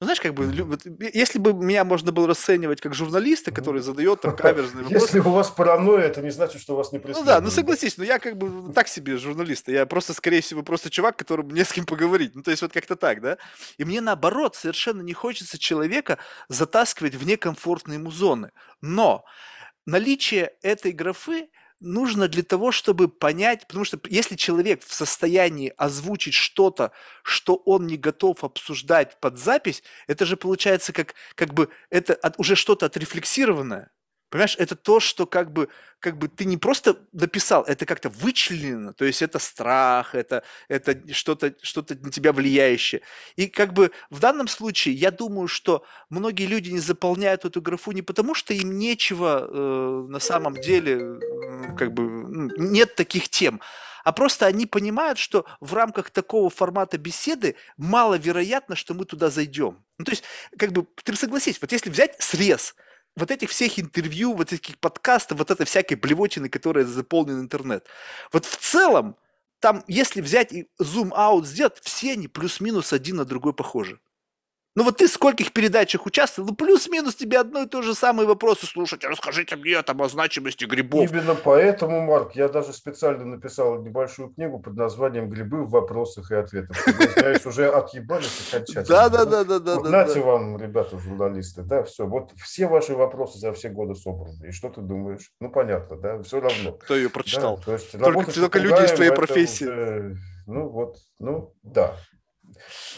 Ну, 0.01 0.07
знаешь, 0.07 0.21
как 0.23 0.33
бы, 0.33 0.51
если 1.13 1.39
бы 1.39 1.53
меня 1.53 1.85
можно 1.85 2.11
было 2.11 2.27
расценивать 2.27 2.81
как 2.81 2.95
журналиста, 2.95 3.53
который 3.53 3.83
задает 3.83 4.23
там 4.23 4.35
каверзные 4.35 4.85
вопросы. 4.85 5.05
Если 5.05 5.19
у 5.19 5.31
вас 5.31 5.51
паранойя, 5.51 6.07
это 6.07 6.23
не 6.23 6.31
значит, 6.31 6.63
что 6.63 6.73
у 6.73 6.77
вас 6.79 6.91
не 6.91 6.99
преследуют. 6.99 7.27
Ну 7.27 7.33
да, 7.35 7.41
ну 7.43 7.51
согласись, 7.51 7.99
но 7.99 8.05
я 8.05 8.19
как 8.19 8.39
бы 8.39 8.73
так 8.73 8.89
себе 8.89 9.19
журналист. 9.19 9.69
Я 9.69 9.85
просто, 9.85 10.15
скорее 10.15 10.41
всего, 10.41 10.63
просто 10.63 10.89
чувак, 10.89 11.19
которому 11.19 11.51
не 11.51 11.67
с 11.67 11.73
кем 11.73 11.85
поговорить. 11.85 12.35
Ну, 12.35 12.43
то 12.43 12.51
есть 12.51 12.63
вот 12.63 12.73
как-то 12.73 12.97
так, 12.97 13.21
да? 13.21 13.37
И 13.77 13.85
мне 13.85 14.01
наоборот 14.01 14.57
совершенно 14.57 15.03
не 15.03 15.13
хочется 15.13 15.59
человека 15.59 16.17
затаскивать 16.49 17.15
в 17.15 17.27
некомфортные 17.27 17.99
ему 17.99 18.11
зоны. 18.11 18.53
Но 18.81 19.27
наличие 19.91 20.53
этой 20.63 20.93
графы 20.93 21.49
нужно 21.81 22.29
для 22.29 22.43
того, 22.43 22.73
чтобы 22.73 23.09
понять, 23.09 23.67
потому 23.67 23.85
что 23.85 23.99
если 24.09 24.37
человек 24.37 24.83
в 24.85 24.95
состоянии 24.95 25.73
озвучить 25.77 26.35
что-то, 26.35 26.93
что 27.23 27.57
он 27.57 27.87
не 27.87 27.97
готов 27.97 28.45
обсуждать 28.45 29.19
под 29.21 29.39
запись, 29.39 29.83
это 30.07 30.27
же 30.27 30.37
получается 30.37 30.93
как, 30.93 31.15
как 31.35 31.55
бы 31.55 31.71
это 31.89 32.15
от, 32.15 32.39
уже 32.39 32.55
что-то 32.55 32.87
отрефлексированное. 32.87 33.91
Понимаешь, 34.31 34.55
это 34.59 34.77
то, 34.77 35.01
что 35.01 35.27
как 35.27 35.53
бы, 35.53 35.69
как 35.99 36.17
бы 36.17 36.29
ты 36.29 36.45
не 36.45 36.57
просто 36.57 36.97
написал, 37.13 37.65
это 37.65 37.85
как-то 37.85 38.11
вычленено, 38.11 38.93
то 38.93 39.05
есть 39.05 39.23
это 39.23 39.41
страх, 39.41 40.15
это, 40.15 40.45
это 40.69 40.97
что-то 41.13 41.53
что 41.63 41.85
на 41.89 42.13
тебя 42.13 42.33
влияющее. 42.33 43.03
И 43.35 43.49
как 43.49 43.73
бы 43.73 43.91
в 44.09 44.21
данном 44.21 44.47
случае 44.47 44.95
я 44.95 45.11
думаю, 45.11 45.49
что 45.49 45.85
многие 46.11 46.47
люди 46.47 46.71
не 46.71 46.79
заполняют 46.79 47.45
эту 47.45 47.61
графу 47.61 47.91
не 47.91 48.03
потому, 48.03 48.35
что 48.37 48.55
им 48.55 48.79
нечего 48.79 49.49
э, 49.49 50.07
на 50.09 50.21
самом 50.21 50.55
деле, 50.55 51.19
как 51.77 51.93
бы 51.93 52.53
нет 52.57 52.95
таких 52.95 53.29
тем, 53.29 53.61
а 54.05 54.13
просто 54.13 54.47
они 54.47 54.67
понимают, 54.67 55.19
что 55.19 55.45
в 55.59 55.75
рамках 55.75 56.11
такого 56.11 56.51
формата 56.51 56.99
беседы 56.99 57.57
маловероятно, 57.77 58.77
что 58.77 58.95
мы 58.95 59.07
туда 59.07 59.29
зайдем. 59.29 59.79
Ну, 59.99 60.05
то 60.05 60.13
есть, 60.13 60.23
как 60.57 60.71
бы, 60.71 60.87
ты 61.03 61.17
согласись, 61.17 61.61
вот 61.61 61.73
если 61.73 61.91
взять 61.91 62.15
срез– 62.23 62.77
вот 63.17 63.31
этих 63.31 63.51
всех 63.51 63.79
интервью, 63.79 64.35
вот 64.35 64.53
этих 64.53 64.79
подкастов, 64.79 65.39
вот 65.39 65.51
этой 65.51 65.67
всякой 65.67 65.95
блевотины, 65.95 66.49
которая 66.49 66.85
заполнен 66.85 67.41
интернет. 67.41 67.87
Вот 68.33 68.47
в 68.47 68.57
целом, 68.57 69.17
там, 69.61 69.85
если 69.89 70.21
взять 70.21 70.53
и 70.53 70.69
зум-аут 70.79 71.47
сделать, 71.47 71.79
все 71.83 72.13
они 72.13 72.29
плюс-минус 72.29 72.93
один 72.93 73.17
на 73.17 73.25
другой 73.25 73.55
похожи. 73.55 74.01
Ну 74.77 74.85
вот 74.85 74.99
ты 74.99 75.09
в 75.09 75.11
скольких 75.11 75.53
передачах 75.53 76.07
участвовал, 76.07 76.51
ну 76.51 76.55
плюс-минус 76.55 77.17
тебе 77.17 77.41
одно 77.41 77.63
и 77.63 77.67
то 77.67 77.83
же 77.83 77.93
самые 77.95 78.29
вопросы 78.29 78.67
слушать. 78.67 79.03
Расскажите 79.05 79.57
мне 79.57 79.83
там 79.83 80.01
о 80.01 80.09
значимости 80.09 80.65
грибов. 80.65 81.11
Именно 81.11 81.35
поэтому, 81.35 82.01
Марк, 82.03 82.37
я 82.37 82.49
даже 82.49 82.73
специально 82.73 83.25
написал 83.25 83.83
небольшую 83.83 84.31
книгу 84.31 84.61
под 84.61 84.77
названием 84.77 85.29
«Грибы 85.29 85.65
в 85.65 85.71
вопросах 85.71 86.31
и 86.31 86.37
ответах». 86.37 86.77
Знаешь, 87.17 87.45
уже 87.47 87.69
отъебались 87.69 88.49
окончательно. 88.49 88.85
Да, 88.85 89.09
да, 89.09 89.25
да, 89.25 89.45
да, 89.45 89.59
да. 89.59 89.75
Вот 89.75 89.91
нате 89.91 90.21
вам, 90.21 90.57
ребята, 90.57 90.99
журналисты, 91.01 91.63
да, 91.63 91.83
все. 91.83 92.07
Вот 92.07 92.31
все 92.37 92.69
ваши 92.69 92.95
вопросы 92.95 93.39
за 93.39 93.53
все 93.53 93.71
годы 93.71 93.97
собраны. 93.97 94.47
И 94.47 94.53
что 94.53 94.69
ты 94.69 94.83
думаешь? 94.83 95.33
Ну, 95.41 95.51
понятно, 95.51 95.97
да, 95.97 96.23
все 96.23 96.41
равно. 96.41 96.73
Кто 96.73 96.95
ее 96.95 97.11
прочитал? 97.11 97.59
только, 97.59 98.59
люди 98.61 98.85
из 98.85 98.93
твоей 98.93 99.13
профессии. 99.13 100.17
Ну, 100.47 100.69
вот, 100.69 100.97
ну, 101.19 101.55
да. 101.63 101.97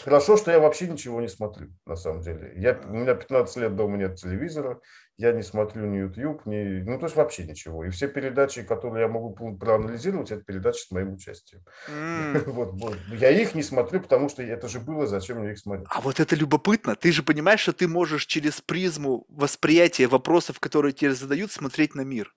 Хорошо, 0.03 0.37
что 0.37 0.51
я 0.51 0.59
вообще 0.59 0.87
ничего 0.87 1.21
не 1.21 1.27
смотрю, 1.27 1.69
на 1.85 1.95
самом 1.95 2.21
деле. 2.21 2.53
Я, 2.55 2.79
у 2.85 2.93
меня 2.93 3.15
15 3.15 3.57
лет 3.57 3.75
дома 3.75 3.97
нет 3.97 4.15
телевизора, 4.15 4.79
я 5.17 5.31
не 5.31 5.43
смотрю 5.43 5.85
ни 5.85 5.97
YouTube, 5.97 6.45
ни, 6.45 6.81
ну, 6.81 6.97
то 6.97 7.05
есть 7.05 7.15
вообще 7.15 7.43
ничего. 7.43 7.85
И 7.85 7.89
все 7.91 8.07
передачи, 8.07 8.63
которые 8.63 9.03
я 9.03 9.07
могу 9.07 9.55
проанализировать, 9.55 10.31
это 10.31 10.43
передачи 10.43 10.79
с 10.79 10.91
моим 10.91 11.13
участием. 11.13 11.63
Mm. 11.89 12.43
Вот, 12.53 12.71
вот. 12.73 12.97
Я 13.11 13.29
их 13.29 13.55
не 13.55 13.63
смотрю, 13.63 14.01
потому 14.01 14.29
что 14.29 14.43
это 14.43 14.67
же 14.67 14.79
было, 14.79 15.07
зачем 15.07 15.39
мне 15.39 15.51
их 15.51 15.59
смотреть. 15.59 15.87
А 15.89 16.01
вот 16.01 16.19
это 16.19 16.35
любопытно. 16.35 16.95
Ты 16.95 17.11
же 17.11 17.23
понимаешь, 17.23 17.61
что 17.61 17.73
ты 17.73 17.87
можешь 17.87 18.25
через 18.25 18.61
призму 18.61 19.25
восприятия 19.29 20.07
вопросов, 20.07 20.59
которые 20.59 20.93
тебе 20.93 21.13
задают, 21.13 21.51
смотреть 21.51 21.95
на 21.95 22.01
мир. 22.01 22.33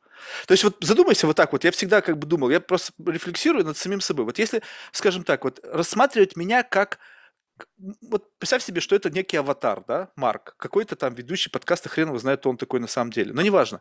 То 0.46 0.52
есть 0.52 0.64
вот 0.64 0.76
задумайся 0.80 1.26
вот 1.26 1.36
так 1.36 1.52
вот, 1.52 1.64
я 1.64 1.70
всегда 1.70 2.00
как 2.00 2.18
бы 2.18 2.26
думал, 2.26 2.50
я 2.50 2.60
просто 2.60 2.92
рефлексирую 3.04 3.64
над 3.64 3.76
самим 3.76 4.00
собой. 4.00 4.24
Вот 4.24 4.38
если, 4.38 4.62
скажем 4.92 5.24
так, 5.24 5.44
вот 5.44 5.60
рассматривать 5.64 6.36
меня 6.36 6.62
как 6.62 6.98
вот 8.02 8.30
представь 8.38 8.62
себе, 8.62 8.80
что 8.80 8.96
это 8.96 9.10
некий 9.10 9.36
аватар, 9.36 9.82
да, 9.86 10.10
Марк, 10.16 10.54
какой-то 10.58 10.96
там 10.96 11.14
ведущий 11.14 11.50
подкаста, 11.50 11.88
хрен 11.88 12.08
его 12.08 12.18
знает, 12.18 12.46
он 12.46 12.56
такой 12.56 12.80
на 12.80 12.86
самом 12.86 13.10
деле, 13.10 13.32
но 13.32 13.42
неважно. 13.42 13.80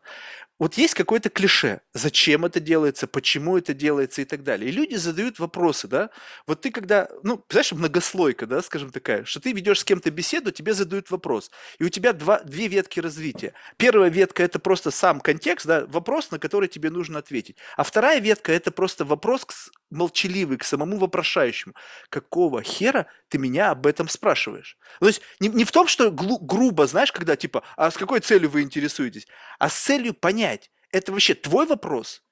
Вот 0.60 0.76
есть 0.76 0.94
какое-то 0.94 1.30
клише, 1.30 1.82
зачем 1.94 2.46
это 2.46 2.60
делается, 2.60 3.08
почему 3.08 3.58
это 3.58 3.74
делается 3.74 4.22
и 4.22 4.26
так 4.26 4.44
далее. 4.44 4.70
И 4.70 4.72
люди 4.72 4.96
задают 4.96 5.40
вопросы, 5.40 5.88
да, 5.88 6.10
вот 6.48 6.62
ты 6.62 6.72
когда, 6.72 7.10
ну, 7.24 7.44
знаешь, 7.50 7.72
многослойка, 7.72 8.46
да, 8.48 8.62
скажем 8.62 8.92
такая, 8.92 9.26
что 9.26 9.40
ты 9.40 9.52
ведешь 9.52 9.82
с 9.82 9.84
кем-то 9.84 10.12
беседу, 10.12 10.52
тебе 10.52 10.74
задают 10.74 11.12
вопрос, 11.12 11.52
и 11.80 11.84
у 11.84 11.90
тебя 11.90 12.14
два, 12.14 12.40
две 12.40 12.68
ветки 12.68 13.00
развития. 13.00 13.54
Первая 13.78 14.10
ветка– 14.10 14.44
это 14.46 14.60
просто 14.60 14.92
сам 14.92 15.20
контекст, 15.20 15.66
да, 15.66 15.86
вопрос, 15.88 16.32
на 16.32 16.40
который 16.40 16.70
тебе 16.70 16.90
нужно 16.90 17.20
ответить. 17.20 17.58
А 17.76 17.84
вторая 17.84 18.20
ветка– 18.20 18.52
это 18.54 18.72
просто 18.72 19.04
вопрос 19.04 19.46
к, 19.46 19.54
молчаливый, 19.90 20.58
к 20.58 20.64
самому 20.64 20.98
вопрошающему. 20.98 21.74
Какого 22.10 22.62
хера 22.62 23.08
ты 23.30 23.38
меня 23.38 23.65
об 23.72 23.88
этом 23.88 24.10
спрашиваешь? 24.10 24.78
То 25.00 25.08
есть 25.08 25.22
не, 25.40 25.48
не 25.50 25.64
в 25.64 25.72
том, 25.72 25.88
что 25.88 26.12
глу, 26.12 26.40
грубо, 26.40 26.88
знаешь, 26.88 27.12
когда 27.12 27.36
типа, 27.36 27.64
а 27.78 27.92
с 27.92 27.98
какой 27.98 28.20
целью 28.20 28.50
вы 28.50 28.62
интересуетесь, 28.62 29.28
а 29.60 29.70
с 29.70 29.76
целью 29.76 30.14
понять, 30.14 30.72
это 30.92 31.12
вообще 31.12 31.34
твой 31.36 31.66
вопрос? 31.66 32.25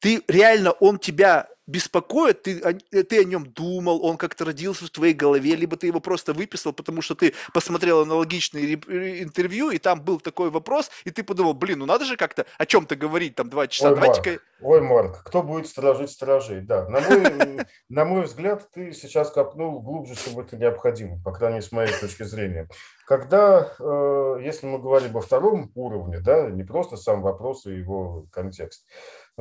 Ты 0.00 0.22
реально, 0.28 0.72
он 0.72 0.98
тебя 0.98 1.48
беспокоит, 1.70 2.42
ты, 2.42 2.60
э, 2.60 3.02
ты 3.04 3.20
о 3.20 3.24
нем 3.24 3.46
думал, 3.46 4.04
он 4.04 4.16
как-то 4.16 4.44
родился 4.44 4.86
в 4.86 4.90
твоей 4.90 5.14
голове, 5.14 5.54
либо 5.54 5.76
ты 5.76 5.86
его 5.86 6.00
просто 6.00 6.32
выписал, 6.32 6.72
потому 6.72 7.00
что 7.00 7.14
ты 7.14 7.32
посмотрел 7.54 8.00
аналогичное 8.00 8.74
интервью, 8.74 9.70
и 9.70 9.78
там 9.78 10.02
был 10.02 10.20
такой 10.20 10.50
вопрос, 10.50 10.90
и 11.04 11.10
ты 11.10 11.22
подумал, 11.22 11.54
блин, 11.54 11.78
ну 11.78 11.86
надо 11.86 12.04
же 12.04 12.16
как-то 12.16 12.44
о 12.58 12.66
чем-то 12.66 12.96
говорить 12.96 13.36
там 13.36 13.48
два 13.48 13.68
часа. 13.68 13.90
Ой, 13.90 13.94
Давайте-ка... 13.94 14.30
Марк, 14.30 14.42
ой, 14.60 14.80
Марк, 14.80 15.22
кто 15.22 15.42
будет 15.42 15.68
сторожить 15.68 16.10
сторожей? 16.10 16.60
Да, 16.60 16.88
на 16.88 17.00
мой, 17.00 17.66
на 17.88 18.04
мой 18.04 18.24
взгляд, 18.24 18.68
ты 18.72 18.92
сейчас 18.92 19.30
копнул 19.30 19.80
глубже, 19.80 20.16
чем 20.16 20.38
это 20.40 20.56
необходимо, 20.56 21.22
по 21.22 21.32
крайней 21.32 21.56
мере, 21.56 21.66
с 21.66 21.72
моей 21.72 21.92
точки 21.92 22.24
зрения. 22.24 22.68
Когда, 23.06 23.72
э, 23.78 24.38
если 24.42 24.66
мы 24.66 24.78
говорим 24.78 25.16
о 25.16 25.20
втором 25.20 25.70
уровне, 25.74 26.20
да, 26.20 26.48
не 26.50 26.64
просто 26.64 26.96
сам 26.96 27.22
вопрос 27.22 27.66
и 27.66 27.72
его 27.72 28.26
контекст, 28.32 28.86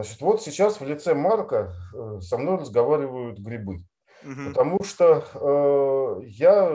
значит, 0.04 0.22
вот 0.22 0.42
сейчас 0.42 0.80
в 0.80 0.86
лице 0.86 1.14
Марка 1.14 1.74
э, 1.94 2.20
со 2.22 2.38
мной 2.38 2.58
разговаривают 2.58 3.40
грибы. 3.40 3.84
Угу. 4.24 4.50
Потому 4.50 4.84
что 4.84 5.24
э, 5.34 6.26
я 6.26 6.70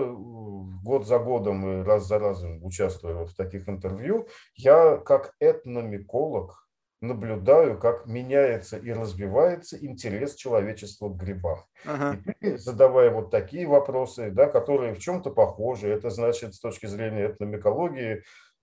год 0.82 1.06
за 1.06 1.18
годом 1.18 1.80
и 1.80 1.82
раз 1.82 2.06
за 2.06 2.18
разом 2.18 2.62
участвую 2.64 3.26
в 3.26 3.34
таких 3.34 3.68
интервью, 3.68 4.28
я 4.56 4.96
как 4.98 5.34
этномиколог 5.40 6.64
наблюдаю, 7.00 7.78
как 7.78 8.06
меняется 8.06 8.76
и 8.76 8.90
развивается 8.92 9.76
интерес 9.84 10.34
человечества 10.34 11.08
к 11.08 11.16
грибам. 11.16 11.60
Ага. 11.84 12.18
И 12.24 12.32
ты, 12.40 12.58
задавая 12.58 13.10
вот 13.10 13.30
такие 13.30 13.66
вопросы, 13.66 14.30
да, 14.30 14.46
которые 14.46 14.94
в 14.94 14.98
чем-то 14.98 15.30
похожи, 15.30 15.88
это 15.88 16.10
значит 16.10 16.54
с 16.54 16.60
точки 16.60 16.86
зрения 16.86 17.26
этномикологии 17.26 18.22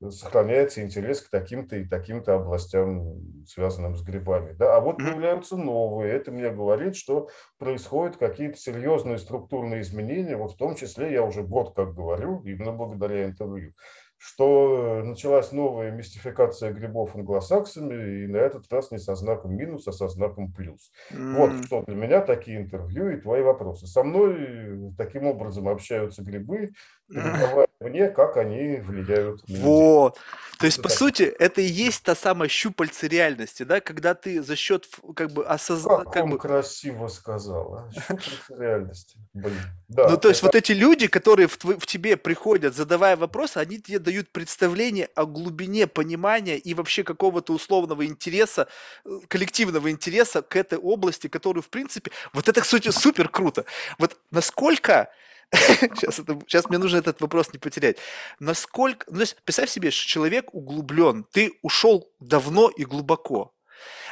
сохраняется 0.10 0.82
интерес 0.82 1.22
к 1.22 1.30
таким-то 1.30 1.76
и 1.76 1.86
таким-то 1.86 2.36
областям, 2.36 3.16
связанным 3.46 3.96
с 3.96 4.02
грибами. 4.02 4.54
Да? 4.54 4.76
А 4.76 4.80
вот 4.80 4.98
появляются 4.98 5.58
новые. 5.58 6.14
Это 6.14 6.32
мне 6.32 6.50
говорит, 6.50 6.96
что 6.96 7.30
происходят 7.58 8.18
какие-то 8.18 8.58
серьезные 8.58 9.18
структурные 9.18 9.82
изменения, 9.82 10.36
вот 10.36 10.54
в 10.54 10.58
том 10.58 10.76
числе, 10.76 11.12
я 11.12 11.24
уже 11.24 11.44
год 11.44 11.76
как 11.76 11.94
говорю, 11.94 12.42
именно 12.44 12.72
благодаря 12.72 13.26
интервью, 13.26 13.74
что 14.18 15.02
началась 15.04 15.52
новая 15.52 15.92
мистификация 15.92 16.72
грибов 16.72 17.16
англосаксами, 17.16 18.24
и 18.24 18.28
на 18.28 18.38
этот 18.38 18.72
раз 18.72 18.92
не 18.92 19.00
со 19.00 19.16
знаком 19.16 19.56
минус, 19.56 19.88
а 19.88 19.92
со 19.92 20.08
знаком 20.10 20.52
плюс. 20.52 20.92
Mm. 21.12 21.36
Вот 21.36 21.66
что 21.66 21.84
для 21.88 21.96
меня 21.96 22.22
такие 22.22 22.62
интервью 22.62 23.10
и 23.10 23.20
твои 23.20 23.42
вопросы. 23.42 23.88
Со 23.88 24.04
мной 24.04 24.94
таким 24.96 25.26
образом 25.26 25.68
общаются 25.68 26.24
грибы, 26.24 26.70
передавая 27.10 27.68
мне, 27.82 28.10
как 28.10 28.38
они 28.38 28.78
влияют 28.78 29.48
на 29.48 29.60
Вот. 29.60 30.20
То 30.62 30.68
есть, 30.68 30.78
по 30.78 30.90
так. 30.90 30.98
сути, 31.00 31.24
это 31.24 31.60
и 31.60 31.66
есть 31.66 32.04
та 32.04 32.14
самая 32.14 32.48
щупальца 32.48 33.08
реальности, 33.08 33.64
да, 33.64 33.82
когда 33.82 34.14
ты 34.14 34.44
за 34.44 34.56
счет 34.56 34.88
как 35.16 35.32
бы 35.32 35.44
осознания... 35.44 36.04
Как, 36.04 36.14
как 36.14 36.24
он 36.24 36.30
бы... 36.30 36.38
красиво 36.38 37.08
сказал, 37.08 37.74
а? 37.74 37.92
щупальца 38.00 38.56
реальности. 38.56 39.18
Блин. 39.34 39.58
Да, 39.88 40.08
ну, 40.08 40.18
то 40.18 40.30
есть, 40.30 40.42
это... 40.42 40.48
вот 40.48 40.56
эти 40.56 40.74
люди, 40.74 41.08
которые 41.08 41.48
в, 41.48 41.58
в 41.58 41.86
тебе 41.88 42.16
приходят, 42.16 42.76
задавая 42.76 43.18
вопросы, 43.18 43.58
они 43.58 43.80
тебе 43.80 43.98
дают 43.98 44.30
представление 44.30 45.10
о 45.16 45.26
глубине 45.26 45.88
понимания 45.88 46.60
и 46.60 46.76
вообще 46.76 47.04
какого-то 47.04 47.54
условного 47.54 48.06
интереса, 48.06 48.68
э, 49.04 49.10
коллективного 49.28 49.90
интереса 49.90 50.44
к 50.44 50.56
этой 50.56 50.78
области, 50.78 51.28
которую, 51.28 51.64
в 51.64 51.70
принципе, 51.70 52.12
вот 52.34 52.48
это, 52.48 52.62
кстати, 52.62 52.90
супер 52.90 53.30
круто. 53.30 53.66
Вот 53.98 54.16
насколько 54.30 55.10
сейчас, 55.54 56.20
это, 56.20 56.40
сейчас 56.48 56.70
мне 56.70 56.78
нужно 56.78 56.98
этот 56.98 57.20
вопрос 57.22 57.52
не 57.54 57.60
потерять. 57.60 57.98
Насколько... 58.40 59.06
Ну, 59.10 59.16
то 59.16 59.22
есть, 59.22 59.38
представь 59.44 59.70
себе, 59.70 59.92
что 59.92 60.08
человек 60.08 60.54
углублен, 60.54 61.26
ты 61.32 61.60
ушел 61.62 62.12
давно 62.20 62.70
и 62.70 62.86
глубоко, 62.86 63.54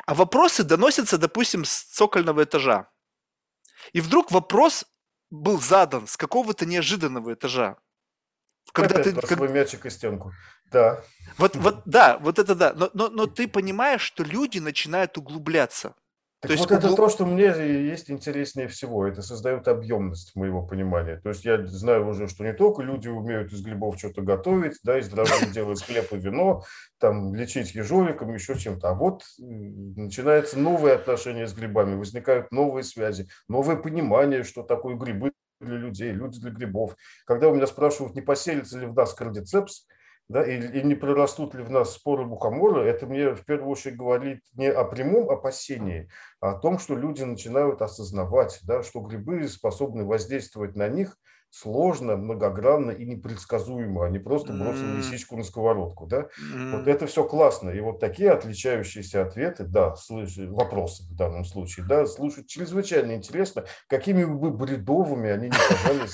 а 0.06 0.14
вопросы 0.14 0.64
доносятся, 0.64 1.18
допустим, 1.18 1.66
с 1.66 1.84
цокольного 1.84 2.44
этажа. 2.44 2.90
И 3.94 4.02
вдруг 4.02 4.32
вопрос 4.32 4.86
был 5.30 5.60
задан 5.60 6.08
с 6.08 6.18
какого-то 6.18 6.66
неожиданного 6.66 7.34
этажа. 7.34 7.78
Когда 8.72 8.96
Опять 9.00 9.16
ты 9.16 9.22
как... 9.22 9.38
свой 9.38 9.50
мячик 9.50 9.86
и 9.86 9.90
стенку. 9.90 10.34
Да. 10.72 11.04
Вот, 11.38 11.56
вот, 11.56 11.82
да, 11.86 12.18
вот 12.20 12.38
это 12.38 12.54
да. 12.54 12.74
Но, 12.74 12.90
но, 12.94 13.10
но 13.10 13.26
ты 13.26 13.48
понимаешь, 13.48 14.02
что 14.02 14.24
люди 14.24 14.60
начинают 14.60 15.18
углубляться. 15.18 15.96
Так 16.42 16.52
то 16.52 16.58
вот 16.58 16.72
есть, 16.72 16.84
это 16.84 16.96
то, 16.96 17.10
что 17.10 17.26
мне 17.26 17.44
есть 17.44 18.10
интереснее 18.10 18.70
всего. 18.70 19.06
Это 19.06 19.22
создает 19.22 19.68
объемность 19.68 20.38
моего 20.38 20.66
понимания. 20.66 21.18
То 21.18 21.30
есть 21.30 21.44
я 21.44 21.66
знаю 21.68 22.08
уже, 22.08 22.30
что 22.30 22.46
не 22.46 22.54
только 22.54 22.82
люди 22.82 23.10
умеют 23.10 23.52
из 23.52 23.62
грибов 23.62 23.98
что-то 23.98 24.22
готовить, 24.22 24.78
да, 24.84 24.98
из 24.98 25.10
дрожжей 25.10 25.50
делать 25.52 25.84
хлеб 25.84 26.14
и 26.14 26.18
вино, 26.18 26.64
там, 26.98 27.36
лечить 27.36 27.76
ежовиком, 27.76 28.34
еще 28.34 28.58
чем-то. 28.58 28.90
А 28.90 28.94
вот 28.94 29.24
начинается 29.38 30.58
новое 30.58 30.96
отношение 30.96 31.46
с 31.46 31.54
грибами, 31.54 31.96
возникают 31.96 32.54
новые 32.54 32.86
связи, 32.86 33.28
новое 33.50 33.76
понимание, 33.76 34.44
что 34.44 34.64
такое 34.64 34.96
грибы 34.96 35.34
для 35.60 35.76
людей, 35.76 36.14
люди 36.14 36.40
для 36.40 36.52
грибов. 36.52 36.96
Когда 37.26 37.50
у 37.50 37.56
меня 37.56 37.68
спрашивают, 37.68 38.16
не 38.16 38.22
поселится 38.22 38.80
ли 38.80 38.86
в 38.86 38.94
нас 38.94 39.14
кардицепс, 39.14 39.88
да, 40.30 40.44
и, 40.44 40.80
и 40.80 40.84
не 40.84 40.96
прорастут 40.96 41.56
ли 41.56 41.64
в 41.64 41.72
нас 41.72 41.94
споры 41.94 42.26
мухомора, 42.26 42.84
это 42.84 43.08
мне 43.08 43.36
в 43.36 43.44
первую 43.44 43.72
очередь 43.72 43.98
говорит 43.98 44.42
не 44.54 44.72
о 44.72 44.86
прямом 44.86 45.30
опасении, 45.30 46.10
а 46.40 46.52
о 46.52 46.60
том, 46.60 46.80
что 46.80 46.96
люди 46.96 47.24
начинают 47.24 47.82
осознавать, 47.82 48.60
да, 48.64 48.84
что 48.84 49.02
грибы 49.02 49.48
способны 49.48 50.06
воздействовать 50.06 50.76
на 50.76 50.88
них– 50.88 51.18
сложно, 51.50 52.16
многогранно 52.16 52.92
и 52.92 53.06
непредсказуемо, 53.06 54.06
а 54.06 54.10
не 54.10 54.20
просто 54.20 54.54
бросил 54.54 54.86
лисичку 54.96 55.38
на 55.38 55.44
сковородку. 55.44 56.06
Да? 56.08 56.28
Вот 56.72 56.88
это 56.88 57.08
все 57.08 57.24
классно. 57.24 57.70
И 57.72 57.80
вот 57.80 58.00
такие 58.00 58.32
отличающиеся 58.32 59.24
ответы, 59.24 59.64
да, 59.64 59.96
слыш... 59.96 60.38
вопросы 60.38 61.04
в 61.04 61.16
данном 61.16 61.46
случае, 61.46 61.86
да, 61.88 62.06
слушать 62.06 62.48
чрезвычайно 62.48 63.14
интересно, 63.14 63.66
какими 63.88 64.24
бы 64.24 64.52
бредовыми 64.52 65.30
они 65.30 65.46
не 65.46 65.58
казались 65.58 66.14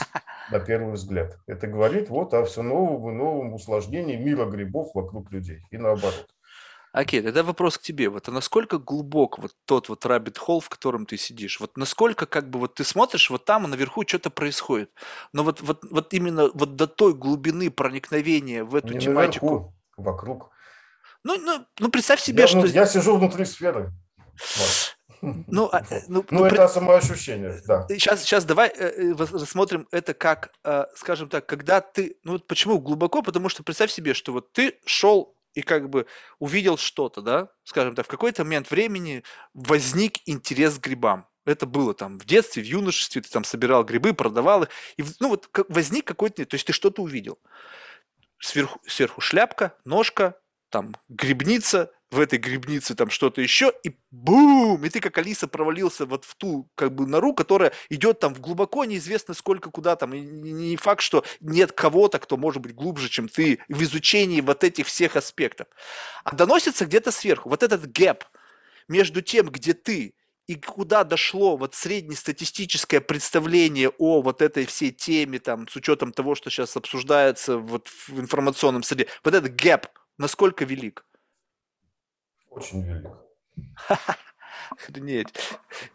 на 0.51 0.59
первый 0.59 0.93
взгляд. 0.93 1.37
Это 1.47 1.67
говорит 1.67 2.09
вот 2.09 2.33
о 2.33 2.43
все 2.45 2.61
новом 2.61 3.09
и 3.11 3.13
новом 3.13 3.53
усложнении 3.53 4.15
мира 4.15 4.45
грибов 4.45 4.93
вокруг 4.93 5.31
людей 5.31 5.61
и 5.71 5.77
наоборот. 5.77 6.27
Окей, 6.95 7.21
тогда 7.21 7.43
вопрос 7.43 7.77
к 7.77 7.81
тебе. 7.81 8.07
Вот 8.07 8.29
а 8.29 8.31
насколько 8.31 8.77
глубок 8.77 9.37
вот 9.37 9.51
тот 9.65 9.89
вот 9.89 10.05
rabbit 10.05 10.37
hole, 10.47 10.61
в 10.61 10.69
котором 10.69 11.05
ты 11.05 11.17
сидишь? 11.17 11.59
Вот 11.59 11.75
насколько 11.75 12.25
как 12.25 12.49
бы 12.49 12.57
вот 12.57 12.75
ты 12.75 12.85
смотришь, 12.85 13.29
вот 13.29 13.43
там 13.43 13.69
наверху 13.69 14.07
что-то 14.07 14.29
происходит. 14.29 14.91
Но 15.33 15.43
вот, 15.43 15.59
вот, 15.59 15.83
вот 15.91 16.13
именно 16.13 16.49
вот 16.53 16.77
до 16.77 16.87
той 16.87 17.13
глубины 17.13 17.69
проникновения 17.69 18.63
в 18.63 18.75
эту 18.75 18.93
Не 18.93 18.99
тематику. 19.01 19.45
Наверху, 19.45 19.73
вокруг. 19.97 20.51
Ну, 21.25 21.37
ну, 21.37 21.65
ну 21.79 21.89
представь 21.89 22.21
себе, 22.21 22.43
я, 22.43 22.47
что... 22.47 22.61
Ну, 22.61 22.65
я 22.65 22.85
сижу 22.85 23.17
внутри 23.17 23.43
сферы. 23.43 23.91
Ну, 25.21 25.67
а, 25.73 25.81
э, 25.89 26.01
ну, 26.07 26.25
ну, 26.29 26.39
ну 26.39 26.45
это 26.45 26.69
самоощущение, 26.69 27.61
да. 27.67 27.85
Сейчас, 27.89 28.21
сейчас 28.21 28.45
давай 28.45 28.69
э, 28.69 29.11
э, 29.11 29.15
рассмотрим 29.17 29.85
это 29.91 30.13
как, 30.13 30.51
скажем 30.95 31.27
так, 31.27 31.45
когда 31.45 31.81
ты, 31.81 32.15
ну 32.23 32.39
почему 32.39 32.79
глубоко, 32.79 33.21
потому 33.21 33.49
что 33.49 33.63
представь 33.63 33.91
себе, 33.91 34.13
что 34.13 34.31
вот 34.31 34.53
ты 34.53 34.79
шел 34.85 35.34
и 35.55 35.61
как 35.61 35.89
бы 35.89 36.05
увидел 36.39 36.77
что-то, 36.77 37.21
да, 37.21 37.49
скажем 37.63 37.95
так, 37.95 38.05
в 38.05 38.09
какой-то 38.09 38.43
момент 38.43 38.69
времени 38.69 39.23
возник 39.53 40.19
интерес 40.25 40.77
к 40.77 40.83
грибам. 40.83 41.27
Это 41.45 41.65
было 41.65 41.93
там 41.93 42.19
в 42.19 42.25
детстве, 42.25 42.61
в 42.61 42.65
юношестве, 42.65 43.21
ты 43.21 43.29
там 43.29 43.43
собирал 43.43 43.83
грибы, 43.83 44.13
продавал 44.13 44.63
их, 44.63 44.69
и 44.97 45.03
ну 45.19 45.29
вот 45.29 45.49
возник 45.69 46.05
какой-то, 46.05 46.45
то 46.45 46.55
есть 46.55 46.67
ты 46.67 46.73
что-то 46.73 47.01
увидел. 47.01 47.39
Сверху, 48.39 48.79
сверху 48.85 49.21
шляпка, 49.21 49.77
ножка, 49.85 50.39
там 50.69 50.95
грибница, 51.07 51.91
в 52.11 52.19
этой 52.19 52.39
грибнице 52.39 52.95
там 52.95 53.09
что-то 53.09 53.41
еще, 53.41 53.73
и 53.83 53.95
бум! 54.11 54.83
И 54.85 54.89
ты 54.89 54.99
как 54.99 55.17
Алиса 55.17 55.47
провалился 55.47 56.05
вот 56.05 56.25
в 56.25 56.35
ту 56.35 56.69
как 56.75 56.93
бы 56.93 57.07
нору, 57.07 57.33
которая 57.33 57.73
идет 57.89 58.19
там 58.19 58.33
в 58.33 58.39
глубоко 58.39 58.85
неизвестно 58.85 59.33
сколько 59.33 59.71
куда 59.71 59.95
там. 59.95 60.13
И 60.13 60.19
не 60.21 60.77
факт, 60.77 61.01
что 61.01 61.25
нет 61.39 61.71
кого-то, 61.71 62.19
кто 62.19 62.37
может 62.37 62.61
быть 62.61 62.75
глубже, 62.75 63.09
чем 63.09 63.27
ты 63.27 63.59
в 63.69 63.81
изучении 63.83 64.41
вот 64.41 64.63
этих 64.63 64.87
всех 64.87 65.15
аспектов. 65.15 65.67
А 66.23 66.35
доносится 66.35 66.85
где-то 66.85 67.11
сверху. 67.11 67.49
Вот 67.49 67.63
этот 67.63 67.91
gap 67.91 68.23
между 68.87 69.21
тем, 69.21 69.49
где 69.49 69.73
ты 69.73 70.13
и 70.47 70.55
куда 70.55 71.03
дошло 71.03 71.57
вот 71.57 71.73
среднестатистическое 71.73 73.01
представление 73.01 73.89
о 73.97 74.21
вот 74.21 74.43
этой 74.43 74.67
всей 74.67 74.91
теме, 74.91 75.39
там, 75.39 75.67
с 75.67 75.75
учетом 75.75 76.11
того, 76.11 76.35
что 76.35 76.51
сейчас 76.51 76.77
обсуждается 76.77 77.57
вот 77.57 77.87
в 78.07 78.19
информационном 78.19 78.83
среде, 78.83 79.07
вот 79.23 79.33
этот 79.33 79.55
gap 79.55 79.87
насколько 80.17 80.63
велик? 80.63 81.03
Очень 82.55 82.83
велик. 82.83 83.11
Охренеть. 84.71 85.27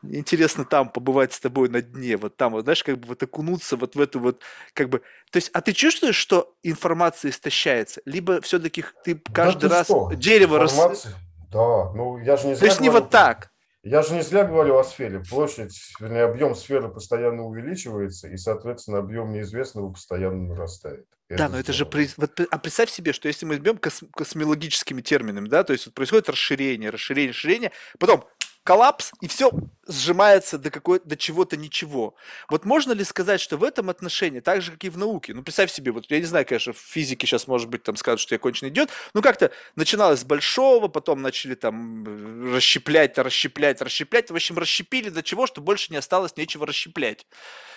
Интересно 0.02 0.64
там 0.64 0.88
побывать 0.90 1.32
с 1.32 1.40
тобой 1.40 1.68
на 1.68 1.82
дне, 1.82 2.16
вот 2.16 2.36
там, 2.36 2.52
вот, 2.52 2.64
знаешь, 2.64 2.84
как 2.84 2.98
бы 2.98 3.08
вот 3.08 3.22
окунуться 3.22 3.76
вот 3.76 3.96
в 3.96 4.00
эту 4.00 4.20
вот, 4.20 4.40
как 4.74 4.88
бы... 4.88 5.00
То 5.32 5.36
есть, 5.36 5.50
а 5.52 5.60
ты 5.60 5.72
чувствуешь, 5.72 6.16
что 6.16 6.54
информация 6.62 7.30
истощается? 7.30 8.00
Либо 8.04 8.40
все-таки 8.40 8.84
ты 9.04 9.20
каждый 9.32 9.62
да 9.62 9.68
ты 9.68 9.74
раз 9.74 9.86
что? 9.86 10.12
дерево... 10.14 10.62
Информация? 10.62 11.12
Рас... 11.12 11.20
Да, 11.50 11.92
ну 11.94 12.18
я 12.18 12.36
же 12.36 12.46
не 12.46 12.54
знаю. 12.54 12.58
То 12.58 12.66
есть 12.66 12.80
не 12.80 12.90
вот 12.90 13.10
так? 13.10 13.50
Я 13.82 14.02
же 14.02 14.14
не 14.14 14.22
зря 14.22 14.44
говорю 14.44 14.76
о 14.76 14.84
сфере. 14.84 15.20
Площадь, 15.28 15.74
вернее, 15.98 16.24
объем 16.24 16.54
сферы 16.54 16.90
постоянно 16.90 17.44
увеличивается, 17.44 18.28
и, 18.28 18.36
соответственно, 18.36 18.98
объем 18.98 19.32
неизвестного 19.32 19.90
постоянно 19.90 20.48
нарастает. 20.48 21.06
Да, 21.36 21.48
но 21.48 21.58
это 21.58 21.72
же... 21.72 21.88
Вот, 22.16 22.40
а 22.50 22.58
представь 22.58 22.90
себе, 22.90 23.12
что 23.12 23.28
если 23.28 23.46
мы 23.46 23.56
возьмем 23.56 23.78
кос, 23.78 24.02
космологическими 24.14 25.00
терминами, 25.00 25.48
да, 25.48 25.64
то 25.64 25.72
есть 25.72 25.86
вот 25.86 25.94
происходит 25.94 26.28
расширение, 26.28 26.90
расширение, 26.90 27.30
расширение, 27.30 27.72
потом 27.98 28.24
коллапс, 28.64 29.12
и 29.20 29.28
все, 29.28 29.50
сжимается 29.90 30.58
до, 30.58 30.70
какой, 30.70 31.00
до 31.04 31.16
чего-то 31.16 31.56
ничего. 31.56 32.14
Вот 32.48 32.64
можно 32.64 32.92
ли 32.92 33.04
сказать, 33.04 33.40
что 33.40 33.56
в 33.56 33.64
этом 33.64 33.90
отношении, 33.90 34.40
так 34.40 34.62
же, 34.62 34.72
как 34.72 34.84
и 34.84 34.88
в 34.88 34.98
науке, 34.98 35.34
ну, 35.34 35.42
представь 35.42 35.72
себе, 35.72 35.92
вот 35.92 36.10
я 36.10 36.18
не 36.18 36.24
знаю, 36.24 36.46
конечно, 36.46 36.72
в 36.72 36.78
физике 36.78 37.26
сейчас, 37.26 37.46
может 37.46 37.68
быть, 37.68 37.82
там 37.82 37.96
скажут, 37.96 38.20
что 38.20 38.34
я 38.34 38.38
конченый 38.38 38.70
идет, 38.70 38.90
ну, 39.14 39.22
как-то 39.22 39.50
начиналось 39.76 40.20
с 40.20 40.24
большого, 40.24 40.88
потом 40.88 41.22
начали 41.22 41.54
там 41.54 42.54
расщеплять, 42.54 43.18
расщеплять, 43.18 43.82
расщеплять, 43.82 44.30
в 44.30 44.34
общем, 44.34 44.58
расщепили 44.58 45.08
до 45.10 45.22
чего, 45.22 45.46
что 45.46 45.60
больше 45.60 45.92
не 45.92 45.98
осталось 45.98 46.36
нечего 46.36 46.66
расщеплять. 46.66 47.26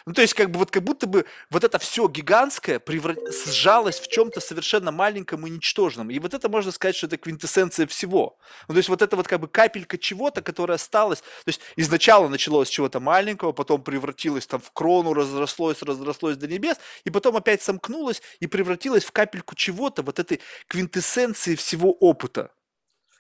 Ну, 0.06 0.14
то 0.14 0.22
есть, 0.22 0.34
как 0.34 0.52
бы, 0.52 0.60
вот 0.60 0.70
как 0.70 0.84
будто 0.84 1.08
бы 1.08 1.26
вот 1.50 1.64
это 1.64 1.80
все 1.80 2.08
гигантское 2.08 2.80
преврат... 2.80 3.18
сжалось 3.48 4.00
в 4.00 4.10
чем-то 4.10 4.42
совершенно 4.42 4.92
маленьком 4.92 5.48
и 5.48 5.50
ничтожном. 5.50 6.10
И 6.10 6.20
вот 6.20 6.34
это 6.34 6.50
можно 6.50 6.72
сказать, 6.72 6.96
что 6.96 7.08
это 7.08 7.18
квинтэссенция 7.18 7.88
всего. 7.88 8.38
Ну, 8.68 8.74
то 8.74 8.78
есть, 8.80 8.90
вот 8.90 9.02
это 9.02 9.16
вот 9.16 9.28
как 9.28 9.40
бы 9.40 9.48
капелька 9.48 9.98
чего-то, 9.98 10.42
которая 10.42 10.76
осталась. 10.76 11.20
То 11.20 11.48
есть, 11.48 11.62
изначально 11.78 12.03
началось 12.30 12.68
с 12.68 12.72
чего-то 12.72 13.00
маленького, 13.00 13.52
потом 13.52 13.82
превратилось 13.84 14.48
там 14.48 14.60
в 14.60 14.72
крону, 14.72 15.14
разрослось, 15.14 15.82
разрослось 15.82 16.38
до 16.38 16.48
небес, 16.48 16.78
и 17.04 17.10
потом 17.10 17.36
опять 17.36 17.62
сомкнулось 17.62 18.22
и 18.40 18.48
превратилось 18.48 19.04
в 19.04 19.12
капельку 19.12 19.56
чего-то, 19.56 20.02
вот 20.04 20.20
этой 20.20 20.42
квинтэссенции 20.68 21.56
всего 21.56 21.92
опыта. 21.92 22.52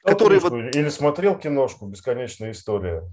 Который 0.04 0.40
вот... 0.40 0.54
Или 0.54 0.90
смотрел 0.90 1.38
киношку 1.38 1.88
«Бесконечная 1.88 2.52
история»? 2.52 3.04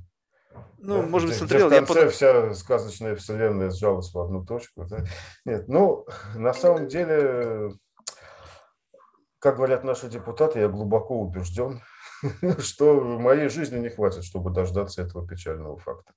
Ну, 0.79 1.03
да, 1.03 1.09
может 1.09 1.29
быть, 1.29 1.39
смотрел. 1.39 1.69
в 1.69 1.71
конце 1.71 1.95
я 1.95 2.05
под... 2.05 2.13
вся 2.13 2.55
сказочная 2.55 3.15
вселенная 3.15 3.71
сжалась 3.71 4.13
в 4.13 4.19
одну 4.19 4.45
точку. 4.45 4.85
Да? 4.85 5.05
Нет, 5.45 5.69
ну, 5.69 6.07
на 6.35 6.53
самом 6.53 6.89
деле, 6.89 7.71
как 9.39 9.57
говорят 9.57 9.85
наши 9.85 10.09
депутаты, 10.09 10.59
я 10.61 10.69
глубоко 10.69 11.21
убежден, 11.21 11.83
что 12.59 12.99
в 12.99 13.19
моей 13.21 13.49
жизни 13.49 13.79
не 13.79 13.89
хватит, 13.89 14.25
чтобы 14.25 14.51
дождаться 14.51 15.03
этого 15.03 15.27
печального 15.27 15.79
факта. 15.79 16.13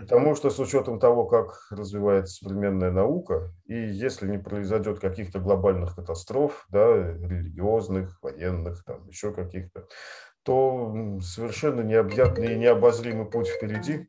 Потому 0.00 0.36
что 0.36 0.50
с 0.50 0.58
учетом 0.60 1.00
того, 1.00 1.24
как 1.26 1.66
развивается 1.70 2.36
современная 2.36 2.92
наука, 2.92 3.52
и 3.66 3.74
если 3.74 4.28
не 4.28 4.38
произойдет 4.38 5.00
каких-то 5.00 5.40
глобальных 5.40 5.96
катастроф, 5.96 6.64
да, 6.68 6.86
религиозных, 6.96 8.22
военных, 8.22 8.84
там 8.84 9.08
еще 9.08 9.32
каких-то, 9.32 9.88
то 10.44 11.18
совершенно 11.20 11.80
необъятный 11.80 12.54
и 12.54 12.58
необозримый 12.58 13.26
путь 13.26 13.48
впереди. 13.48 14.08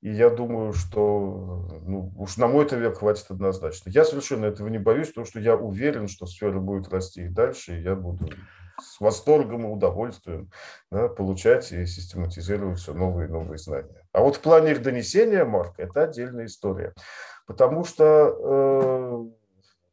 И 0.00 0.10
я 0.10 0.30
думаю, 0.30 0.72
что 0.72 1.68
ну, 1.82 2.12
уж 2.16 2.36
на 2.38 2.48
мой-то 2.48 2.76
век 2.76 2.98
хватит 2.98 3.26
однозначно. 3.28 3.90
Я 3.90 4.04
совершенно 4.04 4.46
этого 4.46 4.68
не 4.68 4.78
боюсь, 4.78 5.08
потому 5.08 5.26
что 5.26 5.40
я 5.40 5.56
уверен, 5.56 6.08
что 6.08 6.26
сфера 6.26 6.58
будет 6.58 6.88
расти 6.88 7.26
и 7.26 7.28
дальше, 7.28 7.78
и 7.78 7.82
я 7.82 7.94
буду 7.94 8.28
с 8.82 9.00
восторгом 9.00 9.66
и 9.66 9.70
удовольствием 9.70 10.50
да, 10.90 11.08
получать 11.08 11.70
и 11.72 11.86
систематизировать 11.86 12.78
все 12.78 12.92
новые 12.92 13.28
и 13.28 13.30
новые 13.30 13.58
знания. 13.58 14.06
А 14.12 14.20
вот 14.20 14.36
в 14.36 14.40
плане 14.40 14.72
их 14.72 14.82
донесения, 14.82 15.44
Марк, 15.44 15.74
это 15.78 16.02
отдельная 16.02 16.46
история. 16.46 16.94
Потому 17.46 17.84
что 17.84 18.04
э, 18.04 19.40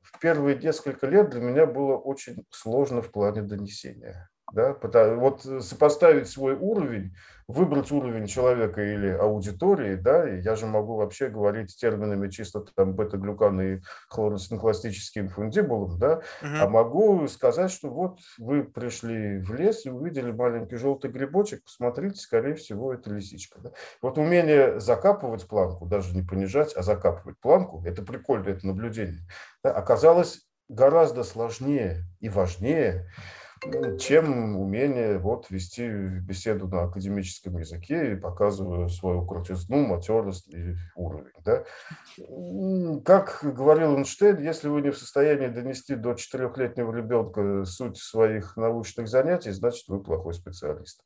в 0.01 0.19
первые 0.19 0.57
несколько 0.57 1.07
лет 1.07 1.29
для 1.29 1.41
меня 1.41 1.65
было 1.65 1.97
очень 1.97 2.45
сложно 2.49 3.01
в 3.01 3.11
плане 3.11 3.41
донесения. 3.41 4.29
Да? 4.53 4.73
Потому, 4.73 5.19
вот 5.19 5.41
сопоставить 5.63 6.29
свой 6.29 6.55
уровень, 6.55 7.13
выбрать 7.47 7.91
уровень 7.91 8.27
человека 8.27 8.81
или 8.81 9.07
аудитории, 9.07 9.95
да, 9.95 10.27
я 10.27 10.55
же 10.55 10.65
могу 10.65 10.95
вообще 10.95 11.29
говорить 11.29 11.75
терминами 11.77 12.29
чисто 12.29 12.65
там 12.75 12.93
бета-глюкан 12.93 13.61
и 13.61 13.81
хлоросинкластический 14.09 15.21
инфундибулум, 15.21 15.97
да, 15.97 16.21
угу. 16.41 16.51
а 16.59 16.67
могу 16.67 17.27
сказать, 17.27 17.71
что 17.71 17.89
вот 17.89 18.19
вы 18.37 18.63
пришли 18.63 19.39
в 19.39 19.53
лес 19.53 19.85
и 19.85 19.89
увидели 19.89 20.31
маленький 20.31 20.75
желтый 20.75 21.09
грибочек, 21.09 21.63
посмотрите, 21.63 22.19
скорее 22.19 22.55
всего, 22.55 22.93
это 22.93 23.11
лисичка. 23.11 23.59
Да? 23.61 23.71
Вот 24.01 24.17
умение 24.17 24.79
закапывать 24.81 25.47
планку, 25.47 25.85
даже 25.85 26.15
не 26.15 26.23
понижать, 26.23 26.75
а 26.75 26.83
закапывать 26.83 27.39
планку, 27.39 27.81
это 27.85 28.01
прикольно, 28.01 28.49
это 28.49 28.67
наблюдение, 28.67 29.25
да, 29.63 29.71
оказалось 29.71 30.41
гораздо 30.67 31.23
сложнее 31.23 32.03
и 32.19 32.27
важнее, 32.27 33.09
чем 33.99 34.57
умение 34.57 35.17
вот 35.17 35.49
вести 35.49 35.87
беседу 35.87 36.67
на 36.67 36.83
академическом 36.83 37.57
языке 37.57 38.13
и 38.13 38.15
показывая 38.15 38.87
свою 38.87 39.25
крутизну, 39.25 39.85
матерость 39.85 40.47
и 40.49 40.75
уровень. 40.95 41.31
Да? 41.45 41.63
Как 43.05 43.39
говорил 43.41 43.95
Эйнштейн, 43.95 44.41
если 44.41 44.69
вы 44.69 44.81
не 44.81 44.91
в 44.91 44.97
состоянии 44.97 45.47
донести 45.47 45.95
до 45.95 46.13
четырехлетнего 46.13 46.95
ребенка 46.95 47.65
суть 47.65 47.97
своих 47.97 48.57
научных 48.57 49.07
занятий, 49.07 49.51
значит 49.51 49.87
вы 49.87 50.01
плохой 50.01 50.33
специалист. 50.33 51.03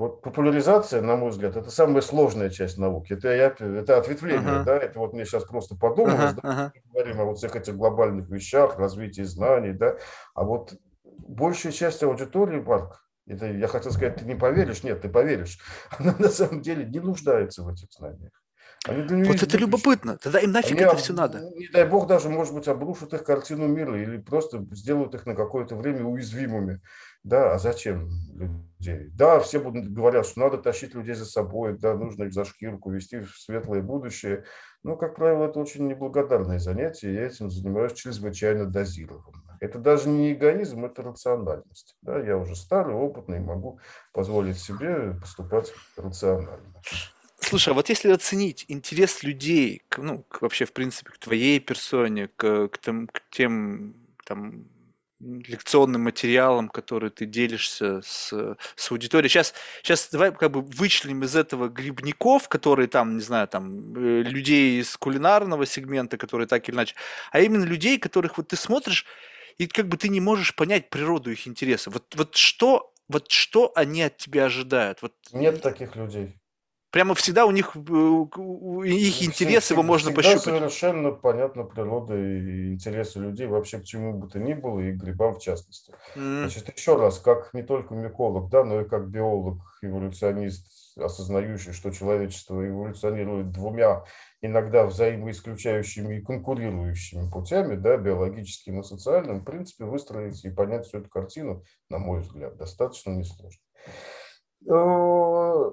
Вот 0.00 0.22
популяризация, 0.22 1.02
на 1.02 1.16
мой 1.16 1.28
взгляд, 1.28 1.56
это 1.56 1.70
самая 1.70 2.00
сложная 2.00 2.48
часть 2.48 2.78
науки. 2.78 3.12
Это, 3.12 3.28
я, 3.34 3.54
это 3.58 3.98
ответвление, 3.98 4.60
uh-huh. 4.60 4.64
да, 4.64 4.78
это 4.78 4.98
вот 4.98 5.12
мне 5.12 5.26
сейчас 5.26 5.44
просто 5.44 5.76
подумалось, 5.76 6.32
uh-huh. 6.36 6.40
да, 6.42 6.72
мы 6.74 6.90
говорим 6.90 7.20
о 7.20 7.24
вот 7.26 7.36
всех 7.36 7.54
этих 7.54 7.76
глобальных 7.76 8.30
вещах, 8.30 8.78
развитии 8.78 9.20
знаний, 9.20 9.74
да, 9.74 9.98
а 10.34 10.44
вот 10.44 10.72
большая 11.30 11.72
часть 11.72 12.02
аудитории, 12.02 12.60
Марк, 12.60 13.06
это 13.26 13.46
я 13.46 13.68
хотел 13.68 13.92
сказать, 13.92 14.16
ты 14.16 14.24
не 14.24 14.34
поверишь, 14.34 14.82
нет, 14.82 15.00
ты 15.00 15.08
поверишь, 15.08 15.58
она 15.98 16.14
на 16.18 16.28
самом 16.28 16.62
деле 16.62 16.84
не 16.84 17.00
нуждается 17.00 17.62
в 17.62 17.68
этих 17.68 17.92
знаниях. 17.92 18.32
Они 18.88 19.02
для 19.02 19.24
вот 19.26 19.42
это 19.42 19.58
любопытно. 19.58 20.16
Тогда 20.16 20.38
им 20.38 20.52
нафиг 20.52 20.72
Они, 20.72 20.80
это 20.80 20.96
все 20.96 21.12
надо. 21.12 21.40
Не 21.54 21.68
дай 21.68 21.86
бог 21.86 22.06
даже, 22.06 22.30
может 22.30 22.54
быть, 22.54 22.66
обрушат 22.66 23.12
их 23.12 23.24
картину 23.24 23.68
мира 23.68 24.00
или 24.00 24.16
просто 24.16 24.64
сделают 24.70 25.14
их 25.14 25.26
на 25.26 25.34
какое-то 25.34 25.76
время 25.76 26.04
уязвимыми. 26.04 26.80
Да, 27.22 27.52
а 27.52 27.58
зачем 27.58 28.08
людей? 28.34 29.10
Да, 29.12 29.38
все 29.40 29.60
будут 29.60 29.92
говорят, 29.92 30.24
что 30.24 30.40
надо 30.40 30.56
тащить 30.56 30.94
людей 30.94 31.14
за 31.14 31.26
собой, 31.26 31.76
да, 31.78 31.94
нужно 31.94 32.24
их 32.24 32.32
за 32.32 32.46
шкирку 32.46 32.90
вести 32.90 33.20
в 33.20 33.28
светлое 33.36 33.82
будущее. 33.82 34.44
Но, 34.82 34.96
как 34.96 35.16
правило, 35.16 35.44
это 35.44 35.60
очень 35.60 35.86
неблагодарное 35.86 36.58
занятие, 36.58 37.10
и 37.10 37.14
я 37.16 37.26
этим 37.26 37.50
занимаюсь 37.50 37.92
чрезвычайно 37.92 38.64
дозированно. 38.64 39.49
Это 39.60 39.78
даже 39.78 40.08
не 40.08 40.32
эгоизм, 40.32 40.86
это 40.86 41.02
рациональность. 41.02 41.94
Да, 42.00 42.18
я 42.18 42.38
уже 42.38 42.56
старый, 42.56 42.94
опытный, 42.94 43.40
могу 43.40 43.78
позволить 44.12 44.58
себе 44.58 45.14
поступать 45.20 45.72
рационально. 45.96 46.72
Слушай, 47.38 47.70
а 47.70 47.74
вот 47.74 47.88
если 47.88 48.10
оценить 48.10 48.64
интерес 48.68 49.22
людей, 49.22 49.82
к, 49.88 49.98
ну, 49.98 50.24
к, 50.28 50.42
вообще, 50.42 50.64
в 50.64 50.72
принципе, 50.72 51.10
к 51.10 51.18
твоей 51.18 51.60
персоне, 51.60 52.28
к, 52.36 52.68
к, 52.68 52.78
тем, 52.78 53.06
к 53.06 53.22
тем 53.30 53.94
там, 54.24 54.66
лекционным 55.20 56.02
материалам, 56.02 56.68
которые 56.68 57.10
ты 57.10 57.26
делишься 57.26 58.00
с, 58.02 58.56
с 58.76 58.90
аудиторией. 58.90 59.28
Сейчас, 59.28 59.52
сейчас 59.82 60.08
давай 60.10 60.32
как 60.32 60.50
бы 60.50 60.62
вычленим 60.62 61.24
из 61.24 61.36
этого 61.36 61.68
грибников, 61.68 62.48
которые 62.48 62.88
там, 62.88 63.16
не 63.16 63.22
знаю, 63.22 63.46
там, 63.46 63.94
э, 63.94 64.22
людей 64.22 64.80
из 64.80 64.96
кулинарного 64.96 65.66
сегмента, 65.66 66.16
которые 66.16 66.46
так 66.46 66.66
или 66.68 66.76
иначе, 66.76 66.94
а 67.30 67.40
именно 67.40 67.64
людей, 67.64 67.98
которых 67.98 68.38
вот 68.38 68.48
ты 68.48 68.56
смотришь, 68.56 69.04
и 69.58 69.66
как 69.66 69.88
бы 69.88 69.96
ты 69.96 70.08
не 70.08 70.20
можешь 70.20 70.54
понять 70.54 70.90
природу 70.90 71.30
их 71.30 71.46
интереса. 71.46 71.90
Вот, 71.90 72.14
вот 72.16 72.34
что, 72.36 72.92
вот 73.08 73.30
что 73.30 73.72
они 73.74 74.02
от 74.02 74.16
тебя 74.16 74.46
ожидают? 74.46 75.02
Вот... 75.02 75.14
Нет 75.32 75.62
таких 75.62 75.96
людей. 75.96 76.34
Прямо 76.90 77.14
всегда 77.14 77.46
у 77.46 77.52
них 77.52 77.76
их 77.76 79.22
интерес, 79.22 79.70
его 79.70 79.84
можно 79.84 80.10
всегда 80.10 80.22
пощупать. 80.22 80.42
совершенно 80.42 81.12
понятна 81.12 81.62
природа 81.62 82.16
и 82.16 82.72
интересы 82.72 83.20
людей 83.20 83.46
вообще 83.46 83.78
к 83.78 83.84
чему 83.84 84.18
бы 84.18 84.28
то 84.28 84.40
ни 84.40 84.54
было, 84.54 84.80
и 84.80 84.90
грибам 84.90 85.36
в 85.36 85.40
частности. 85.40 85.94
Mm. 86.16 86.40
Значит, 86.40 86.76
еще 86.76 86.96
раз, 86.96 87.20
как 87.20 87.54
не 87.54 87.62
только 87.62 87.94
миколог, 87.94 88.50
да, 88.50 88.64
но 88.64 88.80
и 88.80 88.88
как 88.88 89.08
биолог, 89.08 89.60
эволюционист, 89.82 90.66
осознающий, 90.96 91.72
что 91.72 91.92
человечество 91.92 92.68
эволюционирует 92.68 93.52
двумя 93.52 94.04
иногда 94.42 94.86
взаимоисключающими 94.86 96.16
и 96.16 96.20
конкурирующими 96.22 97.30
путями, 97.30 97.76
да, 97.76 97.96
биологическим 97.96 98.80
и 98.80 98.84
социальным, 98.84 99.40
в 99.40 99.44
принципе, 99.44 99.84
выстроить 99.84 100.44
и 100.44 100.50
понять 100.50 100.86
всю 100.86 100.98
эту 100.98 101.10
картину, 101.10 101.62
на 101.88 101.98
мой 101.98 102.20
взгляд, 102.20 102.56
достаточно 102.56 103.10
несложно 103.10 103.60
э, 104.66 105.72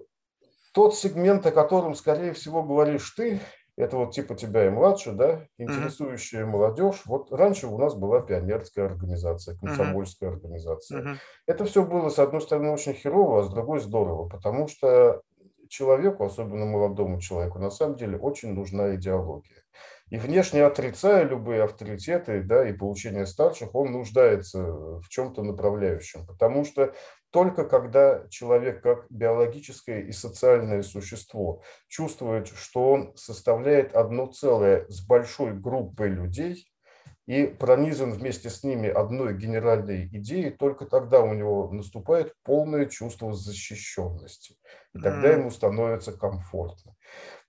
тот 0.73 0.95
сегмент, 0.95 1.45
о 1.45 1.51
котором, 1.51 1.95
скорее 1.95 2.33
всего, 2.33 2.63
говоришь 2.63 3.11
ты, 3.11 3.39
это 3.77 3.97
вот 3.97 4.11
типа 4.11 4.35
тебя 4.35 4.65
и 4.65 4.69
младше, 4.69 5.11
да, 5.11 5.45
интересующая 5.59 6.41
mm-hmm. 6.41 6.49
молодежь. 6.49 7.03
Вот 7.05 7.31
раньше 7.31 7.67
у 7.67 7.77
нас 7.77 7.93
была 7.93 8.21
пионерская 8.21 8.85
организация, 8.85 9.55
комсомольская 9.57 10.29
mm-hmm. 10.29 10.33
организация. 10.33 11.01
Mm-hmm. 11.01 11.15
Это 11.45 11.65
все 11.65 11.85
было, 11.85 12.09
с 12.09 12.17
одной 12.17 12.41
стороны, 12.41 12.71
очень 12.71 12.93
херово, 12.93 13.41
а 13.41 13.43
с 13.43 13.49
другой 13.49 13.79
здорово, 13.79 14.27
потому 14.27 14.67
что 14.67 15.21
человеку, 15.69 16.25
особенно 16.25 16.65
молодому 16.65 17.19
человеку, 17.19 17.59
на 17.59 17.69
самом 17.69 17.95
деле 17.95 18.17
очень 18.17 18.53
нужна 18.53 18.95
идеология. 18.95 19.63
И 20.09 20.17
внешне 20.17 20.63
отрицая 20.63 21.25
любые 21.25 21.63
авторитеты 21.63 22.41
да, 22.41 22.67
и 22.67 22.71
получение 22.71 23.25
старших, 23.25 23.75
он 23.75 23.91
нуждается 23.91 24.63
в 24.63 25.09
чем-то 25.09 25.43
направляющем. 25.43 26.25
Потому 26.25 26.63
что 26.63 26.93
только 27.31 27.65
когда 27.65 28.25
человек 28.29 28.81
как 28.81 29.05
биологическое 29.09 30.01
и 30.01 30.13
социальное 30.13 30.81
существо 30.81 31.61
чувствует, 31.89 32.47
что 32.47 32.91
он 32.91 33.17
составляет 33.17 33.95
одно 33.95 34.27
целое 34.27 34.85
с 34.87 35.05
большой 35.05 35.53
группой 35.53 36.07
людей, 36.07 36.67
и 37.27 37.45
пронизан 37.45 38.13
вместе 38.13 38.49
с 38.49 38.63
ними 38.63 38.89
одной 38.89 39.37
генеральной 39.37 40.07
идеей, 40.07 40.49
только 40.49 40.85
тогда 40.85 41.21
у 41.21 41.33
него 41.33 41.69
наступает 41.71 42.33
полное 42.43 42.85
чувство 42.85 43.33
защищенности. 43.33 44.55
И 44.95 44.99
тогда 44.99 45.29
ему 45.29 45.51
становится 45.51 46.13
комфортно. 46.13 46.95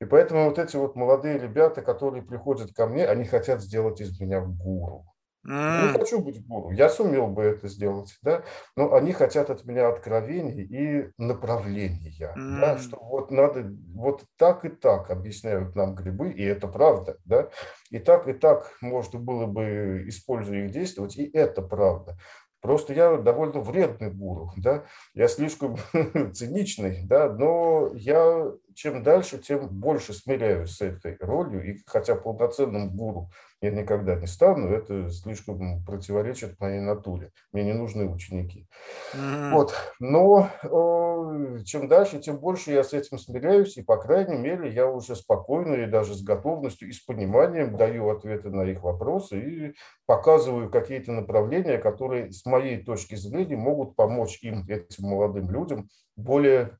И 0.01 0.05
поэтому 0.05 0.47
вот 0.47 0.59
эти 0.59 0.77
вот 0.77 0.97
молодые 0.97 1.39
ребята, 1.39 1.81
которые 1.81 2.25
приходят 2.25 2.75
ко 2.75 2.89
мне, 2.89 3.07
они 3.07 3.25
хотят 3.25 3.63
сделать 3.63 4.01
из 4.01 4.21
меня 4.21 4.41
гуру. 4.41 5.07
Mm. 5.47 5.87
Не 5.87 5.99
хочу 5.99 6.21
быть 6.21 6.45
гуру, 6.47 6.73
я 6.73 6.89
сумел 6.89 7.29
бы 7.29 7.43
это 7.43 7.69
сделать, 7.69 8.19
да, 8.23 8.43
но 8.77 8.93
они 8.95 9.13
хотят 9.13 9.51
от 9.51 9.65
меня 9.65 9.89
откровений 9.89 10.63
и 10.63 11.11
направления, 11.17 12.35
mm. 12.37 12.61
да, 12.61 12.79
что 12.79 12.99
вот 13.01 13.31
надо 13.31 13.73
вот 13.95 14.25
так 14.37 14.65
и 14.65 14.69
так 14.69 15.11
объясняют 15.11 15.77
нам 15.77 15.95
грибы, 15.95 16.33
и 16.33 16.43
это 16.43 16.67
правда, 16.67 17.19
да, 17.25 17.49
и 17.91 17.99
так 17.99 18.27
и 18.27 18.33
так 18.33 18.73
можно 18.81 19.21
было 19.21 19.47
бы, 19.47 20.05
используя 20.09 20.65
их, 20.65 20.73
действовать, 20.73 21.17
и 21.17 21.31
это 21.33 21.63
правда. 21.63 22.19
Просто 22.61 22.93
я 22.93 23.17
довольно 23.17 23.61
вредный 23.61 24.11
гуру, 24.11 24.53
да, 24.57 24.85
я 25.15 25.29
слишком 25.29 25.77
циничный, 26.35 27.03
да, 27.05 27.33
но 27.33 27.93
я 27.95 28.51
чем 28.75 29.05
дальше, 29.05 29.39
тем 29.39 29.69
больше 29.69 30.13
смиряюсь 30.13 30.73
с 30.73 30.81
этой 30.81 31.17
ролью, 31.21 31.65
и 31.65 31.79
хотя 31.87 32.17
полноценным 32.17 32.97
гуру 32.97 33.31
я 33.61 33.71
никогда 33.71 34.15
не 34.15 34.27
стану, 34.27 34.69
это 34.69 35.11
слишком 35.11 35.85
противоречит 35.85 36.61
моей 36.61 36.81
натуре. 36.81 37.33
Мне 37.53 37.65
не 37.65 37.73
нужны 37.73 38.09
ученики. 38.09 38.69
Mm-hmm. 39.15 39.53
Вот. 39.53 39.75
Но 39.99 40.49
э, 40.63 41.65
чем 41.65 41.89
дальше, 41.89 42.21
тем 42.21 42.39
больше 42.39 42.71
я 42.71 42.85
с 42.85 42.93
этим 42.93 43.19
смиряюсь, 43.19 43.77
и, 43.77 43.83
по 43.83 43.97
крайней 43.97 44.37
мере, 44.37 44.73
я 44.73 44.87
уже 44.87 45.17
спокойно 45.17 45.75
и 45.75 45.87
даже 45.87 46.15
с 46.15 46.23
готовностью 46.23 46.89
и 46.89 46.93
с 46.93 47.01
пониманием 47.01 47.77
даю 47.77 48.09
ответы 48.11 48.51
на 48.51 48.63
их 48.63 48.83
вопросы 48.83 49.41
и 49.41 49.75
показываю 50.07 50.71
какие-то 50.71 51.13
направления, 51.13 51.79
которые, 51.79 52.31
с 52.31 52.47
моей 52.47 52.83
точки 52.83 53.17
зрения, 53.17 53.57
могут 53.57 53.97
помочь 53.97 54.39
им, 54.43 54.65
этим 54.69 55.09
молодым 55.09 55.51
людям, 55.51 55.89
более 56.17 56.79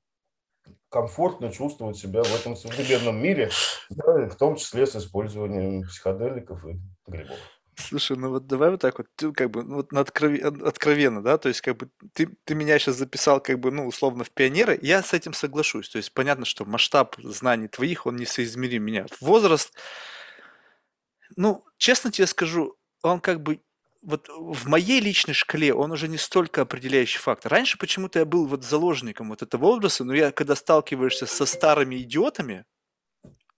комфортно 0.89 1.53
чувствовать 1.53 1.97
себя 1.97 2.23
в 2.23 2.35
этом 2.35 2.57
современном 2.57 3.23
мире, 3.23 3.51
да, 3.91 4.29
в 4.29 4.37
том 4.37 4.57
числе 4.57 4.87
с 4.87 4.97
использованием 4.97 5.83
психоделиков 5.83 6.65
и 6.67 6.81
грибов. 7.07 7.39
Слушай, 7.77 8.17
ну 8.17 8.31
вот 8.31 8.47
давай 8.47 8.71
вот 8.71 8.81
так 8.81 8.99
вот, 8.99 9.07
ты 9.15 9.33
как 9.33 9.51
бы, 9.51 9.63
ну 9.63 9.77
вот 9.77 9.93
откровенно, 9.93 10.67
откровенно, 10.67 11.23
да, 11.23 11.39
то 11.39 11.49
есть 11.49 11.61
как 11.61 11.77
бы 11.77 11.89
ты, 12.13 12.29
ты 12.45 12.55
меня 12.57 12.77
сейчас 12.79 12.97
записал 12.97 13.41
как 13.41 13.61
бы, 13.61 13.71
ну, 13.71 13.87
условно, 13.87 14.25
в 14.25 14.31
пионеры, 14.33 14.79
я 14.83 15.03
с 15.03 15.15
этим 15.15 15.33
соглашусь, 15.33 15.89
то 15.89 15.97
есть 15.99 16.13
понятно, 16.13 16.45
что 16.45 16.65
масштаб 16.65 17.15
знаний 17.23 17.69
твоих, 17.69 18.07
он 18.07 18.17
несоизмерим 18.17 18.83
меня. 18.83 19.07
Возраст, 19.21 19.73
ну, 21.37 21.65
честно 21.77 22.11
тебе 22.11 22.27
скажу, 22.27 22.77
он 23.03 23.21
как 23.21 23.43
бы 23.43 23.61
вот 24.03 24.29
в 24.29 24.67
моей 24.69 25.01
личной 25.01 25.35
шкале 25.35 25.75
он 25.75 25.93
уже 25.93 26.09
не 26.09 26.19
столько 26.19 26.63
определяющий 26.63 27.19
фактор. 27.19 27.53
Раньше 27.53 27.79
почему-то 27.79 28.19
я 28.21 28.25
был 28.25 28.47
вот 28.47 28.65
заложником 28.65 29.29
вот 29.31 29.43
этого 29.43 29.67
образа, 29.67 30.05
но 30.05 30.15
я 30.15 30.33
когда 30.33 30.55
сталкиваешься 30.55 31.27
со 31.27 31.47
старыми 31.47 31.97
идиотами, 31.97 32.65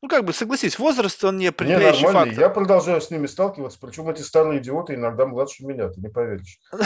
ну, 0.03 0.09
как 0.09 0.25
бы, 0.25 0.33
согласись, 0.33 0.79
возраст, 0.79 1.23
он 1.25 1.37
не 1.37 1.49
определяющий 1.49 2.07
не, 2.07 2.13
фактор. 2.13 2.41
Я 2.41 2.49
продолжаю 2.49 3.03
с 3.03 3.11
ними 3.11 3.27
сталкиваться, 3.27 3.79
причем 3.79 4.09
эти 4.09 4.23
старые 4.23 4.61
идиоты 4.61 4.95
иногда 4.95 5.27
младше 5.27 5.65
меня, 5.65 5.89
ты 5.89 6.01
не 6.01 6.09
поверишь. 6.09 6.59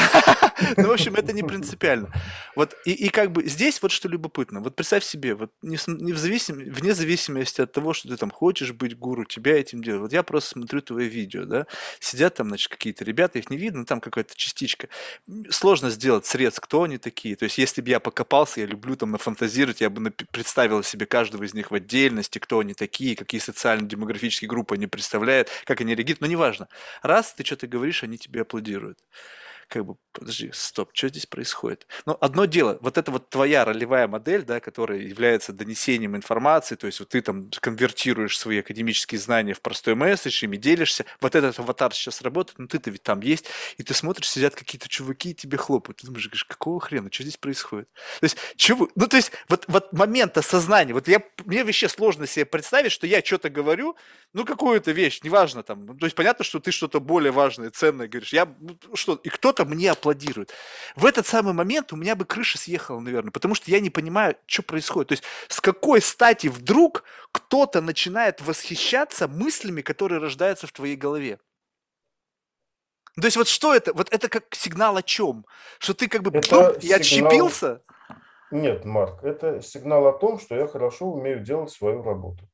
Ну, 0.76 0.86
в 0.86 0.92
общем, 0.92 1.16
это 1.16 1.32
не 1.32 1.42
принципиально. 1.42 2.10
Вот, 2.54 2.74
и, 2.84 3.08
как 3.08 3.32
бы 3.32 3.44
здесь 3.44 3.82
вот 3.82 3.90
что 3.90 4.08
любопытно. 4.08 4.60
Вот 4.60 4.76
представь 4.76 5.02
себе, 5.02 5.34
вот 5.34 5.50
вне 5.62 6.94
зависимости 6.94 7.60
от 7.60 7.72
того, 7.72 7.92
что 7.92 8.08
ты 8.08 8.16
там 8.16 8.30
хочешь 8.30 8.72
быть 8.72 8.96
гуру, 8.96 9.24
тебя 9.24 9.58
этим 9.58 9.82
делают. 9.82 10.02
Вот 10.02 10.12
я 10.12 10.22
просто 10.22 10.50
смотрю 10.50 10.80
твои 10.80 11.08
видео, 11.08 11.44
да, 11.44 11.66
сидят 11.98 12.36
там, 12.36 12.48
значит, 12.48 12.68
какие-то 12.68 13.04
ребята, 13.04 13.38
их 13.38 13.50
не 13.50 13.56
видно, 13.56 13.84
там 13.84 14.00
какая-то 14.00 14.36
частичка. 14.36 14.88
Сложно 15.50 15.90
сделать 15.90 16.24
срез, 16.24 16.60
кто 16.60 16.84
они 16.84 16.98
такие. 16.98 17.34
То 17.34 17.44
есть, 17.44 17.58
если 17.58 17.82
бы 17.82 17.90
я 17.90 17.98
покопался, 17.98 18.60
я 18.60 18.66
люблю 18.66 18.94
там 18.96 19.10
нафантазировать, 19.10 19.80
я 19.80 19.90
бы 19.90 20.12
представил 20.30 20.84
себе 20.84 21.06
каждого 21.06 21.42
из 21.42 21.52
них 21.52 21.72
в 21.72 21.74
отдельности, 21.74 22.38
кто 22.38 22.60
они 22.60 22.74
такие, 22.74 23.03
какие, 23.04 23.14
какие 23.14 23.40
социально-демографические 23.40 24.48
группы 24.48 24.74
они 24.76 24.86
представляют, 24.86 25.48
как 25.64 25.80
они 25.80 25.94
реагируют, 25.94 26.20
но 26.22 26.26
неважно. 26.26 26.68
Раз 27.02 27.34
ты 27.34 27.44
что-то 27.44 27.66
говоришь, 27.66 28.02
они 28.02 28.16
тебе 28.18 28.42
аплодируют 28.42 28.98
как 29.68 29.84
бы, 29.86 29.96
подожди, 30.12 30.50
стоп, 30.52 30.90
что 30.92 31.08
здесь 31.08 31.26
происходит? 31.26 31.86
Ну, 32.06 32.16
одно 32.20 32.44
дело, 32.44 32.78
вот 32.80 32.98
это 32.98 33.10
вот 33.10 33.30
твоя 33.30 33.64
ролевая 33.64 34.08
модель, 34.08 34.42
да, 34.42 34.60
которая 34.60 34.98
является 34.98 35.52
донесением 35.52 36.16
информации, 36.16 36.76
то 36.76 36.86
есть 36.86 37.00
вот 37.00 37.08
ты 37.08 37.22
там 37.22 37.50
конвертируешь 37.60 38.38
свои 38.38 38.60
академические 38.60 39.18
знания 39.18 39.54
в 39.54 39.60
простой 39.60 39.94
месседж, 39.94 40.44
ими 40.44 40.56
делишься, 40.56 41.04
вот 41.20 41.34
этот 41.34 41.58
аватар 41.58 41.92
сейчас 41.94 42.22
работает, 42.22 42.58
ну 42.58 42.66
ты-то 42.66 42.90
ведь 42.90 43.02
там 43.02 43.20
есть, 43.20 43.46
и 43.78 43.82
ты 43.82 43.94
смотришь, 43.94 44.28
сидят 44.28 44.54
какие-то 44.54 44.88
чуваки 44.88 45.30
и 45.30 45.34
тебе 45.34 45.58
хлопают, 45.58 45.98
ты 45.98 46.06
думаешь, 46.06 46.26
говоришь, 46.26 46.44
какого 46.44 46.80
хрена, 46.80 47.10
что 47.10 47.22
здесь 47.22 47.36
происходит? 47.36 47.88
То 48.20 48.24
есть, 48.24 48.36
чего, 48.56 48.88
ну, 48.94 49.06
то 49.06 49.16
есть, 49.16 49.32
вот, 49.48 49.64
вот 49.68 49.92
момент 49.92 50.36
осознания, 50.36 50.92
вот 50.92 51.08
я, 51.08 51.22
мне 51.44 51.64
вообще 51.64 51.88
сложно 51.88 52.26
себе 52.26 52.44
представить, 52.44 52.92
что 52.92 53.06
я 53.06 53.22
что-то 53.22 53.48
говорю, 53.50 53.96
ну, 54.32 54.44
какую-то 54.44 54.92
вещь, 54.92 55.20
неважно 55.22 55.62
там, 55.62 55.86
ну, 55.86 55.94
то 55.96 56.06
есть, 56.06 56.16
понятно, 56.16 56.44
что 56.44 56.60
ты 56.60 56.70
что-то 56.70 57.00
более 57.00 57.32
важное, 57.32 57.70
ценное 57.70 58.08
говоришь, 58.08 58.32
я, 58.32 58.52
ну, 58.60 58.78
что, 58.94 59.14
и 59.14 59.28
кто 59.28 59.52
кто-то 59.54 59.64
мне 59.70 59.90
аплодирует. 59.90 60.52
В 60.96 61.06
этот 61.06 61.26
самый 61.26 61.54
момент 61.54 61.92
у 61.92 61.96
меня 61.96 62.16
бы 62.16 62.24
крыша 62.24 62.58
съехала, 62.58 63.00
наверное, 63.00 63.30
потому 63.30 63.54
что 63.54 63.70
я 63.70 63.80
не 63.80 63.90
понимаю, 63.90 64.36
что 64.46 64.62
происходит. 64.62 65.08
То 65.08 65.12
есть 65.12 65.24
с 65.48 65.60
какой 65.60 66.00
стати 66.00 66.48
вдруг 66.48 67.04
кто-то 67.32 67.80
начинает 67.80 68.40
восхищаться 68.40 69.28
мыслями, 69.28 69.82
которые 69.82 70.20
рождаются 70.20 70.66
в 70.66 70.72
твоей 70.72 70.96
голове? 70.96 71.38
То 73.16 73.26
есть 73.26 73.36
вот 73.36 73.48
что 73.48 73.72
это? 73.74 73.92
Вот 73.92 74.12
это 74.12 74.28
как 74.28 74.44
сигнал 74.54 74.96
о 74.96 75.02
чем? 75.02 75.46
Что 75.78 75.94
ты 75.94 76.08
как 76.08 76.22
бы 76.22 76.36
это 76.36 76.76
и 76.82 76.92
отщепился? 76.92 77.80
Нет, 78.50 78.84
Марк, 78.84 79.22
это 79.22 79.62
сигнал 79.62 80.06
о 80.06 80.12
том, 80.12 80.38
что 80.40 80.56
я 80.56 80.66
хорошо 80.66 81.06
умею 81.06 81.40
делать 81.40 81.70
свою 81.70 82.02
работу. 82.02 82.48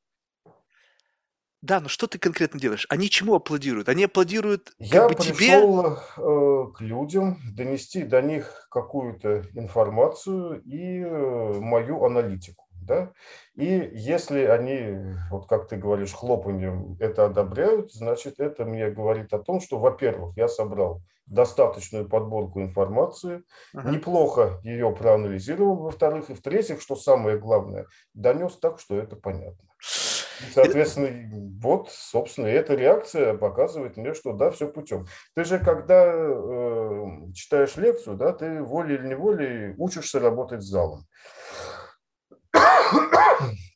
Да, 1.61 1.79
но 1.79 1.87
что 1.87 2.07
ты 2.07 2.17
конкретно 2.17 2.59
делаешь? 2.59 2.87
Они 2.89 3.09
чему 3.09 3.35
аплодируют? 3.35 3.87
Они 3.87 4.05
аплодируют 4.05 4.73
Я 4.79 5.07
как 5.07 5.17
бы 5.17 5.23
тебе? 5.23 5.35
пришел 5.35 5.97
э, 6.17 6.71
к 6.73 6.81
людям 6.81 7.37
донести 7.55 8.03
до 8.03 8.21
них 8.21 8.67
какую-то 8.71 9.43
информацию 9.53 10.61
и 10.63 11.01
э, 11.01 11.59
мою 11.59 12.03
аналитику. 12.03 12.65
Да? 12.81 13.11
И 13.53 13.91
если 13.93 14.43
они, 14.45 15.15
вот 15.29 15.47
как 15.47 15.67
ты 15.67 15.77
говоришь, 15.77 16.13
хлопанием 16.13 16.97
это 16.99 17.25
одобряют, 17.25 17.93
значит, 17.93 18.39
это 18.39 18.65
мне 18.65 18.89
говорит 18.89 19.31
о 19.33 19.39
том, 19.39 19.61
что, 19.61 19.77
во-первых, 19.77 20.35
я 20.35 20.47
собрал 20.47 21.03
достаточную 21.27 22.09
подборку 22.09 22.59
информации, 22.59 23.43
uh-huh. 23.73 23.89
неплохо 23.91 24.59
ее 24.63 24.91
проанализировал, 24.93 25.75
во-вторых, 25.75 26.29
и 26.29 26.33
в-третьих, 26.33 26.81
что 26.81 26.95
самое 26.95 27.37
главное, 27.37 27.85
донес 28.13 28.57
так, 28.57 28.79
что 28.79 28.97
это 28.97 29.15
понятно. 29.15 29.69
Соответственно, 30.53 31.59
вот, 31.61 31.89
собственно, 31.91 32.47
эта 32.47 32.73
реакция 32.73 33.35
показывает 33.35 33.97
мне, 33.97 34.13
что 34.13 34.33
да, 34.33 34.51
все 34.51 34.67
путем. 34.67 35.05
Ты 35.35 35.43
же, 35.43 35.59
когда 35.59 36.05
э, 36.05 37.31
читаешь 37.33 37.75
лекцию, 37.77 38.17
да, 38.17 38.33
ты 38.33 38.61
волей 38.61 38.95
или 38.95 39.07
неволей 39.07 39.75
учишься 39.77 40.19
работать 40.19 40.61
с 40.61 40.67
залом. 40.67 41.05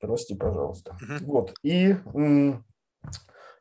Прости, 0.01 0.35
пожалуйста. 0.35 0.97
Вот. 1.21 1.53
И 1.63 1.95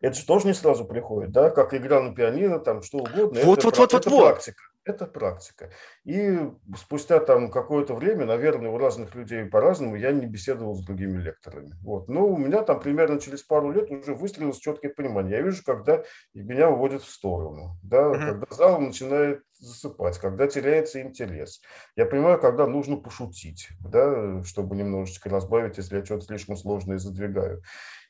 это 0.01 0.15
же 0.15 0.27
тоже 0.27 0.47
не 0.47 0.55
сразу 0.55 0.85
приходит, 0.85 1.33
да, 1.33 1.51
как 1.51 1.73
игра 1.73 2.01
на 2.03 2.15
пианино, 2.15 2.59
там 2.59 2.83
что 2.83 2.99
угодно. 2.99 3.41
Вот, 3.43 3.59
это, 3.59 3.67
вот, 3.69 3.79
вот, 3.79 3.95
это 3.95 4.11
вот, 4.11 4.23
практика. 4.23 4.63
Это 4.85 5.07
практика. 5.07 5.71
И 6.05 6.39
спустя 6.77 7.19
там 7.21 7.51
какое-то 7.51 7.95
время, 7.95 8.27
наверное, 8.27 8.71
у 8.71 8.77
разных 8.77 9.15
людей 9.15 9.47
по-разному, 9.47 9.97
я 9.97 10.13
не 10.13 10.27
беседовал 10.27 10.75
с 10.75 10.85
другими 10.85 11.19
лекторами. 11.23 11.73
Вот. 11.83 12.09
Но 12.09 12.27
у 12.27 12.37
меня 12.37 12.63
там 12.63 12.81
примерно 12.81 13.19
через 13.19 13.43
пару 13.43 13.73
лет 13.73 13.91
уже 13.91 14.15
выстрелилось 14.15 14.59
четкое 14.59 14.93
понимание. 14.93 15.39
Я 15.39 15.43
вижу, 15.43 15.63
когда 15.65 16.05
меня 16.35 16.69
уводят 16.69 17.03
в 17.03 17.11
сторону, 17.11 17.79
да, 17.83 18.03
uh-huh. 18.03 18.27
когда 18.27 18.47
зал 18.51 18.79
начинает 18.79 19.43
засыпать, 19.59 20.19
когда 20.19 20.47
теряется 20.47 21.01
интерес. 21.01 21.63
Я 21.97 22.05
понимаю, 22.05 22.39
когда 22.39 22.67
нужно 22.67 22.97
пошутить, 22.97 23.69
да, 23.81 24.43
чтобы 24.45 24.77
немножечко 24.77 25.31
разбавить, 25.31 25.79
если 25.79 25.97
я 25.97 26.05
что-то 26.05 26.27
слишком 26.27 26.57
сложное 26.57 26.99
задвигаю. 26.99 27.63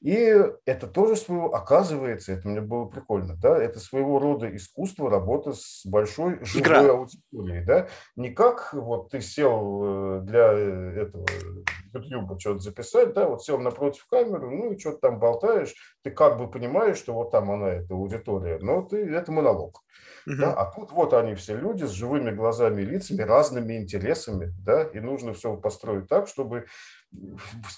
И 0.05 0.39
это 0.67 0.87
тоже 0.87 1.17
своего, 1.17 1.55
оказывается, 1.55 2.35
это 2.35 2.47
мне 2.47 2.61
было 2.61 2.85
прикольно, 2.85 3.37
да, 3.41 3.57
это 3.57 3.81
своего 3.81 4.19
рода 4.19 4.55
искусство 4.55 5.09
работы 5.09 5.55
с 5.55 5.81
большой 5.87 6.45
живой 6.45 6.63
Игра. 6.63 6.91
аудиторией, 6.91 7.65
да, 7.65 7.89
не 8.15 8.29
как 8.29 8.75
вот 8.75 9.09
ты 9.09 9.23
сел 9.23 10.19
э, 10.19 10.21
для 10.25 10.53
этого 10.53 11.25
YouTube 11.95 12.39
что-то 12.39 12.59
записать, 12.59 13.15
да, 13.15 13.27
вот 13.27 13.45
сел 13.45 13.59
напротив 13.59 14.05
камеры, 14.11 14.51
ну 14.51 14.73
и 14.73 14.79
что-то 14.79 14.99
там 14.99 15.19
болтаешь, 15.19 15.75
ты 16.03 16.11
как 16.11 16.37
бы 16.37 16.51
понимаешь, 16.51 16.99
что 16.99 17.15
вот 17.15 17.31
там 17.31 17.51
она, 17.51 17.69
эта 17.71 17.95
аудитория, 17.95 18.59
но 18.61 18.83
ты, 18.83 18.99
это 18.99 19.33
монолог. 19.33 19.81
Uh-huh. 20.29 20.37
Да? 20.39 20.53
А 20.53 20.71
тут 20.71 20.93
вот 20.93 21.15
они 21.15 21.35
все 21.35 21.57
люди 21.57 21.85
с 21.85 21.91
живыми 21.91 22.31
глазами 22.31 22.83
и 22.83 22.85
лицами, 22.85 23.23
разными 23.23 23.79
интересами, 23.79 24.53
да, 24.67 24.83
и 24.83 25.01
нужно 25.01 25.33
все 25.33 25.57
построить 25.57 26.09
так, 26.09 26.29
чтобы, 26.29 26.67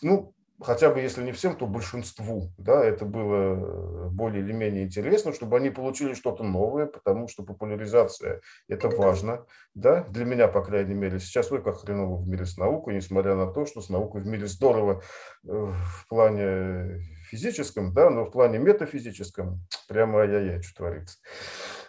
ну, 0.03 0.35
хотя 0.61 0.91
бы 0.91 1.01
если 1.01 1.23
не 1.23 1.33
всем, 1.33 1.57
то 1.57 1.67
большинству, 1.67 2.51
да, 2.59 2.85
это 2.85 3.05
было 3.05 4.09
более 4.11 4.43
или 4.43 4.53
менее 4.53 4.85
интересно, 4.85 5.33
чтобы 5.33 5.57
они 5.57 5.71
получили 5.71 6.15
что-то 6.15 6.43
новое, 6.45 6.87
потому 6.87 7.29
что 7.29 7.43
популяризация– 7.43 8.41
это 8.69 8.89
важно, 8.89 9.45
да, 9.75 10.05
для 10.05 10.25
меня, 10.25 10.49
по 10.49 10.63
крайней 10.63 10.95
мере. 10.95 11.19
Сейчас 11.21 11.53
ой, 11.53 11.63
как 11.63 11.81
хреново 11.81 12.17
в 12.17 12.29
мире 12.29 12.47
с 12.47 12.57
наукой, 12.57 12.95
несмотря 12.95 13.35
на 13.35 13.47
то, 13.53 13.67
что 13.67 13.81
с 13.81 13.89
наукой 13.89 14.23
в 14.23 14.27
мире 14.27 14.47
здорово 14.47 15.03
э, 15.45 15.49
в 15.49 16.09
плане 16.09 17.01
физическом, 17.29 17.93
да, 17.93 18.11
но 18.11 18.25
в 18.25 18.31
плане 18.31 18.59
метафизическом 18.59 19.61
прямо 19.89 20.21
ай-яй-яй, 20.21 20.63
что 20.63 20.77
творится. 20.77 21.19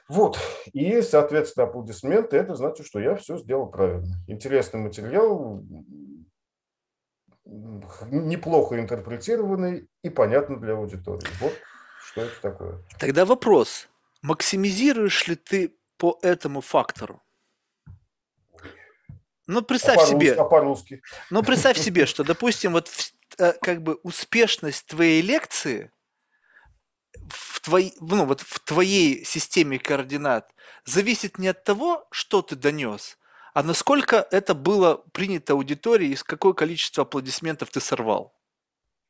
Вот, 0.10 0.38
и, 0.72 1.02
соответственно, 1.02 1.68
аплодисменты, 1.68 2.38
это 2.38 2.56
значит, 2.56 2.86
что 2.86 3.00
я 3.00 3.16
все 3.16 3.38
сделал 3.38 3.68
правильно. 3.68 4.16
Интересный 4.28 4.80
материал, 4.80 5.62
неплохо 8.12 8.80
интерпретированный 8.80 9.88
и 10.04 10.10
понятный 10.10 10.58
для 10.58 10.74
аудитории. 10.74 11.28
Вот 11.40 11.54
что 12.06 12.22
это 12.22 12.42
такое. 12.42 12.84
Тогда 13.00 13.26
вопрос. 13.26 13.88
Максимизируешь 14.22 15.28
ли 15.28 15.36
ты 15.36 15.76
по 15.98 16.18
этому 16.22 16.62
фактору? 16.62 17.22
Ну, 19.46 19.62
представь 19.62 20.00
а 20.00 20.06
себе. 20.06 20.34
А 20.34 20.44
по-русски. 20.44 21.02
Ну, 21.30 21.42
представь 21.42 21.78
себе, 21.78 22.06
что, 22.06 22.24
допустим, 22.26 22.74
вот 22.74 22.90
э, 23.38 23.54
как 23.62 23.82
бы 23.82 23.96
успешность 24.04 24.88
твоей 24.88 25.22
лекции 25.22 25.92
в, 27.30 27.62
твоей, 27.62 27.94
ну, 28.02 28.26
вот 28.26 28.42
в 28.42 28.60
твоей 28.60 29.24
системе 29.24 29.80
координат 29.80 30.54
зависит 30.86 31.38
не 31.38 31.48
от 31.48 31.64
того, 31.64 32.08
что 32.12 32.42
ты 32.42 32.56
донес, 32.56 33.17
а 33.58 33.64
насколько 33.64 34.28
это 34.30 34.54
было 34.54 35.04
принято 35.14 35.54
аудиторией, 35.54 36.14
и 36.14 36.16
с 36.16 36.24
какое 36.24 36.54
количество 36.54 37.02
аплодисментов 37.02 37.72
ты 37.72 37.80
сорвал? 37.80 38.36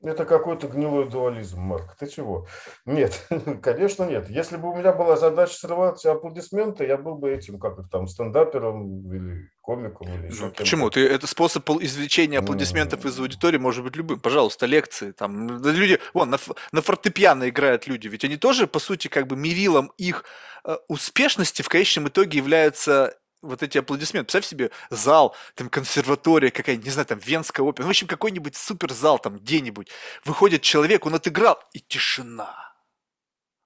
Это 0.01 0.23
какой-то 0.23 0.69
гнилой 0.69 1.09
дуализм, 1.09 1.59
Марк. 1.59 1.97
Ты 1.99 2.07
чего? 2.07 2.47
Нет, 2.85 3.27
конечно 3.61 4.05
нет. 4.05 4.29
Если 4.29 4.55
бы 4.55 4.69
у 4.69 4.75
меня 4.77 4.93
была 4.93 5.17
задача 5.17 5.53
срывать 5.53 6.05
аплодисменты, 6.05 6.85
я 6.85 6.95
был 6.95 7.15
бы 7.15 7.29
этим, 7.29 7.59
как 7.59 7.77
их 7.77 7.89
там, 7.89 8.07
стендапером 8.07 9.13
или 9.13 9.49
комиком. 9.59 10.07
Или 10.07 10.33
ну, 10.39 10.49
почему? 10.51 10.89
Ты, 10.91 11.05
это 11.05 11.27
способ 11.27 11.69
извлечения 11.81 12.39
аплодисментов 12.39 13.03
из 13.03 13.19
аудитории 13.19 13.57
может 13.57 13.83
быть 13.83 13.97
любым. 13.97 14.21
Пожалуйста, 14.21 14.65
лекции. 14.65 15.11
Там, 15.11 15.61
люди, 15.61 15.99
вон, 16.13 16.29
на, 16.29 16.37
на 16.71 16.81
фортепиано 16.81 17.49
играют 17.49 17.85
люди. 17.85 18.07
Ведь 18.07 18.23
они 18.23 18.37
тоже, 18.37 18.65
по 18.65 18.79
сути, 18.79 19.09
как 19.09 19.27
бы 19.27 19.35
мерилом 19.35 19.91
их 19.97 20.23
э, 20.63 20.77
успешности 20.87 21.63
в 21.63 21.67
конечном 21.67 22.07
итоге 22.07 22.37
являются 22.37 23.13
вот 23.47 23.63
эти 23.63 23.77
аплодисменты. 23.77 24.25
Представь 24.25 24.45
себе 24.45 24.71
зал, 24.89 25.35
там 25.55 25.69
консерватория 25.69 26.51
какая-нибудь, 26.51 26.85
не 26.85 26.91
знаю, 26.91 27.05
там 27.07 27.19
Венская 27.19 27.65
опера, 27.65 27.83
ну, 27.83 27.87
в 27.87 27.91
общем, 27.91 28.07
какой-нибудь 28.07 28.55
суперзал 28.55 29.19
там 29.19 29.37
где-нибудь. 29.37 29.89
Выходит 30.25 30.61
человек, 30.61 31.05
он 31.05 31.15
отыграл, 31.15 31.59
и 31.73 31.79
тишина. 31.79 32.66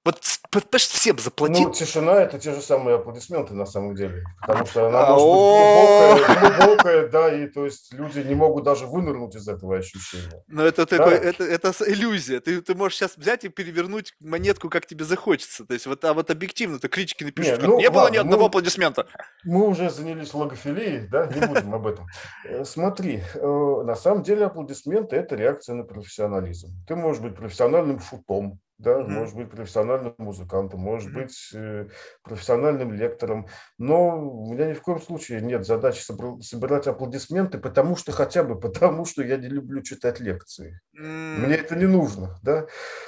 Вот, 0.04 0.20
понимаешь, 0.50 0.88
всем 0.88 1.20
заплатил. 1.20 1.66
Ну, 1.66 1.72
тишина– 1.72 2.14
это 2.24 2.40
те 2.40 2.54
же 2.54 2.62
самые 2.62 2.96
аплодисменты 2.96 3.54
на 3.54 3.68
самом 3.68 3.94
деле. 3.94 4.24
Потому 4.42 4.66
что 4.66 4.88
она 4.88 5.06
может 5.12 5.28
быть 5.28 6.18
глубокая, 6.18 6.58
глубокая, 6.58 7.08
да, 7.10 7.36
и 7.36 7.48
то 7.48 7.66
есть 7.66 7.94
люди 7.94 8.20
не 8.20 8.34
могут 8.34 8.64
даже 8.64 8.88
вынырнуть 8.88 9.36
из 9.36 9.48
этого 9.48 9.78
ощущения. 9.78 10.44
Но 10.48 10.66
это, 10.66 10.88
да? 10.88 10.98
такой, 10.98 11.14
это, 11.14 11.44
это 11.44 11.72
иллюзия. 11.86 12.40
Ты, 12.40 12.62
ты 12.62 12.74
можешь 12.74 12.98
сейчас 12.98 13.16
взять 13.16 13.44
и 13.46 13.50
перевернуть 13.50 14.16
монетку, 14.20 14.70
как 14.70 14.88
тебе 14.88 15.06
захочется. 15.06 15.66
То 15.66 15.76
есть 15.76 15.86
вот, 15.86 16.04
а 16.04 16.16
вот 16.16 16.32
объективно-то 16.32 16.90
критики 16.90 17.24
напишут, 17.24 17.62
не, 17.62 17.68
ну, 17.68 17.78
не 17.78 17.90
было 17.92 18.10
ни 18.10 18.18
одного 18.18 18.44
мы, 18.44 18.48
аплодисмента. 18.48 19.06
Мы 19.44 19.68
уже 19.68 19.92
занялись 19.92 20.34
логофилией, 20.34 21.08
да, 21.10 21.28
не 21.28 21.46
будем 21.46 21.76
об 21.76 21.86
этом. 21.86 22.08
Э, 22.46 22.66
смотри, 22.66 23.22
э, 23.36 23.84
на 23.86 23.96
самом 23.96 24.24
деле 24.24 24.46
аплодисменты– 24.46 25.16
это 25.18 25.36
реакция 25.36 25.76
на 25.76 25.84
профессионализм. 25.84 26.70
Ты 26.88 26.96
можешь 26.96 27.22
быть 27.22 27.36
профессиональным 27.36 28.00
шутом, 28.00 28.60
да, 28.82 29.00
mm-hmm. 29.00 29.08
может 29.08 29.36
быть 29.36 29.50
профессиональным 29.50 30.16
музыкантом, 30.18 30.80
может 30.80 31.12
mm-hmm. 31.12 31.22
быть 31.22 31.50
э, 31.54 31.88
профессиональным 32.24 32.94
лектором, 32.94 33.48
но 33.78 34.20
у 34.20 34.52
меня 34.52 34.68
ни 34.68 34.74
в 34.74 34.82
коем 34.82 35.00
случае 35.00 35.42
нет 35.42 35.66
задачи 35.66 36.02
собирать 36.02 36.88
аплодисменты, 36.88 37.60
потому 37.60 37.96
что 37.96 38.12
хотя 38.12 38.44
бы 38.44 38.60
потому, 38.60 39.06
что 39.06 39.24
я 39.24 39.38
не 39.38 39.48
люблю 39.48 39.82
читать 39.82 40.20
лекции. 40.20 40.82
Mm-hmm. 41.00 41.38
Мне 41.38 41.56
это 41.56 41.76
не 41.76 41.86
нужно, 41.86 42.40
да. 42.42 42.66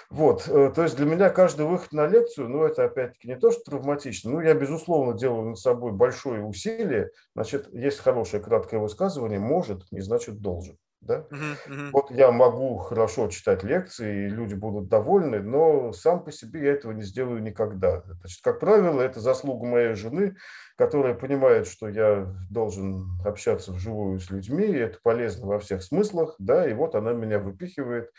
Вот, 0.10 0.48
э, 0.48 0.72
то 0.74 0.84
есть 0.84 0.96
для 0.96 1.06
меня 1.06 1.30
каждый 1.30 1.66
выход 1.66 1.92
на 1.92 2.08
лекцию, 2.08 2.50
ну 2.50 2.64
это 2.64 2.86
опять-таки 2.86 3.28
не 3.28 3.36
то, 3.36 3.52
что 3.52 3.64
травматично, 3.64 4.32
ну 4.32 4.42
я 4.42 4.54
безусловно 4.54 5.18
делаю 5.18 5.50
над 5.50 5.60
собой 5.60 5.92
большое 5.92 6.44
усилие, 6.44 7.10
значит, 7.36 7.74
есть 7.74 8.00
хорошее 8.00 8.44
краткое 8.44 8.80
высказывание, 8.80 9.40
может, 9.40 9.92
не 9.92 10.02
значит 10.02 10.40
должен. 10.40 10.78
Да? 11.06 11.26
Uh-huh, 11.30 11.58
uh-huh. 11.68 11.90
Вот 11.92 12.12
я 12.12 12.32
могу 12.32 12.78
хорошо 12.78 13.28
читать 13.28 13.64
лекции, 13.64 14.26
и 14.26 14.30
люди 14.30 14.54
будут 14.54 14.88
довольны, 14.88 15.42
но 15.42 15.92
сам 15.92 16.24
по 16.24 16.32
себе 16.32 16.64
я 16.64 16.72
этого 16.74 16.94
не 16.94 17.04
сделаю 17.04 17.42
никогда. 17.44 18.04
Значит, 18.22 18.42
как 18.42 18.60
правило, 18.60 19.02
это 19.02 19.20
заслуга 19.20 19.66
моей 19.66 19.96
жены, 19.96 20.38
которая 20.78 21.14
понимает, 21.14 21.68
что 21.68 21.90
я 21.90 22.34
должен 22.50 23.20
общаться 23.26 23.74
вживую 23.74 24.20
с 24.20 24.30
людьми, 24.30 24.66
и 24.66 24.78
это 24.78 24.98
полезно 25.04 25.48
во 25.48 25.60
всех 25.60 25.84
смыслах, 25.84 26.36
да, 26.40 26.70
и 26.70 26.74
вот 26.74 26.96
она 26.96 27.12
меня 27.12 27.40
выпихивает. 27.40 28.10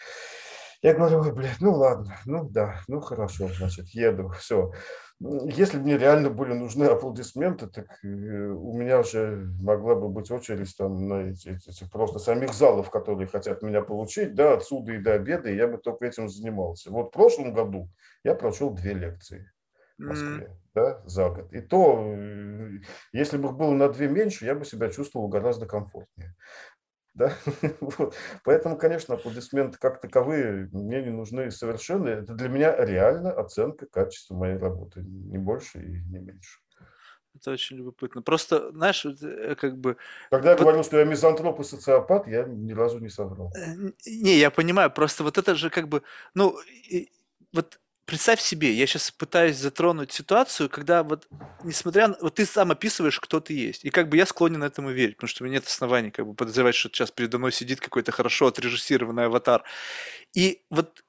Я 0.82 0.92
говорю, 0.92 1.20
ой, 1.20 1.32
блядь, 1.32 1.60
ну 1.60 1.72
ладно, 1.72 2.18
ну 2.26 2.46
да, 2.46 2.80
ну 2.88 3.00
хорошо, 3.00 3.48
значит, 3.48 3.88
еду, 3.88 4.28
все. 4.38 4.72
Если 5.20 5.78
бы 5.78 5.84
мне 5.84 5.96
реально 5.96 6.28
были 6.28 6.52
нужны 6.52 6.84
аплодисменты, 6.84 7.68
так 7.68 7.86
э, 8.02 8.06
у 8.06 8.76
меня 8.76 9.02
же 9.04 9.48
могла 9.60 9.94
бы 9.94 10.08
быть 10.08 10.30
очередь 10.30 10.76
там 10.76 11.08
на 11.08 11.30
эти, 11.30 11.50
эти 11.50 11.88
просто 11.88 12.18
самих 12.18 12.52
залов, 12.52 12.90
которые 12.90 13.28
хотят 13.28 13.62
меня 13.62 13.80
получить, 13.80 14.34
да, 14.34 14.54
отсюда 14.54 14.92
и 14.92 14.98
до 14.98 15.14
обеда, 15.14 15.50
и 15.50 15.56
я 15.56 15.68
бы 15.68 15.78
только 15.78 16.06
этим 16.06 16.28
занимался. 16.28 16.90
Вот 16.90 17.08
в 17.08 17.10
прошлом 17.12 17.54
году 17.54 17.88
я 18.24 18.34
прочел 18.34 18.70
две 18.70 18.92
лекции 18.92 19.50
в 19.98 20.02
Москве, 20.02 20.46
mm. 20.46 20.56
да, 20.74 21.02
за 21.06 21.30
год. 21.30 21.52
И 21.52 21.60
то, 21.60 22.02
э, 22.04 22.80
если 23.12 23.38
бы 23.38 23.52
было 23.52 23.72
на 23.72 23.88
две 23.88 24.08
меньше, 24.08 24.44
я 24.44 24.56
бы 24.56 24.64
себя 24.64 24.90
чувствовал 24.90 25.28
гораздо 25.28 25.66
комфортнее. 25.66 26.34
Да? 27.14 27.32
Вот. 27.80 28.14
Поэтому, 28.44 28.76
конечно, 28.76 29.14
аплодисменты 29.14 29.78
как 29.78 30.00
таковые 30.00 30.68
мне 30.72 31.02
не 31.02 31.10
нужны 31.10 31.50
совершенно. 31.50 32.08
Это 32.08 32.34
для 32.34 32.48
меня 32.48 32.74
реально 32.76 33.32
оценка 33.32 33.86
качества 33.86 34.34
моей 34.34 34.56
работы. 34.56 35.00
Не 35.02 35.38
больше 35.38 35.78
и 35.78 36.02
не 36.10 36.18
меньше. 36.18 36.60
Это 37.36 37.50
очень 37.50 37.76
любопытно. 37.76 38.22
Просто, 38.22 38.70
знаешь, 38.70 39.04
э, 39.04 39.56
как 39.56 39.76
бы... 39.76 39.96
Когда 40.30 40.50
я 40.50 40.56
вот... 40.56 40.62
говорил, 40.62 40.84
что 40.84 40.98
я 40.98 41.04
мизантроп 41.04 41.60
и 41.60 41.64
социопат, 41.64 42.28
я 42.28 42.44
ни 42.44 42.72
разу 42.72 43.00
не 43.00 43.08
соврал. 43.08 43.52
Э, 43.56 43.74
не, 44.06 44.38
я 44.38 44.50
понимаю, 44.50 44.90
просто 44.90 45.24
вот 45.24 45.36
это 45.36 45.54
же 45.56 45.68
как 45.70 45.88
бы, 45.88 46.02
ну, 46.34 46.56
вот 47.52 47.80
представь 48.06 48.40
себе, 48.40 48.72
я 48.72 48.86
сейчас 48.86 49.10
пытаюсь 49.10 49.56
затронуть 49.56 50.12
ситуацию, 50.12 50.68
когда 50.68 51.02
вот, 51.02 51.26
несмотря 51.62 52.08
на... 52.08 52.16
Вот 52.20 52.34
ты 52.34 52.46
сам 52.46 52.70
описываешь, 52.70 53.20
кто 53.20 53.40
ты 53.40 53.54
есть. 53.54 53.84
И 53.84 53.90
как 53.90 54.08
бы 54.08 54.16
я 54.16 54.26
склонен 54.26 54.62
этому 54.62 54.90
верить, 54.90 55.16
потому 55.16 55.28
что 55.28 55.42
у 55.42 55.46
меня 55.46 55.58
нет 55.58 55.66
оснований 55.66 56.10
как 56.10 56.26
бы 56.26 56.34
подозревать, 56.34 56.74
что 56.74 56.88
сейчас 56.88 57.10
передо 57.10 57.38
мной 57.38 57.52
сидит 57.52 57.80
какой-то 57.80 58.12
хорошо 58.12 58.46
отрежиссированный 58.48 59.26
аватар. 59.26 59.64
И 60.34 60.62
вот 60.70 61.04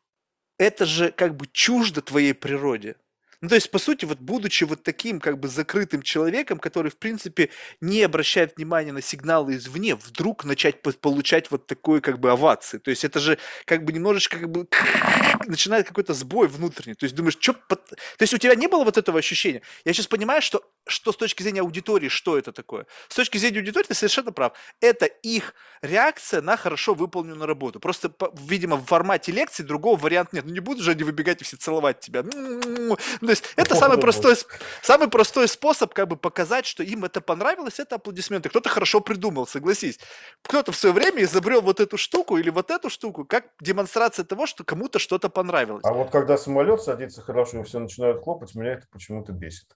это 0.58 0.86
же 0.86 1.12
как 1.12 1.36
бы 1.36 1.48
чуждо 1.52 2.02
твоей 2.02 2.34
природе. 2.34 2.96
Ну, 3.42 3.50
то 3.50 3.56
есть, 3.56 3.72
по 3.72 3.80
сути, 3.80 4.06
вот 4.06 4.20
будучи 4.20 4.64
вот 4.64 4.84
таким 4.84 5.20
как 5.20 5.40
бы 5.40 5.48
закрытым 5.48 6.02
человеком, 6.02 6.60
который, 6.60 6.92
в 6.92 6.98
принципе, 6.98 7.50
не 7.82 8.04
обращает 8.04 8.58
внимания 8.58 8.92
на 8.92 9.02
сигналы 9.02 9.56
извне, 9.56 9.96
вдруг 9.96 10.46
начать 10.46 10.82
получать 10.82 11.52
вот 11.52 11.68
такой 11.68 12.02
как 12.02 12.20
бы 12.20 12.32
овации. 12.32 12.78
То 12.78 12.90
есть, 12.90 13.04
это 13.04 13.20
же 13.20 13.38
как 13.66 13.84
бы 13.84 13.94
немножечко 13.94 14.40
как 14.40 14.50
бы 14.50 14.68
начинает 15.48 15.88
какой-то 15.88 16.14
сбой 16.14 16.48
внутренний. 16.48 16.96
То 16.96 17.06
есть, 17.06 17.16
думаешь, 17.16 17.38
что... 17.40 17.54
То 17.54 17.78
есть, 18.20 18.34
у 18.34 18.38
тебя 18.38 18.56
не 18.56 18.68
было 18.68 18.84
вот 18.84 18.98
этого 18.98 19.20
ощущения? 19.20 19.62
Я 19.86 19.94
сейчас 19.94 20.08
понимаю, 20.08 20.42
что, 20.42 20.64
что 20.88 21.12
с 21.12 21.18
точки 21.18 21.44
зрения 21.44 21.62
аудитории, 21.62 22.10
что 22.10 22.38
это 22.38 22.52
такое? 22.52 22.86
С 23.08 23.16
точки 23.16 23.38
зрения 23.38 23.60
аудитории 23.60 23.88
ты 23.88 23.94
совершенно 23.94 24.32
прав. 24.32 24.54
Это 24.82 25.06
их 25.06 25.54
реакция 25.82 26.42
на 26.42 26.58
хорошо 26.58 26.94
выполненную 26.94 27.48
работу. 27.48 27.80
Просто, 27.80 28.12
видимо, 28.34 28.76
в 28.78 28.86
формате 28.86 29.32
лекции 29.32 29.64
другого 29.64 29.98
варианта 29.98 30.36
нет. 30.36 30.46
Ну, 30.46 30.54
не 30.54 30.60
будут 30.60 30.84
же 30.84 30.92
они 30.92 31.04
выбегать 31.04 31.42
и 31.42 31.44
все 31.44 31.58
целовать 31.58 32.00
тебя. 32.00 32.24
То 32.24 33.30
есть 33.30 33.46
это 33.56 33.76
самый 33.76 33.98
простой, 33.98 34.36
самый 34.82 35.10
простой 35.10 35.48
способ 35.48 35.94
как 35.94 36.08
бы 36.08 36.18
показать, 36.18 36.66
что 36.66 36.84
им 36.84 37.06
это 37.06 37.22
понравилось, 37.22 37.80
это 37.80 37.96
аплодисменты. 37.96 38.50
Кто-то 38.50 38.70
хорошо 38.70 39.00
придумал, 39.00 39.48
согласись. 39.48 40.00
Кто-то 40.42 40.72
в 40.72 40.76
свое 40.76 40.94
время 40.94 41.24
изобрел 41.24 41.62
вот 41.62 41.80
эту 41.80 41.98
штуку 41.98 42.38
или 42.38 42.50
вот 42.50 42.72
эту 42.72 42.90
штуку, 42.90 43.26
как 43.26 43.46
демонстрация 43.60 44.26
того, 44.26 44.46
что 44.46 44.64
кому-то 44.64 45.00
что-то 45.00 45.30
понравилось. 45.30 45.84
А 45.84 45.94
вот 45.94 46.12
когда 46.12 46.38
самолет 46.38 46.82
садится 46.82 47.22
хорошо 47.22 47.60
и 47.60 47.64
все 47.64 47.80
начинают 47.80 48.24
хлопать, 48.24 48.56
меня 48.56 48.74
это 48.74 48.88
почему-то 48.92 49.32
бесит. 49.32 49.68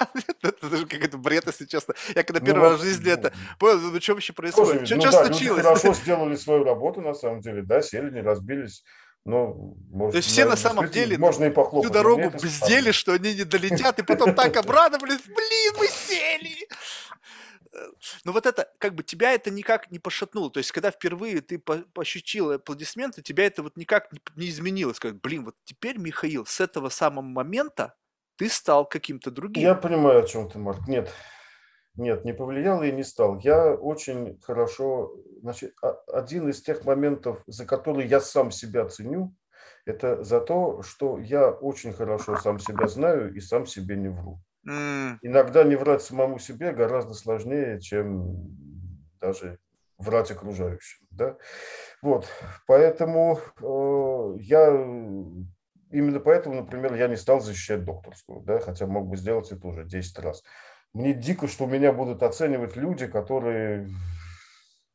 Это 0.42 0.68
даже 0.68 0.86
какой-то 0.86 1.18
бред, 1.18 1.46
если 1.46 1.64
честно. 1.64 1.94
Я 2.14 2.22
когда 2.22 2.40
ну 2.40 2.46
первый 2.46 2.70
раз 2.70 2.80
в 2.80 2.84
жизни 2.84 3.10
это 3.10 3.32
понял, 3.58 3.78
ну 3.78 4.00
что 4.00 4.14
вообще 4.14 4.32
происходит? 4.32 4.86
Что 4.86 4.96
ну 4.96 5.10
случилось? 5.10 5.62
хорошо 5.62 5.94
сделали 5.94 6.36
свою 6.36 6.64
работу, 6.64 7.00
на 7.00 7.14
самом 7.14 7.40
деле, 7.40 7.62
да, 7.62 7.82
сели, 7.82 8.10
не 8.10 8.20
разбились. 8.20 8.84
Ну, 9.24 9.78
может, 9.90 10.12
То 10.12 10.16
есть 10.18 10.28
все 10.28 10.44
на 10.44 10.56
самом 10.56 10.90
деле 10.90 11.16
можно 11.16 11.44
и 11.44 11.50
похлопать. 11.50 11.90
всю 11.90 11.94
дорогу 11.94 12.30
бздели, 12.30 12.90
что 12.90 13.12
они 13.12 13.34
не 13.34 13.44
долетят, 13.44 13.98
и 13.98 14.02
потом 14.02 14.34
так 14.34 14.54
обрадовались, 14.56 15.22
блин, 15.22 15.74
мы 15.78 15.86
сели. 15.88 16.68
ну 18.24 18.32
вот 18.32 18.44
это, 18.44 18.70
как 18.78 18.94
бы 18.94 19.02
тебя 19.02 19.32
это 19.32 19.50
никак 19.50 19.90
не 19.90 19.98
пошатнуло. 19.98 20.50
То 20.50 20.58
есть, 20.58 20.72
когда 20.72 20.90
впервые 20.90 21.40
ты 21.40 21.62
ощутил 21.96 22.52
аплодисменты, 22.52 23.22
тебя 23.22 23.46
это 23.46 23.62
вот 23.62 23.78
никак 23.78 24.12
не, 24.12 24.20
не 24.36 24.50
изменило. 24.50 24.92
Сказать, 24.92 25.18
блин, 25.22 25.46
вот 25.46 25.56
теперь, 25.64 25.96
Михаил, 25.96 26.44
с 26.44 26.60
этого 26.60 26.90
самого 26.90 27.24
момента 27.24 27.94
ты 28.36 28.48
стал 28.48 28.86
каким-то 28.86 29.30
другим. 29.30 29.62
Я 29.62 29.74
понимаю, 29.74 30.24
о 30.24 30.26
чем 30.26 30.48
ты, 30.48 30.58
Марк. 30.58 30.86
Нет, 30.88 31.10
нет, 31.96 32.24
не 32.24 32.32
повлиял 32.32 32.82
и 32.82 32.92
не 32.92 33.04
стал. 33.04 33.38
Я 33.40 33.74
очень 33.74 34.40
хорошо... 34.42 35.14
Значит, 35.42 35.74
один 36.12 36.48
из 36.48 36.62
тех 36.62 36.84
моментов, 36.84 37.42
за 37.46 37.66
которые 37.66 38.08
я 38.08 38.20
сам 38.20 38.50
себя 38.50 38.86
ценю, 38.88 39.34
это 39.84 40.24
за 40.24 40.40
то, 40.40 40.82
что 40.82 41.18
я 41.18 41.50
очень 41.50 41.92
хорошо 41.92 42.36
сам 42.36 42.58
себя 42.58 42.88
знаю 42.88 43.34
и 43.34 43.40
сам 43.40 43.66
себе 43.66 43.96
не 43.96 44.08
вру. 44.08 44.40
Mm. 44.66 45.18
Иногда 45.22 45.62
не 45.62 45.76
врать 45.76 46.02
самому 46.02 46.38
себе 46.38 46.72
гораздо 46.72 47.12
сложнее, 47.12 47.80
чем 47.80 48.48
даже 49.20 49.58
врать 49.98 50.30
окружающим. 50.30 51.06
Да? 51.10 51.36
Вот, 52.02 52.26
поэтому 52.66 53.38
э, 53.60 54.36
я 54.40 54.70
именно 55.94 56.20
поэтому, 56.20 56.56
например, 56.56 56.94
я 56.94 57.08
не 57.08 57.16
стал 57.16 57.40
защищать 57.40 57.84
докторскую, 57.84 58.42
да, 58.42 58.58
хотя 58.58 58.86
мог 58.86 59.08
бы 59.08 59.16
сделать 59.16 59.50
это 59.52 59.66
уже 59.66 59.84
10 59.84 60.18
раз. 60.18 60.42
Мне 60.92 61.14
дико, 61.14 61.48
что 61.48 61.66
меня 61.66 61.92
будут 61.92 62.22
оценивать 62.22 62.76
люди, 62.76 63.06
которые 63.06 63.88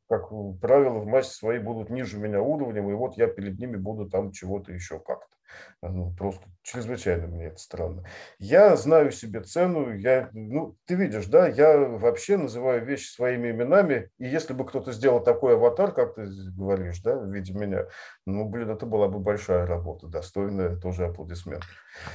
как 0.09 0.29
правило, 0.59 0.99
в 0.99 1.05
массе 1.05 1.35
своей 1.35 1.59
будут 1.59 1.91
ниже 1.91 2.17
меня 2.17 2.41
уровнем, 2.41 2.89
и 2.89 2.93
вот 2.93 3.15
я 3.15 3.27
перед 3.27 3.59
ними 3.59 3.77
буду 3.77 4.09
там 4.09 4.31
чего-то 4.31 4.73
еще 4.73 4.99
как-то. 4.99 5.35
Ну, 5.81 6.13
просто 6.17 6.43
чрезвычайно 6.61 7.27
мне 7.27 7.47
это 7.47 7.57
странно. 7.57 8.03
Я 8.37 8.75
знаю 8.75 9.11
себе 9.11 9.41
цену, 9.41 9.95
я, 9.97 10.29
ну, 10.33 10.75
ты 10.85 10.95
видишь, 10.95 11.27
да, 11.27 11.47
я 11.47 11.77
вообще 11.77 12.35
называю 12.35 12.85
вещи 12.85 13.09
своими 13.09 13.51
именами, 13.51 14.09
и 14.17 14.27
если 14.27 14.53
бы 14.53 14.65
кто-то 14.65 14.91
сделал 14.91 15.23
такой 15.23 15.53
аватар, 15.53 15.93
как 15.93 16.15
ты 16.15 16.27
говоришь, 16.57 16.99
да, 16.99 17.15
в 17.15 17.31
виде 17.31 17.53
меня, 17.53 17.85
ну, 18.25 18.47
блин, 18.49 18.69
это 18.69 18.85
была 18.85 19.07
бы 19.07 19.19
большая 19.19 19.65
работа, 19.65 20.07
достойная 20.07 20.75
тоже 20.75 21.05
аплодисментов. 21.05 21.69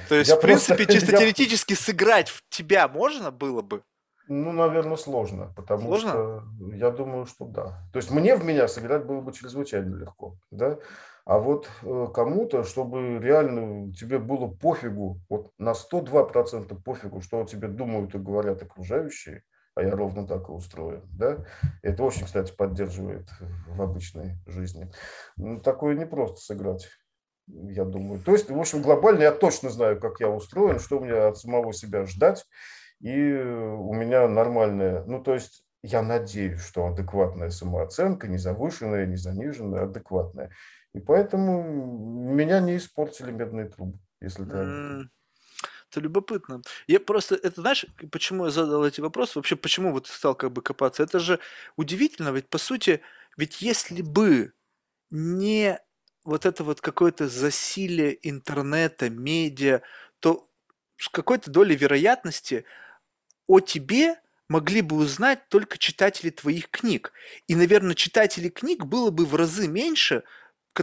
То 0.08 0.14
есть, 0.14 0.30
я 0.30 0.36
в 0.36 0.40
принципе, 0.40 0.76
просто, 0.76 0.92
чисто 0.92 1.12
я... 1.12 1.18
теоретически 1.18 1.74
сыграть 1.74 2.28
в 2.28 2.42
тебя 2.50 2.86
можно 2.86 3.30
было 3.30 3.62
бы? 3.62 3.82
Ну, 4.26 4.52
наверное, 4.52 4.96
сложно, 4.96 5.52
потому 5.54 5.82
сложно? 5.82 6.10
что 6.10 6.42
я 6.74 6.90
думаю, 6.90 7.26
что 7.26 7.44
да. 7.44 7.78
То 7.92 7.98
есть 7.98 8.10
мне 8.10 8.36
в 8.36 8.44
меня 8.44 8.68
сыграть 8.68 9.04
было 9.04 9.20
бы 9.20 9.32
чрезвычайно 9.32 9.96
легко, 9.96 10.36
да. 10.50 10.78
А 11.24 11.38
вот 11.38 11.70
э, 11.82 12.06
кому-то, 12.12 12.64
чтобы 12.64 13.18
реально 13.18 13.92
тебе 13.94 14.18
было 14.18 14.46
пофигу, 14.46 15.20
вот 15.28 15.52
на 15.58 15.72
102% 15.72 16.82
пофигу, 16.82 17.20
что 17.22 17.40
о 17.40 17.46
тебе 17.46 17.68
думают 17.68 18.14
и 18.14 18.18
говорят 18.18 18.62
окружающие, 18.62 19.42
а 19.74 19.82
я 19.82 19.90
ровно 19.90 20.26
так 20.26 20.48
и 20.48 20.52
устроен, 20.52 21.02
да. 21.12 21.44
Это 21.82 22.02
очень, 22.02 22.26
кстати, 22.26 22.54
поддерживает 22.54 23.28
в 23.68 23.80
обычной 23.80 24.36
жизни. 24.46 24.92
Ну, 25.36 25.60
такое 25.60 25.94
не 25.94 26.06
просто 26.06 26.40
сыграть 26.40 26.88
я 27.46 27.84
думаю. 27.84 28.20
То 28.20 28.32
есть, 28.32 28.50
в 28.50 28.58
общем, 28.58 28.82
глобально 28.82 29.22
я 29.22 29.32
точно 29.32 29.70
знаю, 29.70 30.00
как 30.00 30.20
я 30.20 30.28
устроен, 30.28 30.78
что 30.78 31.00
мне 31.00 31.12
от 31.12 31.38
самого 31.38 31.72
себя 31.72 32.06
ждать, 32.06 32.46
и 33.00 33.32
у 33.32 33.92
меня 33.92 34.26
нормальная, 34.28 35.04
ну 35.04 35.22
то 35.22 35.34
есть 35.34 35.64
я 35.82 36.00
надеюсь, 36.00 36.60
что 36.60 36.86
адекватная 36.86 37.50
самооценка, 37.50 38.28
не 38.28 38.38
завышенная, 38.38 39.04
не 39.04 39.16
заниженная, 39.16 39.84
адекватная. 39.84 40.50
И 40.94 41.00
поэтому 41.00 41.62
меня 42.34 42.60
не 42.60 42.76
испортили 42.76 43.30
медные 43.32 43.68
трубы, 43.68 43.98
если 44.20 44.44
так. 44.44 44.54
Mm, 44.64 45.08
это 45.90 46.00
любопытно. 46.00 46.62
Я 46.86 47.00
просто, 47.00 47.34
это 47.34 47.60
знаешь, 47.60 47.86
почему 48.10 48.46
я 48.46 48.50
задал 48.50 48.84
эти 48.86 49.00
вопросы? 49.00 49.32
Вообще, 49.36 49.56
почему 49.56 49.92
вот 49.92 50.06
стал 50.06 50.34
как 50.34 50.52
бы 50.52 50.62
копаться? 50.62 51.02
Это 51.02 51.18
же 51.18 51.40
удивительно, 51.76 52.30
ведь 52.30 52.48
по 52.48 52.58
сути, 52.58 53.00
ведь 53.36 53.60
если 53.60 54.02
бы 54.02 54.52
не 55.10 55.80
вот 56.24 56.46
это 56.46 56.64
вот 56.64 56.80
какое-то 56.80 57.28
засилие 57.28 58.18
интернета, 58.28 59.10
медиа, 59.10 59.82
то 60.20 60.48
с 60.96 61.08
какой-то 61.08 61.50
долей 61.50 61.76
вероятности 61.76 62.64
о 63.46 63.60
тебе 63.60 64.16
могли 64.48 64.82
бы 64.82 64.96
узнать 64.96 65.48
только 65.48 65.78
читатели 65.78 66.30
твоих 66.30 66.70
книг. 66.70 67.12
И, 67.46 67.56
наверное, 67.56 67.94
читателей 67.94 68.50
книг 68.50 68.84
было 68.84 69.10
бы 69.10 69.26
в 69.26 69.34
разы 69.34 69.68
меньше, 69.68 70.24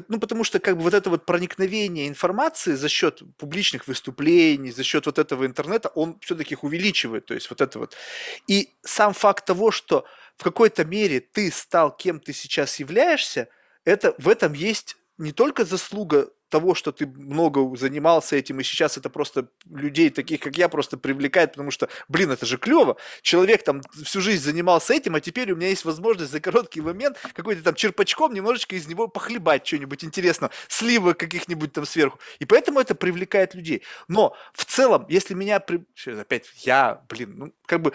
ну, 0.07 0.19
потому 0.19 0.43
что 0.43 0.59
как 0.59 0.77
бы 0.77 0.83
вот 0.83 0.93
это 0.93 1.09
вот 1.09 1.25
проникновение 1.25 2.07
информации 2.07 2.73
за 2.73 2.87
счет 2.87 3.21
публичных 3.37 3.87
выступлений, 3.87 4.71
за 4.71 4.83
счет 4.83 5.05
вот 5.05 5.19
этого 5.19 5.45
интернета, 5.45 5.89
он 5.89 6.17
все-таки 6.21 6.53
их 6.53 6.63
увеличивает, 6.63 7.25
то 7.25 7.33
есть 7.33 7.49
вот 7.49 7.61
это 7.61 7.79
вот. 7.79 7.95
И 8.47 8.69
сам 8.83 9.13
факт 9.13 9.45
того, 9.45 9.71
что 9.71 10.05
в 10.37 10.43
какой-то 10.43 10.85
мере 10.85 11.19
ты 11.19 11.51
стал 11.51 11.95
кем 11.95 12.19
ты 12.19 12.33
сейчас 12.33 12.79
являешься, 12.79 13.49
это 13.83 14.15
в 14.17 14.29
этом 14.29 14.53
есть 14.53 14.97
не 15.17 15.33
только 15.33 15.65
заслуга 15.65 16.29
того, 16.51 16.75
что 16.75 16.91
ты 16.91 17.07
много 17.07 17.75
занимался 17.75 18.35
этим, 18.35 18.59
и 18.59 18.63
сейчас 18.63 18.97
это 18.97 19.09
просто 19.09 19.47
людей, 19.69 20.09
таких 20.09 20.41
как 20.41 20.57
я, 20.57 20.69
просто 20.69 20.97
привлекает, 20.97 21.53
потому 21.53 21.71
что, 21.71 21.89
блин, 22.07 22.29
это 22.29 22.45
же 22.45 22.57
клево. 22.57 22.97
Человек 23.23 23.63
там 23.63 23.81
всю 24.03 24.21
жизнь 24.21 24.43
занимался 24.43 24.93
этим, 24.93 25.15
а 25.15 25.21
теперь 25.21 25.51
у 25.51 25.55
меня 25.55 25.69
есть 25.69 25.85
возможность 25.85 26.31
за 26.31 26.39
короткий 26.39 26.81
момент 26.81 27.17
какой-то 27.33 27.63
там 27.63 27.73
черпачком 27.73 28.33
немножечко 28.33 28.75
из 28.75 28.87
него 28.87 29.07
похлебать 29.07 29.65
что-нибудь 29.65 30.03
интересного, 30.03 30.53
сливы 30.67 31.13
каких-нибудь 31.13 31.73
там 31.73 31.85
сверху. 31.85 32.19
И 32.39 32.45
поэтому 32.45 32.79
это 32.79 32.93
привлекает 32.93 33.55
людей. 33.55 33.83
Но 34.07 34.35
в 34.53 34.65
целом, 34.65 35.05
если 35.09 35.33
меня... 35.33 35.59
При... 35.59 35.83
Опять, 36.05 36.51
я, 36.57 37.01
блин, 37.09 37.33
ну, 37.37 37.53
как 37.65 37.81
бы 37.81 37.93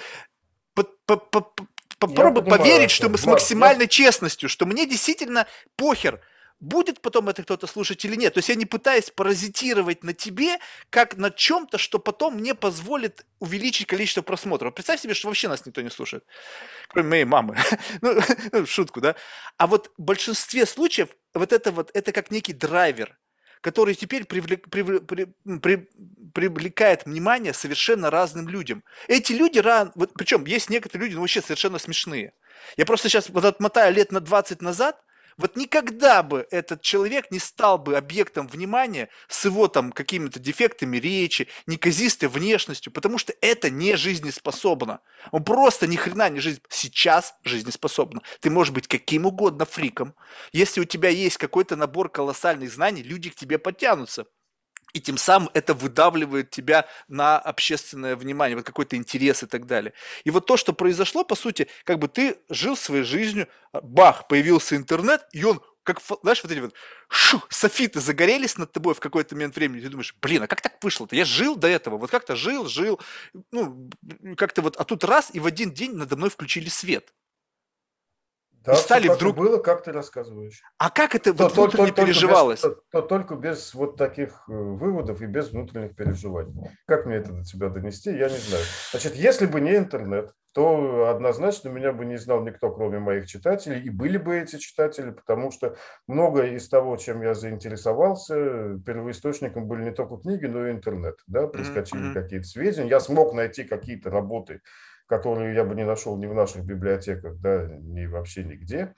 попробуй 1.99 2.43
поверить, 2.43 2.91
что 2.91 3.09
мы 3.09 3.19
с 3.19 3.27
максимальной 3.27 3.87
честностью, 3.87 4.49
что 4.49 4.67
мне 4.67 4.87
действительно 4.87 5.47
похер, 5.77 6.21
будет 6.61 7.01
потом 7.01 7.29
это 7.29 7.43
кто-то 7.43 7.67
слушать 7.67 8.05
или 8.05 8.17
нет. 8.17 8.35
То 8.35 8.39
есть 8.39 8.49
я 8.49 8.55
не 8.55 8.67
пытаюсь 8.67 9.11
паразитировать 9.11 10.03
на 10.05 10.15
тебе, 10.15 10.59
как 10.91 11.17
на 11.17 11.31
чем-то, 11.31 11.79
что 11.79 11.99
потом 11.99 12.37
мне 12.37 12.55
позволит 12.55 13.27
увеличить 13.39 13.87
количество 13.87 14.23
просмотров. 14.23 14.75
Представь 14.75 15.01
себе, 15.01 15.15
что 15.15 15.29
вообще 15.29 15.49
нас 15.49 15.67
никто 15.67 15.83
не 15.83 15.91
слушает, 15.91 16.25
кроме 16.89 17.09
моей 17.09 17.25
мамы. 17.25 17.59
ну, 18.01 18.19
ну 18.53 18.67
шутку, 18.67 19.01
да? 19.01 19.17
А 19.59 19.67
вот 19.67 19.93
в 19.97 20.03
большинстве 20.03 20.67
случаев 20.67 21.11
вот 21.35 21.53
это 21.53 21.73
вот, 21.73 21.91
это 21.95 22.13
как 22.13 22.31
некий 22.31 22.55
драйвер, 22.55 23.19
который 23.61 23.95
теперь 23.95 24.25
привлек, 24.25 24.71
привлек, 24.71 25.07
при, 25.07 25.27
при, 25.59 25.89
привлекает 26.33 27.05
внимание 27.05 27.53
совершенно 27.53 28.11
разным 28.11 28.49
людям. 28.49 28.83
Эти 29.09 29.33
люди, 29.33 29.59
ран, 29.59 29.93
вот, 29.95 30.13
причем 30.15 30.45
есть 30.47 30.71
некоторые 30.71 31.07
люди 31.07 31.15
ну, 31.17 31.21
вообще 31.21 31.43
совершенно 31.43 31.79
смешные. 31.79 32.33
Я 32.77 32.87
просто 32.87 33.09
сейчас 33.09 33.29
вот 33.29 33.45
отмотаю 33.45 33.95
лет 33.95 34.13
на 34.13 34.21
20 34.21 34.63
назад, 34.63 35.03
вот 35.39 35.57
никогда 35.57 36.23
бы 36.23 36.47
этот 36.51 36.81
человек 36.81 37.31
не 37.31 37.39
стал 37.39 37.79
бы 37.79 37.97
объектом 37.97 38.49
внимания 38.49 39.09
с 39.29 39.45
его 39.45 39.69
там 39.69 39.93
какими-то 39.93 40.41
дефектами 40.41 40.97
речи, 40.97 41.49
неказистой 41.67 42.29
внешностью, 42.29 42.93
потому 42.93 43.19
что 43.19 43.35
это 43.41 43.69
не 43.69 43.97
жизнеспособно. 43.97 45.01
Он 45.33 45.45
просто 45.45 45.87
ни 45.87 45.97
хрена 45.97 46.31
не 46.31 46.41
жизнь. 46.41 46.61
Сейчас 46.69 47.35
жизнеспособно. 47.45 48.23
Ты 48.41 48.51
можешь 48.51 48.73
быть 48.73 48.89
каким 48.89 49.27
угодно 49.27 49.67
фриком. 49.67 50.15
Если 50.53 50.81
у 50.81 50.85
тебя 50.85 51.11
есть 51.11 51.37
какой-то 51.37 51.77
набор 51.77 52.09
колоссальных 52.09 52.73
знаний, 52.73 53.03
люди 53.03 53.31
к 53.31 53.35
тебе 53.35 53.59
подтянутся 53.59 54.27
и 54.97 55.01
тем 55.01 55.19
самым 55.19 55.51
это 55.53 55.75
выдавливает 55.75 56.49
тебя 56.49 56.87
на 57.07 57.39
общественное 57.39 58.17
внимание, 58.17 58.57
вот 58.57 58.65
какой-то 58.65 58.97
интерес 58.97 59.43
и 59.43 59.47
так 59.47 59.67
далее. 59.67 59.93
И 60.25 60.31
вот 60.31 60.47
то, 60.47 60.57
что 60.57 60.73
произошло, 60.73 61.23
по 61.23 61.35
сути, 61.35 61.69
как 61.85 61.99
бы 61.99 62.09
ты 62.09 62.39
жил 62.49 62.79
своей 62.79 63.05
жизнью, 63.05 63.47
а, 63.73 63.83
бах, 63.83 64.27
появился 64.27 64.75
интернет, 64.75 65.27
и 65.33 65.45
он 65.45 65.61
как, 65.83 66.01
знаешь, 66.23 66.43
вот 66.43 66.51
эти 66.51 66.61
вот 66.61 66.75
шу, 67.09 67.43
софиты 67.51 68.01
загорелись 68.01 68.57
над 68.57 68.73
тобой 68.73 68.95
в 68.95 69.01
какой-то 69.01 69.35
момент 69.35 69.55
времени, 69.55 69.83
ты 69.83 69.91
думаешь, 69.91 70.17
блин, 70.21 70.43
а 70.43 70.47
как 70.47 70.63
так 70.63 70.83
вышло-то? 70.83 71.15
Я 71.15 71.27
жил 71.27 71.57
до 71.57 71.69
этого, 71.69 71.99
вот 71.99 72.11
как-то 72.11 72.35
жил, 72.35 72.67
жил, 72.67 72.99
ну, 73.53 73.91
как-то 74.37 74.63
вот, 74.63 74.77
а 74.77 74.85
тут 74.85 75.05
раз, 75.05 75.31
и 75.35 75.41
в 75.41 75.47
один 75.47 75.73
день 75.73 75.93
надо 75.95 76.17
мной 76.17 76.31
включили 76.31 76.71
свет. 76.71 77.13
Да, 78.67 78.73
и 78.73 78.77
стали 78.77 79.09
вдруг... 79.09 79.37
было, 79.37 79.59
как 79.59 79.85
ты 79.85 79.93
рассказываешь. 79.93 80.61
А 80.79 80.91
как 80.91 81.15
это 81.15 81.33
то, 81.33 81.45
вот 81.45 81.55
то, 81.55 81.63
внутренне 81.63 81.93
то, 81.93 82.03
переживалось? 82.03 82.65
Без, 82.65 82.71
то, 82.75 82.83
то, 82.91 83.03
только 83.03 83.37
без 83.37 83.75
вот 83.75 83.97
таких 83.97 84.45
э, 84.49 84.53
выводов 84.53 85.23
и 85.23 85.27
без 85.27 85.51
внутренних 85.51 85.95
переживаний. 85.95 86.71
Как 86.87 87.07
мне 87.07 87.17
это 87.17 87.33
до 87.33 87.45
тебя 87.45 87.69
донести, 87.69 88.11
я 88.11 88.29
не 88.29 88.39
знаю. 88.39 88.65
Значит, 88.91 89.15
если 89.15 89.47
бы 89.47 89.61
не 89.61 89.77
интернет, 89.77 90.33
то 90.57 91.11
однозначно 91.11 91.69
меня 91.69 91.93
бы 91.93 92.07
не 92.07 92.17
знал 92.17 92.43
никто, 92.43 92.73
кроме 92.73 92.99
моих 92.99 93.27
читателей, 93.27 93.79
и 93.83 93.91
были 93.91 94.17
бы 94.17 94.39
эти 94.39 94.57
читатели, 94.57 95.11
потому 95.11 95.51
что 95.51 95.77
многое 96.07 96.53
из 96.53 96.67
того, 96.69 96.97
чем 96.97 97.21
я 97.21 97.35
заинтересовался, 97.35 98.81
первоисточником 98.87 99.69
были 99.69 99.85
не 99.85 99.91
только 99.91 100.17
книги, 100.17 100.47
но 100.47 100.67
и 100.67 100.73
интернет. 100.73 101.17
Да? 101.27 101.47
Прискочили 101.47 102.11
mm-hmm. 102.11 102.15
какие-то 102.15 102.47
сведения, 102.47 102.89
я 102.89 103.01
смог 103.01 103.35
найти 103.35 103.65
какие-то 103.65 104.09
работы, 104.09 104.63
которую 105.07 105.55
я 105.55 105.65
бы 105.65 105.75
не 105.75 105.85
нашел 105.85 106.17
ни 106.17 106.27
в 106.27 106.35
наших 106.35 106.65
библиотеках, 106.65 107.39
да, 107.41 107.67
ни 107.81 108.07
вообще 108.07 108.45
нигде. 108.45 108.95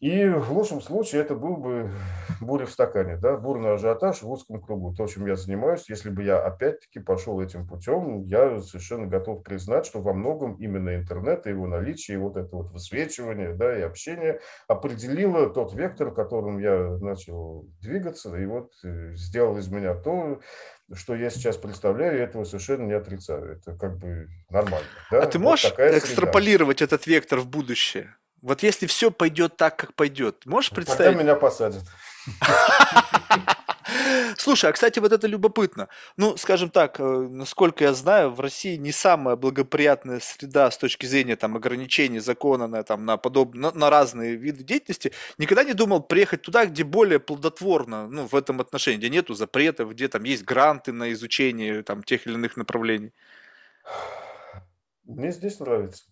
И 0.00 0.28
в 0.28 0.52
лучшем 0.52 0.80
случае 0.80 1.22
это 1.22 1.34
был 1.34 1.56
бы 1.56 1.90
буря 2.40 2.66
в 2.66 2.70
стакане, 2.70 3.16
да, 3.16 3.36
бурный 3.36 3.74
ажиотаж 3.74 4.22
в 4.22 4.30
узком 4.30 4.60
кругу. 4.60 4.94
То, 4.94 5.08
чем 5.08 5.26
я 5.26 5.34
занимаюсь, 5.34 5.88
если 5.88 6.10
бы 6.10 6.22
я 6.22 6.38
опять-таки 6.38 7.00
пошел 7.00 7.40
этим 7.40 7.66
путем, 7.66 8.22
я 8.22 8.60
совершенно 8.60 9.06
готов 9.06 9.42
признать, 9.42 9.86
что 9.86 10.00
во 10.00 10.12
многом 10.12 10.54
именно 10.54 10.94
интернет 10.94 11.46
и 11.46 11.50
его 11.50 11.66
наличие, 11.66 12.16
и 12.16 12.20
вот 12.20 12.36
это 12.36 12.54
вот 12.54 12.70
высвечивание, 12.70 13.54
да, 13.54 13.76
и 13.76 13.82
общение 13.82 14.40
определило 14.68 15.50
тот 15.50 15.74
вектор, 15.74 16.14
которым 16.14 16.58
я 16.58 16.96
начал 17.00 17.66
двигаться, 17.80 18.36
и 18.36 18.46
вот 18.46 18.70
э, 18.84 19.14
сделал 19.14 19.58
из 19.58 19.66
меня 19.68 19.94
то, 19.94 20.38
что 20.94 21.16
я 21.16 21.28
сейчас 21.28 21.56
представляю, 21.56 22.18
и 22.18 22.22
этого 22.22 22.44
совершенно 22.44 22.84
не 22.84 22.92
отрицаю. 22.92 23.56
Это 23.56 23.76
как 23.76 23.98
бы 23.98 24.28
нормально. 24.48 24.86
Да? 25.10 25.22
А 25.22 25.26
ты 25.26 25.40
можешь 25.40 25.64
вот 25.64 25.80
экстраполировать 25.80 26.78
среда. 26.78 26.94
этот 26.94 27.06
вектор 27.08 27.40
в 27.40 27.48
будущее? 27.48 28.14
Вот 28.42 28.62
если 28.62 28.86
все 28.86 29.10
пойдет 29.10 29.56
так, 29.56 29.76
как 29.76 29.94
пойдет, 29.94 30.46
можешь 30.46 30.70
представить? 30.70 31.16
Тогда 31.16 31.22
меня 31.22 31.34
посадят. 31.34 31.82
Слушай, 34.36 34.70
а 34.70 34.72
кстати, 34.72 34.98
вот 34.98 35.12
это 35.12 35.26
любопытно. 35.26 35.88
Ну, 36.16 36.36
скажем 36.36 36.70
так, 36.70 37.00
э, 37.00 37.02
насколько 37.02 37.84
я 37.84 37.94
знаю, 37.94 38.30
в 38.30 38.40
России 38.40 38.76
не 38.76 38.92
самая 38.92 39.36
благоприятная 39.36 40.20
среда 40.20 40.70
с 40.70 40.78
точки 40.78 41.06
зрения 41.06 41.36
там 41.36 41.56
ограничений 41.56 42.18
закона 42.18 42.66
на 42.66 42.82
там 42.82 43.04
на 43.04 43.16
подобные 43.16 43.62
на, 43.62 43.72
на 43.72 43.90
разные 43.90 44.36
виды 44.36 44.62
деятельности. 44.62 45.12
Никогда 45.38 45.64
не 45.64 45.74
думал 45.74 46.02
приехать 46.02 46.42
туда, 46.42 46.66
где 46.66 46.84
более 46.84 47.18
плодотворно, 47.18 48.08
ну, 48.08 48.26
в 48.26 48.34
этом 48.34 48.60
отношении, 48.60 48.98
где 48.98 49.10
нету 49.10 49.34
запретов, 49.34 49.90
где 49.92 50.08
там 50.08 50.24
есть 50.24 50.44
гранты 50.44 50.92
на 50.92 51.12
изучение 51.12 51.82
там 51.82 52.02
тех 52.02 52.26
или 52.26 52.34
иных 52.34 52.56
направлений. 52.56 53.12
Мне 55.04 55.32
здесь 55.32 55.58
нравится. 55.60 56.04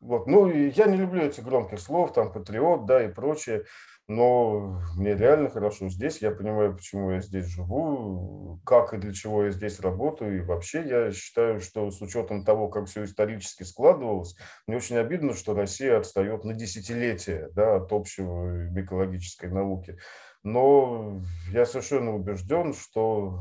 Вот. 0.00 0.26
Ну, 0.26 0.48
я 0.48 0.86
не 0.86 0.96
люблю 0.96 1.22
этих 1.22 1.44
громких 1.44 1.80
слов, 1.80 2.12
там, 2.12 2.32
патриот, 2.32 2.86
да, 2.86 3.04
и 3.04 3.08
прочее, 3.08 3.64
но 4.08 4.80
мне 4.96 5.14
реально 5.14 5.50
хорошо 5.50 5.90
здесь, 5.90 6.22
я 6.22 6.30
понимаю, 6.30 6.74
почему 6.74 7.10
я 7.10 7.20
здесь 7.20 7.44
живу, 7.44 8.58
как 8.64 8.94
и 8.94 8.96
для 8.96 9.12
чего 9.12 9.44
я 9.44 9.50
здесь 9.50 9.80
работаю, 9.80 10.38
и 10.38 10.44
вообще 10.44 10.82
я 10.88 11.12
считаю, 11.12 11.60
что 11.60 11.90
с 11.90 12.00
учетом 12.00 12.42
того, 12.42 12.68
как 12.68 12.86
все 12.86 13.04
исторически 13.04 13.64
складывалось, 13.64 14.34
мне 14.66 14.78
очень 14.78 14.96
обидно, 14.96 15.34
что 15.34 15.54
Россия 15.54 15.98
отстает 15.98 16.44
на 16.44 16.54
десятилетия, 16.54 17.50
да, 17.54 17.76
от 17.76 17.92
общего 17.92 18.70
экологической 18.80 19.50
науки. 19.50 19.98
Но 20.42 21.20
я 21.52 21.66
совершенно 21.66 22.14
убежден, 22.14 22.72
что 22.72 23.40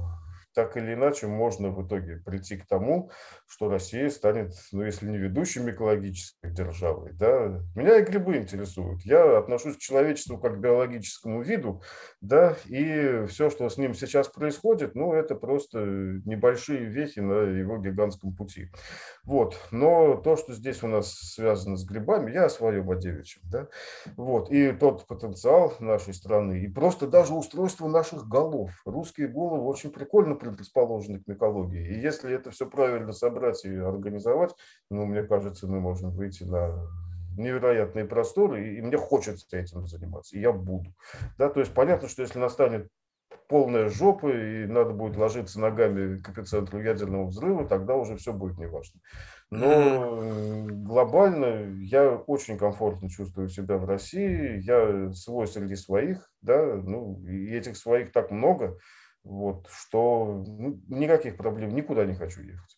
так 0.57 0.75
или 0.75 0.95
иначе 0.95 1.27
можно 1.27 1.69
в 1.69 1.85
итоге 1.85 2.15
прийти 2.17 2.57
к 2.57 2.65
тому, 2.65 3.11
что 3.47 3.69
Россия 3.69 4.09
станет, 4.09 4.55
ну, 4.71 4.81
если 4.81 5.07
не 5.07 5.19
ведущей 5.19 5.59
экологической 5.69 6.51
державой, 6.51 7.13
да, 7.13 7.61
меня 7.75 7.99
и 7.99 8.03
грибы 8.03 8.37
интересуют. 8.37 9.03
Я 9.03 9.37
отношусь 9.37 9.75
к 9.75 9.79
человечеству 9.79 10.39
как 10.39 10.55
к 10.55 10.59
биологическому 10.59 11.43
виду, 11.43 11.83
да, 12.21 12.55
и 12.65 13.25
все, 13.27 13.51
что 13.51 13.69
с 13.69 13.77
ним 13.77 13.93
сейчас 13.93 14.29
происходит, 14.29 14.95
ну, 14.95 15.13
это 15.13 15.35
просто 15.35 15.77
небольшие 16.25 16.85
вехи 16.85 17.19
на 17.19 17.43
его 17.43 17.77
гигантском 17.77 18.33
пути. 18.33 18.71
Вот, 19.23 19.59
но 19.69 20.15
то, 20.15 20.37
что 20.37 20.53
здесь 20.53 20.81
у 20.81 20.87
нас 20.87 21.13
связано 21.13 21.77
с 21.77 21.85
грибами, 21.85 22.31
я 22.31 22.45
о 22.45 22.49
своем, 22.49 22.89
о 22.89 22.95
девичьем, 22.95 23.43
да, 23.45 23.67
вот, 24.15 24.49
и 24.49 24.71
тот 24.71 25.05
потенциал 25.05 25.75
нашей 25.79 26.15
страны, 26.15 26.61
и 26.61 26.67
просто 26.67 27.05
даже 27.05 27.35
устройство 27.35 27.87
наших 27.87 28.27
голов. 28.27 28.71
Русские 28.85 29.27
головы 29.27 29.63
очень 29.67 29.91
прикольно 29.91 30.33
предрасположены 30.47 31.19
к 31.19 31.27
микологии. 31.27 31.95
И 31.95 31.99
если 31.99 32.33
это 32.33 32.51
все 32.51 32.69
правильно 32.69 33.11
собрать 33.11 33.65
и 33.65 33.75
организовать, 33.75 34.55
ну, 34.89 35.05
мне 35.05 35.23
кажется, 35.23 35.67
мы 35.67 35.79
можем 35.79 36.11
выйти 36.11 36.43
на 36.43 36.87
невероятные 37.37 38.05
просторы, 38.05 38.75
и 38.75 38.81
мне 38.81 38.97
хочется 38.97 39.57
этим 39.57 39.87
заниматься, 39.87 40.35
и 40.35 40.41
я 40.41 40.51
буду. 40.51 40.93
Да, 41.37 41.49
то 41.49 41.59
есть 41.59 41.73
понятно, 41.73 42.07
что 42.07 42.23
если 42.23 42.39
настанет 42.39 42.87
полная 43.47 43.89
жопа, 43.89 44.27
и 44.27 44.65
надо 44.65 44.91
будет 44.91 45.17
ложиться 45.17 45.59
ногами 45.59 46.17
к 46.19 46.29
эпицентру 46.29 46.81
ядерного 46.81 47.27
взрыва, 47.27 47.67
тогда 47.67 47.95
уже 47.95 48.17
все 48.17 48.33
будет 48.33 48.57
неважно. 48.57 48.99
Но 49.49 50.65
глобально 50.67 51.79
я 51.81 52.11
очень 52.11 52.57
комфортно 52.57 53.09
чувствую 53.09 53.47
себя 53.47 53.77
в 53.77 53.85
России, 53.85 54.59
я 54.59 55.13
свой 55.13 55.47
среди 55.47 55.75
своих, 55.75 56.29
да, 56.41 56.75
ну, 56.75 57.23
и 57.25 57.55
этих 57.55 57.77
своих 57.77 58.11
так 58.11 58.31
много, 58.31 58.77
вот, 59.27 59.67
что 59.71 60.43
ну, 60.47 60.81
никаких 60.87 61.37
проблем, 61.37 61.75
никуда 61.75 62.05
не 62.05 62.15
хочу 62.15 62.41
ехать. 62.41 62.77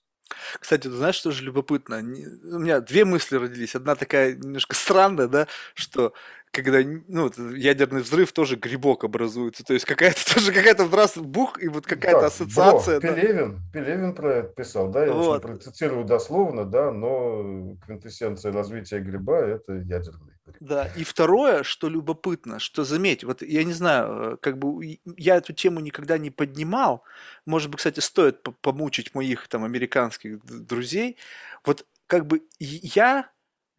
Кстати, 0.59 0.84
ты 0.84 0.91
знаешь, 0.91 1.15
что 1.15 1.31
же 1.31 1.43
любопытно? 1.43 1.97
У 1.97 2.59
меня 2.59 2.81
две 2.81 3.05
мысли 3.05 3.35
родились. 3.35 3.76
Одна 3.76 3.95
такая 3.95 4.35
немножко 4.35 4.76
странная, 4.76 5.27
да, 5.27 5.47
что 5.73 6.13
когда 6.51 6.80
ну, 7.07 7.31
ядерный 7.55 8.01
взрыв 8.01 8.31
тоже 8.34 8.55
грибок 8.55 9.03
образуется. 9.03 9.63
То 9.63 9.73
есть 9.73 9.85
какая-то 9.85 10.19
тоже 10.34 10.51
какая-то 10.51 10.88
раз 10.89 11.17
бух, 11.17 11.61
и 11.61 11.67
вот 11.67 11.85
какая-то 11.85 12.21
да, 12.21 12.27
ассоциация. 12.27 12.99
Бро, 12.99 13.13
Пелевин, 13.13 13.61
Пелевин 13.71 14.15
про 14.15 14.35
это 14.35 14.49
писал, 14.49 14.89
да, 14.89 15.05
я 15.05 15.13
вот. 15.13 15.41
процитирую 15.41 16.05
дословно, 16.05 16.65
да, 16.65 16.91
но 16.91 17.76
квинтэссенция 17.85 18.51
развития 18.51 18.99
гриба– 18.99 19.38
это 19.39 19.73
ядерный 19.73 20.34
гриб. 20.45 20.57
Да, 20.59 20.88
и 20.95 21.03
второе, 21.03 21.63
что 21.63 21.89
любопытно, 21.89 22.59
что 22.59 22.84
заметь, 22.84 23.23
вот 23.23 23.43
я 23.43 23.63
не 23.63 23.73
знаю, 23.73 24.34
э, 24.34 24.38
как 24.38 24.57
бы 24.57 24.99
я 25.15 25.35
эту 25.35 25.53
тему 25.53 25.80
никогда 25.80 26.17
не 26.17 26.31
поднимал, 26.31 27.03
может 27.45 27.69
быть, 27.69 27.77
кстати, 27.77 27.99
стоит 27.99 28.41
помучить 28.61 29.13
моих 29.13 29.47
там 29.47 29.63
американских 29.63 30.43
друзей, 30.43 31.17
вот 31.63 31.85
как 32.07 32.26
бы 32.26 32.41
я 32.59 33.30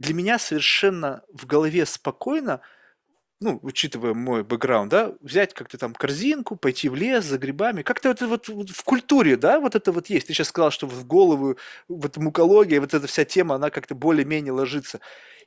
для 0.00 0.14
меня 0.14 0.38
совершенно 0.38 1.22
в 1.32 1.46
голове 1.46 1.84
спокойно, 1.84 2.62
ну, 3.38 3.58
учитывая 3.62 4.14
мой 4.14 4.42
бэкграунд, 4.44 4.90
да, 4.90 5.12
взять 5.20 5.54
как-то 5.54 5.78
там 5.78 5.94
корзинку, 5.94 6.56
пойти 6.56 6.88
в 6.88 6.94
лес 6.94 7.24
за 7.24 7.38
грибами. 7.38 7.82
Как-то 7.82 8.10
это 8.10 8.26
вот, 8.26 8.48
в 8.48 8.84
культуре, 8.84 9.36
да, 9.36 9.60
вот 9.60 9.74
это 9.74 9.92
вот 9.92 10.08
есть. 10.08 10.26
Ты 10.26 10.32
сейчас 10.34 10.48
сказал, 10.48 10.70
что 10.70 10.86
в 10.86 11.06
голову, 11.06 11.56
вот 11.88 12.16
мукология, 12.16 12.80
вот 12.80 12.94
эта 12.94 13.06
вся 13.06 13.24
тема, 13.26 13.56
она 13.56 13.70
как-то 13.70 13.94
более-менее 13.94 14.52
ложится. 14.52 15.00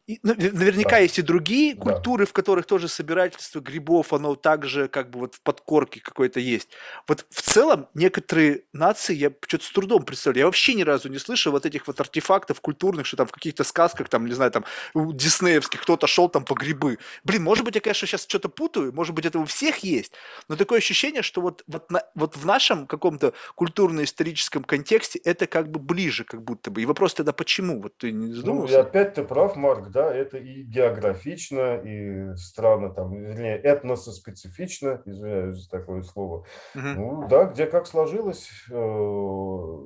И, 0.05 0.19
ну, 0.21 0.33
наверняка 0.35 0.91
да. 0.91 0.97
есть 0.97 1.17
и 1.17 1.21
другие 1.21 1.75
да. 1.75 1.81
культуры, 1.81 2.25
в 2.25 2.33
которых 2.33 2.65
тоже 2.65 2.89
собирательство 2.89 3.61
грибов, 3.61 4.11
оно 4.11 4.35
также 4.35 4.89
как 4.89 5.09
бы 5.09 5.19
вот 5.19 5.35
в 5.35 5.41
подкорке 5.41 6.01
какой-то 6.01 6.41
есть. 6.41 6.69
Вот 7.07 7.25
в 7.29 7.41
целом 7.41 7.87
некоторые 7.93 8.63
нации 8.73 9.15
я 9.15 9.31
что-то 9.47 9.63
с 9.63 9.71
трудом 9.71 10.03
представляю. 10.03 10.41
Я 10.41 10.45
вообще 10.47 10.73
ни 10.73 10.81
разу 10.81 11.07
не 11.07 11.19
слышал 11.19 11.53
вот 11.53 11.65
этих 11.65 11.87
вот 11.87 12.01
артефактов 12.01 12.59
культурных, 12.59 13.05
что 13.05 13.15
там 13.15 13.27
в 13.27 13.31
каких-то 13.31 13.63
сказках, 13.63 14.09
там, 14.09 14.25
не 14.25 14.33
знаю, 14.33 14.51
там, 14.51 14.65
у 14.93 15.13
диснеевских 15.13 15.81
кто-то 15.81 16.05
шел 16.05 16.27
там 16.27 16.43
по 16.43 16.53
грибы. 16.53 16.97
Блин, 17.23 17.43
может 17.43 17.63
быть, 17.63 17.75
я, 17.75 17.81
конечно, 17.81 18.05
сейчас 18.05 18.25
что-то 18.27 18.49
путаю, 18.49 18.91
может 18.91 19.15
быть, 19.15 19.25
это 19.25 19.39
у 19.39 19.45
всех 19.45 19.77
есть, 19.85 20.11
но 20.49 20.57
такое 20.57 20.79
ощущение, 20.79 21.21
что 21.21 21.39
вот, 21.39 21.63
вот, 21.65 21.89
на, 21.89 22.03
вот 22.13 22.35
в 22.35 22.45
нашем 22.45 22.87
каком-то 22.87 23.33
культурно-историческом 23.55 24.65
контексте 24.65 25.19
это 25.19 25.47
как 25.47 25.71
бы 25.71 25.79
ближе, 25.79 26.25
как 26.25 26.43
будто 26.43 26.71
бы. 26.71 26.81
И 26.81 26.85
вопрос 26.85 27.13
тогда, 27.13 27.31
почему? 27.31 27.81
Вот 27.81 27.95
ты 27.95 28.11
не 28.11 28.33
задумывался? 28.33 28.73
Ну, 28.75 28.79
и 28.79 28.81
опять 28.81 29.13
ты 29.13 29.23
прав, 29.23 29.55
Марк, 29.55 29.92
да, 29.93 30.13
это 30.13 30.37
и 30.37 30.63
географично, 30.63 31.75
и 31.75 32.35
страна 32.35 32.89
там, 32.89 33.15
вернее, 33.15 33.59
этнососпецифично, 33.63 35.01
извиняюсь 35.05 35.63
за 35.63 35.69
такое 35.69 36.01
слово. 36.01 36.45
Uh-huh. 36.75 36.93
Ну, 36.95 37.27
да, 37.29 37.45
где 37.45 37.67
как 37.67 37.85
сложилось, 37.85 38.49
э, 38.69 39.79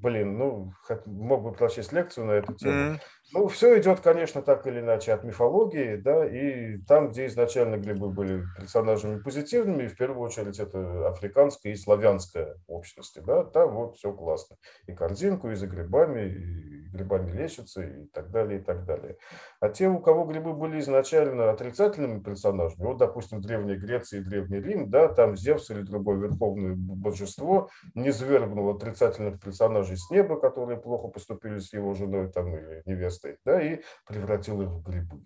блин, 0.00 0.38
ну, 0.38 0.72
мог 1.06 1.42
бы 1.42 1.52
прочесть 1.52 1.92
лекцию 1.92 2.26
на 2.26 2.32
эту 2.32 2.54
тему. 2.54 2.94
Mm-hmm. 2.94 3.00
Ну, 3.34 3.48
все 3.48 3.80
идет, 3.80 4.00
конечно, 4.00 4.42
так 4.42 4.66
или 4.66 4.80
иначе 4.80 5.14
от 5.14 5.24
мифологии, 5.24 5.96
да, 5.96 6.26
и 6.26 6.76
там, 6.86 7.10
где 7.10 7.26
изначально 7.26 7.76
грибы 7.76 8.10
были 8.10 8.44
персонажами 8.58 9.20
позитивными, 9.20 9.86
в 9.86 9.96
первую 9.96 10.20
очередь 10.20 10.58
это 10.58 11.08
африканская 11.08 11.72
и 11.72 11.76
славянская 11.76 12.56
общности, 12.66 13.22
да, 13.24 13.44
там 13.44 13.74
вот 13.74 13.96
все 13.96 14.12
классно. 14.12 14.56
И 14.86 14.92
корзинку, 14.92 15.50
и 15.50 15.54
за 15.54 15.66
грибами, 15.66 16.28
и 16.28 16.88
грибами 16.92 17.30
лечатся, 17.30 17.82
и 17.82 18.06
так 18.08 18.30
далее, 18.30 18.60
и 18.60 18.62
так 18.62 18.84
далее. 18.84 19.16
А 19.60 19.70
те, 19.70 19.88
у 19.88 19.98
кого 19.98 20.24
грибы 20.24 20.52
были 20.52 20.78
изначально 20.80 21.50
отрицательными 21.50 22.20
персонажами, 22.20 22.84
вот, 22.84 22.98
допустим, 22.98 23.40
Древняя 23.40 23.78
Греция 23.78 24.20
и 24.20 24.24
Древний 24.24 24.60
Рим, 24.60 24.90
да, 24.90 25.08
там 25.08 25.38
Зевс 25.38 25.70
или 25.70 25.80
другое 25.80 26.18
верховное 26.18 26.74
божество 26.76 27.70
не 27.94 28.12
свергнул 28.12 28.76
отрицательных 28.76 29.40
персонажей 29.40 29.81
с 29.82 30.10
неба, 30.10 30.38
которые 30.40 30.78
плохо 30.78 31.08
поступили 31.08 31.58
с 31.58 31.72
его 31.72 31.94
женой 31.94 32.30
там, 32.30 32.56
или 32.56 32.82
невестой, 32.86 33.38
да, 33.44 33.60
и 33.60 33.82
превратил 34.06 34.62
их 34.62 34.68
в 34.68 34.82
грибы. 34.82 35.24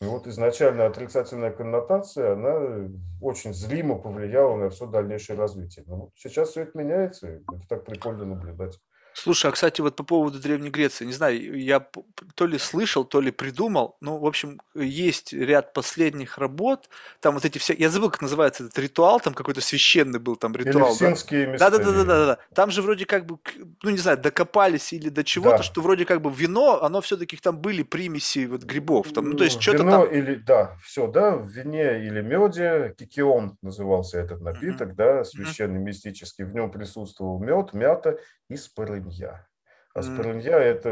И 0.00 0.04
вот 0.04 0.26
изначально 0.26 0.86
отрицательная 0.86 1.52
коннотация, 1.52 2.32
она 2.32 2.90
очень 3.20 3.54
зримо 3.54 3.98
повлияла 3.98 4.56
на 4.56 4.68
все 4.68 4.86
дальнейшее 4.86 5.38
развитие. 5.38 5.84
Но 5.86 6.10
сейчас 6.16 6.50
все 6.50 6.62
это 6.62 6.76
меняется, 6.76 7.28
это 7.28 7.68
так 7.68 7.84
прикольно 7.84 8.24
наблюдать. 8.24 8.80
Слушай, 9.14 9.50
а 9.50 9.52
кстати, 9.52 9.80
вот 9.80 9.96
по 9.96 10.04
поводу 10.04 10.38
Древней 10.38 10.70
Греции, 10.70 11.04
не 11.04 11.12
знаю, 11.12 11.58
я 11.58 11.86
то 12.34 12.46
ли 12.46 12.58
слышал, 12.58 13.04
то 13.04 13.20
ли 13.20 13.30
придумал, 13.30 13.96
ну, 14.00 14.18
в 14.18 14.26
общем, 14.26 14.60
есть 14.74 15.32
ряд 15.32 15.72
последних 15.72 16.38
работ, 16.38 16.88
там 17.20 17.34
вот 17.34 17.44
эти 17.44 17.58
все, 17.58 17.74
я 17.74 17.90
забыл, 17.90 18.10
как 18.10 18.22
называется 18.22 18.64
этот 18.64 18.78
ритуал, 18.78 19.20
там 19.20 19.34
какой-то 19.34 19.60
священный 19.60 20.18
был 20.18 20.36
там 20.36 20.54
ритуал. 20.54 20.90
Элевсинские 20.90 21.58
да? 21.58 21.70
Да, 21.70 21.78
да, 21.78 21.92
да, 21.92 22.04
да, 22.04 22.26
да, 22.26 22.38
Там 22.54 22.70
же 22.70 22.82
вроде 22.82 23.04
как 23.04 23.26
бы, 23.26 23.38
ну, 23.82 23.90
не 23.90 23.98
знаю, 23.98 24.18
докопались 24.18 24.92
или 24.92 25.08
до 25.08 25.24
чего-то, 25.24 25.58
да. 25.58 25.62
что 25.62 25.80
вроде 25.82 26.04
как 26.04 26.22
бы 26.22 26.30
вино, 26.32 26.82
оно 26.82 27.00
все-таки 27.00 27.36
там 27.36 27.58
были 27.58 27.82
примеси 27.82 28.46
вот 28.46 28.62
грибов, 28.62 29.12
там, 29.12 29.30
ну, 29.30 29.36
то 29.36 29.44
есть 29.44 29.60
что-то 29.60 29.84
там... 29.84 30.04
или, 30.04 30.36
да, 30.36 30.76
все, 30.84 31.06
да, 31.06 31.36
в 31.36 31.48
вине 31.48 32.04
или 32.04 32.20
меде, 32.20 32.94
кикион 32.98 33.58
назывался 33.62 34.18
этот 34.18 34.40
напиток, 34.40 34.90
mm-hmm. 34.90 34.94
да, 34.94 35.24
священный, 35.24 35.80
mm-hmm. 35.80 35.84
мистический, 35.84 36.44
в 36.44 36.54
нем 36.54 36.70
присутствовал 36.70 37.38
мед, 37.38 37.72
мята 37.72 38.18
и 38.52 38.56
спорынья. 38.56 39.46
Аспиринья– 39.94 40.56
это 40.58 40.88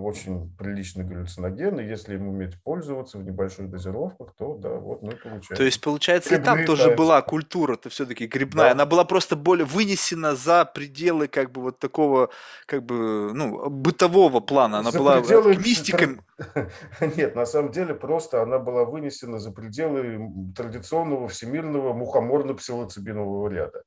очень 0.00 0.54
приличный 0.56 1.04
галлюциноген, 1.04 1.80
и 1.80 1.84
если 1.84 2.14
им 2.14 2.28
уметь 2.28 2.62
пользоваться 2.62 3.18
в 3.18 3.24
небольших 3.24 3.68
дозировках, 3.68 4.34
то 4.38 4.54
да, 4.54 4.68
вот 4.68 5.02
мы 5.02 5.16
получаем. 5.16 5.56
То 5.56 5.64
есть, 5.64 5.80
получается, 5.80 6.30
Грибные 6.30 6.42
и 6.42 6.56
там 6.58 6.64
тоже 6.64 6.84
таинства. 6.84 7.02
была 7.02 7.22
культура-то 7.22 7.88
все-таки 7.88 8.28
грибная, 8.28 8.66
да. 8.66 8.70
она 8.70 8.86
была 8.86 9.04
просто 9.04 9.34
более 9.34 9.66
вынесена 9.66 10.36
за 10.36 10.64
пределы 10.64 11.26
как 11.26 11.50
бы 11.50 11.60
вот 11.60 11.80
такого, 11.80 12.30
как 12.66 12.84
бы, 12.84 13.32
ну, 13.34 13.68
бытового 13.68 14.38
плана, 14.38 14.78
она 14.78 14.92
за 14.92 14.98
была 14.98 15.20
пределы... 15.20 15.56
мистиком. 15.56 16.20
Нет, 17.16 17.34
на 17.34 17.46
самом 17.46 17.72
деле 17.72 17.96
просто 17.96 18.42
она 18.42 18.60
была 18.60 18.84
вынесена 18.84 19.40
за 19.40 19.50
пределы 19.50 20.52
традиционного 20.54 21.26
всемирного 21.26 21.94
мухоморно-псилоцибинового 21.94 23.48
ряда. 23.48 23.82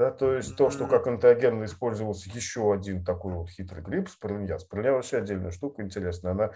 Да, 0.00 0.10
то 0.10 0.32
есть 0.32 0.56
то, 0.56 0.70
что 0.70 0.86
как 0.86 1.06
антиогенно 1.08 1.64
использовался 1.66 2.30
еще 2.30 2.72
один 2.72 3.04
такой 3.04 3.34
вот 3.34 3.50
хитрый 3.50 3.82
гриб, 3.82 4.08
спорынья. 4.08 4.56
Спорынья 4.56 4.92
вообще 4.92 5.18
отдельная 5.18 5.50
штука 5.50 5.82
интересная. 5.82 6.32
Она 6.32 6.52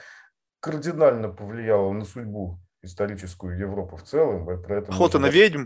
кардинально 0.60 1.28
повлияла 1.28 1.92
на 1.92 2.06
судьбу 2.06 2.58
историческую 2.84 3.58
Европы 3.58 3.96
в 3.96 4.02
целом. 4.02 4.46
Про 4.62 4.78
это 4.78 4.92
Охота 4.92 5.18
на 5.18 5.26
ведьм. 5.26 5.64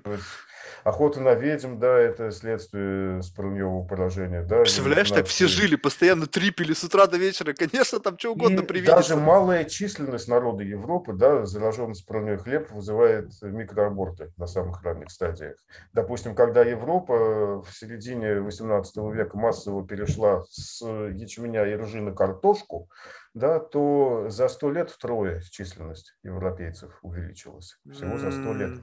Охота 0.84 1.20
на 1.20 1.34
ведьм, 1.34 1.78
да, 1.78 1.98
это 1.98 2.30
следствие 2.30 3.22
спорыньевого 3.22 3.84
поражения. 3.84 4.42
Да, 4.42 4.60
Представляешь, 4.60 5.10
так 5.10 5.26
все 5.26 5.46
жили, 5.46 5.76
постоянно 5.76 6.26
трипели 6.26 6.72
с 6.72 6.84
утра 6.84 7.06
до 7.06 7.16
вечера, 7.16 7.52
конечно, 7.52 7.98
там 7.98 8.18
что 8.18 8.32
угодно 8.32 8.62
привидится. 8.62 8.96
даже 8.96 9.16
малая 9.16 9.64
численность 9.64 10.28
народа 10.28 10.62
Европы, 10.62 11.12
да, 11.12 11.44
зараженный 11.46 11.94
спорыньевый 11.94 12.38
хлеб 12.38 12.70
вызывает 12.70 13.30
микроаборты 13.42 14.32
на 14.36 14.46
самых 14.46 14.82
ранних 14.82 15.10
стадиях. 15.10 15.56
Допустим, 15.92 16.34
когда 16.34 16.62
Европа 16.62 17.62
в 17.62 17.68
середине 17.72 18.40
18 18.40 18.96
века 19.12 19.36
массово 19.36 19.86
перешла 19.86 20.44
с 20.48 20.80
ячменя 20.82 21.66
и 21.66 21.74
ржи 21.74 22.00
на 22.00 22.12
картошку, 22.12 22.88
да, 23.34 23.58
то 23.60 24.28
за 24.28 24.48
сто 24.48 24.70
лет 24.70 24.90
втрое 24.90 25.40
численность 25.50 26.14
европейцев 26.22 26.98
увеличилась. 27.02 27.78
Всего 27.90 28.18
за 28.18 28.30
сто 28.30 28.52
лет. 28.54 28.78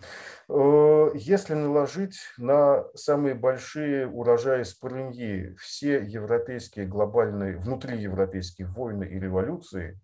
Э, 0.50 1.12
если 1.16 1.54
наложить 1.54 2.18
на 2.38 2.86
самые 2.94 3.36
большие 3.36 4.08
урожаи 4.08 4.64
спорыньи 4.64 5.56
все 5.60 6.02
европейские 6.02 6.86
глобальные, 6.86 7.58
внутриевропейские 7.58 8.68
войны 8.68 9.06
и 9.06 9.20
революции, 9.20 10.00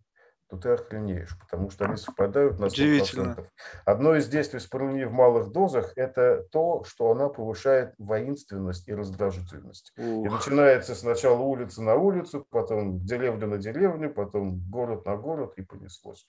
то 0.51 0.57
ты 0.57 0.69
охренеешь, 0.71 1.37
потому 1.39 1.69
что 1.69 1.85
они 1.85 1.95
совпадают 1.95 2.59
на 2.59 2.65
100%. 2.65 3.47
Одно 3.85 4.15
из 4.17 4.27
действий 4.27 4.59
спирулини 4.59 5.05
в 5.05 5.13
малых 5.13 5.53
дозах– 5.53 5.93
это 5.95 6.45
то, 6.51 6.83
что 6.83 7.09
она 7.09 7.29
повышает 7.29 7.93
воинственность 7.97 8.85
и 8.89 8.93
раздражительность. 8.93 9.93
Ух. 9.97 10.25
И 10.25 10.29
начинается 10.29 10.93
сначала 10.93 11.39
улица 11.39 11.81
на 11.81 11.95
улицу, 11.95 12.45
потом 12.49 12.99
деревня 12.99 13.47
на 13.47 13.59
деревню, 13.59 14.13
потом 14.13 14.59
город 14.69 15.05
на 15.05 15.15
город 15.15 15.53
и 15.55 15.61
понеслось. 15.61 16.27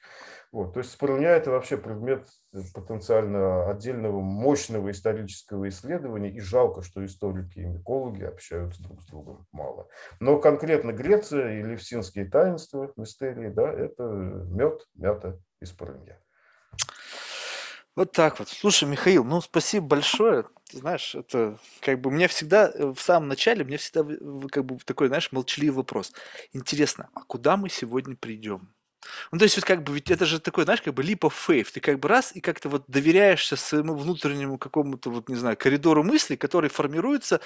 Вот. 0.52 0.74
То 0.74 0.78
есть 0.78 0.92
спирулиня– 0.92 1.28
это 1.30 1.50
вообще 1.50 1.76
предмет 1.76 2.24
потенциально 2.74 3.68
отдельного 3.68 4.20
мощного 4.20 4.92
исторического 4.92 5.68
исследования, 5.68 6.30
и 6.30 6.38
жалко, 6.38 6.82
что 6.82 7.04
историки 7.04 7.58
и 7.58 7.64
микологи 7.64 8.22
общаются 8.22 8.82
друг 8.84 9.02
с 9.02 9.06
другом 9.06 9.46
мало. 9.50 9.88
Но 10.20 10.38
конкретно 10.38 10.92
Греция 10.92 11.58
и 11.58 11.62
левсинские 11.62 12.26
таинства, 12.26 12.92
мистерии, 12.96 13.48
да, 13.48 13.68
это 13.72 14.11
мед, 14.14 14.86
мята 14.94 15.40
и 15.60 15.64
спорынья. 15.64 16.18
Вот 17.94 18.12
так 18.12 18.38
вот. 18.38 18.48
Слушай, 18.48 18.88
Михаил, 18.88 19.22
ну 19.22 19.42
спасибо 19.42 19.86
большое. 19.86 20.44
Ты 20.70 20.78
знаешь, 20.78 21.14
это 21.14 21.58
как 21.80 22.00
бы 22.00 22.10
мне 22.10 22.26
всегда 22.26 22.70
э, 22.70 22.86
в 22.86 23.00
самом 23.00 23.28
начале, 23.28 23.64
мне 23.64 23.76
всегда 23.76 24.02
как 24.48 24.64
бы 24.64 24.78
такой, 24.84 25.08
знаешь, 25.08 25.30
молчаливый 25.30 25.76
вопрос. 25.76 26.12
Интересно, 26.52 27.10
а 27.14 27.22
куда 27.24 27.58
мы 27.58 27.68
сегодня 27.68 28.16
придем? 28.16 28.72
Ну, 29.30 29.38
то 29.38 29.44
есть, 29.44 29.56
вот 29.56 29.64
как 29.64 29.82
бы, 29.82 29.92
ведь 29.94 30.10
это 30.10 30.24
же 30.26 30.40
такой, 30.40 30.64
знаешь, 30.64 30.80
как 30.80 30.94
бы 30.94 31.02
leap 31.02 31.20
of 31.20 31.32
faith. 31.32 31.68
Ты 31.74 31.80
как 31.80 31.98
бы 31.98 32.08
раз 32.08 32.34
и 32.34 32.40
как-то 32.40 32.68
вот 32.68 32.84
доверяешься 32.86 33.56
своему 33.56 33.94
внутреннему 33.94 34.58
какому-то, 34.58 35.10
вот, 35.10 35.28
не 35.28 35.34
знаю, 35.34 35.56
коридору 35.56 36.02
мысли, 36.02 36.36
который 36.36 36.70
формируется 36.70 37.40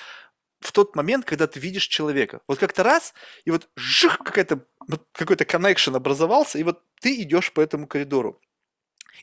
в 0.61 0.73
тот 0.73 0.97
момент, 0.97 1.25
когда 1.25 1.47
ты 1.47 1.61
видишь 1.61 1.87
человека. 1.87 2.41
Вот 2.49 2.59
как-то 2.59 2.83
раз, 2.83 3.15
и 3.45 3.51
вот 3.51 3.69
жих, 3.77 4.19
какая-то, 4.19 4.65
какой-то 5.13 5.45
connection 5.45 5.97
образовался, 5.97 6.59
и 6.59 6.63
вот 6.63 6.83
ты 7.01 7.23
идешь 7.23 7.53
по 7.53 7.61
этому 7.61 7.87
коридору. 7.87 8.41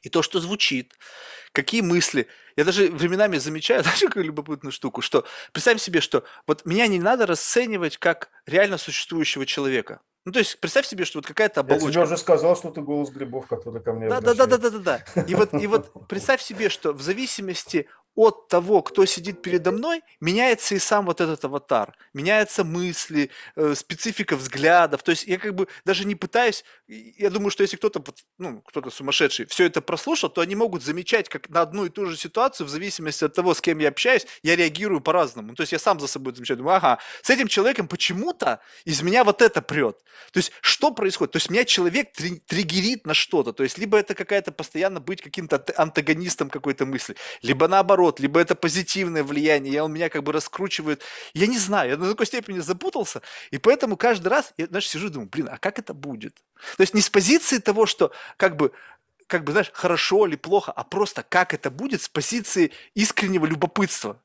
И 0.01 0.09
то, 0.09 0.21
что 0.21 0.39
звучит, 0.39 0.93
какие 1.51 1.81
мысли. 1.81 2.27
Я 2.55 2.65
даже 2.65 2.89
временами 2.89 3.37
замечаю, 3.37 3.83
знаешь, 3.83 3.99
какую 3.99 4.25
любопытную 4.25 4.71
штуку, 4.71 5.01
что 5.01 5.25
представим 5.51 5.79
себе, 5.79 6.01
что 6.01 6.23
вот 6.47 6.65
меня 6.65 6.87
не 6.87 6.99
надо 6.99 7.25
расценивать 7.25 7.97
как 7.97 8.29
реально 8.45 8.77
существующего 8.77 9.45
человека. 9.45 10.01
Ну, 10.25 10.31
то 10.31 10.39
есть, 10.39 10.57
представь 10.59 10.85
себе, 10.85 11.03
что 11.03 11.17
вот 11.17 11.25
какая-то 11.25 11.59
оболочка. 11.59 11.87
Я 11.87 11.91
тебе 11.91 12.03
уже 12.03 12.17
сказал, 12.17 12.55
что 12.55 12.71
ты 12.71 12.81
голос 12.81 13.09
грибов, 13.09 13.45
который 13.47 13.81
ко 13.81 13.91
мне 13.91 14.07
да, 14.07 14.21
да, 14.21 14.33
да, 14.33 14.45
да, 14.45 14.57
да, 14.57 14.69
да, 14.69 14.79
да. 14.79 15.21
И 15.23 15.35
вот, 15.35 15.53
и 15.53 15.67
вот 15.67 15.91
представь 16.07 16.41
себе, 16.41 16.69
что 16.69 16.93
в 16.93 17.01
зависимости 17.01 17.89
от 18.15 18.47
того, 18.47 18.81
кто 18.81 19.05
сидит 19.05 19.41
передо 19.41 19.71
мной, 19.71 20.01
меняется 20.19 20.75
и 20.75 20.79
сам 20.79 21.05
вот 21.05 21.19
этот 21.19 21.43
аватар, 21.45 21.95
меняются 22.13 22.63
мысли, 22.63 23.31
э, 23.55 23.73
специфика 23.75 24.35
взглядов. 24.35 25.01
То 25.03 25.11
есть 25.11 25.25
я 25.25 25.37
как 25.39 25.55
бы 25.55 25.67
даже 25.85 26.05
не 26.05 26.15
пытаюсь, 26.15 26.63
я 26.87 27.29
думаю, 27.29 27.49
что 27.49 27.63
если 27.63 27.77
кто-то, 27.77 28.03
ну, 28.37 28.61
кто-то 28.61 28.91
сумасшедший 28.91 29.47
все 29.47 29.65
это 29.65 29.81
прослушал, 29.81 30.29
то 30.29 30.41
они 30.41 30.55
могут 30.55 30.83
замечать, 30.83 31.27
как 31.27 31.49
на 31.49 31.61
одну 31.61 31.85
и 31.85 31.89
ту 31.89 32.05
же 32.05 32.15
ситуацию, 32.15 32.67
в 32.67 32.69
зависимости 32.69 33.23
от 33.23 33.33
того, 33.33 33.53
с 33.53 33.61
кем 33.61 33.79
я 33.79 33.89
общаюсь, 33.89 34.27
я 34.43 34.55
реагирую 34.55 35.01
по-разному. 35.01 35.55
То 35.55 35.61
есть 35.61 35.71
я 35.71 35.79
сам 35.79 35.99
за 35.99 36.07
собой 36.07 36.35
замечаю, 36.35 36.57
думаю, 36.57 36.77
ага, 36.77 36.99
с 37.23 37.29
этим 37.29 37.47
человеком 37.47 37.87
почему-то 37.87 38.59
из 38.85 39.01
меня 39.01 39.23
вот 39.23 39.41
это 39.41 39.61
прет. 39.61 39.97
То 40.31 40.37
есть 40.37 40.51
что 40.61 40.91
происходит? 40.91 41.31
То 41.31 41.37
есть 41.37 41.49
меня 41.49 41.65
человек 41.65 42.13
триггерит 42.13 43.07
на 43.07 43.13
что-то. 43.13 43.53
То 43.53 43.63
есть 43.63 43.77
либо 43.77 43.97
это 43.97 44.13
какая-то 44.13 44.51
постоянно 44.51 44.99
быть 44.99 45.21
каким-то 45.21 45.63
антагонистом 45.77 46.49
какой-то 46.49 46.85
мысли, 46.85 47.15
либо 47.41 47.67
наоборот, 47.67 48.02
наоборот, 48.03 48.19
либо 48.19 48.39
это 48.39 48.55
позитивное 48.55 49.23
влияние, 49.23 49.73
и 49.73 49.79
он 49.79 49.93
меня 49.93 50.09
как 50.09 50.23
бы 50.23 50.31
раскручивает. 50.31 51.01
Я 51.33 51.47
не 51.47 51.57
знаю, 51.57 51.91
я 51.91 51.97
до 51.97 52.09
такой 52.09 52.25
степени 52.25 52.59
запутался, 52.59 53.21
и 53.51 53.57
поэтому 53.57 53.97
каждый 53.97 54.27
раз 54.27 54.53
я, 54.57 54.67
знаешь, 54.67 54.87
сижу 54.87 55.07
и 55.07 55.09
думаю, 55.09 55.29
блин, 55.29 55.49
а 55.51 55.57
как 55.57 55.79
это 55.79 55.93
будет? 55.93 56.35
То 56.77 56.81
есть 56.81 56.93
не 56.93 57.01
с 57.01 57.09
позиции 57.09 57.59
того, 57.59 57.85
что 57.85 58.11
как 58.37 58.55
бы 58.55 58.71
как 59.27 59.45
бы, 59.45 59.51
знаешь, 59.53 59.71
хорошо 59.73 60.27
или 60.27 60.35
плохо, 60.35 60.71
а 60.71 60.83
просто 60.83 61.23
как 61.27 61.53
это 61.53 61.71
будет 61.71 62.01
с 62.01 62.09
позиции 62.09 62.71
искреннего 62.93 63.45
любопытства. 63.45 64.17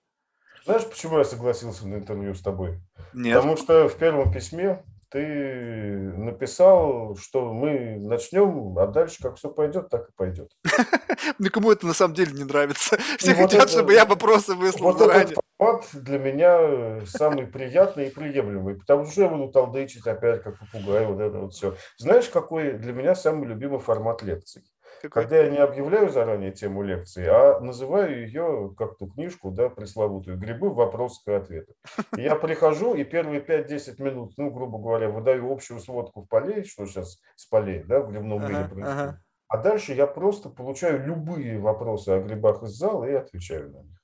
Знаешь, 0.64 0.84
почему 0.84 1.18
я 1.18 1.24
согласился 1.24 1.86
на 1.86 1.94
интервью 1.94 2.34
с 2.34 2.40
тобой? 2.40 2.80
Нет. 3.14 3.36
Потому 3.36 3.56
что 3.56 3.88
в 3.88 3.96
первом 3.96 4.32
письме 4.32 4.82
ты 5.10 6.12
написал, 6.16 7.16
что 7.16 7.52
мы 7.52 7.96
начнем, 7.98 8.78
а 8.78 8.86
дальше 8.86 9.22
как 9.22 9.36
все 9.36 9.50
пойдет, 9.50 9.88
так 9.88 10.08
и 10.08 10.12
пойдет. 10.14 10.50
Никому 11.38 11.72
это 11.72 11.86
на 11.86 11.94
самом 11.94 12.14
деле 12.14 12.32
не 12.32 12.44
нравится. 12.44 12.98
Все 13.18 13.34
хотят, 13.34 13.70
чтобы 13.70 13.94
я 13.94 14.04
вопросы 14.04 14.54
выслал 14.54 14.92
вот 14.92 14.98
заранее. 14.98 15.32
Этот 15.32 15.44
формат 15.58 15.86
для 15.92 16.18
меня 16.18 17.06
самый 17.06 17.46
приятный 17.46 18.08
и 18.08 18.10
приемлемый, 18.10 18.76
потому 18.76 19.06
что 19.06 19.22
я 19.22 19.28
буду 19.28 19.50
толдычить 19.50 20.06
опять, 20.06 20.42
как 20.42 20.58
попугай, 20.58 21.06
вот 21.06 21.20
это 21.20 21.38
вот 21.38 21.54
все. 21.54 21.76
Знаешь, 21.96 22.28
какой 22.28 22.72
для 22.72 22.92
меня 22.92 23.14
самый 23.14 23.48
любимый 23.48 23.80
формат 23.80 24.22
лекций? 24.22 24.62
Какой? 25.00 25.22
Когда 25.22 25.38
я 25.38 25.50
не 25.50 25.58
объявляю 25.58 26.10
заранее 26.10 26.50
тему 26.50 26.82
лекции, 26.82 27.24
а 27.26 27.60
называю 27.60 28.26
ее, 28.26 28.74
как 28.76 28.98
ту 28.98 29.06
книжку, 29.06 29.50
да, 29.50 29.68
пресловутую, 29.68 30.38
«Грибы, 30.38 30.70
вопросы 30.70 31.20
и 31.26 31.32
ответы». 31.32 31.74
я 32.16 32.34
прихожу 32.34 32.94
и 32.94 33.04
первые 33.04 33.40
5-10 33.40 34.02
минут, 34.02 34.32
ну, 34.36 34.50
грубо 34.50 34.78
говоря, 34.78 35.08
выдаю 35.08 35.52
общую 35.52 35.78
сводку 35.80 36.22
в 36.22 36.26
полей, 36.28 36.64
что 36.64 36.86
сейчас 36.86 37.18
с 37.36 37.46
полей, 37.46 37.84
да, 37.84 38.00
в 38.00 38.10
грибном 38.10 38.42
мире 38.42 38.56
ага, 38.56 38.68
происходит. 38.68 38.98
Ага. 39.00 39.22
А 39.48 39.56
дальше 39.56 39.94
я 39.94 40.06
просто 40.06 40.50
получаю 40.50 41.06
любые 41.06 41.58
вопросы 41.58 42.10
о 42.10 42.20
грибах 42.20 42.62
из 42.64 42.70
зала 42.70 43.04
и 43.04 43.14
отвечаю 43.14 43.70
на 43.70 43.82
них. 43.82 43.98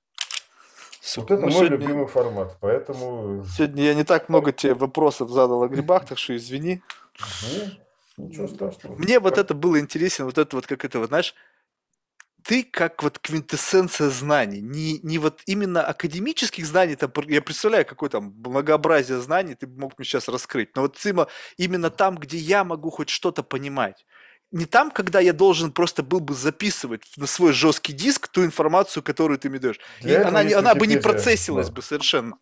Вот 1.17 1.31
это 1.31 1.43
ну, 1.43 1.43
мой 1.43 1.53
сегодня... 1.53 1.77
любимый 1.77 2.07
формат, 2.07 2.57
поэтому... 2.61 3.45
Сегодня 3.45 3.85
я 3.85 3.95
не 3.95 4.05
так 4.05 4.29
много 4.29 4.53
тебе 4.53 4.75
вопросов 4.75 5.31
задал 5.31 5.63
о 5.63 5.69
грибах, 5.69 6.07
так 6.07 6.19
что 6.19 6.35
извини. 6.35 6.83
Ничего 8.17 8.47
страшного. 8.47 8.97
Мне 8.97 9.19
вот 9.19 9.39
это 9.39 9.55
было 9.55 9.81
интересно, 9.81 10.25
вот 10.25 10.39
это 10.39 10.57
вот, 10.57 10.67
как 10.67 10.85
это 10.85 10.99
вот, 10.99 11.09
знаешь, 11.09 11.35
ты 12.45 12.63
как 12.63 13.03
вот 13.03 13.19
квинтэссенция 13.19 14.11
знаний, 14.11 14.61
не, 14.61 14.99
не 15.03 15.19
вот 15.19 15.41
именно 15.47 15.83
академических 15.83 16.67
знаний, 16.67 16.95
там, 16.95 17.11
я 17.27 17.41
представляю, 17.41 17.87
какое 17.87 18.11
там 18.11 18.35
многообразие 18.37 19.19
знаний 19.21 19.55
ты 19.55 19.67
мог 19.67 19.99
мне 19.99 20.05
сейчас 20.05 20.29
раскрыть, 20.29 20.77
но 20.77 20.83
вот 20.83 20.99
именно, 21.05 21.27
именно 21.57 21.91
там, 21.91 22.17
где 22.17 22.37
я 22.37 22.63
могу 22.63 22.91
хоть 22.91 23.09
что-то 23.09 23.43
понимать. 23.43 24.05
Не 24.53 24.67
там, 24.67 24.91
когда 24.91 25.21
я 25.21 25.33
должен 25.33 25.73
просто 25.73 26.03
был 26.03 26.21
бы 26.21 26.35
записывать 26.35 27.03
на 27.17 27.27
свой 27.27 27.53
жесткий 27.53 27.93
диск 27.93 28.29
ту 28.29 28.45
информацию, 28.45 29.03
которую 29.03 29.39
ты 29.39 29.49
мне 29.49 29.59
даешь. 29.59 29.81
И 30.03 30.15
она, 30.15 30.41
она 30.41 30.75
бы 30.75 30.87
не 30.87 30.99
процессилась 30.99 31.69
да. 31.69 31.73
бы 31.73 31.83
совершенно. 31.83 32.37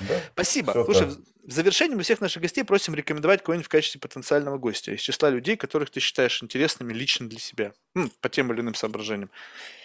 Да? 0.00 0.20
Спасибо. 0.32 0.72
Все 0.72 0.84
Слушай, 0.84 1.08
так. 1.08 1.18
в 1.44 1.52
завершении 1.52 1.94
мы 1.94 2.02
всех 2.02 2.20
наших 2.20 2.42
гостей 2.42 2.64
просим 2.64 2.94
рекомендовать 2.94 3.42
кого-нибудь 3.42 3.66
в 3.66 3.70
качестве 3.70 4.00
потенциального 4.00 4.58
гостя 4.58 4.92
из 4.92 5.00
числа 5.00 5.30
людей, 5.30 5.56
которых 5.56 5.90
ты 5.90 6.00
считаешь 6.00 6.42
интересными 6.42 6.92
лично 6.92 7.28
для 7.28 7.38
себя, 7.38 7.72
ну, 7.94 8.10
по 8.20 8.28
тем 8.28 8.52
или 8.52 8.60
иным 8.60 8.74
соображениям. 8.74 9.30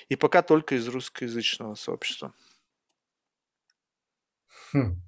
И 0.10 0.16
пока 0.16 0.42
только 0.42 0.76
из 0.76 0.88
русскоязычного 0.88 1.76
сообщества. 1.76 2.34
Хм. 4.74 5.02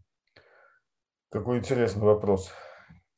Какой 1.30 1.57
интересный 1.57 2.03
вопрос. 2.03 2.52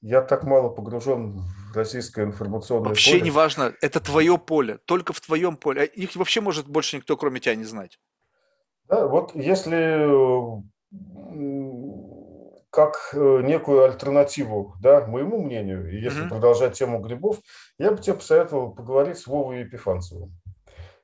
Я 0.02 0.22
так 0.22 0.44
мало 0.44 0.70
погружен 0.70 1.40
в 1.72 1.76
российское 1.76 2.26
информационное 2.26 2.90
вообще 2.90 3.12
поле. 3.12 3.20
Вообще 3.20 3.24
не 3.24 3.32
важно, 3.32 3.76
это 3.82 4.00
твое 4.00 4.38
поле, 4.38 4.78
только 4.86 5.14
в 5.14 5.20
твоем 5.20 5.58
поле. 5.58 5.82
А 5.82 5.84
их 5.86 6.16
вообще 6.16 6.42
может 6.42 6.68
больше 6.68 6.98
никто, 6.98 7.18
кроме 7.18 7.40
тебя, 7.40 7.56
не 7.56 7.64
знать. 7.66 8.00
Да, 8.88 9.08
вот 9.08 9.36
если 9.36 10.64
как 12.76 13.12
э, 13.14 13.42
некую 13.44 13.86
альтернативу 13.86 14.76
да, 14.82 15.06
моему 15.08 15.42
мнению, 15.42 15.90
и 15.90 16.02
если 16.02 16.26
mm-hmm. 16.26 16.30
продолжать 16.30 16.78
тему 16.78 17.00
грибов, 17.00 17.38
я 17.80 17.92
бы 17.92 17.98
тебе 18.02 18.16
посоветовал 18.16 18.72
поговорить 18.72 19.18
с 19.18 19.28
Вовой 19.28 19.62
Епифанцевым. 19.62 20.34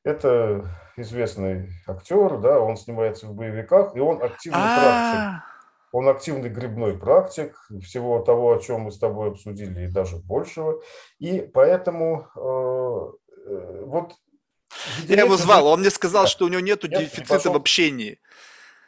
Это 0.04 0.70
известный 0.98 1.70
актер, 1.88 2.40
да, 2.40 2.60
он 2.60 2.76
снимается 2.76 3.28
в 3.28 3.34
боевиках, 3.34 3.96
и 3.96 4.02
он 4.02 4.22
активный 4.22 4.60
практик. 4.60 5.44
Он 5.94 6.08
активный 6.08 6.50
грибной 6.50 6.98
практик 6.98 7.56
всего 7.84 8.20
того, 8.20 8.54
о 8.54 8.60
чем 8.60 8.82
мы 8.82 8.92
с 8.92 8.98
тобой 8.98 9.30
обсудили, 9.30 9.86
и 9.86 9.92
даже 9.92 10.18
большего. 10.18 10.82
И 11.20 11.40
поэтому 11.42 12.28
э, 12.36 13.50
э 13.50 13.84
вот... 13.86 14.14
Я 15.08 15.24
его 15.24 15.38
звал, 15.38 15.68
он 15.68 15.82
мне 15.82 15.90
сказал, 15.90 16.24
да. 16.24 16.30
что 16.30 16.46
у 16.46 16.48
него 16.48 16.62
нет 16.62 16.82
дефицита 16.82 17.52
в 17.52 17.56
общении. 17.56 18.20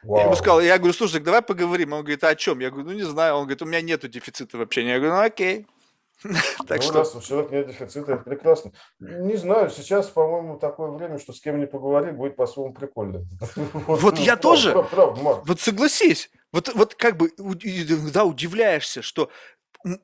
Вау. 0.03 0.17
Я 0.17 0.25
ему 0.25 0.35
сказал, 0.35 0.61
я 0.61 0.77
говорю, 0.77 0.93
слушай, 0.93 1.19
давай 1.19 1.41
поговорим. 1.41 1.93
Он 1.93 2.01
говорит, 2.01 2.23
а 2.23 2.29
о 2.29 2.35
чем? 2.35 2.59
Я 2.59 2.69
говорю, 2.69 2.89
ну 2.89 2.93
не 2.93 3.03
знаю. 3.03 3.35
Он 3.35 3.43
говорит, 3.43 3.61
у 3.61 3.65
меня 3.65 3.81
нету 3.81 4.07
дефицита 4.07 4.57
в 4.57 4.61
общении. 4.61 4.91
Я 4.91 4.99
говорю, 4.99 5.15
ну 5.15 5.21
окей. 5.21 5.67
так 6.67 6.77
ну, 6.77 6.81
что... 6.81 6.93
раз 6.93 7.15
у 7.15 7.21
человека 7.21 7.55
нет 7.55 7.67
дефицита, 7.67 8.13
это 8.13 8.23
прекрасно. 8.23 8.71
Не 8.99 9.35
знаю, 9.35 9.69
сейчас, 9.69 10.07
по-моему, 10.07 10.57
такое 10.57 10.91
время, 10.91 11.19
что 11.19 11.33
с 11.33 11.41
кем 11.41 11.59
не 11.59 11.67
поговори, 11.67 12.11
будет 12.11 12.35
по-своему 12.35 12.73
прикольно. 12.73 13.25
Вот 13.87 14.17
я 14.19 14.37
тоже. 14.37 14.73
Вот 14.73 15.59
согласись. 15.59 16.29
Вот, 16.51 16.73
вот 16.75 16.95
как 16.95 17.17
бы, 17.17 17.31
да, 18.13 18.25
удивляешься, 18.25 19.01
что 19.01 19.29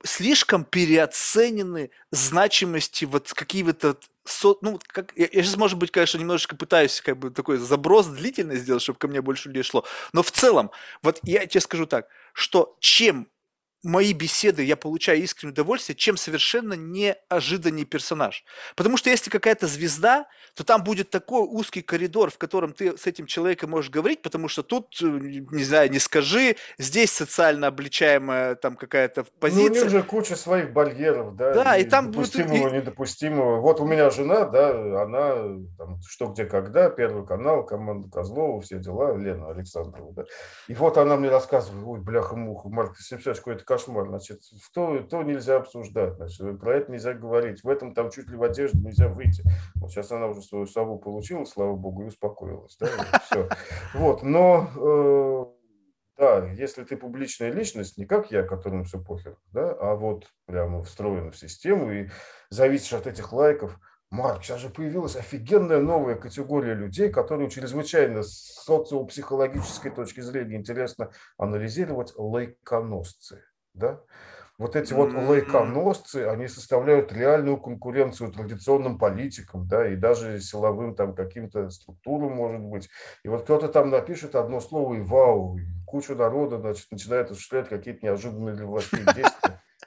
слишком 0.03 0.65
переоценены 0.65 1.91
значимости 2.11 3.05
вот 3.05 3.31
какие-то 3.34 3.95
со, 4.30 4.56
ну, 4.61 4.80
как, 4.88 5.11
я, 5.15 5.27
я 5.31 5.43
сейчас, 5.43 5.57
может 5.57 5.77
быть, 5.77 5.91
конечно, 5.91 6.18
немножечко 6.18 6.56
пытаюсь 6.56 7.01
как 7.01 7.18
бы 7.18 7.30
такой 7.31 7.57
заброс 7.57 8.07
длительный 8.07 8.57
сделать, 8.57 8.81
чтобы 8.81 8.99
ко 8.99 9.07
мне 9.07 9.22
больше 9.22 9.49
людей 9.49 9.64
шло, 9.64 9.85
но 10.14 10.23
в 10.23 10.31
целом, 10.31 10.72
вот 11.01 11.19
я 11.23 11.45
тебе 11.45 11.61
скажу 11.61 11.85
так, 11.85 12.07
что 12.34 12.76
чем 12.80 13.27
мои 13.84 14.14
беседы 14.14 14.64
я 14.64 14.76
получаю 14.76 15.22
искреннее 15.22 15.53
удовольствие, 15.53 15.95
чем 15.95 16.18
совершенно 16.18 16.73
неожиданный 16.73 17.85
персонаж. 17.85 18.43
Потому 18.76 18.97
что 18.97 19.10
если 19.10 19.30
какая-то 19.30 19.68
звезда, 19.68 20.27
то 20.56 20.64
там 20.64 20.84
будет 20.84 21.10
такой 21.10 21.41
узкий 21.41 21.81
коридор, 21.81 22.31
в 22.31 22.38
котором 22.38 22.73
ты 22.73 22.97
с 22.97 23.07
этим 23.07 23.26
человеком 23.26 23.72
можешь 23.72 23.91
говорить, 23.91 24.22
потому 24.22 24.47
что 24.47 24.64
тут, 24.64 24.97
э, 25.01 25.06
не 25.06 25.64
знаю, 25.64 25.91
не 25.91 25.99
скажи, 25.99 26.57
здесь 26.77 27.11
социально 27.11 27.68
обличаемая 27.68 28.56
там 28.56 28.76
какая-то 28.76 29.26
позиция. 29.39 29.69
Ну, 29.69 29.80
у 29.81 29.84
них 29.84 29.89
же 29.89 30.03
куча 30.03 30.35
своих 30.35 30.73
барьеров, 30.73 31.35
да, 31.35 31.53
да 31.53 31.77
и, 31.77 31.84
и 31.84 31.85
там 31.85 32.11
допустимого, 32.11 32.68
и... 32.69 32.77
недопустимого. 32.77 33.61
Вот 33.61 33.80
у 33.80 33.85
меня 33.85 34.10
жена, 34.10 34.45
да, 34.45 35.03
она 35.03 35.35
там, 35.77 36.01
что, 36.07 36.27
где, 36.27 36.45
когда, 36.45 36.89
Первый 36.89 37.26
канал, 37.26 37.65
команда 37.65 38.10
Козлова, 38.10 38.61
все 38.61 38.80
дела, 38.80 39.15
Лена 39.15 39.51
Александрова, 39.51 40.14
да. 40.14 40.23
И 40.68 40.73
вот 40.73 40.97
она 40.97 41.15
мне 41.15 41.30
рассказывает, 41.30 41.84
ой, 41.85 41.99
бляха-муха, 42.01 42.69
Марк, 42.69 42.97
себе 42.97 43.19
какой-то 43.34 43.64
кошмар. 43.69 44.07
Значит, 44.07 44.41
то, 44.73 44.99
то 45.03 45.21
нельзя 45.21 45.57
обсуждать, 45.57 46.15
значит, 46.15 46.59
про 46.59 46.77
это 46.77 46.91
нельзя 46.91 47.13
говорить. 47.13 47.63
В 47.63 47.69
этом 47.69 47.93
там 47.93 48.09
чуть 48.09 48.27
ли 48.27 48.35
в 48.35 48.41
одежде 48.41 48.79
нельзя 48.79 49.07
выйти. 49.07 49.43
Вот 49.75 49.91
сейчас 49.91 50.11
она 50.11 50.25
уже 50.27 50.41
свою 50.41 50.65
сову 50.65 50.97
получила, 50.97 51.45
слава 51.45 51.75
богу, 51.75 52.01
и 52.01 52.07
успокоилась. 52.07 52.75
Да, 52.79 52.87
и 52.87 53.19
все. 53.25 53.47
Вот, 53.93 54.23
но 54.23 54.71
э, 54.75 55.45
да, 56.17 56.51
если 56.53 56.83
ты 56.83 56.97
публичная 56.97 57.51
личность, 57.51 57.97
не 57.99 58.05
как 58.05 58.31
я, 58.31 58.41
которому 58.41 58.85
все 58.85 58.99
похер, 58.99 59.37
да, 59.53 59.71
а 59.79 59.95
вот 59.95 60.25
прямо 60.47 60.81
встроена 60.81 61.29
в 61.29 61.37
систему 61.37 61.91
и 61.91 62.09
зависишь 62.49 62.93
от 62.93 63.05
этих 63.05 63.31
лайков, 63.31 63.79
Марк, 64.09 64.43
сейчас 64.43 64.61
же 64.61 64.69
появилась 64.69 65.15
офигенная 65.15 65.79
новая 65.79 66.15
категория 66.15 66.73
людей, 66.73 67.11
которым 67.11 67.49
чрезвычайно 67.49 68.23
с 68.23 68.63
социопсихологической 68.65 69.91
точки 69.91 70.21
зрения 70.21 70.55
интересно 70.55 71.11
анализировать 71.37 72.13
лайконосцы 72.17 73.43
да, 73.73 74.01
вот 74.59 74.75
эти 74.75 74.91
вот 74.91 75.13
лайконосцы, 75.13 76.27
они 76.27 76.49
составляют 76.49 77.13
реальную 77.13 77.57
конкуренцию 77.57 78.31
традиционным 78.31 78.97
политикам, 78.97 79.65
да, 79.67 79.87
и 79.87 79.95
даже 79.95 80.41
силовым 80.41 80.95
там 80.95 81.15
каким-то 81.15 81.69
структурам, 81.69 82.33
может 82.33 82.61
быть. 82.61 82.89
И 83.23 83.29
вот 83.29 83.43
кто-то 83.43 83.69
там 83.69 83.89
напишет 83.89 84.35
одно 84.35 84.59
слово 84.59 84.95
и 84.95 84.99
вау, 84.99 85.57
и 85.57 85.61
куча 85.87 86.13
народа, 86.13 86.59
значит, 86.59 86.87
начинает 86.91 87.31
осуществлять 87.31 87.69
какие-то 87.69 88.05
неожиданные 88.05 88.53
для 88.53 88.65
властей 88.65 89.05
действия. 89.05 89.28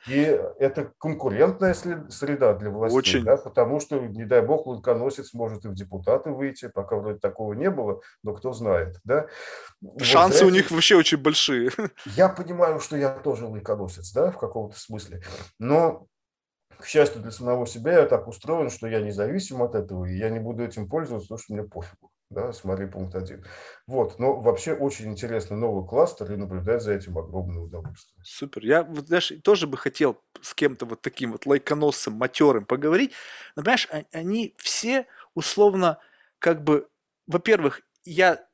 И 0.08 0.40
это 0.58 0.92
конкурентная 0.98 1.74
среда 1.74 2.54
для 2.54 2.70
властей, 2.70 2.98
Очень. 2.98 3.24
Да, 3.24 3.36
потому 3.36 3.78
что, 3.78 4.00
не 4.00 4.24
дай 4.24 4.42
бог, 4.42 4.66
лунконосец 4.66 5.32
может 5.32 5.64
и 5.64 5.68
в 5.68 5.74
депутаты 5.74 6.30
выйти, 6.30 6.68
пока 6.68 6.96
вроде 6.96 7.18
такого 7.18 7.52
не 7.52 7.70
было, 7.70 8.00
но 8.22 8.34
кто 8.34 8.52
знает. 8.52 8.98
Да? 9.04 9.26
Шансы 10.00 10.44
вот 10.44 10.52
у 10.52 10.54
них 10.54 10.70
вообще 10.70 10.96
очень 10.96 11.18
большие. 11.18 11.70
Я 12.16 12.28
понимаю, 12.28 12.80
что 12.80 12.96
я 12.96 13.10
тоже 13.10 13.46
лунконосец, 13.46 14.12
да, 14.12 14.30
в 14.30 14.38
каком-то 14.38 14.78
смысле, 14.78 15.22
но 15.58 16.06
к 16.78 16.86
счастью 16.86 17.22
для 17.22 17.30
самого 17.30 17.66
себя, 17.66 17.92
я 17.92 18.06
так 18.06 18.26
устроен, 18.26 18.68
что 18.68 18.88
я 18.88 19.00
независим 19.00 19.62
от 19.62 19.74
этого, 19.74 20.04
и 20.04 20.16
я 20.16 20.30
не 20.30 20.40
буду 20.40 20.64
этим 20.64 20.88
пользоваться, 20.88 21.28
потому 21.28 21.38
что 21.38 21.54
мне 21.54 21.62
пофигу. 21.62 22.11
Да, 22.32 22.52
смотри 22.52 22.86
пункт 22.86 23.14
один. 23.14 23.44
Вот, 23.86 24.18
но 24.18 24.40
вообще 24.40 24.72
очень 24.74 25.10
интересный 25.10 25.56
новый 25.56 25.86
кластер 25.86 26.32
и 26.32 26.36
наблюдать 26.36 26.82
за 26.82 26.94
этим 26.94 27.18
огромное 27.18 27.62
удовольствие. 27.62 28.22
Супер. 28.24 28.64
Я, 28.64 28.82
вот, 28.84 29.08
знаешь, 29.08 29.32
тоже 29.44 29.66
бы 29.66 29.76
хотел 29.76 30.22
с 30.40 30.54
кем-то 30.54 30.86
вот 30.86 31.02
таким 31.02 31.32
вот 31.32 31.46
лайконосцем, 31.46 32.14
матерым 32.14 32.64
поговорить. 32.64 33.12
Но, 33.54 33.62
понимаешь, 33.62 33.88
а, 33.90 34.02
они 34.12 34.54
все 34.56 35.06
условно 35.34 35.98
как 36.38 36.64
бы, 36.64 36.88
во-первых, 37.26 37.82
я, 38.04 38.46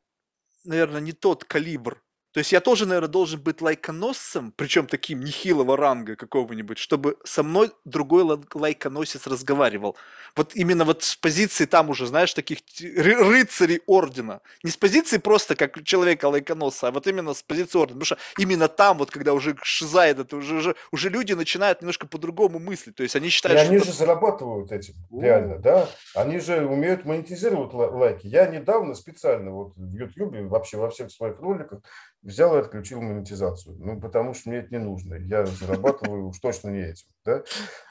наверное, 0.64 1.00
не 1.00 1.12
тот 1.12 1.44
калибр 1.44 2.02
то 2.38 2.40
есть 2.40 2.52
я 2.52 2.60
тоже, 2.60 2.86
наверное, 2.86 3.08
должен 3.08 3.40
быть 3.40 3.60
лайконосцем, 3.60 4.52
причем 4.54 4.86
таким 4.86 5.24
нехилого 5.24 5.76
ранга 5.76 6.14
какого-нибудь, 6.14 6.78
чтобы 6.78 7.16
со 7.24 7.42
мной 7.42 7.72
другой 7.84 8.22
лайконосец 8.54 9.26
разговаривал. 9.26 9.96
Вот 10.36 10.54
именно 10.54 10.84
вот 10.84 11.02
с 11.02 11.16
позиции 11.16 11.64
там 11.64 11.90
уже, 11.90 12.06
знаешь, 12.06 12.32
таких 12.32 12.58
рыцарей 12.78 13.80
ордена. 13.86 14.40
Не 14.62 14.70
с 14.70 14.76
позиции 14.76 15.18
просто 15.18 15.56
как 15.56 15.82
человека 15.82 16.26
лайконосца, 16.26 16.86
а 16.86 16.90
вот 16.92 17.08
именно 17.08 17.34
с 17.34 17.42
позиции 17.42 17.76
ордена. 17.76 17.98
Потому 17.98 18.04
что 18.04 18.18
именно 18.40 18.68
там, 18.68 18.98
вот 18.98 19.10
когда 19.10 19.32
уже 19.32 19.56
шизает 19.64 20.20
это, 20.20 20.36
уже, 20.36 20.54
уже, 20.54 20.76
уже 20.92 21.08
люди 21.08 21.32
начинают 21.32 21.80
немножко 21.80 22.06
по-другому 22.06 22.60
мыслить. 22.60 22.94
То 22.94 23.02
есть 23.02 23.16
они 23.16 23.30
считают, 23.30 23.58
И 23.58 23.64
что... 23.64 23.72
они 23.72 23.84
же 23.84 23.92
зарабатывают 23.92 24.70
этим, 24.70 24.94
реально, 25.10 25.58
да? 25.58 25.88
Они 26.14 26.38
же 26.38 26.64
умеют 26.64 27.04
монетизировать 27.04 27.74
лайки. 27.74 28.28
Я 28.28 28.46
недавно 28.46 28.94
специально 28.94 29.50
вот 29.50 29.72
в 29.74 29.92
Ютьюбе, 29.92 30.42
вообще 30.42 30.76
во 30.76 30.88
всех 30.88 31.10
своих 31.10 31.40
роликах 31.40 31.80
взял 32.28 32.54
и 32.56 32.60
отключил 32.60 33.00
монетизацию. 33.00 33.76
Ну, 33.78 34.00
потому 34.00 34.34
что 34.34 34.50
мне 34.50 34.58
это 34.58 34.68
не 34.70 34.78
нужно. 34.78 35.14
Я 35.14 35.46
зарабатываю 35.46 36.28
уж 36.28 36.38
точно 36.38 36.68
не 36.68 36.82
этим. 36.82 37.06
Да? 37.24 37.42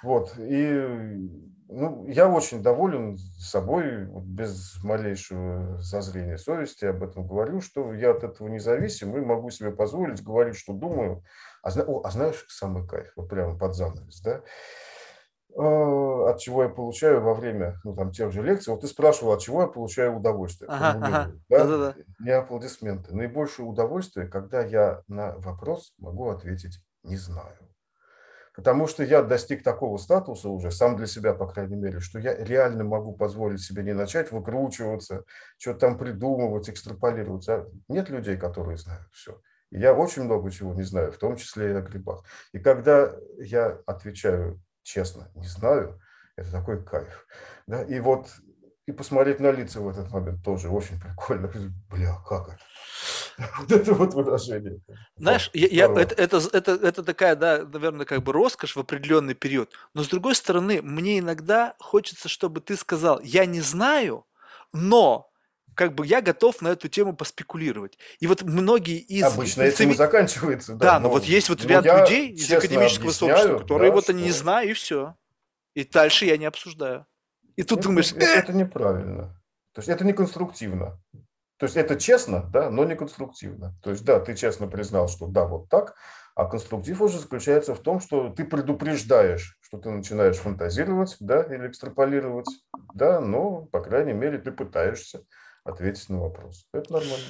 Вот. 0.04 0.36
И 0.38 0.72
ну, 1.70 2.08
я 2.08 2.30
очень 2.30 2.62
доволен 2.62 3.18
собой, 3.18 4.08
без 4.24 4.82
малейшего 4.84 5.82
зазрения 5.82 6.38
совести 6.38 6.86
об 6.86 7.04
этом 7.04 7.28
говорю, 7.28 7.62
что 7.62 7.94
я 7.94 8.12
от 8.12 8.24
этого 8.24 8.48
независим 8.48 9.18
и 9.18 9.22
могу 9.22 9.50
себе 9.50 9.72
позволить 9.72 10.24
говорить, 10.24 10.56
что 10.56 10.74
думаю. 10.74 11.24
А, 11.64 11.70
о, 11.82 12.02
а 12.06 12.12
знаешь, 12.12 12.46
самый 12.48 12.88
кайф, 12.88 13.12
вот 13.16 13.28
прямо 13.28 13.58
под 13.58 13.76
занавес, 13.76 14.22
да? 14.22 14.42
А, 15.60 16.30
от 16.30 16.40
чего 16.40 16.64
я 16.64 16.70
получаю 16.70 17.22
во 17.22 17.34
время 17.34 17.80
ну, 17.84 17.96
там, 17.96 18.12
тех 18.12 18.32
же 18.32 18.44
лекций. 18.44 18.72
Вот 18.72 18.82
ты 18.82 18.88
спрашивал, 18.88 19.34
от 19.34 19.42
чего 19.42 19.62
я 19.62 19.68
получаю 19.68 20.16
удовольствие. 20.16 20.70
Ага, 20.70 21.00
ага. 21.02 21.32
Да? 21.50 21.66
Да, 21.66 21.78
да, 21.78 21.96
Не 22.20 22.32
аплодисменты. 22.32 23.16
Наибольшее 23.16 23.66
удовольствие, 23.66 24.28
когда 24.28 24.64
я 24.64 25.02
на 25.08 25.36
вопрос 25.38 25.94
могу 25.98 26.30
ответить 26.30 26.80
«не 27.04 27.18
знаю». 27.18 27.58
Потому 28.56 28.88
что 28.88 29.04
я 29.04 29.22
достиг 29.22 29.64
такого 29.64 29.98
статуса 29.98 30.50
уже, 30.50 30.72
сам 30.72 30.96
для 30.96 31.06
себя, 31.06 31.34
по 31.34 31.48
крайней 31.48 31.76
мере, 31.76 32.00
что 32.00 32.18
я 32.18 32.36
реально 32.36 32.84
могу 32.84 33.14
позволить 33.14 33.62
себе 33.62 33.84
не 33.84 33.94
начать 33.94 34.32
выкручиваться, 34.32 35.24
что-то 35.58 35.80
там 35.80 35.98
придумывать, 35.98 36.70
экстраполировать. 36.70 37.48
А 37.50 37.68
нет 37.88 38.10
людей, 38.10 38.36
которые 38.36 38.78
знают 38.78 39.08
все. 39.12 39.40
И 39.72 39.80
я 39.80 39.94
очень 39.94 40.24
много 40.24 40.50
чего 40.50 40.74
не 40.74 40.84
знаю, 40.84 41.12
в 41.12 41.18
том 41.18 41.36
числе 41.36 41.72
и 41.72 41.76
о 41.76 41.82
грибах. 41.82 42.24
И 42.52 42.60
когда 42.60 43.14
я 43.38 43.80
отвечаю 43.86 44.60
честно, 44.88 45.30
не 45.36 45.48
знаю, 45.48 46.00
это 46.38 46.52
такой 46.52 46.84
кайф. 46.84 47.28
Да? 47.68 47.84
И 47.84 48.00
вот 48.00 48.28
и 48.86 48.94
посмотреть 48.94 49.42
на 49.42 49.52
лица 49.52 49.82
в 49.82 49.90
этот 49.90 50.10
момент 50.12 50.44
тоже 50.46 50.70
очень 50.70 51.00
прикольно. 51.00 51.52
Бля, 51.90 52.16
как 52.28 52.48
это? 52.48 52.60
Вот 53.60 53.72
это 53.72 53.94
вот 53.94 54.14
выражение. 54.14 54.80
Знаешь, 55.18 55.52
я, 55.54 55.68
я, 55.68 55.86
это, 55.86 56.16
это, 56.16 56.42
это, 56.54 56.72
это 56.72 57.04
такая, 57.04 57.36
да, 57.36 57.66
наверное, 57.66 58.06
как 58.06 58.24
бы 58.24 58.32
роскошь 58.32 58.76
в 58.76 58.80
определенный 58.80 59.36
период. 59.36 59.72
Но 59.94 60.04
с 60.04 60.08
другой 60.08 60.34
стороны, 60.34 60.82
мне 60.82 61.20
иногда 61.20 61.76
хочется, 61.80 62.30
чтобы 62.30 62.62
ты 62.62 62.76
сказал, 62.76 63.20
я 63.20 63.46
не 63.46 63.62
знаю, 63.62 64.26
но 64.74 65.30
как 65.78 65.94
бы 65.94 66.08
я 66.08 66.22
готов 66.22 66.62
на 66.62 66.70
эту 66.70 66.90
тему 66.90 67.16
поспекулировать. 67.16 68.00
И 68.20 68.26
вот 68.26 68.42
многие 68.42 68.98
из... 68.98 69.24
Обычно 69.24 69.62
этим 69.62 69.92
и 69.92 69.94
заканчивается. 69.94 70.74
Да, 70.74 70.94
да 70.94 71.00
но, 71.00 71.08
но 71.08 71.14
вот 71.14 71.24
есть 71.24 71.50
вот 71.50 71.64
ряд 71.64 71.86
людей 71.86 72.32
из 72.32 72.52
академического 72.52 73.12
сообщества, 73.12 73.60
которые 73.60 73.92
да, 73.92 73.96
вот 73.96 74.10
они 74.10 74.24
не 74.24 74.32
знают, 74.32 74.72
и 74.72 74.74
все. 74.74 75.16
И 75.76 75.86
дальше 75.86 76.26
я 76.26 76.38
не 76.38 76.46
обсуждаю. 76.46 77.06
И 77.56 77.64
тут 77.64 77.80
это, 77.80 77.88
думаешь... 77.88 78.12
Это, 78.12 78.26
это 78.26 78.54
неправильно. 78.54 79.40
То 79.74 79.80
есть 79.80 79.90
это 79.90 80.04
не 80.04 80.14
конструктивно. 80.14 81.00
То 81.58 81.66
есть 81.68 81.78
это 81.78 81.96
честно, 81.96 82.42
да, 82.52 82.72
но 82.72 82.84
не 82.84 82.96
конструктивно. 82.96 83.76
То 83.84 83.92
есть 83.92 84.04
да, 84.04 84.20
ты 84.20 84.36
честно 84.36 84.68
признал, 84.68 85.08
что 85.08 85.28
да, 85.28 85.46
вот 85.46 85.70
так, 85.70 85.96
а 86.34 86.46
конструктив 86.46 87.00
уже 87.02 87.20
заключается 87.20 87.76
в 87.76 87.80
том, 87.80 88.00
что 88.00 88.30
ты 88.30 88.46
предупреждаешь, 88.46 89.60
что 89.62 89.78
ты 89.78 89.92
начинаешь 89.92 90.38
фантазировать, 90.38 91.18
да, 91.20 91.44
или 91.44 91.68
экстраполировать, 91.68 92.50
да, 92.96 93.20
но, 93.20 93.62
по 93.66 93.80
крайней 93.82 94.14
мере, 94.14 94.40
ты 94.40 94.52
пытаешься 94.52 95.24
ответить 95.68 96.10
на 96.10 96.20
вопрос. 96.20 96.68
Это 96.74 96.94
нормально. 96.94 97.26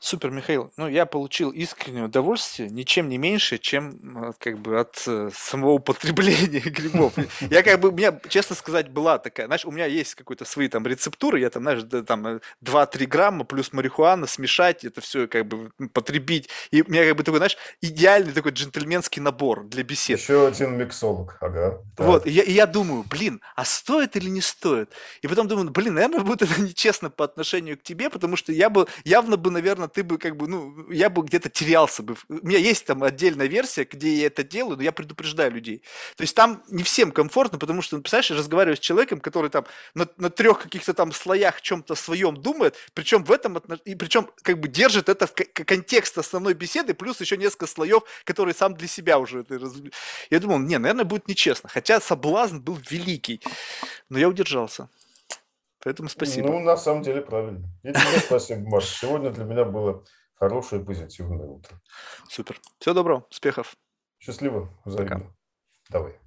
Супер, 0.00 0.30
Михаил. 0.30 0.72
Ну, 0.76 0.86
я 0.86 1.06
получил 1.06 1.50
искреннее 1.50 2.04
удовольствие, 2.04 2.70
ничем 2.70 3.08
не 3.08 3.18
меньше, 3.18 3.58
чем 3.58 4.34
как 4.38 4.60
бы 4.60 4.78
от 4.78 5.02
э, 5.08 5.30
самого 5.34 5.72
употребления 5.72 6.60
грибов. 6.64 7.14
Я 7.50 7.64
как 7.64 7.80
бы, 7.80 7.88
у 7.88 7.92
меня, 7.92 8.16
честно 8.28 8.54
сказать, 8.54 8.90
была 8.90 9.18
такая, 9.18 9.46
знаешь, 9.46 9.64
у 9.64 9.72
меня 9.72 9.86
есть 9.86 10.14
какой-то 10.14 10.44
свои 10.44 10.68
там 10.68 10.86
рецептуры, 10.86 11.40
я 11.40 11.50
там, 11.50 11.64
знаешь, 11.64 11.82
там 12.06 12.40
2-3 12.64 13.06
грамма 13.06 13.44
плюс 13.44 13.72
марихуана 13.72 14.28
смешать, 14.28 14.84
это 14.84 15.00
все 15.00 15.26
как 15.26 15.46
бы 15.46 15.72
потребить. 15.92 16.48
И 16.70 16.82
у 16.82 16.88
меня 16.88 17.04
как 17.04 17.16
бы 17.16 17.24
такой, 17.24 17.38
знаешь, 17.38 17.56
идеальный 17.80 18.32
такой 18.32 18.52
джентльменский 18.52 19.20
набор 19.20 19.64
для 19.64 19.82
бесед. 19.82 20.20
Еще 20.20 20.46
один 20.46 20.78
миксолог, 20.78 21.38
ага. 21.40 21.82
Вот, 21.96 22.24
и 22.24 22.30
я, 22.30 22.44
и 22.44 22.52
я 22.52 22.66
думаю, 22.66 23.02
блин, 23.02 23.40
а 23.56 23.64
стоит 23.64 24.14
или 24.14 24.28
не 24.28 24.42
стоит? 24.42 24.92
И 25.22 25.26
потом 25.26 25.48
думаю, 25.48 25.70
блин, 25.70 25.94
наверное, 25.94 26.20
будет 26.20 26.42
это 26.42 26.60
нечестно 26.62 27.10
по 27.10 27.24
отношению 27.24 27.76
к 27.76 27.82
тебе, 27.82 28.10
потому 28.10 28.36
что 28.36 28.52
я 28.52 28.70
бы, 28.70 28.86
явно 29.04 29.36
бы, 29.36 29.50
наверное, 29.50 29.87
ты 29.88 30.02
бы 30.02 30.18
как 30.18 30.36
бы, 30.36 30.48
ну, 30.48 30.90
я 30.90 31.10
бы 31.10 31.22
где-то 31.22 31.48
терялся 31.48 32.02
бы. 32.02 32.16
У 32.28 32.46
меня 32.46 32.58
есть 32.58 32.86
там 32.86 33.02
отдельная 33.02 33.46
версия, 33.46 33.84
где 33.84 34.14
я 34.14 34.26
это 34.26 34.42
делаю, 34.42 34.76
но 34.76 34.82
я 34.82 34.92
предупреждаю 34.92 35.52
людей. 35.52 35.82
То 36.16 36.22
есть 36.22 36.34
там 36.34 36.62
не 36.68 36.82
всем 36.82 37.12
комфортно, 37.12 37.58
потому 37.58 37.82
что, 37.82 37.96
ну, 37.96 38.02
представляешь, 38.02 38.30
я 38.30 38.36
разговариваю 38.36 38.76
с 38.76 38.80
человеком, 38.80 39.20
который 39.20 39.50
там 39.50 39.64
на, 39.94 40.08
на 40.16 40.30
трех 40.30 40.60
каких-то 40.60 40.94
там 40.94 41.12
слоях 41.12 41.60
чем-то 41.60 41.94
своем 41.94 42.36
думает, 42.36 42.76
причем 42.94 43.24
в 43.24 43.32
этом, 43.32 43.58
и 43.84 43.94
причем 43.94 44.30
как 44.42 44.60
бы 44.60 44.68
держит 44.68 45.08
это 45.08 45.26
в 45.26 45.32
контекст 45.32 46.18
основной 46.18 46.54
беседы, 46.54 46.94
плюс 46.94 47.20
еще 47.20 47.36
несколько 47.36 47.66
слоев, 47.66 48.02
которые 48.24 48.54
сам 48.54 48.74
для 48.74 48.88
себя 48.88 49.18
уже 49.18 49.40
это 49.40 49.58
раз... 49.58 49.74
Я 50.30 50.40
думал, 50.40 50.58
не, 50.58 50.78
наверное, 50.78 51.04
будет 51.04 51.28
нечестно. 51.28 51.68
Хотя 51.68 52.00
соблазн 52.00 52.58
был 52.58 52.78
великий, 52.90 53.40
но 54.08 54.18
я 54.18 54.28
удержался. 54.28 54.88
Поэтому 55.82 56.08
спасибо. 56.08 56.48
Ну, 56.48 56.60
на 56.60 56.76
самом 56.76 57.02
деле, 57.02 57.20
правильно. 57.20 57.68
И 57.82 57.88
тебе 57.92 58.18
спасибо, 58.18 58.68
Марк. 58.68 58.84
Сегодня 58.84 59.30
для 59.30 59.44
меня 59.44 59.64
было 59.64 60.04
хорошее 60.34 60.84
позитивное 60.84 61.46
утро. 61.46 61.80
Супер. 62.28 62.60
Всего 62.78 62.94
доброго. 62.94 63.26
Успехов. 63.30 63.76
Счастливо. 64.18 64.70
Взаимно. 64.84 65.18
Пока. 65.18 65.32
Давай. 65.90 66.18